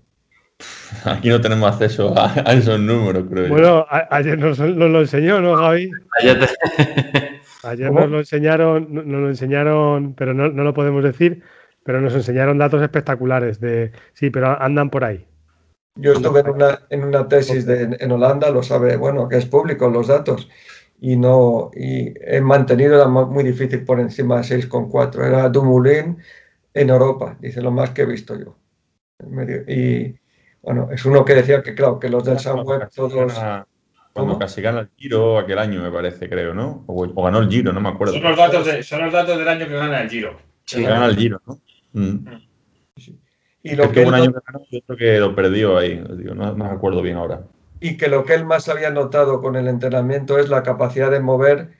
Aquí 1.04 1.28
no 1.28 1.40
tenemos 1.40 1.70
acceso 1.70 2.14
a, 2.16 2.52
esos 2.52 2.78
números, 2.80 3.24
creo. 3.30 3.48
Bueno, 3.48 3.86
ayer 3.88 4.38
nos, 4.38 4.58
lo 4.58 5.00
enseñó, 5.00 5.40
¿no, 5.40 5.56
Javi? 5.56 5.90
Ayer, 6.20 7.92
nos 7.92 8.10
lo 8.10 8.18
enseñaron, 8.18 8.88
nos 8.92 9.06
lo 9.06 9.28
enseñaron, 9.28 10.14
pero 10.14 10.34
no, 10.34 10.48
lo 10.48 10.74
podemos 10.74 11.02
decir, 11.02 11.42
pero 11.84 12.00
nos 12.00 12.14
enseñaron 12.14 12.58
datos 12.58 12.82
espectaculares 12.82 13.60
de 13.60 13.92
sí, 14.12 14.30
pero 14.30 14.60
andan 14.60 14.90
por 14.90 15.04
ahí. 15.04 15.26
Yo 15.96 16.12
estuve 16.12 16.40
en 16.40 16.50
una, 16.50 16.80
en 16.88 17.04
una 17.04 17.28
tesis 17.28 17.66
de, 17.66 17.96
en 17.98 18.12
Holanda, 18.12 18.50
lo 18.50 18.62
sabe, 18.62 18.96
bueno, 18.96 19.28
que 19.28 19.36
es 19.36 19.46
público 19.46 19.88
los 19.88 20.06
datos, 20.06 20.48
y 21.00 21.16
no, 21.16 21.70
y 21.74 22.12
he 22.20 22.40
mantenido, 22.42 22.96
era 22.96 23.08
muy 23.08 23.42
difícil 23.42 23.84
por 23.84 24.00
encima 24.00 24.42
de 24.42 24.42
6,4. 24.42 25.26
Era 25.26 25.48
Dumoulin 25.48 26.18
en 26.74 26.90
Europa, 26.90 27.36
dice 27.40 27.62
lo 27.62 27.70
más 27.70 27.90
que 27.90 28.02
he 28.02 28.06
visto 28.06 28.38
yo. 28.38 28.56
Y, 29.66 30.14
bueno, 30.62 30.88
es 30.92 31.04
uno 31.04 31.24
que 31.24 31.34
decía 31.34 31.62
que, 31.62 31.74
claro, 31.74 31.98
que 31.98 32.08
los 32.08 32.24
del 32.24 32.38
Sunweb 32.38 32.90
todos. 32.90 33.34
Cuando 34.12 34.38
casi 34.38 34.60
gana 34.60 34.80
el 34.80 34.90
Giro 34.96 35.38
aquel 35.38 35.58
año, 35.58 35.82
me 35.82 35.90
parece, 35.90 36.28
creo, 36.28 36.52
¿no? 36.52 36.84
O, 36.86 37.22
ganó 37.22 37.38
el 37.38 37.48
Giro, 37.48 37.72
no 37.72 37.80
me 37.80 37.88
acuerdo. 37.88 38.14
Son 38.14 38.22
los, 38.22 38.36
datos 38.36 38.86
son 38.86 39.04
los 39.04 39.12
datos 39.12 39.38
del 39.38 39.48
año 39.48 39.66
que 39.66 39.74
gana 39.74 40.02
el 40.02 40.10
Giro. 40.10 40.38
Sí, 40.66 40.82
gana 40.82 41.06
el 41.06 41.16
Giro, 41.16 41.40
¿no? 41.46 41.60
Mm. 41.92 42.26
Y 43.62 43.76
lo 43.76 43.92
que, 43.92 44.04
un 44.04 44.14
año 44.14 44.32
que 44.32 44.40
ganó, 44.46 44.64
yo 44.70 44.80
creo 44.86 44.98
que 44.98 45.20
lo 45.20 45.34
perdió 45.34 45.78
ahí, 45.78 46.02
no, 46.34 46.54
me 46.54 46.64
acuerdo 46.66 47.02
bien 47.02 47.16
ahora. 47.16 47.44
Y 47.78 47.96
que 47.96 48.08
lo 48.08 48.24
que 48.24 48.34
él 48.34 48.44
más 48.44 48.68
había 48.68 48.90
notado 48.90 49.40
con 49.40 49.56
el 49.56 49.68
entrenamiento 49.68 50.38
es 50.38 50.48
la 50.48 50.62
capacidad 50.62 51.10
de 51.10 51.20
mover. 51.20 51.70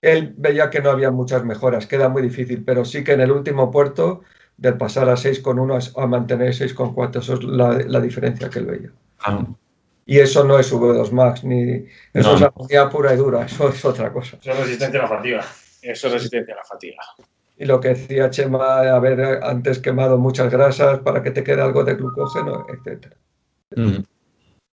Él 0.00 0.34
veía 0.36 0.70
que 0.70 0.80
no 0.80 0.90
había 0.90 1.10
muchas 1.10 1.44
mejoras, 1.44 1.86
queda 1.86 2.08
muy 2.08 2.22
difícil, 2.22 2.64
pero 2.64 2.84
sí 2.84 3.04
que 3.04 3.12
en 3.12 3.20
el 3.20 3.30
último 3.30 3.70
puerto 3.70 4.22
del 4.56 4.76
pasar 4.76 5.08
a 5.08 5.14
6,1 5.14 5.92
a, 5.96 6.06
mantener 6.06 6.50
6,4. 6.50 7.18
Eso 7.20 7.34
es 7.34 7.44
la, 7.44 8.00
diferencia 8.00 8.48
que 8.48 8.58
él 8.58 8.66
veía. 8.66 8.90
Ah. 9.20 9.44
Y 10.04 10.18
eso 10.18 10.44
no 10.44 10.58
es 10.58 10.72
V2 10.72 11.10
Max, 11.12 11.44
ni 11.44 11.86
eso 12.12 12.34
es 12.34 12.42
agonía 12.42 12.88
pura 12.90 13.14
y 13.14 13.16
dura, 13.16 13.46
eso 13.46 13.68
es 13.68 13.84
otra 13.84 14.12
cosa. 14.12 14.36
Eso 14.40 14.50
es 14.50 14.58
resistencia 14.58 15.00
a 15.00 15.02
la 15.04 15.08
fatiga. 15.08 15.44
Eso 15.80 16.06
es 16.08 16.12
resistencia 16.12 16.54
a 16.54 16.56
la 16.58 16.64
fatiga. 16.64 16.96
Y 17.56 17.64
lo 17.66 17.80
que 17.80 17.88
decía 17.88 18.30
Chema, 18.30 18.80
haber 18.80 19.42
antes 19.44 19.78
quemado 19.78 20.18
muchas 20.18 20.50
grasas 20.50 20.98
para 21.00 21.22
que 21.22 21.30
te 21.30 21.44
quede 21.44 21.62
algo 21.62 21.84
de 21.84 21.94
glucógeno, 21.94 22.66
etc. 22.68 23.14
Mm. 23.76 23.98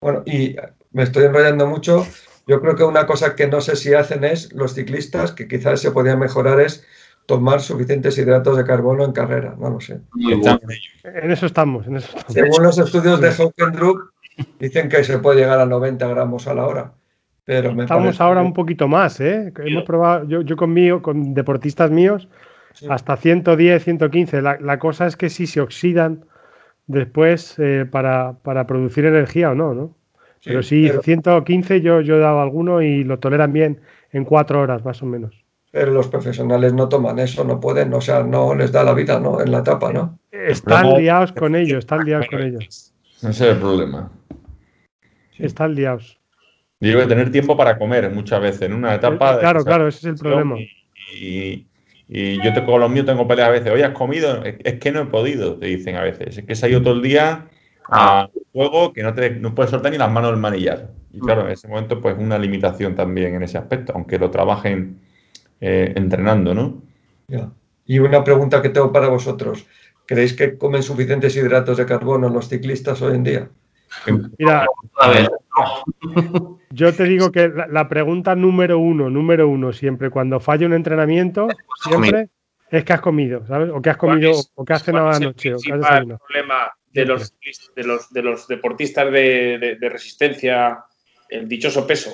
Bueno, 0.01 0.23
y 0.25 0.55
me 0.91 1.03
estoy 1.03 1.25
enrollando 1.25 1.67
mucho. 1.67 2.07
Yo 2.47 2.59
creo 2.61 2.75
que 2.75 2.83
una 2.83 3.05
cosa 3.05 3.35
que 3.35 3.47
no 3.47 3.61
sé 3.61 3.75
si 3.75 3.93
hacen 3.93 4.23
es 4.23 4.51
los 4.53 4.73
ciclistas, 4.73 5.31
que 5.31 5.47
quizás 5.47 5.81
se 5.81 5.91
podía 5.91 6.15
mejorar, 6.15 6.59
es 6.59 6.83
tomar 7.29 7.61
suficientes 7.61 8.17
hidratos 8.17 8.57
de 8.57 8.65
carbono 8.65 9.05
en 9.05 9.11
carrera, 9.11 9.55
no 9.59 9.69
lo 9.69 9.79
sé. 9.79 9.99
En 11.03 11.29
eso 11.29 11.45
estamos, 11.45 11.85
en 11.85 11.97
eso 11.97 12.17
Según 12.27 12.63
los 12.63 12.79
estudios 12.79 13.21
de 13.21 13.29
Hockenruck, 13.29 14.13
dicen 14.59 14.89
que 14.89 15.03
se 15.03 15.19
puede 15.19 15.41
llegar 15.41 15.59
a 15.59 15.67
90 15.67 16.07
gramos 16.07 16.47
a 16.47 16.55
la 16.55 16.65
hora. 16.65 16.91
Pero 17.45 17.79
Estamos 17.79 18.19
ahora 18.19 18.41
un 18.41 18.53
poquito 18.53 18.87
más, 18.87 19.19
¿eh? 19.21 19.53
Hemos 19.59 19.83
probado, 19.83 20.27
yo, 20.27 20.41
yo 20.41 20.57
conmigo, 20.57 21.03
con 21.03 21.35
deportistas 21.35 21.91
míos, 21.91 22.27
hasta 22.89 23.15
110, 23.15 23.83
115. 23.83 24.41
La, 24.41 24.79
cosa 24.79 25.05
es 25.05 25.15
que 25.15 25.29
si 25.29 25.45
se 25.45 25.61
oxidan 25.61 26.25
después 26.87 27.59
eh, 27.59 27.85
para, 27.85 28.37
producir 28.65 29.05
energía 29.05 29.51
o 29.51 29.55
no, 29.55 29.75
¿no? 29.75 29.95
pero 30.43 30.63
sí, 30.63 30.89
115 31.03 31.81
yo, 31.81 32.01
yo 32.01 32.15
he 32.15 32.19
dado 32.19 32.41
alguno 32.41 32.81
y 32.81 33.03
lo 33.03 33.19
toleran 33.19 33.53
bien 33.53 33.81
en 34.11 34.25
cuatro 34.25 34.61
horas 34.61 34.83
más 34.83 35.03
o 35.03 35.05
menos. 35.05 35.45
Pero 35.71 35.91
los 35.91 36.07
profesionales 36.07 36.73
no 36.73 36.89
toman 36.89 37.19
eso, 37.19 37.43
no 37.43 37.59
pueden, 37.59 37.93
o 37.93 38.01
sea, 38.01 38.23
no 38.23 38.55
les 38.55 38.71
da 38.71 38.83
la 38.83 38.93
vida, 38.93 39.19
¿no? 39.19 39.39
En 39.41 39.51
la 39.51 39.59
etapa, 39.59 39.93
¿no? 39.93 40.17
Están 40.31 40.93
liados 40.97 41.31
con 41.31 41.55
ellos, 41.55 41.79
están 41.79 42.03
liados 42.05 42.27
con 42.27 42.41
ellos. 42.41 42.93
Ese 43.17 43.29
es 43.29 43.41
el 43.41 43.57
problema. 43.57 44.11
Están 45.37 45.75
liados. 45.75 46.19
Digo 46.79 46.99
que 47.01 47.07
tener 47.07 47.31
tiempo 47.31 47.55
para 47.57 47.77
comer 47.77 48.09
muchas 48.11 48.41
veces 48.41 48.63
en 48.63 48.73
una 48.73 48.95
etapa. 48.95 49.33
de- 49.35 49.39
Claro, 49.41 49.63
claro, 49.63 49.87
ese 49.87 49.99
es 49.99 50.05
el 50.05 50.15
problema. 50.15 50.55
Y, 51.15 51.67
y 52.07 52.41
yo 52.43 52.53
te, 52.53 52.63
con 52.65 52.79
los 52.79 52.89
míos 52.89 53.05
tengo 53.05 53.27
peleas 53.27 53.49
a 53.49 53.51
veces. 53.51 53.71
Oye, 53.71 53.83
¿has 53.83 53.93
comido? 53.93 54.43
Es, 54.43 54.55
es 54.63 54.79
que 54.79 54.91
no 54.91 55.01
he 55.01 55.05
podido, 55.05 55.57
te 55.57 55.67
dicen 55.67 55.95
a 55.97 56.01
veces. 56.01 56.37
Es 56.37 56.45
que 56.45 56.55
se 56.55 56.65
ha 56.65 56.69
ido 56.69 56.81
todo 56.81 56.93
el 56.95 57.01
día 57.01 57.45
Ah. 57.91 58.21
a 58.21 58.29
juego 58.53 58.93
que 58.93 59.01
no, 59.01 59.13
te, 59.15 59.31
no 59.31 59.55
puedes 59.55 59.71
soltar 59.71 59.91
ni 59.91 59.97
las 59.97 60.11
manos 60.11 60.29
del 60.31 60.39
manillar. 60.39 60.89
Y 61.11 61.19
claro, 61.19 61.45
en 61.47 61.51
ese 61.51 61.67
momento, 61.67 61.99
pues 61.99 62.15
una 62.19 62.37
limitación 62.37 62.95
también 62.95 63.33
en 63.33 63.41
ese 63.43 63.57
aspecto, 63.57 63.93
aunque 63.95 64.19
lo 64.19 64.29
trabajen 64.29 64.99
eh, 65.61 65.93
entrenando, 65.95 66.53
¿no? 66.53 66.81
Ya. 67.27 67.51
Y 67.85 67.99
una 67.99 68.23
pregunta 68.23 68.61
que 68.61 68.69
tengo 68.69 68.91
para 68.91 69.07
vosotros. 69.07 69.65
¿Creéis 70.05 70.33
que 70.33 70.57
comen 70.57 70.81
suficientes 70.83 71.35
hidratos 71.35 71.77
de 71.77 71.85
carbono 71.85 72.29
los 72.29 72.49
ciclistas 72.49 73.01
hoy 73.01 73.15
en 73.15 73.23
día? 73.23 73.49
Mira, 74.37 74.65
A 74.97 75.09
ver, 75.09 75.29
yo 76.71 76.93
te 76.93 77.03
digo 77.03 77.31
que 77.31 77.49
la, 77.49 77.67
la 77.67 77.87
pregunta 77.89 78.35
número 78.35 78.79
uno, 78.79 79.09
número 79.09 79.47
uno, 79.47 79.73
siempre 79.73 80.09
cuando 80.09 80.39
falla 80.39 80.65
un 80.65 80.73
entrenamiento, 80.73 81.47
siempre 81.75 82.29
es 82.71 82.83
que 82.83 82.93
has 82.93 83.01
comido, 83.01 83.45
¿sabes? 83.47 83.69
O 83.73 83.81
que 83.81 83.89
has 83.89 83.97
comido, 83.97 84.31
¿Cuál 84.31 84.39
es- 84.39 84.51
o 84.55 84.65
que 84.65 84.73
has 84.73 84.83
cenado 84.83 85.05
¿Cuál 85.05 85.13
es 85.15 85.21
el 85.21 85.25
anoche, 85.27 85.53
o 85.53 85.57
que 85.57 85.57
has 85.57 85.61
principal 85.61 85.79
desayunado. 85.91 86.19
problema 86.27 86.71
de 86.91 87.05
los, 87.05 87.33
de 87.75 87.83
los, 87.83 88.09
de 88.13 88.21
los 88.23 88.47
deportistas 88.47 89.11
de, 89.11 89.57
de- 89.59 89.75
de 89.75 89.89
resistencia, 89.89 90.83
el 91.29 91.47
dichoso 91.47 91.85
peso. 91.85 92.11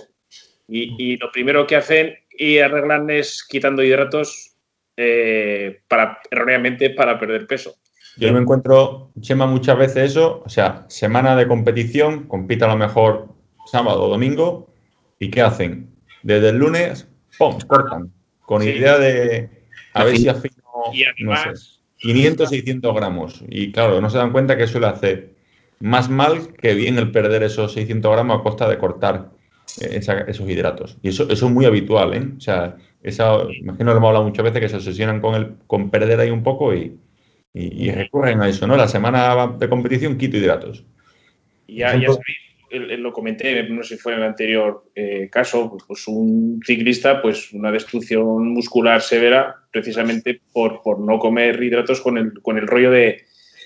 Y, 0.67 0.95
y 0.97 1.17
lo 1.17 1.31
primero 1.31 1.67
que 1.67 1.75
hacen 1.75 2.15
y 2.37 2.57
arreglan 2.59 3.09
es 3.09 3.45
quitando 3.47 3.83
hidratos 3.83 4.55
eh, 4.97 5.81
para, 5.87 6.19
erróneamente 6.31 6.89
para 6.89 7.19
perder 7.19 7.47
peso. 7.47 7.75
Yo 8.17 8.31
me 8.31 8.39
encuentro, 8.39 9.11
Chema, 9.19 9.45
muchas 9.45 9.77
veces 9.77 10.11
eso, 10.11 10.41
o 10.45 10.49
sea, 10.49 10.85
semana 10.87 11.35
de 11.35 11.47
competición, 11.47 12.27
compite 12.27 12.63
a 12.63 12.69
lo 12.69 12.77
mejor 12.77 13.27
sábado 13.65 14.03
o 14.03 14.09
domingo, 14.09 14.73
¿y 15.19 15.29
qué 15.29 15.41
hacen? 15.41 15.89
Desde 16.23 16.49
el 16.49 16.57
lunes, 16.57 17.09
¡pum!, 17.37 17.59
cortan, 17.67 18.13
con 18.41 18.61
Sí. 18.61 18.69
idea 18.69 18.97
de 18.97 19.49
a 19.93 20.05
ver 20.05 20.17
si 20.17 20.29
afino, 20.29 20.55
Y 20.93 21.23
no 21.23 21.35
sé, 21.35 21.41
además, 21.41 21.81
500, 21.97 22.49
600 22.49 22.95
gramos. 22.95 23.43
Y 23.49 23.71
claro, 23.71 23.99
no 23.99 24.09
se 24.09 24.17
dan 24.17 24.31
cuenta 24.31 24.55
que 24.55 24.63
eso 24.63 24.79
le 24.79 24.87
hace 24.87 25.35
más 25.79 26.09
mal 26.09 26.53
que 26.53 26.73
bien 26.73 26.97
el 26.97 27.11
perder 27.11 27.43
esos 27.43 27.73
600 27.73 28.11
gramos 28.13 28.39
a 28.39 28.43
costa 28.43 28.69
de 28.69 28.77
cortar 28.77 29.31
esos 29.81 30.49
hidratos. 30.49 30.97
Y 31.01 31.09
eso, 31.09 31.23
eso 31.29 31.45
es 31.47 31.51
muy 31.51 31.65
habitual, 31.65 32.13
¿eh? 32.13 32.27
O 32.37 32.39
sea, 32.39 32.77
esa, 33.03 33.43
imagino 33.59 33.91
que 33.91 33.97
hemos 33.97 34.07
hablado 34.07 34.25
muchas 34.25 34.43
veces 34.43 34.61
que 34.61 34.69
se 34.69 34.77
obsesionan 34.77 35.21
con, 35.21 35.35
el, 35.35 35.55
con 35.67 35.89
perder 35.89 36.19
ahí 36.19 36.29
un 36.29 36.43
poco 36.43 36.73
y, 36.73 36.97
y, 37.53 37.91
recurren 37.91 38.41
a 38.41 38.49
eso, 38.49 38.67
¿no? 38.67 38.75
La 38.75 38.87
semana 38.87 39.47
de 39.59 39.69
competición 39.69 40.17
quito 40.17 40.37
hidratos. 40.37 40.83
ya, 41.67 41.95
ya 41.95 42.07
sabéis, 42.07 42.99
lo 42.99 43.13
comenté, 43.13 43.63
no 43.69 43.83
sé 43.83 43.95
si 43.95 44.01
fue 44.01 44.13
en 44.13 44.19
el 44.19 44.25
anterior 44.25 44.83
eh, 44.95 45.29
caso, 45.31 45.77
pues 45.87 46.07
un 46.07 46.59
ciclista, 46.65 47.21
pues 47.21 47.53
una 47.53 47.71
destrucción 47.71 48.49
muscular 48.49 49.01
severa, 49.01 49.55
precisamente 49.71 50.41
por, 50.51 50.81
por 50.81 50.99
no 50.99 51.19
comer 51.19 51.61
hidratos 51.61 52.01
con 52.01 52.17
el, 52.17 52.33
con 52.41 52.57
el 52.57 52.67
rollo 52.67 52.91
de, 52.91 53.25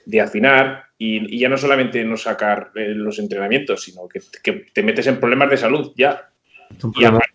de 0.10 0.22
afinar 0.22 0.86
y, 0.98 1.36
y 1.36 1.40
ya 1.40 1.50
no 1.50 1.58
solamente 1.58 2.04
no 2.04 2.18
sacar 2.18 2.72
eh, 2.76 2.90
los 2.90 3.20
entrenamientos, 3.20 3.84
sino 3.84 4.08
que, 4.08 4.20
que 4.44 4.66
te 4.74 4.82
metes 4.84 5.06
en 5.08 5.20
problemas 5.20 5.50
de 5.52 5.58
salud 5.58 5.94
ya. 5.96 6.30
Y 6.72 6.76
problema. 6.78 7.10
aparte, 7.10 7.34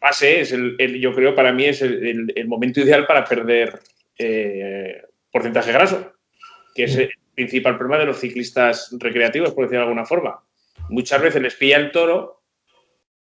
base 0.00 0.40
es 0.40 0.52
el, 0.52 0.76
el- 0.78 1.00
yo 1.00 1.12
creo 1.14 1.34
para 1.34 1.52
mí 1.52 1.64
es 1.64 1.82
el, 1.82 2.32
el- 2.34 2.46
momento 2.48 2.80
ideal 2.80 3.06
para 3.06 3.24
perder 3.24 3.80
eh, 4.18 5.02
porcentaje 5.32 5.72
graso, 5.72 6.12
que 6.74 6.84
es 6.84 6.96
el 6.96 7.10
principal 7.34 7.76
problema 7.76 7.98
de 8.00 8.06
los 8.06 8.18
ciclistas 8.20 8.94
recreativos, 8.98 9.52
por 9.52 9.64
decirlo 9.64 9.80
de 9.80 9.88
alguna 9.88 10.06
forma. 10.06 10.40
Muchas 10.88 11.20
veces 11.20 11.42
les 11.42 11.54
pilla 11.56 11.76
el 11.78 11.90
toro 11.90 12.42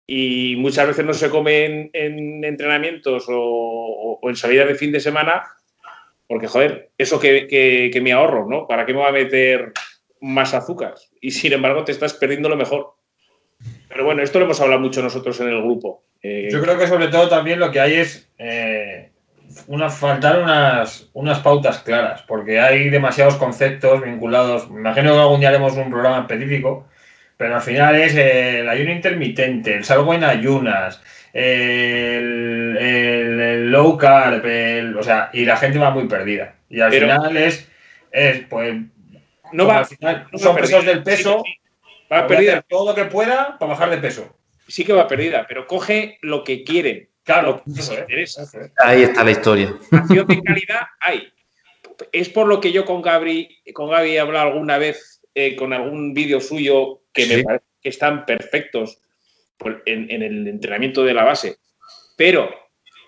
y 0.07 0.55
muchas 0.57 0.87
veces 0.87 1.05
no 1.05 1.13
se 1.13 1.29
comen 1.31 1.91
en 1.93 2.45
entrenamientos 2.45 3.27
o, 3.29 3.35
o- 3.39 4.19
o 4.23 4.29
en 4.31 4.37
salidas 4.37 4.69
de 4.69 4.75
fin 4.77 4.93
de 4.93 5.01
semana, 5.01 5.43
porque, 6.29 6.47
joder, 6.47 6.91
eso 6.99 7.19
que, 7.19 7.47
que- 7.49 7.91
que 7.93 8.01
me 8.01 8.13
ahorro, 8.13 8.47
¿no? 8.49 8.67
¿Para 8.69 8.87
qué 8.87 8.93
me 8.95 9.01
va 9.01 9.09
a 9.09 9.13
meter 9.13 9.73
más 10.21 10.55
azúcar? 10.55 10.95
Y 11.21 11.31
sin 11.33 11.53
embargo 11.53 11.85
te 11.85 11.93
estás 11.93 12.15
perdiendo 12.15 12.49
lo 12.49 12.57
mejor. 12.57 12.95
Pero 13.89 14.05
bueno, 14.05 14.23
esto 14.23 14.39
lo 14.39 14.45
hemos 14.45 14.61
hablado 14.61 14.81
mucho 14.81 15.03
nosotros 15.03 15.41
en 15.41 15.49
el 15.49 15.63
grupo. 15.63 16.05
Eh, 16.23 16.49
Yo 16.51 16.61
creo 16.61 16.79
que 16.79 16.87
sobre 16.87 17.09
todo 17.09 17.29
también 17.29 17.59
lo 17.59 17.71
que 17.73 17.81
hay 17.81 17.95
es 17.95 18.31
eh, 18.39 19.11
una, 19.67 19.89
faltar 19.89 20.41
unas, 20.43 21.09
unas 21.15 21.41
pautas 21.41 21.79
claras, 21.81 22.23
porque 22.23 22.61
hay 22.61 22.91
demasiados 22.91 23.37
conceptos 23.37 24.03
vinculados. 24.03 24.71
Me 24.71 24.81
imagino 24.81 25.13
que 25.15 25.19
algún 25.21 25.41
día 25.41 25.49
haremos 25.49 25.77
un 25.77 25.91
programa 25.91 26.21
específico, 26.21 26.87
pero 27.37 27.55
al 27.55 27.63
final 27.63 27.97
es 27.97 28.15
eh, 28.17 28.61
el 28.61 28.69
ayuno 28.69 28.93
intermitente, 28.93 29.75
el 29.75 29.85
salgo 29.85 30.13
en 30.13 30.25
ayunas, 30.25 31.03
el, 31.33 32.77
el- 32.81 33.41
el 33.41 33.71
low 33.71 33.97
carb, 33.97 34.45
el- 34.47 34.97
o 34.97 35.03
sea, 35.03 35.31
y 35.33 35.45
la 35.45 35.57
gente 35.57 35.79
va 35.79 35.91
muy 35.91 36.07
perdida. 36.09 36.55
Y 36.69 36.81
al 36.81 36.91
Pero- 36.91 37.07
final 37.07 37.37
es, 37.37 37.69
es 38.13 38.41
pues, 38.49 38.75
no 39.53 39.65
como 39.65 39.67
va, 39.69 39.79
al 39.79 39.87
final 39.87 40.27
no 40.33 40.39
son 40.39 40.57
va 40.57 40.61
pesos 40.61 40.75
perdida. 40.77 40.93
del 40.95 41.03
peso, 41.03 41.43
Sí, 41.45 41.53
sí, 41.53 41.59
Va 42.13 42.21
a 42.21 42.27
perdida, 42.27 42.53
hacer 42.53 42.65
todo 42.69 42.91
lo 42.91 42.95
que 42.95 43.05
pueda 43.05 43.59
para 43.59 43.73
bajar 43.73 43.91
de 43.91 43.99
peso. 43.99 44.35
sí 44.67 44.85
que 44.85 44.93
va 44.95 45.07
perdida, 45.09 45.45
pero 45.49 45.67
coge 45.67 46.19
lo 46.23 46.43
que 46.45 46.65
quieren. 46.65 47.09
Claro, 47.25 47.49
lo 47.49 47.57
que 47.65 47.71
les 47.71 47.79
eso 47.81 47.93
es, 47.93 47.99
interesa. 48.01 48.43
eso 48.45 48.61
es. 48.63 48.73
Ahí 48.79 49.03
está 49.03 49.23
la 49.25 49.31
historia. 49.33 49.75
Acción 49.93 50.27
de 50.27 50.43
calidad 50.43 50.81
hay. 51.01 51.29
Es 52.13 52.29
por 52.31 52.47
lo 52.47 52.61
que 52.61 52.73
yo 52.73 52.85
con 52.87 53.03
Gabri, 53.03 53.59
con 53.75 53.91
Gaby 53.91 54.11
he 54.13 54.21
hablado 54.21 54.49
alguna 54.53 54.79
vez 54.79 55.21
eh, 55.35 55.55
con 55.57 55.73
algún 55.75 56.15
vídeo 56.15 56.41
suyo 56.41 57.03
que 57.13 57.27
me 57.27 57.43
parece 57.45 57.65
que 57.83 57.89
están 57.91 58.25
perfectos 58.25 58.99
en, 59.87 60.11
en 60.11 60.23
el 60.23 60.47
entrenamiento 60.49 61.05
de 61.05 61.15
la 61.15 61.25
base. 61.25 61.57
Pero 62.17 62.49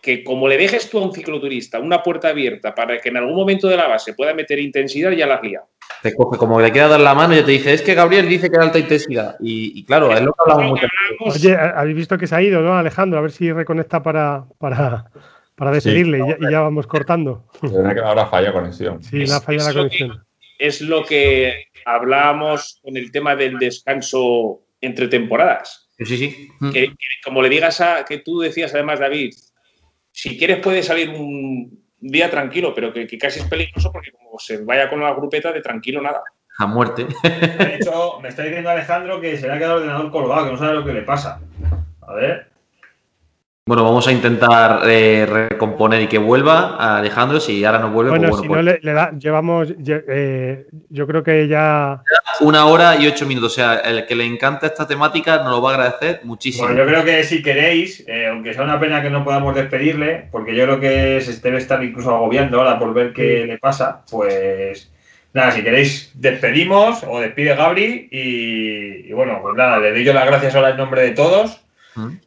que 0.03 0.25
como 0.25 0.49
le 0.49 0.57
dejes 0.57 0.89
tú 0.89 0.99
a 0.99 1.03
un 1.05 1.13
cicloturista 1.13 1.79
una 1.79 2.03
puerta 2.03 2.29
abierta 2.29 2.75
para 2.75 2.99
que 2.99 3.11
en 3.11 3.19
algún 3.19 3.35
momento 3.37 3.69
de 3.69 3.77
la 3.77 3.87
base 3.87 4.15
pueda 4.15 4.33
meter 4.33 4.59
intensidad, 4.59 5.11
ya 5.13 5.27
la 5.27 5.35
has 5.37 5.43
liado. 5.43 5.67
Te 6.03 6.15
coge 6.15 6.39
como 6.39 6.59
le 6.61 6.73
queda 6.73 6.89
dar 6.89 7.01
la 7.01 7.15
mano 7.15 7.35
y 7.35 7.39
ya 7.39 7.45
te 7.45 7.51
dice, 7.51 7.75
es 7.75 7.83
que 7.83 7.95
Gabriel 7.95 8.27
dice 8.27 8.49
que 8.49 8.57
era 8.57 8.65
alta 8.65 8.79
intensidad. 8.79 9.37
Y, 9.41 9.79
y 9.79 9.85
claro, 9.85 10.11
es 10.15 10.23
lo 10.23 10.33
que 10.33 10.39
hablamos 10.51 10.81
veces. 10.81 10.91
Oye, 11.45 11.55
habéis 11.57 11.97
visto 11.97 12.17
que 12.17 12.27
se 12.27 12.35
ha 12.35 12.41
ido, 12.41 12.63
¿no, 12.63 12.75
Alejandro? 12.75 13.19
A 13.19 13.23
ver 13.23 13.33
si 13.33 13.53
reconecta 13.53 14.03
para, 14.03 14.45
para, 14.59 15.11
para 15.55 15.71
despedirle 15.73 16.19
y, 16.19 16.29
ya, 16.29 16.37
y 16.49 16.51
ya 16.53 16.61
vamos 16.61 16.87
cortando. 16.87 17.45
Ahora 18.03 18.25
falla 18.27 18.53
conexión. 18.53 19.03
Sí, 19.03 19.23
Es- 19.25 19.29
le 19.29 19.35
ha 19.35 19.41
fallado 19.43 19.69
la 19.69 19.75
lo 19.75 19.91
que- 19.91 19.99
conexión. 19.99 20.25
Es 20.59 20.81
lo 20.81 21.05
que 21.05 21.65
hablábamos 21.85 22.81
con 22.83 22.97
el 22.97 23.11
tema 23.13 23.37
del 23.37 23.59
descanso 23.59 24.63
entre 24.81 25.09
temporadas. 25.09 25.90
Sí, 26.01 26.17
sí. 26.17 26.49
Mm. 26.61 26.71
que, 26.71 26.89
que 26.89 27.07
como 27.25 27.43
le 27.43 27.49
digas 27.49 27.81
a 27.81 28.05
que 28.05 28.19
tú 28.19 28.41
decías 28.41 28.73
además 28.75 29.01
David, 29.01 29.35
si 30.13 30.39
quieres 30.39 30.59
puede 30.59 30.83
salir 30.83 31.11
un 31.11 31.85
día 32.01 32.31
tranquilo, 32.31 32.75
pero 32.75 32.93
que, 32.93 33.07
que 33.07 33.19
casi 33.19 33.41
es 33.41 33.47
peligroso 33.47 33.93
porque 33.93 34.13
como 34.13 34.39
se 34.39 34.65
vaya 34.65 34.89
con 34.89 35.01
la 35.01 35.15
grupeta 35.15 35.53
de 35.53 35.61
tranquilo 35.61 36.01
nada. 36.01 36.23
A 36.59 36.67
muerte. 36.67 37.07
De 37.23 37.77
hecho, 37.77 38.21
me 38.21 38.29
está 38.29 38.43
diciendo 38.43 38.71
Alejandro 38.71 39.21
que 39.21 39.37
se 39.37 39.47
le 39.47 39.53
ha 39.53 39.59
quedado 39.59 39.77
el 39.77 39.83
ordenador 39.85 40.11
colgado, 40.11 40.45
que 40.47 40.53
no 40.53 40.59
sabe 40.59 40.75
lo 40.75 40.85
que 40.85 40.93
le 40.93 41.03
pasa. 41.03 41.41
A 42.03 42.15
ver. 42.15 42.51
Bueno, 43.71 43.85
vamos 43.85 44.09
a 44.09 44.11
intentar 44.11 44.81
eh, 44.91 45.25
recomponer 45.27 46.03
y 46.03 46.09
que 46.09 46.19
vuelva 46.19 46.75
a 46.77 46.99
Alejandro. 46.99 47.39
Si 47.39 47.65
ahora 47.65 47.79
no 47.79 47.93
vuelve, 47.93 48.11
Bueno, 48.11 48.31
pues 48.31 48.41
si 48.41 48.49
bueno, 48.49 48.63
no 48.65 48.69
pues 48.73 48.83
le, 48.83 48.91
le 48.91 48.93
da, 48.93 49.13
llevamos, 49.17 49.69
lle- 49.77 50.03
eh, 50.09 50.67
yo 50.89 51.07
creo 51.07 51.23
que 51.23 51.47
ya 51.47 52.03
una 52.41 52.67
hora 52.67 52.97
y 52.97 53.07
ocho 53.07 53.27
minutos. 53.27 53.53
O 53.53 53.55
sea, 53.55 53.77
el 53.77 54.07
que 54.07 54.17
le 54.17 54.25
encanta 54.25 54.67
esta 54.67 54.89
temática 54.89 55.37
nos 55.45 55.53
lo 55.53 55.63
va 55.63 55.71
a 55.71 55.75
agradecer 55.75 56.19
muchísimo. 56.25 56.67
Bueno, 56.67 56.83
yo 56.83 56.89
creo 56.89 57.05
que 57.05 57.23
si 57.23 57.45
queréis, 57.45 58.03
eh, 58.09 58.27
aunque 58.27 58.55
sea 58.55 58.65
una 58.65 58.81
pena 58.81 59.03
que 59.03 59.11
no 59.11 59.23
podamos 59.23 59.55
despedirle, 59.55 60.27
porque 60.33 60.57
yo 60.57 60.65
creo 60.65 60.81
que 60.81 61.21
se 61.21 61.41
debe 61.41 61.59
estar 61.59 61.81
incluso 61.85 62.13
agobiando 62.13 62.59
ahora 62.59 62.77
por 62.77 62.93
ver 62.93 63.13
qué 63.13 63.45
le 63.47 63.59
pasa, 63.59 64.03
pues 64.11 64.91
nada, 65.33 65.53
si 65.53 65.63
queréis 65.63 66.11
despedimos 66.15 67.05
o 67.09 67.21
despide 67.21 67.55
Gabri 67.55 68.09
y, 68.11 69.09
y 69.09 69.13
bueno, 69.13 69.39
pues 69.41 69.55
nada, 69.55 69.79
le 69.79 69.93
doy 69.93 70.03
yo 70.03 70.13
las 70.13 70.27
gracias 70.27 70.57
ahora 70.57 70.71
en 70.71 70.77
nombre 70.77 71.03
de 71.03 71.11
todos. 71.13 71.61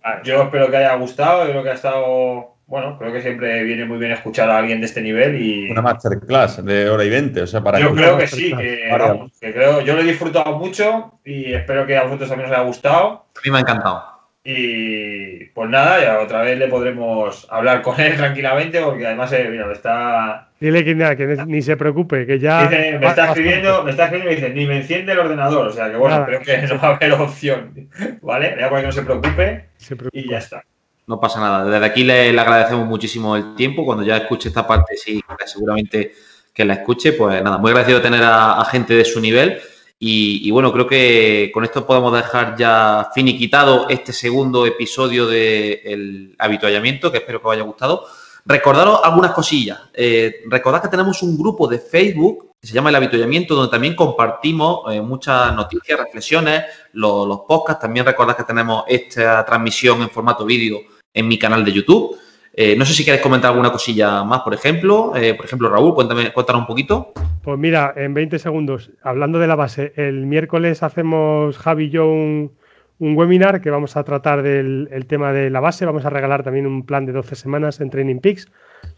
Ah, 0.03 0.21
Yo 0.23 0.43
espero 0.43 0.69
que 0.69 0.77
haya 0.77 0.95
gustado, 0.95 1.45
yo 1.45 1.51
creo 1.51 1.63
que 1.63 1.69
ha 1.69 1.73
estado, 1.73 2.55
bueno, 2.67 2.97
creo 2.97 3.13
que 3.13 3.21
siempre 3.21 3.63
viene 3.63 3.85
muy 3.85 3.97
bien 3.97 4.11
escuchar 4.11 4.49
a 4.49 4.57
alguien 4.57 4.79
de 4.79 4.85
este 4.85 5.01
nivel 5.01 5.41
y 5.41 5.71
Una 5.71 5.81
masterclass 5.81 6.63
de 6.63 6.89
hora 6.89 7.03
y 7.03 7.09
veinte, 7.09 7.41
o 7.41 7.47
sea, 7.47 7.61
para 7.61 7.79
yo 7.79 7.93
creo 7.93 8.17
que 8.17 8.27
sí, 8.27 8.53
que, 8.55 8.87
Vale. 8.91 9.03
vamos, 9.03 9.31
que 9.39 9.53
creo, 9.53 9.81
yo 9.81 9.95
lo 9.95 10.01
he 10.01 10.05
disfrutado 10.05 10.57
mucho 10.57 11.19
y 11.23 11.53
espero 11.53 11.85
que 11.85 11.97
a 11.97 12.03
vosotros 12.03 12.29
también 12.29 12.49
os 12.49 12.55
haya 12.55 12.65
gustado. 12.65 13.25
A 13.35 13.39
mí 13.43 13.51
me 13.51 13.57
ha 13.57 13.61
encantado. 13.61 14.12
Y 14.45 15.45
pues 15.53 15.69
nada, 15.69 16.01
ya 16.03 16.19
otra 16.19 16.41
vez 16.41 16.59
le 16.59 16.67
podremos 16.67 17.47
hablar 17.49 17.81
con 17.81 17.99
él 17.99 18.15
tranquilamente, 18.17 18.81
porque 18.81 19.05
además 19.07 19.31
eh, 19.31 19.47
mira, 19.49 19.65
me 19.67 19.73
está, 19.73 20.49
dile 20.59 20.83
que, 20.83 20.95
nada, 20.95 21.15
que 21.15 21.25
ni 21.47 21.61
se 21.61 21.77
preocupe, 21.77 22.25
que 22.25 22.39
ya 22.39 22.63
dice- 22.67 22.97
me 22.99 23.07
está 23.07 23.27
escribiendo, 23.27 23.83
me 23.83 23.91
está 23.91 24.05
escribiendo 24.05 24.31
y 24.31 24.35
me 24.35 24.41
dice, 24.41 24.53
ni 24.53 24.65
me 24.65 24.77
enciende 24.77 25.13
el 25.13 25.19
ordenador, 25.19 25.67
o 25.67 25.71
sea 25.71 25.89
que 25.89 25.95
bueno, 25.95 26.15
Nada. 26.15 26.25
creo 26.25 26.41
que 26.41 26.67
no 26.67 26.77
va 26.81 26.89
a 26.89 26.95
haber 26.95 27.13
opción, 27.21 27.89
¿vale? 28.21 28.55
Ya 28.59 28.69
para 28.69 28.81
que 28.81 28.87
no 28.87 28.91
se 28.93 29.03
preocupe 29.03 29.65
se 29.77 29.95
preocupe. 29.95 30.19
y 30.19 30.29
ya 30.29 30.39
está. 30.39 30.61
No 31.07 31.19
pasa 31.19 31.39
nada. 31.41 31.65
Desde 31.69 31.85
aquí 31.85 32.03
le, 32.05 32.31
le, 32.31 32.39
agradecemos 32.41 32.87
muchísimo 32.87 33.35
el 33.35 33.55
tiempo. 33.55 33.85
Cuando 33.85 34.05
ya 34.05 34.15
escuche 34.15 34.47
esta 34.47 34.65
parte, 34.65 34.95
sí, 34.95 35.21
seguramente 35.45 36.13
que 36.53 36.63
la 36.63 36.75
escuche. 36.75 37.11
Pues 37.11 37.43
nada, 37.43 37.57
muy 37.57 37.71
agradecido 37.71 37.99
de 37.99 38.03
tener 38.05 38.23
a, 38.23 38.61
a 38.61 38.65
gente 38.65 38.93
de 38.93 39.03
su 39.03 39.19
nivel. 39.19 39.59
Y, 40.05 40.51
bueno, 40.51 40.73
creo 40.73 40.85
que 40.85 41.49
con 41.53 41.63
esto 41.63 41.87
podemos 41.87 42.13
dejar 42.13 42.57
ya 42.57 43.09
finiquitado 43.15 43.87
este 43.87 44.11
segundo 44.11 44.65
episodio 44.65 45.27
del 45.27 46.35
de 46.35 46.35
habituallamiento, 46.39 47.09
que 47.09 47.19
espero 47.19 47.41
que 47.41 47.47
os 47.47 47.53
haya 47.53 47.63
gustado. 47.63 48.05
Recordaros 48.45 48.99
algunas 49.01 49.31
cosillas. 49.31 49.79
Eh, 49.93 50.41
recordad 50.47 50.81
que 50.81 50.89
tenemos 50.89 51.23
un 51.23 51.37
grupo 51.37 51.69
de 51.69 51.79
Facebook 51.79 52.51
que 52.59 52.67
se 52.67 52.73
llama 52.73 52.89
El 52.89 52.97
Habituallamiento, 52.97 53.55
donde 53.55 53.71
también 53.71 53.95
compartimos 53.95 54.93
eh, 54.93 54.99
muchas 54.99 55.55
noticias, 55.55 55.97
reflexiones, 55.97 56.65
los 56.91 57.39
podcasts. 57.47 57.81
También 57.81 58.05
recordad 58.05 58.35
que 58.35 58.43
tenemos 58.43 58.83
esta 58.89 59.45
transmisión 59.45 60.01
en 60.01 60.09
formato 60.09 60.43
vídeo 60.43 60.79
en 61.13 61.29
mi 61.29 61.39
canal 61.39 61.63
de 61.63 61.71
YouTube. 61.71 62.17
Eh, 62.55 62.75
no 62.75 62.85
sé 62.85 62.93
si 62.93 63.03
quieres 63.03 63.21
comentar 63.21 63.49
alguna 63.49 63.71
cosilla 63.71 64.23
más, 64.23 64.41
por 64.41 64.53
ejemplo. 64.53 65.13
Eh, 65.15 65.33
por 65.33 65.45
ejemplo, 65.45 65.69
Raúl, 65.69 65.95
cuéntame, 65.95 66.31
cuéntanos 66.31 66.61
un 66.61 66.67
poquito. 66.67 67.13
Pues 67.41 67.57
mira, 67.57 67.93
en 67.95 68.13
20 68.13 68.37
segundos, 68.37 68.91
hablando 69.01 69.39
de 69.39 69.47
la 69.47 69.55
base, 69.55 69.93
el 69.95 70.25
miércoles 70.27 70.83
hacemos 70.83 71.57
Javi 71.57 71.85
y 71.85 71.89
yo 71.89 72.07
un, 72.07 72.51
un 72.99 73.17
webinar 73.17 73.59
que 73.59 73.71
vamos 73.71 73.97
a 73.97 74.03
tratar 74.03 74.43
del 74.43 74.87
el 74.91 75.07
tema 75.07 75.33
de 75.33 75.49
la 75.49 75.59
base. 75.59 75.85
Vamos 75.85 76.05
a 76.05 76.11
regalar 76.11 76.43
también 76.43 76.67
un 76.67 76.85
plan 76.85 77.05
de 77.05 77.11
12 77.11 77.35
semanas 77.35 77.81
en 77.81 77.89
Training 77.89 78.19
Peaks 78.19 78.47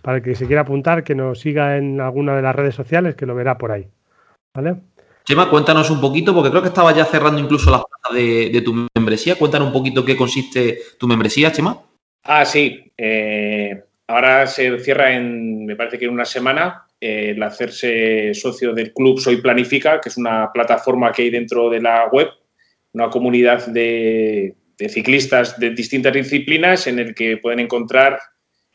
para 0.01 0.17
el 0.17 0.23
que 0.23 0.35
se 0.35 0.47
quiera 0.47 0.61
apuntar, 0.63 1.03
que 1.03 1.15
nos 1.15 1.39
siga 1.39 1.77
en 1.77 2.01
alguna 2.01 2.35
de 2.35 2.41
las 2.41 2.55
redes 2.55 2.75
sociales, 2.75 3.15
que 3.15 3.25
lo 3.25 3.35
verá 3.35 3.57
por 3.57 3.71
ahí. 3.71 3.87
¿Vale? 4.53 4.75
Chema, 5.23 5.49
cuéntanos 5.49 5.89
un 5.89 6.01
poquito, 6.01 6.35
porque 6.35 6.51
creo 6.51 6.61
que 6.61 6.67
estaba 6.67 6.93
ya 6.93 7.05
cerrando 7.05 7.39
incluso 7.39 7.71
la 7.71 7.81
plazas 7.81 8.15
de, 8.15 8.49
de, 8.51 8.61
tu 8.61 8.87
membresía. 8.95 9.35
Cuéntanos 9.37 9.67
un 9.67 9.73
poquito 9.73 10.05
qué 10.05 10.15
consiste 10.15 10.79
tu 10.99 11.07
membresía, 11.07 11.51
Chema. 11.51 11.84
Ah, 12.27 12.43
sí. 12.43 12.91
Eh, 12.97 13.83
ahora 14.07 14.47
se 14.47 14.79
cierra 14.79 15.13
en, 15.15 15.65
me 15.65 15.75
parece 15.75 15.99
que 15.99 16.05
en 16.05 16.11
una 16.11 16.25
semana, 16.25 16.87
eh, 16.99 17.33
el 17.35 17.43
hacerse 17.43 18.33
socio 18.33 18.73
del 18.73 18.93
club 18.93 19.19
Soy 19.19 19.37
Planifica, 19.37 20.01
que 20.01 20.09
es 20.09 20.17
una 20.17 20.51
plataforma 20.51 21.11
que 21.11 21.21
hay 21.21 21.29
dentro 21.29 21.69
de 21.69 21.81
la 21.81 22.07
web, 22.11 22.29
una 22.93 23.09
comunidad 23.11 23.67
de, 23.67 24.55
ciclistas 24.89 25.59
de 25.59 25.69
distintas 25.69 26.13
disciplinas 26.13 26.87
en 26.87 26.97
el 26.97 27.13
que 27.13 27.37
pueden 27.37 27.59
encontrar 27.59 28.19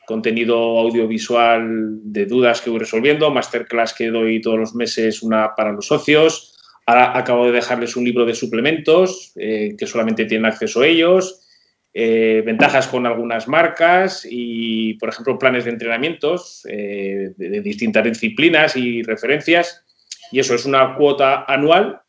contenido 0.07 0.79
audiovisual 0.79 1.99
de 2.05 2.27
dudas 2.27 2.61
que 2.61 2.71
voy 2.71 2.79
resolviendo, 2.79 3.31
masterclass 3.31 3.95
que 3.95 4.11
doy 4.11 4.41
todos 4.41 4.59
los 4.59 4.75
meses, 4.77 5.23
una 5.23 5.55
para 5.57 5.73
los 5.73 5.87
socios. 5.87 6.57
Ahora 6.87 7.19
acabo 7.19 7.47
de 7.47 7.53
dejarles 7.53 7.97
un 7.97 8.05
libro 8.05 8.25
de 8.25 8.35
suplementos 8.35 9.33
eh, 9.37 9.75
que 9.77 9.87
solamente 9.87 10.25
tienen 10.25 10.47
acceso 10.47 10.85
ellos. 10.85 11.50
Eh, 11.93 12.43
ventajas 12.47 12.87
con 12.87 13.05
algunas 13.05 13.49
marcas 13.49 14.25
y, 14.29 14.95
por 14.95 15.09
ejemplo, 15.09 15.39
planes 15.39 15.65
de 15.65 15.71
entrenamientos 15.71 16.65
eh, 16.71 17.33
de, 17.37 17.51
de, 17.51 17.61
distintas 17.61 18.05
disciplinas 18.05 18.77
y 18.77 19.03
referencias. 19.03 19.85
Y 20.31 20.39
eso 20.39 20.55
es 20.55 20.65
una 20.67 20.95
cuota 20.95 21.45
anual 21.49 22.01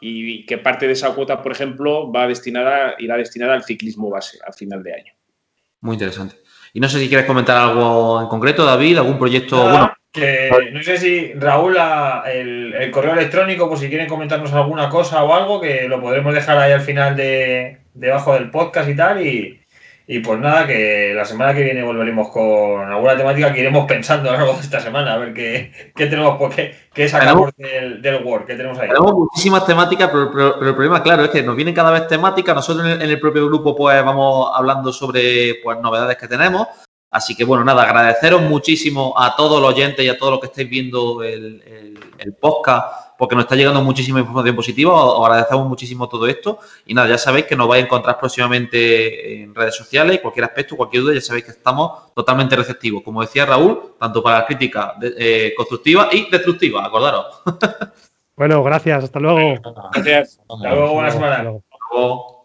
y 0.00 0.46
que 0.46 0.58
parte 0.58 0.86
de 0.86 0.92
esa 0.92 1.14
cuota, 1.14 1.42
por 1.42 1.52
ejemplo, 1.52 2.10
va 2.10 2.26
destinada, 2.26 2.94
irá 2.98 3.16
destinada 3.16 3.54
al 3.54 3.64
ciclismo 3.64 4.10
base 4.10 4.38
al 4.46 4.54
final 4.54 4.82
de 4.82 4.94
año. 4.94 5.12
Muy 5.80 5.94
interesante. 5.94 6.36
Y 6.72 6.80
no 6.80 6.88
sé 6.88 6.98
si 6.98 7.08
quieres 7.08 7.26
comentar 7.26 7.56
algo 7.56 8.20
en 8.20 8.28
concreto, 8.28 8.64
David, 8.64 8.98
algún 8.98 9.18
proyecto. 9.18 9.62
Bueno, 9.62 9.92
que 10.12 10.50
no 10.72 10.82
sé 10.82 10.96
si 10.98 11.32
Raúl, 11.34 11.76
el, 12.26 12.90
correo 12.90 13.12
electrónico, 13.12 13.68
pues 13.68 13.80
si 13.80 13.88
quieren 13.88 14.08
comentarnos 14.08 14.52
alguna 14.52 14.88
cosa 14.88 15.22
o 15.24 15.34
algo, 15.34 15.60
que 15.60 15.88
lo 15.88 16.00
podremos 16.00 16.34
dejar 16.34 16.58
ahí 16.58 16.72
al 16.72 16.80
final 16.80 17.16
de 17.16 17.85
debajo 17.96 18.34
del 18.34 18.50
podcast 18.50 18.88
y 18.88 18.96
tal. 18.96 19.26
Y, 19.26 19.60
y 20.08 20.20
pues 20.20 20.38
nada, 20.38 20.66
que 20.66 21.12
la 21.14 21.24
semana 21.24 21.52
que 21.52 21.64
viene 21.64 21.82
volveremos 21.82 22.28
con 22.28 22.90
alguna 22.90 23.16
temática 23.16 23.52
que 23.52 23.60
iremos 23.60 23.86
pensando 23.86 24.28
a 24.28 24.32
lo 24.32 24.38
largo 24.38 24.54
de 24.54 24.60
esta 24.60 24.78
semana, 24.78 25.14
a 25.14 25.18
ver 25.18 25.34
qué, 25.34 25.72
qué 25.96 26.06
tenemos, 26.06 26.36
pues, 26.38 26.54
qué, 26.54 26.74
qué 26.94 27.08
sacamos 27.08 27.50
del, 27.56 28.00
del 28.00 28.24
Word, 28.24 28.46
qué 28.46 28.54
tenemos 28.54 28.78
ahí. 28.78 28.88
Tenemos 28.88 29.14
muchísimas 29.14 29.66
temáticas, 29.66 30.08
pero, 30.12 30.30
pero, 30.30 30.54
pero, 30.58 30.68
el 30.68 30.74
problema, 30.74 31.02
claro, 31.02 31.24
es 31.24 31.30
que 31.30 31.42
nos 31.42 31.56
vienen 31.56 31.74
cada 31.74 31.90
vez 31.90 32.06
temáticas. 32.06 32.54
Nosotros 32.54 32.86
en 32.86 32.92
el, 32.92 33.02
en 33.02 33.10
el 33.10 33.18
propio 33.18 33.46
grupo, 33.46 33.74
pues 33.74 34.04
vamos 34.04 34.50
hablando 34.54 34.92
sobre 34.92 35.56
pues, 35.64 35.80
novedades 35.80 36.16
que 36.16 36.28
tenemos. 36.28 36.68
Así 37.10 37.34
que 37.34 37.44
bueno, 37.44 37.64
nada, 37.64 37.84
agradeceros 37.84 38.42
muchísimo 38.42 39.14
a 39.16 39.34
todos 39.36 39.60
los 39.60 39.72
oyentes 39.72 40.04
y 40.04 40.08
a 40.08 40.18
todos 40.18 40.32
los 40.32 40.40
que 40.40 40.46
estáis 40.46 40.68
viendo 40.68 41.22
el, 41.22 41.62
el, 41.66 41.98
el 42.18 42.34
podcast, 42.34 43.05
porque 43.18 43.34
nos 43.34 43.44
está 43.44 43.56
llegando 43.56 43.82
muchísima 43.82 44.20
información 44.20 44.56
positiva. 44.56 44.92
Os 44.92 45.26
agradecemos 45.26 45.66
muchísimo 45.66 46.08
todo 46.08 46.26
esto. 46.26 46.58
Y 46.86 46.94
nada, 46.94 47.08
ya 47.08 47.18
sabéis 47.18 47.46
que 47.46 47.56
nos 47.56 47.68
vais 47.68 47.82
a 47.82 47.86
encontrar 47.86 48.18
próximamente 48.18 49.42
en 49.42 49.54
redes 49.54 49.76
sociales, 49.76 50.20
cualquier 50.20 50.44
aspecto, 50.44 50.76
cualquier 50.76 51.02
duda, 51.02 51.14
ya 51.14 51.20
sabéis 51.20 51.44
que 51.44 51.50
estamos 51.52 52.12
totalmente 52.14 52.56
receptivos. 52.56 53.02
Como 53.02 53.20
decía 53.20 53.46
Raúl, 53.46 53.94
tanto 53.98 54.22
para 54.22 54.38
las 54.38 54.46
críticas 54.46 54.94
eh, 55.02 55.52
constructivas 55.56 56.12
y 56.12 56.30
destructivas, 56.30 56.86
acordaros. 56.86 57.42
Bueno, 58.36 58.62
gracias, 58.62 59.04
hasta 59.04 59.18
luego. 59.18 59.54
Gracias. 59.94 60.38
Hasta 60.46 60.74
luego, 60.74 60.92
buena 60.92 61.10
semana. 61.10 61.36
Hasta 61.36 61.50
luego. 61.90 62.36